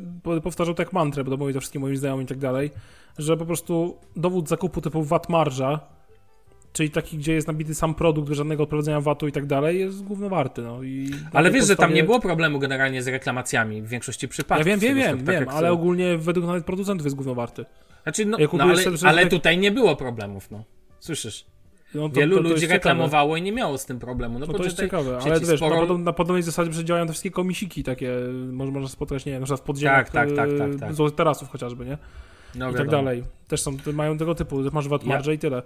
powtarzał 0.43 0.75
tak 0.75 0.93
mantrę, 0.93 1.23
bo 1.23 1.31
to 1.31 1.37
mówię 1.37 1.53
to 1.53 1.59
wszystkim 1.59 1.81
moim 1.81 1.97
znajomym 1.97 2.25
i 2.25 2.27
tak 2.27 2.37
dalej, 2.37 2.71
że 3.17 3.37
po 3.37 3.45
prostu 3.45 3.97
dowód 4.15 4.49
zakupu 4.49 4.81
typu 4.81 5.03
VAT 5.03 5.29
marża 5.29 5.79
czyli 6.73 6.89
taki, 6.89 7.17
gdzie 7.17 7.33
jest 7.33 7.47
nabity 7.47 7.75
sam 7.75 7.95
produkt, 7.95 8.33
żadnego 8.33 8.63
odprowadzenia 8.63 9.01
VAT-u 9.01 9.27
i 9.27 9.31
tak 9.31 9.45
dalej, 9.45 9.79
jest 9.79 10.03
głównowarty. 10.03 10.61
No. 10.61 10.83
I 10.83 11.11
ale 11.33 11.51
wiesz, 11.51 11.59
podstawie... 11.59 11.75
że 11.75 11.75
tam 11.75 11.93
nie 11.93 12.03
było 12.03 12.19
problemu 12.19 12.59
generalnie 12.59 13.03
z 13.03 13.07
reklamacjami 13.07 13.81
w 13.81 13.87
większości 13.87 14.27
przypadków. 14.27 14.67
Ja 14.67 14.77
wiem, 14.77 14.79
wiem, 14.79 14.97
wiem, 14.97 15.25
tak 15.25 15.35
wiem, 15.35 15.49
ale 15.49 15.71
ogólnie 15.71 16.17
według 16.17 16.45
nawet 16.45 16.65
producentów 16.65 17.05
jest 17.05 17.15
głównowarty. 17.15 17.65
Znaczy, 18.03 18.25
no, 18.25 18.37
no 18.53 18.63
ale, 18.63 18.83
ale 19.03 19.27
tutaj 19.27 19.57
nie 19.57 19.71
było 19.71 19.95
problemów, 19.95 20.51
no. 20.51 20.63
Słyszysz? 20.99 21.45
No 21.93 22.09
to, 22.09 22.15
Wielu 22.15 22.37
to, 22.37 22.43
to 22.43 22.49
ludzi 22.49 22.67
reklamowało 22.67 23.37
i 23.37 23.41
nie 23.41 23.51
miało 23.51 23.77
z 23.77 23.85
tym 23.85 23.99
problemu. 23.99 24.39
No, 24.39 24.45
no 24.45 24.53
to 24.53 24.63
jest 24.63 24.77
ciekawe, 24.77 25.19
ale 25.21 25.39
wiesz, 25.39 25.57
sporo... 25.59 25.85
na, 25.85 25.97
na 25.97 26.13
podobnej 26.13 26.43
zasadzie 26.43 26.73
że 26.73 26.85
działają 26.85 27.05
te 27.05 27.11
wszystkie 27.11 27.31
komisiki 27.31 27.83
takie, 27.83 28.13
może 28.51 28.71
można 28.71 28.89
spotkać, 28.89 29.25
nie 29.25 29.31
wiem, 29.31 29.41
na 29.41 29.45
przykład 29.45 29.61
w 29.61 29.63
podziemiach 29.63 30.09
tak, 30.09 30.29
tak, 30.29 30.35
tak, 30.35 30.57
tak, 30.57 30.79
tak. 30.79 30.93
złotych 30.93 31.15
tarasów 31.15 31.49
chociażby, 31.49 31.85
nie? 31.85 31.97
No, 32.55 32.71
I 32.71 32.73
tak 32.73 32.89
dalej. 32.89 33.23
Też 33.47 33.61
są, 33.61 33.77
mają 33.93 34.17
tego 34.17 34.35
typu, 34.35 34.61
masz 34.71 34.87
VAT 34.87 35.03
marże 35.03 35.31
ja... 35.31 35.35
i 35.35 35.39
tyle. 35.39 35.61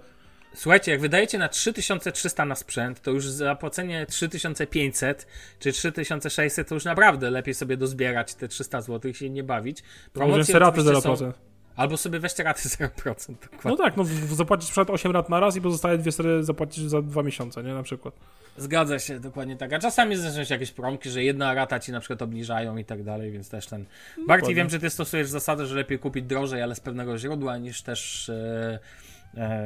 Słuchajcie, 0.54 0.92
jak 0.92 1.00
wydajecie 1.00 1.38
na 1.38 1.48
3300 1.48 2.44
na 2.44 2.54
sprzęt, 2.54 3.02
to 3.02 3.10
już 3.10 3.26
zapłacenie 3.26 4.06
3500 4.06 5.26
czy 5.58 5.72
3600 5.72 6.68
to 6.68 6.74
już 6.74 6.84
naprawdę 6.84 7.30
lepiej 7.30 7.54
sobie 7.54 7.76
dozbierać 7.76 8.34
te 8.34 8.48
300 8.48 8.80
zł 8.80 9.10
i 9.10 9.14
się 9.14 9.30
nie 9.30 9.44
bawić. 9.44 9.82
Promocje 10.12 10.58
raty 10.58 10.80
0%. 10.80 11.16
Są... 11.16 11.32
Albo 11.76 11.96
sobie 11.96 12.20
weźcie 12.20 12.42
raty 12.42 12.68
0%. 12.68 12.88
Dokładnie. 12.98 13.60
No 13.64 13.76
tak, 13.76 13.96
no 13.96 14.04
zapłacisz 14.34 14.70
przed 14.70 14.90
8 14.90 15.12
rat 15.12 15.28
na 15.28 15.40
raz 15.40 15.56
i 15.56 15.60
pozostałe 15.60 15.98
dwie 15.98 16.12
sery 16.12 16.44
zapłacisz 16.44 16.84
za 16.84 17.02
2 17.02 17.22
miesiące, 17.22 17.62
nie? 17.62 17.74
Na 17.74 17.82
przykład. 17.82 18.14
Zgadza 18.56 18.98
się, 18.98 19.20
dokładnie 19.20 19.56
tak. 19.56 19.72
A 19.72 19.78
czasami 19.78 20.16
zdarzają 20.16 20.44
się 20.44 20.54
jakieś 20.54 20.70
promki, 20.70 21.10
że 21.10 21.24
jedna 21.24 21.54
rata 21.54 21.80
ci 21.80 21.92
na 21.92 22.00
przykład 22.00 22.22
obniżają 22.22 22.76
i 22.76 22.84
tak 22.84 23.02
dalej, 23.02 23.30
więc 23.30 23.50
też 23.50 23.66
ten... 23.66 23.84
Bardziej 24.26 24.54
wiem, 24.54 24.70
że 24.70 24.78
ty 24.78 24.90
stosujesz 24.90 25.28
zasadę, 25.28 25.66
że 25.66 25.74
lepiej 25.74 25.98
kupić 25.98 26.24
drożej, 26.24 26.62
ale 26.62 26.74
z 26.74 26.80
pewnego 26.80 27.18
źródła, 27.18 27.58
niż 27.58 27.82
też... 27.82 28.30
Yy 28.72 29.03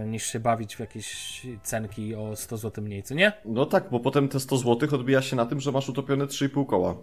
niż 0.06 0.26
się 0.26 0.40
bawić 0.40 0.76
w 0.76 0.80
jakieś 0.80 1.40
cenki 1.62 2.14
o 2.14 2.36
100 2.36 2.56
zł 2.56 2.84
mniej, 2.84 3.02
co 3.02 3.14
nie? 3.14 3.32
No 3.44 3.66
tak, 3.66 3.84
bo 3.90 4.00
potem 4.00 4.28
te 4.28 4.40
100 4.40 4.56
zł 4.56 4.88
odbija 4.92 5.22
się 5.22 5.36
na 5.36 5.46
tym, 5.46 5.60
że 5.60 5.72
masz 5.72 5.88
utopione 5.88 6.26
3,5 6.26 6.66
koła. 6.66 6.94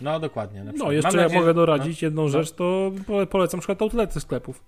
No 0.00 0.20
dokładnie. 0.20 0.64
No 0.64 0.92
jeszcze 0.92 1.08
Mam 1.08 1.16
ja 1.16 1.22
nadzieję, 1.22 1.40
mogę 1.40 1.54
doradzić 1.54 2.02
no. 2.02 2.06
jedną 2.06 2.22
no. 2.22 2.28
rzecz, 2.28 2.52
to 2.52 2.92
polecam 3.30 3.58
na 3.58 3.60
przykład 3.60 3.82
outlety 3.82 4.20
sklepów. 4.20 4.64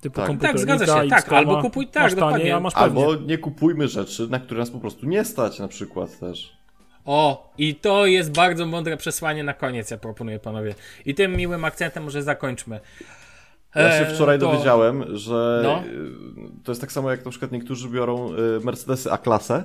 Typu 0.00 0.16
Tak. 0.16 0.40
Tak, 0.40 0.58
zgadza 0.58 0.86
się, 0.86 1.08
tak, 1.08 1.18
X-Koma, 1.18 1.38
albo 1.38 1.60
kupuj- 1.62 1.86
tak, 1.90 2.02
masz 2.02 2.14
dokładnie. 2.14 2.38
taniej, 2.38 2.52
a 2.52 2.60
masz 2.60 2.74
pewnie. 2.74 3.04
Albo 3.06 3.22
nie 3.22 3.38
kupujmy 3.38 3.88
rzeczy, 3.88 4.28
na 4.30 4.38
które 4.38 4.60
nas 4.60 4.70
po 4.70 4.78
prostu 4.78 5.06
nie 5.06 5.24
stać 5.24 5.58
na 5.58 5.68
przykład 5.68 6.18
też. 6.18 6.60
O, 7.04 7.52
i 7.58 7.74
to 7.74 8.06
jest 8.06 8.32
bardzo 8.32 8.66
mądre 8.66 8.96
przesłanie 8.96 9.44
na 9.44 9.54
koniec, 9.54 9.90
ja 9.90 9.98
proponuję 9.98 10.38
panowie. 10.38 10.74
I 11.06 11.14
tym 11.14 11.36
miłym 11.36 11.64
akcentem 11.64 12.04
może 12.04 12.22
zakończmy. 12.22 12.80
Ja 13.74 13.90
się 13.98 14.06
E, 14.06 14.14
wczoraj 14.14 14.38
to- 14.38 14.46
dowiedziałem, 14.52 15.04
że 15.16 15.60
No. 15.64 15.78
y, 15.78 16.62
to 16.64 16.72
jest 16.72 16.80
tak 16.80 16.92
samo 16.92 17.10
jak 17.10 17.24
na 17.24 17.30
przykład 17.30 17.52
niektórzy 17.52 17.88
biorą 17.88 18.30
y, 18.32 18.64
Mercedesy 18.64 19.12
A-klasę, 19.12 19.64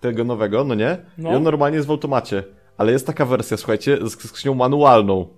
tego 0.00 0.24
nowego, 0.24 0.64
no 0.64 0.74
nie? 0.74 0.96
No. 1.18 1.32
I 1.32 1.34
on 1.34 1.42
normalnie 1.42 1.76
jest 1.76 1.88
w 1.88 1.90
automacie. 1.90 2.44
Ale 2.78 2.92
jest 2.92 3.06
taka 3.06 3.24
wersja, 3.26 3.56
słuchajcie, 3.56 3.98
z 4.08 4.12
z 4.22 4.28
skrzynią 4.28 4.54
manualną. 4.54 5.28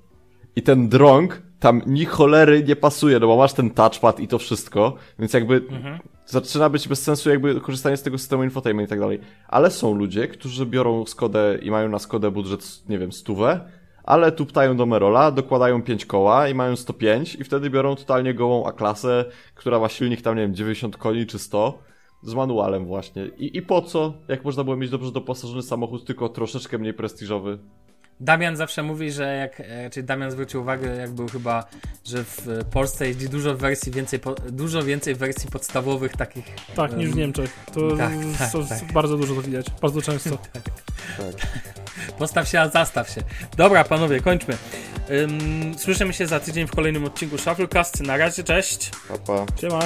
I 0.56 0.62
ten 0.62 0.88
drąg 0.88 1.42
tam 1.60 1.82
ni 1.86 2.04
cholery 2.04 2.64
nie 2.64 2.76
pasuje, 2.76 3.18
no 3.18 3.26
bo 3.26 3.36
masz 3.36 3.52
ten 3.52 3.70
touchpad 3.70 4.20
i 4.20 4.28
to 4.28 4.38
wszystko, 4.38 4.94
więc 5.18 5.32
jakby 5.32 5.54
Mhm. 5.70 5.98
zaczyna 6.26 6.68
być 6.68 6.88
bez 6.88 7.02
sensu 7.02 7.30
jakby 7.30 7.60
korzystanie 7.60 7.96
z 7.96 8.02
tego 8.02 8.18
systemu 8.18 8.44
infotainment 8.44 8.88
i 8.88 8.90
tak 8.90 9.00
dalej. 9.00 9.20
Ale 9.48 9.70
są 9.70 9.94
ludzie, 9.94 10.28
którzy 10.28 10.66
biorą 10.66 11.06
Skodę 11.06 11.58
i 11.62 11.70
mają 11.70 11.88
na 11.88 11.98
Skodę 11.98 12.30
budżet, 12.30 12.88
nie 12.88 12.98
wiem, 12.98 13.12
stówę, 13.12 13.60
ale 14.04 14.32
tuptają 14.32 14.76
do 14.76 14.86
Merola, 14.86 15.30
dokładają 15.30 15.82
5 15.82 16.06
koła 16.06 16.48
i 16.48 16.54
mają 16.54 16.76
105 16.76 17.34
i 17.34 17.44
wtedy 17.44 17.70
biorą 17.70 17.96
totalnie 17.96 18.34
gołą 18.34 18.66
A-klasę, 18.66 19.24
która 19.54 19.78
ma 19.78 19.88
silnik 19.88 20.22
tam, 20.22 20.36
nie 20.36 20.42
wiem, 20.42 20.54
90 20.54 20.96
koni 20.96 21.26
czy 21.26 21.38
100 21.38 21.78
z 22.22 22.34
manualem 22.34 22.86
właśnie. 22.86 23.26
I, 23.26 23.56
I 23.56 23.62
po 23.62 23.82
co? 23.82 24.14
Jak 24.28 24.44
można 24.44 24.64
było 24.64 24.76
mieć 24.76 24.90
dobrze 24.90 25.12
doposażony 25.12 25.62
samochód, 25.62 26.04
tylko 26.06 26.28
troszeczkę 26.28 26.78
mniej 26.78 26.94
prestiżowy? 26.94 27.58
Damian 28.20 28.56
zawsze 28.56 28.82
mówi, 28.82 29.10
że 29.10 29.36
jak, 29.36 29.60
e, 29.60 29.90
czyli 29.90 30.06
Damian 30.06 30.30
zwrócił 30.30 30.60
uwagę, 30.60 30.96
jak 30.96 31.10
był 31.10 31.28
chyba, 31.28 31.64
że 32.04 32.24
w 32.24 32.48
Polsce 32.72 33.06
jeździ 33.06 33.28
dużo 33.28 33.56
wersji 33.56 33.92
więcej, 33.92 34.18
po, 34.18 34.34
dużo 34.34 34.82
więcej 34.82 35.14
wersji 35.14 35.50
podstawowych 35.50 36.16
takich. 36.16 36.44
Tak, 36.76 36.96
niż 36.96 37.08
w 37.08 37.12
em, 37.12 37.18
Niemczech. 37.18 37.64
To 37.74 37.96
tak, 37.96 38.12
tak, 38.38 38.52
to- 38.52 38.64
tak. 38.64 38.92
bardzo 38.92 39.16
dużo 39.16 39.34
to 39.34 39.42
widać, 39.42 39.66
bardzo 39.82 40.02
często. 40.02 40.38
Postaw 42.18 42.48
się, 42.48 42.60
a 42.60 42.68
zastaw 42.68 43.10
się. 43.10 43.22
Dobra, 43.56 43.84
panowie, 43.84 44.20
kończmy. 44.20 44.56
Ym, 45.10 45.74
słyszymy 45.78 46.12
się 46.12 46.26
za 46.26 46.40
tydzień 46.40 46.66
w 46.66 46.70
kolejnym 46.70 47.04
odcinku 47.04 47.38
Shufflecast. 47.38 48.00
Na 48.00 48.16
razie, 48.16 48.44
cześć. 48.44 48.90
Papa. 49.08 49.46
Siema. 49.60 49.80